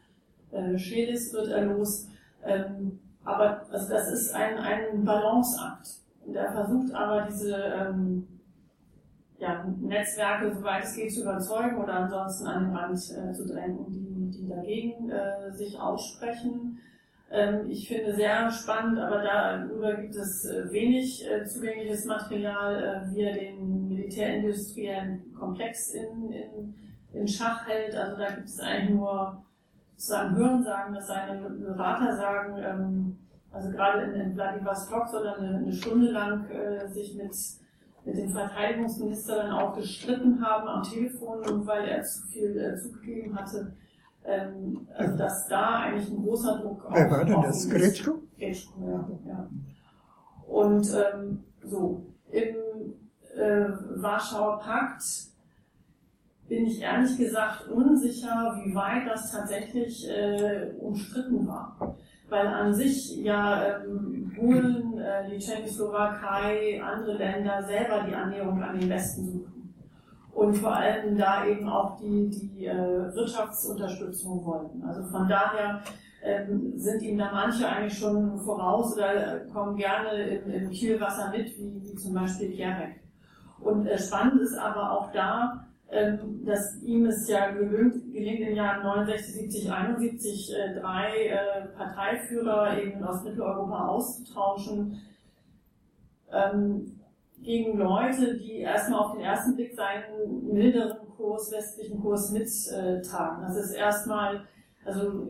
äh, 0.51 0.77
Schelis 0.77 1.33
wird 1.33 1.49
er 1.49 1.67
los. 1.67 2.09
Ähm, 2.45 2.99
aber 3.25 3.63
also 3.71 3.89
das 3.89 4.09
ist 4.13 4.35
ein, 4.35 4.59
ein 4.59 5.05
Balanceakt. 5.05 5.89
Und 6.25 6.35
er 6.35 6.53
versucht 6.53 6.93
aber 6.95 7.29
diese 7.31 7.55
ähm, 7.57 8.27
ja, 9.39 9.65
Netzwerke, 9.81 10.55
soweit 10.55 10.85
es 10.85 10.97
geht, 10.97 11.13
zu 11.13 11.23
überzeugen 11.23 11.77
oder 11.77 11.95
ansonsten 11.95 12.47
an 12.47 12.65
den 12.65 12.77
Rand 12.77 12.95
äh, 12.95 13.33
zu 13.33 13.47
drängen, 13.47 13.87
die, 13.91 14.39
die 14.39 14.49
dagegen 14.49 15.11
äh, 15.11 15.53
sich 15.53 15.79
aussprechen. 15.79 16.79
Ähm, 17.31 17.69
ich 17.69 17.89
finde 17.89 18.15
sehr 18.15 18.51
spannend, 18.51 19.01
aber 19.01 19.23
darüber 19.23 19.95
gibt 19.95 20.15
es 20.15 20.45
äh, 20.45 20.71
wenig 20.71 21.29
äh, 21.29 21.45
zugängliches 21.45 22.05
Material, 22.05 22.83
äh, 22.83 23.15
wie 23.15 23.23
er 23.23 23.35
den 23.35 23.89
militärindustriellen 23.89 25.35
Komplex 25.35 25.93
in, 25.93 26.31
in, 26.31 26.75
in 27.13 27.27
Schach 27.27 27.67
hält. 27.67 27.97
Also 27.97 28.17
da 28.17 28.31
gibt 28.31 28.47
es 28.47 28.61
eigentlich 28.61 28.91
nur 28.91 29.45
sozusagen 29.97 30.37
Hörensagen, 30.37 30.95
dass 30.95 31.09
seine 31.09 31.51
Berater 31.51 32.17
sagen, 32.17 32.59
ähm, 32.59 33.19
also 33.51 33.71
gerade 33.71 34.03
in, 34.05 34.21
in 34.21 34.35
Vladivostok 34.35 35.09
soll 35.09 35.27
er 35.27 35.39
eine, 35.39 35.57
eine 35.57 35.73
Stunde 35.73 36.13
lang 36.13 36.47
sich 36.89 37.17
mit, 37.17 37.35
mit 38.05 38.19
dem 38.19 38.29
Verteidigungsminister 38.29 39.37
dann 39.37 39.53
auch 39.53 39.75
gestritten 39.75 40.45
haben 40.45 40.69
am 40.69 40.83
Telefon, 40.83 41.67
weil 41.67 41.89
er 41.89 42.03
zu 42.03 42.27
viel 42.29 42.77
zugegeben 42.77 43.35
hatte 43.35 43.73
Ähm, 44.27 44.89
also 44.97 45.17
dass 45.17 45.47
da 45.49 45.81
eigentlich 45.81 46.11
ein 46.11 46.23
großer 46.23 46.59
Druck 46.59 46.85
Wer 46.91 47.07
auf- 47.07 47.11
war 47.13 47.25
denn 47.25 47.43
das? 47.43 47.69
Gretschko? 47.69 48.23
Gretschko, 48.39 48.81
ja. 48.81 49.09
ja. 49.33 49.49
Und 50.49 50.89
ähm, 50.95 51.45
so, 51.63 52.03
im 52.31 52.57
äh, 53.37 53.69
Warschauer 54.03 54.59
Pakt 54.61 55.03
bin 56.49 56.67
ich 56.67 56.81
ehrlich 56.81 57.17
gesagt 57.19 57.69
unsicher, 57.69 58.61
wie 58.65 58.75
weit 58.75 59.07
das 59.09 59.33
tatsächlich 59.33 60.09
äh, 60.09 60.71
umstritten 60.79 61.47
war. 61.47 61.97
Weil 62.29 62.47
an 62.47 62.75
sich 62.75 63.17
ja 63.19 63.79
ähm, 63.85 64.33
Polen, 64.37 64.99
äh, 64.99 65.29
die 65.31 65.39
Tschechoslowakei, 65.39 66.81
andere 66.83 67.17
Länder 67.17 67.63
selber 67.65 68.05
die 68.09 68.15
Annäherung 68.15 68.63
an 68.63 68.79
den 68.79 68.89
Westen 68.91 69.25
suchen. 69.25 69.56
Und 70.37 70.53
vor 70.59 70.77
allem 70.77 71.17
da 71.17 71.47
eben 71.47 71.67
auch 71.67 71.97
die, 71.97 72.29
die 72.29 72.67
äh, 72.67 73.15
Wirtschaftsunterstützung 73.15 74.45
wollten. 74.45 74.83
Also 74.85 75.03
von 75.05 75.27
daher 75.27 75.81
ähm, 76.23 76.75
sind 76.77 77.01
ihm 77.01 77.17
da 77.17 77.31
manche 77.33 77.67
eigentlich 77.67 77.99
schon 77.99 78.39
voraus 78.41 78.95
oder 78.95 79.41
kommen 79.55 79.77
gerne 79.77 80.11
im, 80.25 80.51
im 80.51 80.71
Kielwasser 80.71 81.31
mit, 81.31 81.57
wie, 81.57 81.83
wie 81.83 81.95
zum 81.95 82.13
Beispiel 82.13 82.51
Gierek. 82.51 83.01
Und 83.61 83.87
äh, 83.87 83.99
spannend 83.99 84.43
ist 84.43 84.59
aber 84.59 84.93
auch 84.93 85.11
da, 85.11 85.65
ähm, 85.91 86.45
dass 86.45 86.83
ihm 86.83 87.07
es 87.07 87.27
ja 87.31 87.53
gelingt, 87.53 88.13
gelingt 88.13 88.41
in 88.41 88.47
den 88.49 88.57
Jahren 88.57 88.83
69, 88.83 89.35
70, 89.37 89.73
71 89.73 90.53
äh, 90.55 90.79
drei 90.79 91.29
äh, 91.29 91.67
Parteiführer 91.79 92.77
eben 92.79 93.03
aus 93.03 93.25
Mitteleuropa 93.25 93.87
auszutauschen 93.87 95.01
ähm, 96.31 96.96
gegen 97.47 97.79
Leute, 97.79 98.37
die 98.37 98.59
erstmal 98.59 99.01
auf 99.01 99.13
den 99.13 99.21
ersten 99.23 99.55
Blick 99.55 99.73
seinen 99.75 100.53
milderen 100.53 100.99
Kurs, 101.17 101.53
westlichen 101.53 102.03
Kurs 102.03 102.33
mittragen. 102.33 103.43
Das 103.43 103.57
ist 103.57 103.73
erstmal, 103.73 104.43
also 104.85 105.29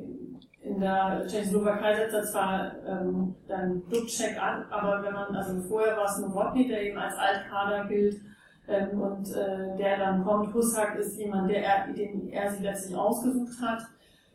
in 0.63 0.81
der 0.81 1.25
Tschechoslowakei 1.27 1.95
setzt 1.95 2.15
er 2.15 2.25
zwar 2.25 2.73
ähm, 2.87 3.35
dann 3.47 3.83
Dubček 3.91 4.43
an, 4.43 4.65
aber 4.71 5.03
wenn 5.03 5.13
man, 5.13 5.37
also 5.37 5.61
vorher 5.69 5.97
war 5.97 6.07
es 6.07 6.19
Novotny, 6.19 6.67
der 6.67 6.83
eben 6.83 6.99
als 6.99 7.15
Altkader 7.17 7.85
gilt, 7.87 8.21
ähm, 8.67 9.01
und 9.01 9.31
äh, 9.33 9.77
der 9.77 9.99
dann 9.99 10.25
kommt, 10.25 10.53
Husak 10.55 10.97
ist 10.97 11.19
jemand, 11.19 11.51
der 11.51 11.65
er, 11.65 11.93
den 11.93 12.29
er 12.31 12.51
sich 12.51 12.63
letztlich 12.63 12.97
ausgesucht 12.97 13.61
hat. 13.63 13.83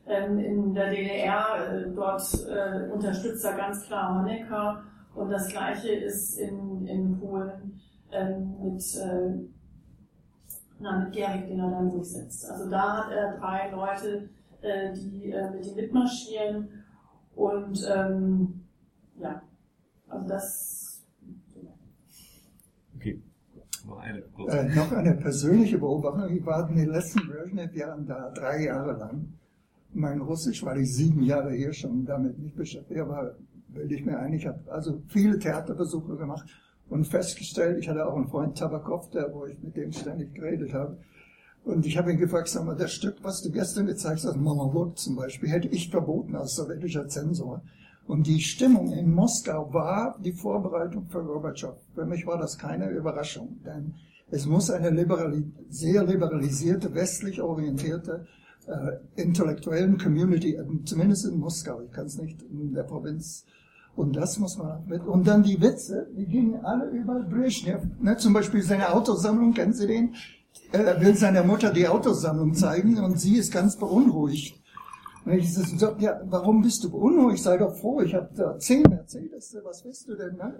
Ähm, 0.07 0.39
in 0.39 0.73
der 0.73 0.89
DDR, 0.91 1.45
äh, 1.57 1.91
dort 1.93 2.21
äh, 2.47 2.89
unterstützt 2.91 3.43
er 3.43 3.53
ganz 3.53 3.85
klar 3.85 4.19
Honecker 4.19 4.83
und 5.15 5.29
das 5.29 5.49
gleiche 5.49 5.91
ist 5.91 6.37
in, 6.37 6.87
in 6.87 7.19
Polen 7.19 7.70
ähm, 8.11 8.55
mit, 8.61 8.95
äh, 8.95 9.39
na, 10.79 10.99
mit 10.99 11.13
Gehrig, 11.13 11.47
den 11.47 11.59
er 11.59 11.71
dann 11.71 11.91
durchsetzt. 11.91 12.49
Also 12.49 12.69
da 12.69 13.05
hat 13.05 13.11
er 13.11 13.37
drei 13.37 13.69
Leute, 13.71 14.29
äh, 14.61 14.93
die 14.93 15.31
äh, 15.31 15.51
mit 15.51 15.65
ihm 15.65 15.75
mitmarschieren 15.75 16.69
und 17.35 17.87
ähm, 17.89 18.65
ja, 19.19 19.41
also 20.07 20.27
das 20.27 20.81
Okay. 22.95 23.19
Noch 23.87 23.97
eine. 23.97 24.19
Äh, 24.19 24.75
noch 24.75 24.91
eine 24.91 25.15
persönliche 25.15 25.79
Beobachtung. 25.79 26.35
Ich 26.35 26.45
war 26.45 26.69
in 26.69 26.75
den 26.75 26.89
letzten 26.89 27.27
Brezhnev-Jahren 27.27 28.05
da 28.05 28.29
drei 28.29 28.65
Jahre 28.65 28.93
lang. 28.93 29.33
Mein 29.93 30.21
Russisch, 30.21 30.63
weil 30.63 30.81
ich 30.81 30.95
sieben 30.95 31.23
Jahre 31.23 31.51
hier 31.53 31.73
schon 31.73 32.05
damit 32.05 32.37
nicht 32.37 32.55
beschäftigt 32.55 33.07
war, 33.07 33.35
bilde 33.69 33.95
ich 33.95 34.05
mir 34.05 34.19
ein. 34.19 34.33
Ich 34.33 34.45
habe 34.45 34.59
also 34.71 35.01
viele 35.07 35.39
Theaterbesuche 35.39 36.15
gemacht 36.15 36.47
und 36.91 37.07
festgestellt, 37.07 37.79
ich 37.79 37.89
hatte 37.89 38.05
auch 38.05 38.15
einen 38.15 38.27
Freund 38.27 38.57
Tabakov, 38.57 39.09
der, 39.11 39.33
wo 39.33 39.45
ich 39.45 39.57
mit 39.63 39.77
dem 39.77 39.93
ständig 39.93 40.35
geredet 40.35 40.73
habe. 40.73 40.97
Und 41.63 41.85
ich 41.85 41.97
habe 41.97 42.11
ihn 42.11 42.17
gefragt, 42.17 42.49
sag 42.49 42.65
mal, 42.65 42.75
das 42.75 42.91
Stück, 42.91 43.15
was 43.21 43.41
du 43.41 43.49
gestern 43.49 43.85
gezeigt 43.85 44.25
hast, 44.25 44.35
Monolog 44.35 44.97
zum 44.97 45.15
Beispiel, 45.15 45.49
hätte 45.49 45.69
ich 45.69 45.89
verboten 45.89 46.35
als 46.35 46.55
sowjetischer 46.55 47.07
Zensor. 47.07 47.61
Und 48.07 48.27
die 48.27 48.41
Stimmung 48.41 48.91
in 48.91 49.13
Moskau 49.13 49.73
war 49.73 50.19
die 50.19 50.33
Vorbereitung 50.33 51.07
für 51.07 51.23
Gorbatschow. 51.23 51.77
Für 51.95 52.05
mich 52.05 52.27
war 52.27 52.37
das 52.37 52.57
keine 52.57 52.89
Überraschung, 52.89 53.59
denn 53.65 53.93
es 54.29 54.45
muss 54.45 54.69
eine 54.69 54.89
liberali 54.89 55.45
sehr 55.69 56.03
liberalisierte, 56.03 56.93
westlich 56.93 57.41
orientierte 57.41 58.27
äh, 58.67 59.21
intellektuellen 59.21 59.97
Community, 59.97 60.57
zumindest 60.83 61.25
in 61.25 61.37
Moskau, 61.37 61.81
ich 61.83 61.91
kann 61.91 62.07
es 62.07 62.17
nicht 62.17 62.41
in 62.41 62.73
der 62.73 62.83
Provinz. 62.83 63.45
Und 63.95 64.15
das 64.15 64.39
muss 64.39 64.57
man 64.57 64.85
mit. 64.87 65.05
Und 65.05 65.27
dann 65.27 65.43
die 65.43 65.61
Witze, 65.61 66.07
die 66.17 66.25
gingen 66.25 66.63
alle 66.63 66.89
über 66.89 67.19
Brezhnev. 67.19 67.81
Ne, 67.99 68.17
zum 68.17 68.33
Beispiel 68.33 68.61
seine 68.61 68.93
Autosammlung, 68.93 69.53
kennen 69.53 69.73
Sie 69.73 69.87
den? 69.87 70.15
Er 70.71 70.99
will 71.01 71.15
seiner 71.15 71.43
Mutter 71.43 71.71
die 71.71 71.87
Autosammlung 71.87 72.53
zeigen 72.53 72.97
und 72.99 73.19
sie 73.19 73.37
ist 73.37 73.51
ganz 73.51 73.75
beunruhigt. 73.75 74.61
Und 75.25 75.33
ich 75.33 75.53
sage, 75.53 75.95
ja, 75.99 76.21
warum 76.25 76.61
bist 76.61 76.83
du 76.83 76.89
beunruhigt? 76.89 77.43
Sei 77.43 77.57
doch 77.57 77.75
froh, 77.75 78.01
ich 78.01 78.13
habe 78.13 78.29
da 78.35 78.57
zehn 78.57 78.81
Mercedes, 78.83 79.55
was 79.63 79.83
willst 79.85 80.07
du 80.07 80.15
denn? 80.15 80.35
Ne? 80.35 80.53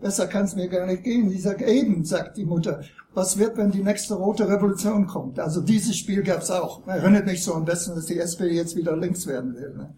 Besser 0.00 0.26
kann 0.26 0.44
es 0.44 0.56
mir 0.56 0.68
gar 0.68 0.86
nicht 0.86 1.04
gehen. 1.04 1.28
Sie 1.28 1.38
sagt, 1.38 1.60
eben, 1.62 2.04
sagt 2.04 2.38
die 2.38 2.46
Mutter, 2.46 2.82
was 3.12 3.38
wird, 3.38 3.58
wenn 3.58 3.70
die 3.70 3.82
nächste 3.82 4.14
rote 4.14 4.48
Revolution 4.48 5.06
kommt? 5.06 5.38
Also 5.38 5.60
dieses 5.60 5.96
Spiel 5.96 6.22
gab 6.22 6.40
es 6.40 6.50
auch. 6.50 6.86
Erinnert 6.86 7.26
mich 7.26 7.44
so 7.44 7.54
am 7.54 7.66
besten, 7.66 7.94
dass 7.94 8.06
die 8.06 8.18
SPD 8.18 8.54
jetzt 8.54 8.76
wieder 8.76 8.96
links 8.96 9.26
werden 9.26 9.54
will. 9.54 9.74
Ne? 9.76 9.94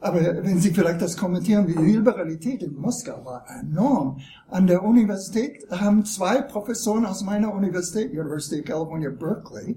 Aber 0.00 0.20
wenn 0.20 0.60
Sie 0.60 0.72
vielleicht 0.72 1.02
das 1.02 1.16
kommentieren, 1.16 1.66
die 1.66 1.72
Liberalität 1.72 2.62
in 2.62 2.76
Moskau 2.76 3.24
war 3.24 3.44
enorm. 3.60 4.18
An 4.48 4.66
der 4.66 4.84
Universität 4.84 5.68
haben 5.70 6.04
zwei 6.04 6.40
Professoren 6.42 7.04
aus 7.04 7.24
meiner 7.24 7.52
Universität, 7.52 8.12
University 8.12 8.60
of 8.60 8.66
California, 8.66 9.10
Berkeley, 9.10 9.76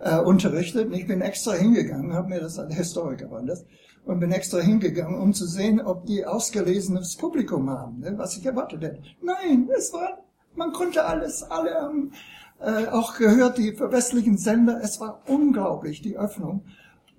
äh, 0.00 0.18
unterrichtet. 0.18 0.88
Und 0.88 0.92
ich 0.94 1.06
bin 1.06 1.22
extra 1.22 1.54
hingegangen, 1.54 2.12
habe 2.12 2.28
mir 2.28 2.40
das 2.40 2.58
als 2.58 2.74
Historiker 2.74 3.30
war 3.30 3.42
das, 3.42 3.64
und 4.04 4.20
bin 4.20 4.32
extra 4.32 4.58
hingegangen, 4.58 5.18
um 5.18 5.32
zu 5.32 5.46
sehen, 5.46 5.80
ob 5.80 6.04
die 6.04 6.26
ausgelesenes 6.26 7.16
Publikum 7.16 7.70
haben, 7.70 8.00
ne, 8.00 8.14
was 8.18 8.36
ich 8.36 8.44
erwartet 8.44 8.82
hätte. 8.82 9.02
Nein, 9.22 9.70
es 9.76 9.92
war, 9.94 10.18
man 10.56 10.72
konnte 10.72 11.04
alles, 11.04 11.42
alle 11.42 11.74
haben 11.74 12.12
äh, 12.60 12.88
auch 12.88 13.16
gehört, 13.16 13.56
die 13.56 13.78
westlichen 13.78 14.36
Sender, 14.36 14.80
es 14.82 15.00
war 15.00 15.22
unglaublich, 15.26 16.02
die 16.02 16.18
Öffnung. 16.18 16.64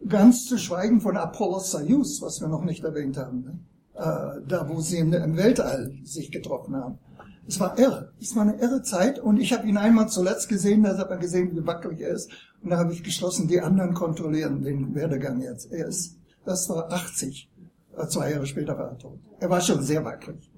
Ganz 0.08 0.46
zu 0.46 0.58
schweigen 0.58 1.02
von 1.02 1.18
Apollo 1.18 1.60
Soyuz, 1.60 2.22
was 2.22 2.42
wir 2.42 2.48
noch 2.48 2.64
nicht 2.64 2.84
erwähnt 2.84 3.18
haben, 3.18 3.42
ne? 3.42 3.60
äh, 3.96 4.42
da 4.48 4.70
wo 4.70 4.80
sie 4.80 5.00
im, 5.00 5.14
im 5.14 5.38
Weltall 5.38 5.94
sich 6.04 6.32
getroffen 6.32 6.76
haben. 6.76 7.00
Es 7.48 7.60
war 7.60 7.78
irre. 7.78 8.12
Es 8.20 8.36
war 8.36 8.44
eine 8.44 8.60
irre 8.60 8.82
Zeit 8.82 9.20
und 9.20 9.40
ich 9.40 9.54
habe 9.54 9.68
ihn 9.68 9.78
einmal 9.78 10.10
zuletzt 10.10 10.50
gesehen, 10.50 10.84
da 10.84 10.98
hat 10.98 11.10
man 11.10 11.20
gesehen, 11.20 11.56
wie 11.56 11.66
wackelig 11.66 12.02
er 12.02 12.10
ist. 12.10 12.32
Und 12.64 12.72
da 12.72 12.78
habe 12.78 12.94
ich 12.94 13.04
geschlossen, 13.04 13.48
die 13.48 13.62
anderen 13.62 13.94
kontrollieren 13.94 14.64
den 14.64 14.96
Werdegang 14.96 15.42
jetzt. 15.42 15.72
Er 15.72 15.88
ist, 15.88 16.18
das 16.44 16.70
war 16.70 16.92
80. 16.92 17.50
Äh, 17.98 18.08
Zwei 18.08 18.32
Jahre 18.32 18.46
später 18.46 18.78
war 18.78 18.90
er 18.92 18.98
tot. 18.98 19.20
Er 19.40 19.50
war 19.50 19.62
schon 19.62 19.82
sehr 19.82 20.04
wackelig. 20.04 20.52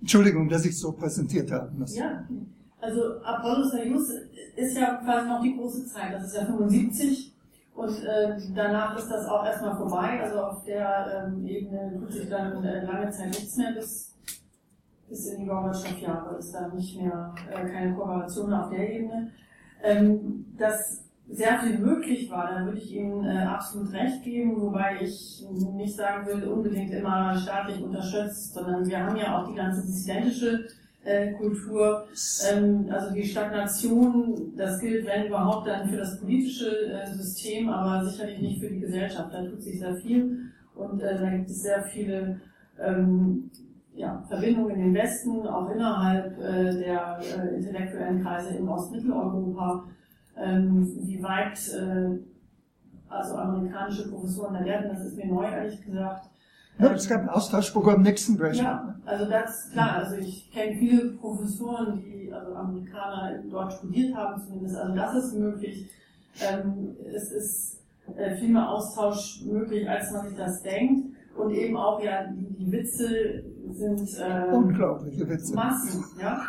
Entschuldigung, 0.00 0.48
dass 0.48 0.64
ich 0.64 0.78
so 0.78 0.92
präsentiert 0.92 1.50
habe. 1.50 1.72
Ja, 1.88 2.26
also 2.80 3.20
Apollo 3.22 3.68
Soyuz 3.68 4.10
ist 4.56 4.76
ja 4.76 4.94
quasi 4.96 5.28
noch 5.28 5.42
die 5.42 5.56
große 5.56 5.86
Zeit. 5.86 6.14
Das 6.14 6.24
ist 6.24 6.36
ja 6.36 6.46
75 6.46 7.34
und 7.74 8.04
äh, 8.04 8.36
danach 8.54 8.96
ist 8.96 9.08
das 9.08 9.26
auch 9.26 9.44
erstmal 9.44 9.76
vorbei. 9.76 10.20
Also 10.22 10.40
auf 10.40 10.64
der 10.64 11.26
ähm, 11.26 11.46
Ebene 11.46 11.96
tut 11.98 12.12
sich 12.12 12.28
dann 12.28 12.62
äh, 12.64 12.84
lange 12.84 13.10
Zeit 13.10 13.28
nichts 13.28 13.56
mehr 13.56 13.72
bis, 13.72 14.18
bis 15.08 15.26
in 15.26 15.40
die 15.40 15.46
Gorbatschow-Jahre 15.46 16.36
ist 16.36 16.52
da 16.52 16.68
nicht 16.68 17.00
mehr 17.00 17.34
äh, 17.50 17.68
keine 17.68 17.94
Kooperation 17.94 18.52
auf 18.52 18.70
der 18.70 18.92
Ebene. 18.92 19.32
Ähm, 19.82 20.46
dass 20.58 21.10
sehr 21.30 21.60
viel 21.60 21.78
möglich 21.78 22.28
war, 22.30 22.50
da 22.50 22.64
würde 22.64 22.78
ich 22.78 22.92
Ihnen 22.92 23.24
äh, 23.24 23.44
absolut 23.44 23.92
recht 23.92 24.22
geben, 24.24 24.60
wobei 24.60 24.98
ich 25.00 25.46
nicht 25.50 25.96
sagen 25.96 26.26
will, 26.26 26.48
unbedingt 26.48 26.92
immer 26.92 27.36
staatlich 27.38 27.80
unterstützt, 27.82 28.52
sondern 28.52 28.84
wir 28.84 29.06
haben 29.06 29.16
ja 29.16 29.38
auch 29.38 29.48
die 29.48 29.54
ganze 29.54 29.82
dissidentische 29.82 30.66
Kultur, 31.32 32.06
ähm, 32.50 32.86
also 32.90 33.14
die 33.14 33.24
Stagnation, 33.24 34.52
das 34.56 34.78
gilt, 34.80 35.06
wenn 35.06 35.26
überhaupt, 35.26 35.66
dann 35.66 35.88
für 35.88 35.96
das 35.96 36.20
politische 36.20 36.92
äh, 36.92 37.06
System, 37.14 37.70
aber 37.70 38.04
sicherlich 38.04 38.40
nicht 38.40 38.60
für 38.60 38.68
die 38.68 38.80
Gesellschaft. 38.80 39.32
Da 39.32 39.44
tut 39.44 39.62
sich 39.62 39.78
sehr 39.78 39.94
viel 39.96 40.50
und 40.74 41.00
äh, 41.02 41.18
da 41.18 41.30
gibt 41.30 41.48
es 41.48 41.62
sehr 41.62 41.82
viele 41.84 42.40
ähm, 42.78 43.50
ja, 43.94 44.22
Verbindungen 44.28 44.76
in 44.76 44.82
den 44.82 44.94
Westen, 44.94 45.46
auch 45.46 45.70
innerhalb 45.70 46.38
äh, 46.38 46.78
der 46.78 47.18
äh, 47.20 47.56
intellektuellen 47.56 48.22
Kreise 48.22 48.56
in 48.56 48.68
Ostmitteleuropa. 48.68 49.84
Ähm, 50.36 50.86
wie 51.02 51.22
weit 51.22 51.58
äh, 51.74 52.18
also 53.08 53.36
amerikanische 53.36 54.08
Professoren 54.08 54.54
da 54.54 54.64
werden, 54.64 54.90
das 54.90 55.04
ist 55.04 55.16
mir 55.16 55.26
neu, 55.26 55.44
ehrlich 55.44 55.82
gesagt. 55.82 56.30
Ja, 56.78 56.92
es 56.92 57.08
gab 57.08 57.22
ein 57.22 57.28
Austauschprogramm 57.28 58.02
Nixon 58.02 58.38
Brezhnev. 58.38 58.64
Ja, 58.64 58.89
also 59.04 59.28
das 59.28 59.64
ist 59.64 59.72
klar. 59.72 59.96
Also 59.96 60.16
ich 60.16 60.50
kenne 60.52 60.76
viele 60.78 61.12
Professoren, 61.12 62.02
die, 62.02 62.32
also 62.32 62.54
Amerikaner 62.54 63.42
dort 63.50 63.72
studiert 63.72 64.14
haben 64.14 64.40
zumindest. 64.42 64.76
Also 64.76 64.94
das 64.94 65.14
ist 65.24 65.34
möglich. 65.34 65.90
Ähm, 66.40 66.96
es 67.14 67.32
ist 67.32 67.80
äh, 68.16 68.36
viel 68.36 68.50
mehr 68.50 68.68
Austausch 68.68 69.42
möglich, 69.44 69.88
als 69.88 70.10
man 70.12 70.28
sich 70.28 70.36
das 70.36 70.62
denkt. 70.62 71.16
Und 71.36 71.52
eben 71.52 71.76
auch, 71.76 72.02
ja, 72.02 72.24
die, 72.26 72.52
die 72.54 72.72
Witze 72.72 73.44
sind 73.70 74.08
äh, 74.18 74.52
Unglaubliche 74.52 75.28
Witze. 75.28 75.54
Massen, 75.54 76.04
ja. 76.20 76.42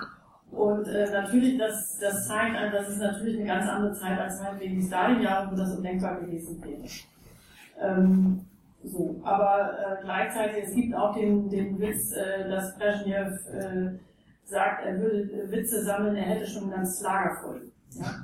Und 0.52 0.86
äh, 0.88 1.10
natürlich, 1.12 1.58
das, 1.58 1.98
das 2.00 2.28
zeigt, 2.28 2.58
also 2.58 2.78
das 2.78 2.90
ist 2.90 3.00
natürlich 3.00 3.38
eine 3.38 3.48
ganz 3.48 3.70
andere 3.70 3.94
Zeit 3.94 4.20
als 4.20 4.42
meinetwegen 4.42 4.82
die 4.82 4.86
Stalin-Jahre, 4.86 5.52
wo 5.52 5.56
das 5.56 5.76
undenkbar 5.78 6.20
gewesen 6.20 6.62
wäre. 6.62 6.84
Ähm, 7.80 8.42
so, 8.84 9.22
aber 9.24 9.78
äh, 9.78 10.04
gleichzeitig, 10.04 10.64
es 10.66 10.74
gibt 10.74 10.96
auch 10.96 11.16
den, 11.16 11.50
den 11.50 11.80
Witz, 11.80 12.12
äh, 12.14 12.50
dass 12.50 12.76
Brezhnev 12.78 13.34
äh, 13.54 14.00
sagt, 14.46 14.86
er 14.86 15.00
würde 15.00 15.52
Witze 15.52 15.84
sammeln, 15.84 16.16
er 16.16 16.24
hätte 16.24 16.48
schon 16.48 16.66
ein 16.66 16.72
ganzes 16.72 17.02
Lager 17.02 17.38
voll. 17.42 17.72
Ja? 17.92 18.16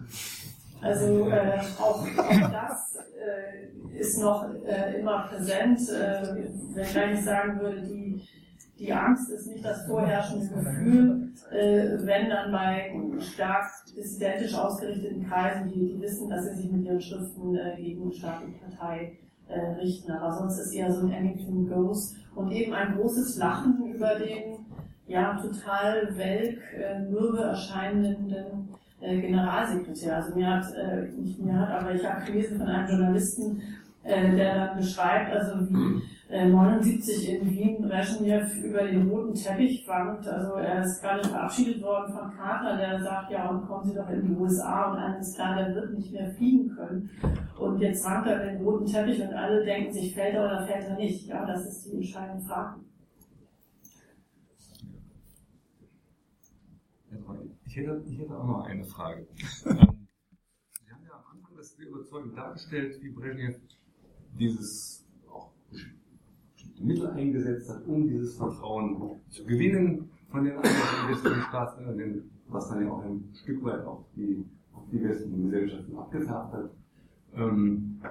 Also 0.82 1.30
äh, 1.30 1.60
auch, 1.80 2.02
auch 2.02 2.52
das 2.52 2.98
äh, 3.18 3.98
ist 3.98 4.20
noch 4.20 4.48
äh, 4.66 5.00
immer 5.00 5.28
präsent, 5.28 5.80
äh, 5.90 6.50
wenn 6.74 7.14
ich 7.16 7.24
sagen 7.24 7.60
würde, 7.60 7.82
die, 7.82 8.22
die 8.78 8.94
Angst 8.94 9.30
ist 9.32 9.48
nicht 9.48 9.66
das 9.66 9.86
vorherrschende 9.88 10.48
Gefühl, 10.48 11.34
äh, 11.52 11.98
wenn 12.06 12.30
dann 12.30 12.52
bei 12.52 12.94
stark 13.20 13.72
dissidentisch 13.96 14.54
ausgerichteten 14.54 15.28
Kreisen, 15.28 15.72
die, 15.72 15.94
die 15.94 16.02
wissen, 16.02 16.30
dass 16.30 16.46
sie 16.46 16.62
sich 16.62 16.72
mit 16.72 16.86
ihren 16.86 17.02
Schriften 17.02 17.56
äh, 17.56 17.76
gegen 17.78 18.04
eine 18.04 18.14
staatliche 18.14 18.60
Partei 18.60 19.18
äh, 19.50 19.80
richten. 19.82 20.12
Aber 20.12 20.34
sonst 20.34 20.60
ist 20.60 20.74
eher 20.74 20.92
so 20.92 21.06
ein 21.06 21.14
Anything 21.14 21.68
Goes 21.70 22.16
und 22.36 22.52
eben 22.52 22.74
ein 22.74 22.96
großes 22.96 23.38
Lachen 23.38 23.94
über 23.94 24.16
den 24.16 24.66
ja 25.08 25.40
total 25.42 26.16
welk, 26.18 26.60
äh, 26.74 27.00
mürbe 27.00 27.42
erscheinenden 27.42 28.68
äh, 29.00 29.22
Generalsekretär. 29.22 30.18
Also 30.18 30.36
mir 30.36 30.48
hat, 30.48 30.66
äh, 30.74 31.08
nicht 31.18 31.40
mir 31.40 31.58
hat, 31.58 31.70
aber 31.70 31.96
ich 31.96 32.06
habe 32.06 32.26
gelesen 32.26 32.58
von 32.58 32.68
einem 32.68 32.90
Journalisten, 32.90 33.62
äh, 34.08 34.36
der 34.36 34.56
dann 34.56 34.78
beschreibt, 34.78 35.32
also 35.32 35.70
wie 35.70 36.02
äh, 36.30 36.50
79 36.50 37.30
in 37.30 37.50
Wien 37.50 37.82
Brezhnev 37.82 38.54
über 38.64 38.84
den 38.84 39.10
roten 39.10 39.34
Teppich 39.34 39.88
wankt. 39.88 40.28
Also 40.28 40.54
er 40.56 40.84
ist 40.84 41.02
gar 41.02 41.18
nicht 41.18 41.30
verabschiedet 41.30 41.82
worden 41.82 42.14
von 42.14 42.32
Carter, 42.32 42.78
der 42.78 43.02
sagt, 43.02 43.32
ja, 43.32 43.50
und 43.50 43.66
kommen 43.66 43.86
Sie 43.86 43.96
doch 43.96 44.10
in 44.10 44.28
die 44.28 44.36
USA 44.36 44.92
und 44.92 44.98
eines 44.98 45.36
klar, 45.36 45.56
der 45.56 45.74
wird 45.76 45.94
nicht 45.94 46.12
mehr 46.12 46.30
fliegen 46.32 46.70
können. 46.76 47.10
Und 47.58 47.80
jetzt 47.80 48.06
wankt 48.06 48.28
er 48.28 48.46
den 48.46 48.62
roten 48.64 48.86
Teppich 48.86 49.22
und 49.22 49.34
alle 49.34 49.64
denken 49.64 49.94
sich, 49.94 50.14
fällt 50.14 50.36
er 50.36 50.46
oder 50.46 50.68
fällt 50.68 50.86
er 50.88 50.96
nicht. 50.96 51.28
Ja, 51.28 51.46
das 51.46 51.66
ist 51.66 51.86
die 51.86 51.98
entscheidende 51.98 52.46
Frage. 52.46 52.82
Ich 57.66 57.76
hätte, 57.76 58.02
ich 58.08 58.20
hätte 58.20 58.38
auch 58.38 58.48
noch 58.48 58.66
eine 58.66 58.84
Frage. 58.84 59.22
ähm, 59.66 60.08
Sie 60.84 60.92
haben 60.92 61.04
ja 61.06 61.14
am 61.14 61.38
Anfang 61.38 61.56
das 61.56 61.76
sehr 61.76 61.88
überzeugend 61.88 62.36
dargestellt, 62.36 62.98
wie 63.02 63.10
Brezhnev 63.10 63.60
dieses 64.38 65.06
auch 65.32 65.50
bestimmte 65.72 66.84
Mittel 66.84 67.08
eingesetzt 67.08 67.70
hat, 67.70 67.86
um 67.88 68.08
dieses 68.08 68.38
Vertrauen 68.38 69.20
zu 69.30 69.46
gewinnen 69.46 70.10
von 70.30 70.44
den 70.44 70.56
anderen 70.56 71.10
westlichen 71.10 71.42
Staaten, 71.42 72.24
was 72.48 72.70
dann 72.70 72.86
ja 72.86 72.92
auch 72.92 73.04
ein 73.04 73.30
Stück 73.34 73.64
weit 73.64 73.86
auch 73.86 74.06
die, 74.16 74.46
auf 74.74 74.84
die 74.92 75.04
westlichen 75.04 75.44
Gesellschaften 75.44 75.98
abgefärbt 75.98 76.54
hat. 76.54 76.70
Ähm, 77.36 78.02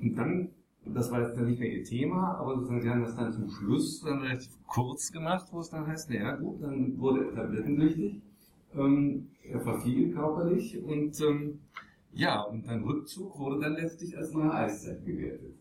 und 0.00 0.14
dann, 0.16 0.48
das 0.86 1.10
war 1.10 1.20
jetzt 1.20 1.36
dann 1.36 1.46
nicht 1.46 1.60
mehr 1.60 1.70
ihr 1.70 1.84
Thema, 1.84 2.36
aber 2.36 2.54
sozusagen, 2.54 2.80
sie 2.80 2.90
haben 2.90 3.02
das 3.02 3.16
dann 3.16 3.32
zum 3.32 3.48
Schluss 3.50 4.00
dann 4.02 4.20
relativ 4.20 4.52
kurz 4.66 5.12
gemacht, 5.12 5.48
wo 5.50 5.60
es 5.60 5.70
dann 5.70 5.86
heißt, 5.86 6.10
naja 6.10 6.36
gut, 6.36 6.62
dann 6.62 6.98
wurde 6.98 7.26
er 7.26 7.34
tablettenpflichtig 7.34 8.22
ähm, 8.74 9.28
er 9.42 9.60
verfiel 9.60 10.12
körperlich 10.12 10.82
und 10.82 11.20
ähm, 11.20 11.60
ja, 12.12 12.42
und 12.42 12.64
sein 12.64 12.82
Rückzug 12.82 13.38
wurde 13.38 13.60
dann 13.60 13.74
letztlich 13.74 14.16
als 14.16 14.32
neue 14.32 14.52
Eiszeit 14.52 15.04
gewertet. 15.04 15.54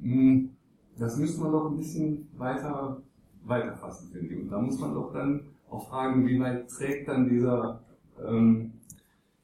Hm, 0.00 0.50
das 0.98 1.16
müsste 1.16 1.40
man 1.40 1.52
doch 1.52 1.70
ein 1.70 1.76
bisschen 1.76 2.28
weiter 2.36 3.02
weiterfassen, 3.44 4.10
finde 4.12 4.34
ich. 4.34 4.40
Und 4.40 4.50
da 4.50 4.60
muss 4.60 4.78
man 4.78 4.94
doch 4.94 5.12
dann 5.12 5.48
auch 5.68 5.88
fragen, 5.88 6.26
wie 6.26 6.38
weit 6.38 6.68
trägt 6.68 7.08
dann 7.08 7.28
dieser 7.28 7.82
ähm, 8.24 8.72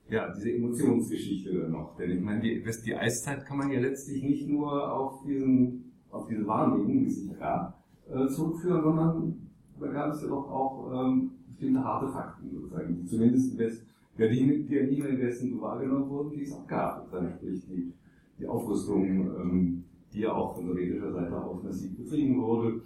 ja, 0.09 0.33
diese 0.33 0.53
Emotionsgeschichte 0.53 1.53
noch. 1.69 1.97
Denn 1.97 2.11
ich 2.11 2.21
meine, 2.21 2.41
die, 2.41 2.65
die 2.85 2.95
Eiszeit 2.95 3.45
kann 3.45 3.59
man 3.59 3.71
ja 3.71 3.81
letztlich 3.81 4.23
nicht 4.23 4.49
nur 4.49 4.91
auf 4.93 5.23
diesen, 5.23 5.93
auf 6.11 6.27
diese 6.27 6.47
Wahrnehmung, 6.47 7.01
die 7.01 7.07
es 7.07 7.23
sich 7.23 7.39
gab, 7.39 7.83
äh, 8.09 8.27
zurückführen, 8.29 8.83
sondern 8.83 9.51
da 9.79 9.87
gab 9.89 10.13
es 10.13 10.23
ja 10.23 10.29
doch 10.29 10.51
auch 10.51 11.09
ähm, 11.09 11.31
bestimmte 11.49 11.85
harte 11.85 12.09
Fakten 12.09 12.51
sozusagen, 12.51 12.97
die 12.97 13.07
zumindest 13.07 13.53
in 13.53 13.59
West, 13.59 13.83
ja, 14.19 14.29
die, 14.29 14.67
die 14.67 15.19
Westen 15.21 15.53
so 15.53 15.61
wahrgenommen 15.61 16.11
wurden, 16.11 16.33
die 16.33 16.43
es 16.43 16.57
gab. 16.67 17.11
Dann 17.11 17.31
sprich 17.31 17.65
die, 17.67 17.93
die 18.39 18.47
Aufrüstung, 18.47 19.05
ähm, 19.05 19.85
die 20.13 20.21
ja 20.21 20.33
auch 20.33 20.55
von 20.55 20.67
sowjetischer 20.67 21.13
Seite 21.13 21.37
aus 21.37 21.63
massiv 21.63 21.97
betrieben 21.97 22.43
wurde. 22.43 22.81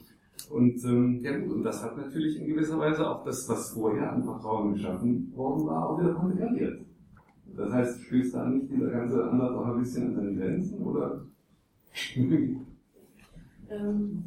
Und 0.50 0.84
ähm, 0.84 1.20
ja 1.22 1.36
und 1.38 1.62
das 1.62 1.82
hat 1.82 1.96
natürlich 1.96 2.38
in 2.38 2.46
gewisser 2.48 2.78
Weise 2.78 3.08
auch 3.08 3.24
das, 3.24 3.48
was 3.48 3.70
vorher 3.70 4.12
an 4.12 4.22
Vertrauen 4.22 4.72
geschaffen 4.72 5.32
worden 5.34 5.66
war, 5.66 5.90
auch 5.90 6.00
wieder 6.00 6.14
konterkariert. 6.14 6.80
Das 7.56 7.72
heißt, 7.72 8.02
stößt 8.02 8.34
da 8.34 8.48
nicht 8.48 8.70
dieser 8.70 8.90
ganze 8.90 9.24
Ansatz 9.24 9.52
auch 9.52 9.66
ein 9.66 9.80
bisschen 9.80 10.06
an 10.08 10.14
seine 10.14 10.34
Grenzen, 10.34 10.82
oder? 10.82 11.26
ähm, 13.70 14.24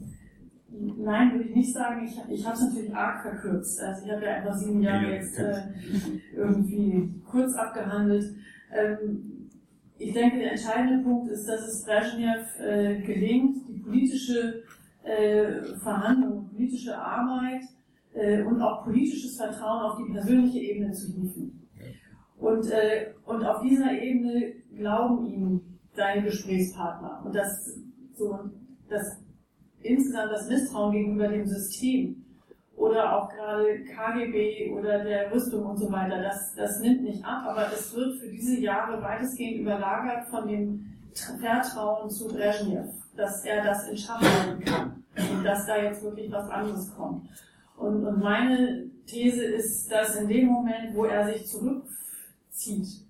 Nein, 0.78 1.34
würde 1.34 1.50
ich 1.50 1.56
nicht 1.56 1.74
sagen. 1.74 2.06
Ich, 2.06 2.18
ich 2.30 2.46
habe 2.46 2.56
es 2.56 2.62
natürlich 2.62 2.96
arg 2.96 3.22
verkürzt. 3.22 3.82
Also 3.82 4.06
ich 4.06 4.12
habe 4.12 4.26
ja 4.26 4.36
einfach 4.36 4.56
sieben 4.56 4.82
Jahre 4.82 5.16
jetzt 5.16 5.38
äh, 5.38 5.62
irgendwie 6.36 7.22
kurz 7.26 7.54
abgehandelt. 7.56 8.36
Ähm, 8.72 9.50
ich 9.98 10.14
denke, 10.14 10.40
der 10.40 10.52
entscheidende 10.52 11.04
Punkt 11.04 11.32
ist, 11.32 11.48
dass 11.48 11.62
es 11.68 11.86
Brezhnev 11.86 12.60
äh, 12.60 13.02
gelingt, 13.02 13.68
die 13.70 13.80
politische 13.80 14.64
äh, 15.04 15.64
Verhandlung, 15.82 16.50
politische 16.50 16.98
Arbeit 16.98 17.64
äh, 18.14 18.44
und 18.44 18.62
auch 18.62 18.84
politisches 18.84 19.38
Vertrauen 19.38 19.84
auf 19.84 19.98
die 19.98 20.12
persönliche 20.12 20.60
Ebene 20.60 20.92
zu 20.92 21.14
hieven. 21.14 21.68
Und, 22.38 22.70
äh, 22.70 23.14
und 23.26 23.44
auf 23.46 23.62
dieser 23.62 23.92
Ebene 23.92 24.54
glauben 24.76 25.26
ihm 25.26 25.62
deine 25.96 26.24
Gesprächspartner. 26.24 27.24
Und 27.26 27.34
das, 27.34 27.80
so, 28.16 28.38
das 28.90 29.25
insgesamt 29.86 30.32
das 30.32 30.48
Misstrauen 30.48 30.92
gegenüber 30.92 31.28
dem 31.28 31.46
System 31.46 32.26
oder 32.76 33.16
auch 33.16 33.30
gerade 33.30 33.84
KGB 33.84 34.72
oder 34.72 35.04
der 35.04 35.32
Rüstung 35.32 35.66
und 35.66 35.78
so 35.78 35.92
weiter, 35.92 36.22
das, 36.22 36.54
das 36.56 36.80
nimmt 36.82 37.04
nicht 37.04 37.24
ab, 37.24 37.46
aber 37.48 37.72
es 37.74 37.96
wird 37.96 38.20
für 38.20 38.28
diese 38.28 38.60
Jahre 38.60 39.02
weitestgehend 39.02 39.62
überlagert 39.62 40.28
von 40.28 40.48
dem 40.48 40.86
Vertrauen 41.40 42.10
zu 42.10 42.28
Brezhnev, 42.28 42.90
dass 43.16 43.46
er 43.46 43.64
das 43.64 43.88
in 43.88 43.98
Schach 43.98 44.22
halten 44.22 44.64
kann 44.64 45.04
und 45.16 45.44
dass 45.44 45.66
da 45.66 45.78
jetzt 45.78 46.04
wirklich 46.04 46.32
was 46.32 46.50
anderes 46.50 46.94
kommt. 46.96 47.30
Und, 47.78 48.06
und 48.06 48.20
meine 48.20 48.90
These 49.06 49.44
ist, 49.44 49.92
dass 49.92 50.16
in 50.16 50.28
dem 50.28 50.48
Moment, 50.48 50.94
wo 50.94 51.06
er 51.06 51.26
sich 51.28 51.48
zurückzieht, 51.48 53.06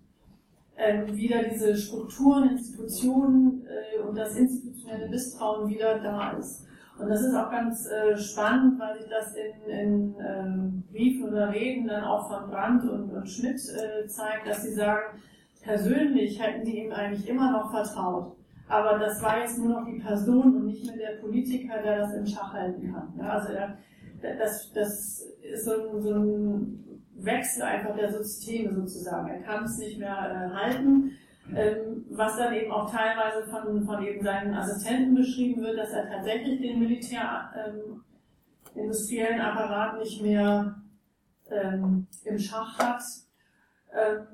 äh, 0.76 1.06
wieder 1.14 1.44
diese 1.44 1.76
Strukturen, 1.76 2.52
Institutionen 2.52 3.66
äh, 3.66 4.02
und 4.02 4.16
das 4.16 4.36
institutionelle 4.86 5.10
Misstrauen 5.10 5.70
wieder 5.70 6.00
da 6.00 6.32
ist. 6.32 6.66
Und 6.98 7.10
das 7.10 7.22
ist 7.22 7.36
auch 7.36 7.52
ganz 7.52 7.88
äh, 7.88 8.16
spannend, 8.18 8.80
weil 8.80 8.98
sich 8.98 9.10
das 9.10 9.36
in, 9.36 9.70
in 9.70 10.16
ähm, 10.26 10.84
Briefen 10.90 11.28
oder 11.28 11.52
Reden 11.52 11.88
dann 11.88 12.06
auch 12.06 12.30
von 12.30 12.50
Brandt 12.50 12.90
und, 12.90 13.12
und 13.12 13.30
Schmidt 13.30 13.60
äh, 13.76 14.08
zeigt, 14.08 14.48
dass 14.48 14.64
sie 14.64 14.74
sagen, 14.74 15.20
persönlich 15.62 16.42
hätten 16.42 16.64
die 16.64 16.86
ihm 16.86 16.94
eigentlich 16.94 17.28
immer 17.28 17.52
noch 17.52 17.72
vertraut. 17.72 18.38
Aber 18.70 18.98
das 18.98 19.22
war 19.22 19.40
jetzt 19.40 19.60
nur 19.60 19.82
noch 19.82 19.86
die 19.86 20.00
Person 20.00 20.56
und 20.56 20.66
nicht 20.66 20.86
mehr 20.86 20.96
der 20.96 21.22
Politiker, 21.22 21.82
der 21.84 22.00
das 22.00 22.14
im 22.14 22.26
Schach 22.26 22.54
halten 22.54 22.94
kann. 22.94 23.14
Ja, 23.18 23.30
also 23.30 23.52
er, 23.52 23.78
das, 24.22 24.72
das 24.74 25.22
ist 25.54 25.66
so 25.66 25.72
ein, 25.72 26.02
so 26.02 26.14
ein 26.14 27.02
Wechsel 27.18 27.64
einfach 27.64 27.96
der 27.96 28.12
Systeme 28.12 28.74
sozusagen. 28.74 29.30
Er 29.30 29.42
kann 29.42 29.66
es 29.66 29.78
nicht 29.78 30.00
mehr 30.00 30.10
äh, 30.10 30.56
halten 30.56 31.12
ähm, 31.54 32.06
was 32.10 32.38
dann 32.38 32.54
eben 32.54 32.72
auch 32.72 32.90
teilweise 32.90 33.44
von, 33.50 33.86
von 33.86 34.02
eben 34.04 34.24
seinen 34.24 34.54
Assistenten 34.54 35.16
beschrieben 35.16 35.62
wird, 35.62 35.78
dass 35.78 35.92
er 35.92 36.10
tatsächlich 36.10 36.62
den 36.62 36.80
militärindustriellen 36.80 39.40
ähm, 39.40 39.46
Apparat 39.46 40.00
nicht 40.00 40.22
mehr 40.22 40.82
ähm, 41.52 42.08
im 42.24 42.40
Schach 42.40 42.80
hat. 42.80 43.04
Ähm, 43.94 44.28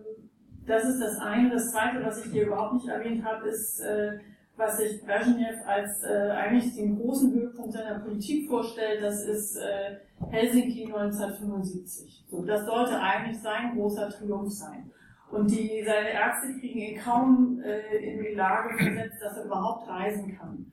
das 0.66 0.86
ist 0.86 1.02
das 1.02 1.20
eine. 1.20 1.50
Das 1.50 1.72
zweite, 1.72 2.06
was 2.06 2.26
ich 2.26 2.32
hier 2.32 2.48
überhaupt 2.48 2.76
nicht 2.76 2.88
erwähnt 2.88 3.26
habe, 3.26 3.50
ist, 3.50 3.82
äh, 3.82 4.20
was 4.56 4.78
sich 4.78 5.04
Brezhnev 5.04 5.60
als 5.66 6.04
äh, 6.04 6.32
eigentlich 6.32 6.74
den 6.76 6.98
großen 6.98 7.34
Höhepunkt 7.34 7.74
seiner 7.74 8.00
Politik 8.00 8.48
vorstellt, 8.48 9.02
das 9.02 9.26
ist 9.26 9.58
äh, 9.58 9.98
Helsinki 10.30 10.86
1975. 10.86 12.26
So, 12.30 12.46
das 12.46 12.66
sollte 12.66 12.98
eigentlich 13.00 13.42
sein 13.42 13.76
großer 13.76 14.10
Triumph 14.10 14.52
sein. 14.52 14.92
Und 15.32 15.50
die, 15.50 15.84
seine 15.86 16.12
Ärzte 16.12 16.60
kriegen 16.60 16.80
ihn 16.80 17.00
kaum 17.00 17.62
äh, 17.64 17.98
in 17.98 18.22
die 18.22 18.36
Lage 18.36 18.78
versetzt, 18.78 19.22
dass 19.22 19.38
er 19.38 19.46
überhaupt 19.46 19.88
reisen 19.88 20.38
kann. 20.38 20.72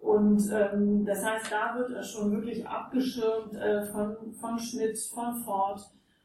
Und 0.00 0.50
ähm, 0.52 1.04
das 1.04 1.24
heißt, 1.24 1.52
da 1.52 1.78
wird 1.78 1.92
er 1.92 2.02
schon 2.02 2.32
wirklich 2.32 2.66
abgeschirmt 2.66 3.54
äh, 3.54 3.84
von, 3.86 4.16
von 4.40 4.58
Schmidt, 4.58 4.98
von 4.98 5.36
Ford, 5.44 5.80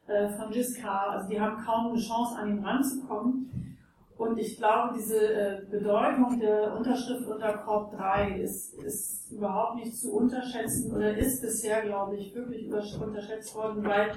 äh, 0.07 0.29
von 0.29 0.49
Giscard. 0.49 1.09
Also 1.11 1.29
die 1.29 1.39
haben 1.39 1.63
kaum 1.63 1.91
eine 1.91 2.01
Chance, 2.01 2.35
an 2.35 2.49
ihn 2.49 2.65
ranzukommen. 2.65 3.77
Und 4.17 4.39
ich 4.39 4.57
glaube, 4.57 4.95
diese 4.97 5.19
äh, 5.19 5.61
Bedeutung 5.69 6.39
der 6.39 6.75
Unterschrift 6.75 7.27
unter 7.27 7.59
Korb 7.59 7.95
3 7.95 8.39
ist, 8.39 8.73
ist 8.73 9.31
überhaupt 9.31 9.75
nicht 9.75 9.95
zu 9.95 10.11
unterschätzen 10.11 10.95
oder 10.95 11.15
ist 11.15 11.41
bisher, 11.43 11.83
glaube 11.83 12.17
ich, 12.17 12.33
wirklich 12.33 12.67
unterschätzt 12.99 13.53
worden, 13.53 13.83
weil 13.85 14.11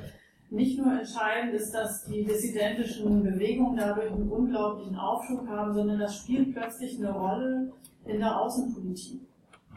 nicht 0.51 0.79
nur 0.79 0.93
entscheidend 0.93 1.55
ist, 1.55 1.73
dass 1.73 2.05
die 2.05 2.25
dissidentischen 2.25 3.23
Bewegungen 3.23 3.77
dadurch 3.77 4.11
einen 4.11 4.29
unglaublichen 4.29 4.97
Aufschub 4.97 5.47
haben, 5.47 5.73
sondern 5.73 6.01
das 6.01 6.17
spielt 6.17 6.53
plötzlich 6.53 6.99
eine 6.99 7.13
Rolle 7.13 7.73
in 8.05 8.19
der 8.19 8.41
Außenpolitik. 8.41 9.21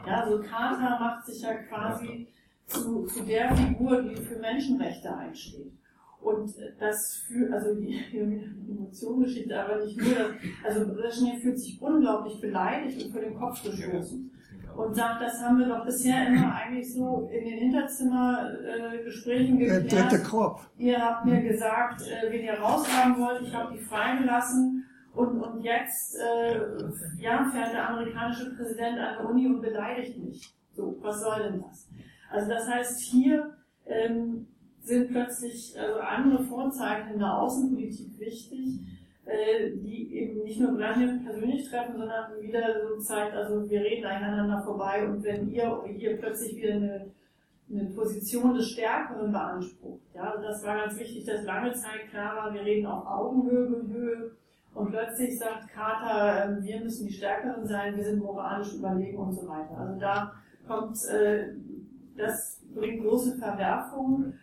Ja, 0.06 0.22
also 0.22 0.42
Carter 0.42 0.98
macht 0.98 1.26
sich 1.26 1.42
ja 1.42 1.54
quasi 1.54 2.26
zu, 2.66 3.04
zu 3.06 3.24
der 3.24 3.54
Figur, 3.54 4.02
die 4.02 4.16
für 4.16 4.38
Menschenrechte 4.38 5.14
einsteht. 5.14 5.72
Und 6.20 6.52
das 6.80 7.22
für, 7.28 7.52
also 7.52 7.74
die, 7.74 8.00
die 8.12 8.72
Emotionengeschichte, 8.72 9.62
aber 9.62 9.84
nicht 9.84 9.96
nur 9.96 10.14
das, 10.14 10.30
also 10.64 10.92
Brezhnev 10.92 11.40
fühlt 11.40 11.58
sich 11.58 11.80
unglaublich 11.80 12.40
beleidigt 12.40 13.04
und 13.04 13.12
vor 13.12 13.20
den 13.20 13.38
Kopf 13.38 13.62
gestoßen 13.62 14.33
und 14.76 14.94
sagt, 14.94 15.22
das 15.22 15.42
haben 15.42 15.58
wir 15.58 15.66
doch 15.66 15.84
bisher 15.84 16.26
immer 16.28 16.54
eigentlich 16.64 16.92
so 16.94 17.28
in 17.32 17.44
den 17.44 17.58
Hinterzimmergesprächen 17.58 19.56
äh, 19.56 19.58
geklärt. 19.58 19.92
Der 19.92 20.02
dritte 20.02 20.22
Korb. 20.22 20.66
Ihr 20.76 21.00
habt 21.00 21.24
mir 21.24 21.42
gesagt, 21.42 22.02
äh, 22.02 22.30
wen 22.30 22.44
ihr 22.44 22.58
raushaben 22.58 23.18
wollt, 23.18 23.42
ich 23.42 23.54
habe 23.54 23.74
die 23.74 23.80
freigelassen 23.80 24.84
und, 25.14 25.40
und 25.40 25.60
jetzt 25.62 26.16
äh, 26.16 26.60
ja, 27.18 27.44
fährt 27.52 27.72
der 27.72 27.88
amerikanische 27.90 28.54
Präsident 28.54 28.98
an 28.98 29.16
der 29.18 29.28
Uni 29.28 29.46
und 29.46 29.60
beleidigt 29.62 30.18
mich. 30.18 30.54
So, 30.72 30.96
was 31.00 31.20
soll 31.20 31.42
denn 31.42 31.62
das? 31.62 31.88
Also 32.30 32.48
das 32.50 32.68
heißt, 32.68 33.00
hier 33.00 33.56
ähm, 33.86 34.48
sind 34.80 35.10
plötzlich 35.10 35.74
also 35.78 36.00
andere 36.00 36.44
Vorzeichen 36.44 37.12
in 37.12 37.18
der 37.20 37.38
Außenpolitik 37.38 38.18
wichtig 38.18 38.80
äh, 39.26 39.70
die 39.74 40.14
eben 40.14 40.42
nicht 40.42 40.60
nur 40.60 40.72
Brezhnev 40.72 41.24
persönlich 41.24 41.68
treffen, 41.68 41.96
sondern 41.96 42.40
wieder 42.40 42.86
so 42.86 42.98
zeigt, 42.98 43.34
also 43.34 43.68
wir 43.68 43.80
reden 43.80 44.04
einander 44.04 44.62
vorbei 44.62 45.06
und 45.06 45.22
wenn 45.24 45.50
ihr 45.50 45.82
hier 45.96 46.18
plötzlich 46.18 46.56
wieder 46.56 46.74
eine, 46.74 47.10
eine 47.70 47.84
Position 47.86 48.54
des 48.54 48.68
Stärkeren 48.70 49.32
beansprucht, 49.32 50.02
ja, 50.14 50.30
also 50.30 50.42
das 50.42 50.64
war 50.64 50.76
ganz 50.76 50.98
wichtig, 50.98 51.24
dass 51.24 51.44
lange 51.44 51.72
Zeit 51.72 52.08
klar 52.10 52.36
war, 52.36 52.54
wir 52.54 52.62
reden 52.62 52.86
auf 52.86 53.06
Augenhöhe, 53.06 53.86
Höhe 53.88 54.30
und 54.74 54.90
plötzlich 54.90 55.38
sagt 55.38 55.68
Carter, 55.68 56.44
äh, 56.44 56.62
wir 56.62 56.80
müssen 56.80 57.06
die 57.06 57.12
Stärkeren 57.14 57.66
sein, 57.66 57.96
wir 57.96 58.04
sind 58.04 58.18
moralisch 58.18 58.74
überlegen 58.74 59.18
und 59.18 59.32
so 59.32 59.48
weiter. 59.48 59.78
Also 59.78 60.00
da 60.00 60.32
kommt, 60.66 60.98
äh, 61.06 61.54
das 62.16 62.62
bringt 62.74 63.02
große 63.04 63.38
Verwerfungen 63.38 64.24
ähm, 64.24 64.38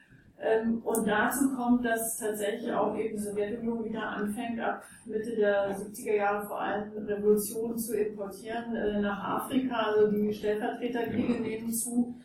und 0.83 1.07
dazu 1.07 1.55
kommt, 1.55 1.85
dass 1.85 2.17
tatsächlich 2.17 2.71
auch 2.71 2.97
eben 2.97 3.15
die 3.15 3.21
Sowjetunion 3.21 3.83
wieder 3.85 4.01
anfängt, 4.01 4.59
ab 4.59 4.83
Mitte 5.05 5.35
der 5.35 5.75
70er 5.77 6.15
Jahre 6.15 6.47
vor 6.47 6.59
allem 6.59 6.91
Revolutionen 7.05 7.77
zu 7.77 7.95
importieren 7.95 8.75
äh, 8.75 9.01
nach 9.01 9.43
Afrika, 9.43 9.75
also 9.75 10.09
die 10.09 10.33
Stellvertreterkriege 10.33 11.41
nehmen 11.41 11.71
zu. 11.71 12.15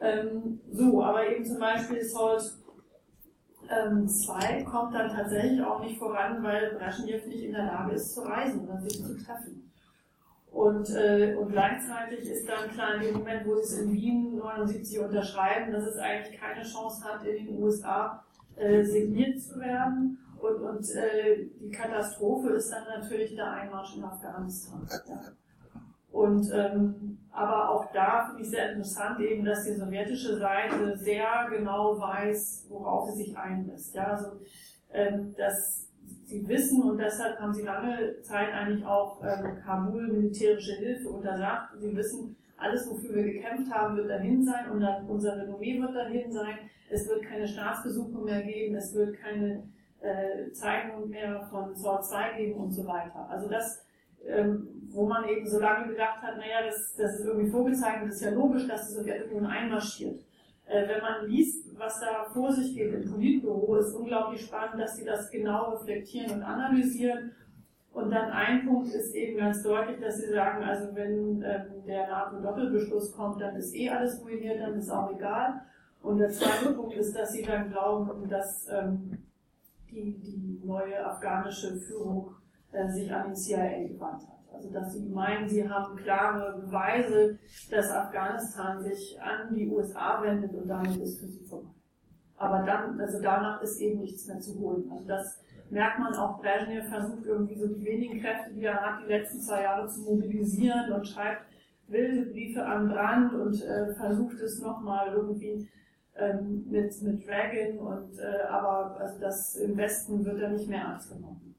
Ähm, 0.00 0.60
so, 0.72 1.00
aber 1.00 1.28
eben 1.28 1.44
zum 1.44 1.60
Beispiel 1.60 2.02
Salt 2.02 2.42
2 3.68 4.58
ähm, 4.58 4.64
kommt 4.64 4.94
dann 4.94 5.10
tatsächlich 5.10 5.62
auch 5.62 5.80
nicht 5.80 5.98
voran, 5.98 6.42
weil 6.42 6.74
Brezhnev 6.74 7.24
nicht 7.26 7.44
in 7.44 7.52
der 7.52 7.66
Lage 7.66 7.94
ist 7.94 8.14
zu 8.14 8.22
reisen 8.22 8.68
oder 8.68 8.80
sich 8.80 9.00
zu 9.00 9.16
treffen. 9.16 9.72
Und, 10.54 10.88
äh, 10.90 11.34
und 11.34 11.50
gleichzeitig 11.50 12.30
ist 12.30 12.48
dann 12.48 12.70
klar 12.70 12.94
in 12.94 13.02
dem 13.02 13.14
Moment, 13.14 13.44
wo 13.44 13.56
sie 13.56 13.62
es 13.62 13.78
in 13.80 13.92
Wien 13.92 14.36
79 14.36 15.00
unterschreiben, 15.00 15.72
dass 15.72 15.84
es 15.84 15.96
eigentlich 15.98 16.38
keine 16.38 16.62
Chance 16.62 17.04
hat, 17.04 17.26
in 17.26 17.46
den 17.46 17.60
USA 17.60 18.22
äh, 18.54 18.84
signiert 18.84 19.40
zu 19.42 19.58
werden. 19.58 20.16
Und, 20.38 20.62
und 20.62 20.94
äh, 20.94 21.46
die 21.60 21.70
Katastrophe 21.70 22.50
ist 22.50 22.70
dann 22.70 22.84
natürlich 23.00 23.34
der 23.34 23.50
Einmarsch 23.50 23.96
in 23.96 24.04
Afghanistan. 24.04 24.86
Ja. 25.08 25.20
Und 26.12 26.48
ähm, 26.52 27.18
aber 27.32 27.70
auch 27.70 27.92
da 27.92 28.26
finde 28.26 28.42
ich 28.42 28.50
sehr 28.50 28.70
interessant 28.70 29.18
eben, 29.18 29.44
dass 29.44 29.64
die 29.64 29.74
sowjetische 29.74 30.38
Seite 30.38 30.96
sehr 30.96 31.48
genau 31.50 31.98
weiß, 31.98 32.66
worauf 32.68 33.10
sie 33.10 33.24
sich 33.24 33.36
einlässt. 33.36 33.96
Ja, 33.96 34.12
also 34.12 34.38
ähm, 34.92 35.34
das 35.36 35.88
sie 36.34 36.48
wissen 36.48 36.82
und 36.82 36.98
deshalb 36.98 37.38
haben 37.38 37.54
sie 37.54 37.62
lange 37.62 38.20
Zeit 38.22 38.52
eigentlich 38.52 38.84
auch 38.84 39.22
ähm, 39.22 39.56
Kabul 39.64 40.08
militärische 40.08 40.74
Hilfe 40.74 41.08
untersagt. 41.08 41.78
Sie 41.78 41.96
wissen, 41.96 42.36
alles, 42.56 42.88
wofür 42.90 43.14
wir 43.14 43.24
gekämpft 43.24 43.72
haben, 43.72 43.96
wird 43.96 44.10
dahin 44.10 44.42
sein 44.42 44.70
und 44.70 44.80
dann 44.80 45.06
unser 45.06 45.36
Renommee 45.36 45.80
wird 45.80 45.94
dahin 45.94 46.32
sein. 46.32 46.58
Es 46.90 47.08
wird 47.08 47.22
keine 47.22 47.46
Staatsbesuche 47.46 48.18
mehr 48.18 48.42
geben, 48.42 48.74
es 48.74 48.94
wird 48.94 49.16
keine 49.18 49.62
äh, 50.00 50.50
Zeitung 50.52 51.08
mehr 51.08 51.46
von 51.50 51.74
Sword 51.74 52.04
2 52.04 52.36
geben 52.38 52.60
und 52.60 52.72
so 52.72 52.86
weiter. 52.86 53.28
Also 53.30 53.48
das, 53.48 53.84
ähm, 54.26 54.68
wo 54.90 55.06
man 55.06 55.28
eben 55.28 55.46
so 55.46 55.60
lange 55.60 55.88
gedacht 55.88 56.22
hat, 56.22 56.36
naja, 56.36 56.64
das, 56.66 56.94
das 56.96 57.20
ist 57.20 57.26
irgendwie 57.26 57.50
vorgezeichnet, 57.50 58.10
ist 58.10 58.22
ja 58.22 58.30
logisch, 58.30 58.66
dass 58.66 58.88
die 58.88 58.94
Sowjetunion 58.94 59.46
einmarschiert. 59.46 60.20
Äh, 60.66 60.88
wenn 60.88 61.00
man 61.02 61.26
liest, 61.26 61.78
was 61.78 62.00
da 62.00 62.24
vor 62.32 62.52
sich 62.52 62.74
geht 62.74 62.94
im 62.94 63.10
Politbüro, 63.10 63.76
ist 63.76 63.94
unglaublich 63.94 64.42
spannend, 64.42 64.80
dass 64.80 64.96
sie 64.96 65.04
das 65.04 65.30
genau 65.30 65.72
reflektieren 65.72 66.32
und 66.32 66.42
analysieren. 66.42 67.32
Und 67.92 68.10
dann 68.10 68.30
ein 68.30 68.66
Punkt 68.66 68.92
ist 68.92 69.14
eben 69.14 69.38
ganz 69.38 69.62
deutlich, 69.62 70.00
dass 70.00 70.16
sie 70.16 70.32
sagen, 70.32 70.64
also 70.64 70.94
wenn 70.94 71.42
ähm, 71.42 71.86
der 71.86 72.08
NATO-Doppelbeschluss 72.08 73.12
kommt, 73.12 73.40
dann 73.40 73.54
ist 73.56 73.74
eh 73.74 73.88
alles 73.88 74.20
ruiniert, 74.20 74.60
dann 74.60 74.74
ist 74.74 74.90
auch 74.90 75.12
egal. 75.14 75.60
Und 76.02 76.18
der 76.18 76.30
zweite 76.30 76.72
Punkt 76.74 76.94
ist, 76.96 77.16
dass 77.16 77.32
sie 77.32 77.42
dann 77.42 77.70
glauben, 77.70 78.28
dass 78.28 78.68
ähm, 78.68 79.18
die, 79.90 80.18
die 80.18 80.60
neue 80.64 81.04
afghanische 81.06 81.76
Führung 81.76 82.34
äh, 82.72 82.88
sich 82.88 83.12
an 83.12 83.28
den 83.28 83.36
CIA 83.36 83.86
gewandt 83.86 84.26
hat. 84.26 84.33
Also 84.54 84.70
dass 84.72 84.92
sie 84.92 85.08
meinen, 85.08 85.48
sie 85.48 85.68
haben 85.68 85.96
klare 85.96 86.60
Beweise, 86.60 87.38
dass 87.70 87.90
Afghanistan 87.90 88.82
sich 88.82 89.18
an 89.20 89.54
die 89.54 89.68
USA 89.68 90.22
wendet 90.22 90.54
und 90.54 90.68
damit 90.68 90.96
ist 90.96 91.20
für 91.20 91.28
sie 91.28 91.44
vorbei. 91.44 91.70
Aber 92.36 92.62
dann, 92.64 93.00
also 93.00 93.20
danach 93.22 93.62
ist 93.62 93.80
eben 93.80 94.00
nichts 94.00 94.26
mehr 94.26 94.40
zu 94.40 94.58
holen. 94.58 94.90
Also 94.90 95.06
das 95.06 95.42
merkt 95.70 95.98
man 95.98 96.14
auch, 96.14 96.40
Brezhnev 96.40 96.88
versucht 96.88 97.26
irgendwie 97.26 97.58
so 97.58 97.66
die 97.68 97.84
wenigen 97.84 98.20
Kräfte, 98.20 98.52
die 98.52 98.64
er 98.64 98.80
hat, 98.80 99.04
die 99.04 99.08
letzten 99.08 99.40
zwei 99.40 99.62
Jahre 99.62 99.88
zu 99.88 100.02
mobilisieren 100.02 100.92
und 100.92 101.06
schreibt 101.06 101.42
wilde 101.88 102.30
Briefe 102.30 102.64
an 102.64 102.88
Brand 102.88 103.34
und 103.34 103.62
äh, 103.62 103.94
versucht 103.94 104.40
es 104.40 104.60
nochmal 104.60 105.12
irgendwie 105.12 105.68
ähm, 106.16 106.64
mit, 106.70 107.02
mit 107.02 107.26
Dragon 107.26 107.78
und 107.78 108.18
äh, 108.18 108.42
aber 108.48 108.96
also 109.00 109.20
das 109.20 109.56
im 109.56 109.76
Westen 109.76 110.24
wird 110.24 110.40
er 110.40 110.50
nicht 110.50 110.68
mehr 110.68 110.80
ernst 110.80 111.10
genommen. 111.10 111.53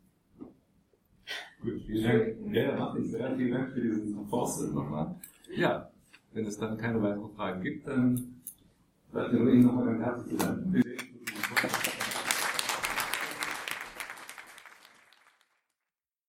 Gut, 1.65 1.81
vielen 1.87 2.03
Dank. 2.03 2.55
Ja, 2.55 2.77
mache 2.77 2.99
ich 2.99 3.11
sehr. 3.11 3.35
Vielen 3.35 3.51
Dank 3.51 3.71
für 3.71 3.81
diesen 3.81 4.27
Forst 4.27 4.71
nochmal. 4.71 5.15
Ja, 5.55 5.89
wenn 6.33 6.45
es 6.45 6.59
dann 6.59 6.77
keine 6.77 7.01
weiteren 7.01 7.31
Fragen 7.31 7.61
gibt, 7.63 7.87
dann 7.87 8.35
bleibt 9.11 9.33
mir 9.33 9.39
nur 9.39 9.51
Ihnen 9.51 9.65
nochmal 9.65 9.85
ganz 9.85 10.03
herzlich 10.03 10.37
zu 10.37 10.45
danken. 10.45 10.83